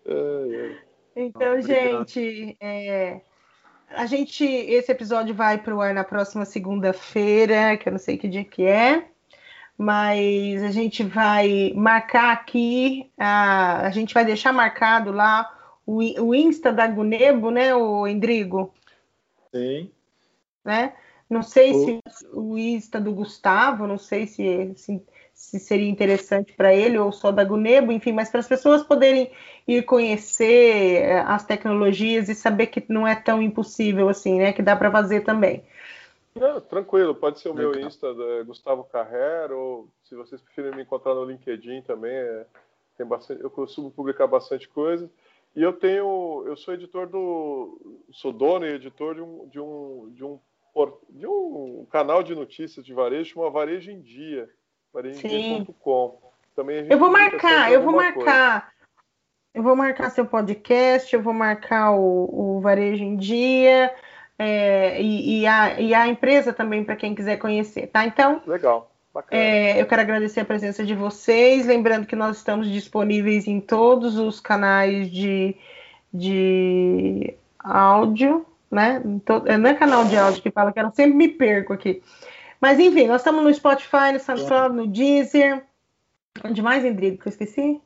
É. 0.07 0.77
Então, 1.15 1.59
gente, 1.61 2.55
é, 2.59 3.21
a 3.89 4.05
gente, 4.05 4.45
esse 4.45 4.91
episódio 4.91 5.33
vai 5.33 5.57
para 5.57 5.75
o 5.75 5.81
ar 5.81 5.93
na 5.93 6.03
próxima 6.03 6.45
segunda-feira, 6.45 7.75
que 7.77 7.89
eu 7.89 7.91
não 7.91 7.99
sei 7.99 8.17
que 8.17 8.27
dia 8.27 8.43
que 8.43 8.63
é, 8.65 9.09
mas 9.77 10.63
a 10.63 10.71
gente 10.71 11.03
vai 11.03 11.73
marcar 11.75 12.31
aqui, 12.31 13.11
a, 13.17 13.85
a 13.85 13.89
gente 13.91 14.13
vai 14.13 14.25
deixar 14.25 14.53
marcado 14.53 15.11
lá 15.11 15.51
o, 15.85 15.99
o 16.21 16.35
Insta 16.35 16.71
da 16.71 16.87
Gunebo, 16.87 17.51
né, 17.51 17.75
o 17.75 18.07
Endrigo? 18.07 18.73
Sim. 19.53 19.91
Né? 20.63 20.93
Não 21.29 21.43
sei 21.43 21.71
o... 21.71 21.83
se 21.83 22.27
o 22.33 22.57
Insta 22.57 22.99
do 22.99 23.13
Gustavo, 23.13 23.87
não 23.87 23.97
sei 23.97 24.27
se, 24.27 24.73
se 24.75 25.01
se 25.35 25.59
seria 25.59 25.89
interessante 25.89 26.53
para 26.53 26.73
ele 26.73 26.97
ou 26.97 27.11
só 27.11 27.29
da 27.29 27.43
Gunebo, 27.43 27.91
enfim, 27.91 28.13
mas 28.13 28.29
para 28.29 28.39
as 28.39 28.47
pessoas 28.47 28.83
poderem 28.83 29.29
ir 29.67 29.83
conhecer 29.83 31.03
eh, 31.03 31.19
as 31.27 31.45
tecnologias 31.45 32.29
e 32.29 32.35
saber 32.35 32.67
que 32.67 32.83
não 32.87 33.05
é 33.05 33.15
tão 33.15 33.41
impossível 33.41 34.07
assim, 34.07 34.39
né? 34.39 34.53
Que 34.53 34.61
dá 34.61 34.77
para 34.77 34.89
fazer 34.89 35.21
também. 35.21 35.61
Não, 36.35 36.59
tranquilo, 36.59 37.15
pode 37.15 37.39
ser 37.39 37.49
o 37.49 37.53
meu 37.53 37.79
Insta, 37.79 38.07
Gustavo 38.45 38.83
Carrer, 38.83 39.51
ou 39.51 39.89
se 40.03 40.15
vocês 40.15 40.41
preferem 40.41 40.75
me 40.75 40.83
encontrar 40.83 41.13
no 41.13 41.23
LinkedIn 41.23 41.81
também, 41.83 42.11
é, 42.11 42.45
tem 42.97 43.05
bastante, 43.05 43.41
eu 43.41 43.49
costumo 43.49 43.89
publicar 43.89 44.27
bastante 44.27 44.67
coisa. 44.67 45.09
E 45.55 45.63
eu 45.63 45.71
tenho, 45.71 46.43
eu 46.45 46.57
sou 46.57 46.73
editor 46.73 47.07
do, 47.07 48.01
sou 48.11 48.33
dono 48.33 48.65
e 48.65 48.73
editor 48.73 49.15
de 49.15 49.21
um, 49.21 49.47
de 49.47 49.61
um, 49.61 50.11
de 50.13 50.23
um, 50.25 50.39
de 51.09 51.25
um 51.25 51.87
canal 51.89 52.21
de 52.21 52.35
notícias 52.35 52.85
de 52.85 52.93
varejo 52.93 53.33
chamado 53.33 53.53
Varejo 53.53 53.89
em 53.89 54.01
Dia 54.01 54.49
marinho.com. 54.93 56.19
Também 56.53 56.87
eu 56.89 56.97
vou 56.97 57.11
marcar, 57.11 57.71
eu 57.71 57.81
vou 57.81 57.93
marcar. 57.93 58.61
Coisa. 58.61 58.75
Eu 59.53 59.63
vou 59.63 59.75
marcar 59.75 60.09
seu 60.09 60.25
podcast, 60.25 61.15
eu 61.15 61.21
vou 61.21 61.33
marcar 61.33 61.93
o, 61.93 62.57
o 62.57 62.59
Varejo 62.59 63.03
em 63.05 63.15
Dia 63.15 63.93
é, 64.37 65.01
e, 65.01 65.41
e, 65.41 65.47
a, 65.47 65.79
e 65.79 65.93
a 65.93 66.07
empresa 66.07 66.51
também 66.51 66.83
para 66.83 66.95
quem 66.95 67.15
quiser 67.15 67.37
conhecer, 67.37 67.87
tá? 67.87 68.05
Então. 68.05 68.41
Legal. 68.45 68.91
É, 69.31 69.81
eu 69.81 69.85
quero 69.85 70.01
agradecer 70.01 70.41
a 70.41 70.45
presença 70.45 70.83
de 70.83 70.93
vocês. 70.93 71.65
Lembrando 71.65 72.05
que 72.05 72.17
nós 72.17 72.37
estamos 72.37 72.69
disponíveis 72.69 73.47
em 73.47 73.61
todos 73.61 74.17
os 74.17 74.41
canais 74.41 75.09
de, 75.09 75.55
de 76.13 77.33
áudio, 77.57 78.45
né? 78.69 79.01
Não 79.57 79.69
é 79.69 79.73
canal 79.73 80.03
de 80.03 80.17
áudio 80.17 80.41
que 80.41 80.51
fala 80.51 80.73
que 80.73 80.79
eu 80.81 80.91
sempre 80.91 81.15
me 81.15 81.29
perco 81.29 81.71
aqui. 81.71 82.03
Mas 82.59 82.77
enfim, 82.77 83.07
nós 83.07 83.21
estamos 83.21 83.41
no 83.41 83.53
Spotify, 83.53 84.11
no 84.11 84.19
SoundCloud, 84.19 84.75
no 84.75 84.87
Deezer. 84.87 85.63
Onde 86.43 86.61
mais, 86.61 86.83
Endrigo, 86.83 87.17
que 87.17 87.27
eu 87.27 87.31
esqueci? 87.31 87.79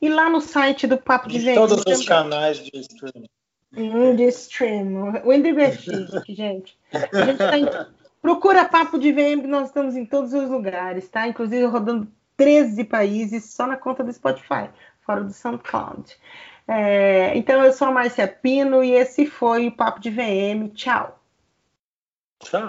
E 0.00 0.08
lá 0.08 0.30
no 0.30 0.40
site 0.40 0.86
do 0.86 0.96
Papo 0.96 1.28
de, 1.28 1.40
de 1.40 1.54
Todos 1.54 1.82
os 1.84 2.06
canais 2.06 2.58
de 2.58 2.70
streaming. 2.78 3.28
De 3.72 4.24
stream. 4.28 5.22
O 5.24 5.32
Endrigo 5.32 5.60
é 5.60 5.72
chique, 5.76 6.34
gente. 6.34 6.78
A 6.92 7.24
gente 7.24 7.38
tá 7.38 7.58
em... 7.58 7.66
Procura 8.20 8.64
Papo 8.64 8.98
de 8.98 9.12
VM, 9.12 9.46
nós 9.46 9.68
estamos 9.68 9.96
em 9.96 10.04
todos 10.04 10.32
os 10.32 10.50
lugares, 10.50 11.08
tá? 11.08 11.28
Inclusive 11.28 11.64
rodando 11.66 12.08
13 12.36 12.84
países 12.84 13.44
só 13.44 13.66
na 13.66 13.76
conta 13.76 14.02
do 14.02 14.12
Spotify, 14.12 14.68
fora 15.00 15.22
do 15.22 15.32
SoundCloud. 15.32 16.16
É, 16.66 17.36
então, 17.36 17.64
eu 17.64 17.72
sou 17.72 17.88
a 17.88 17.92
Márcia 17.92 18.28
Pino 18.28 18.82
e 18.82 18.92
esse 18.92 19.24
foi 19.24 19.68
o 19.68 19.72
Papo 19.72 20.00
de 20.00 20.10
VM. 20.10 20.68
Tchau. 20.74 21.18
Tchau. 22.40 22.66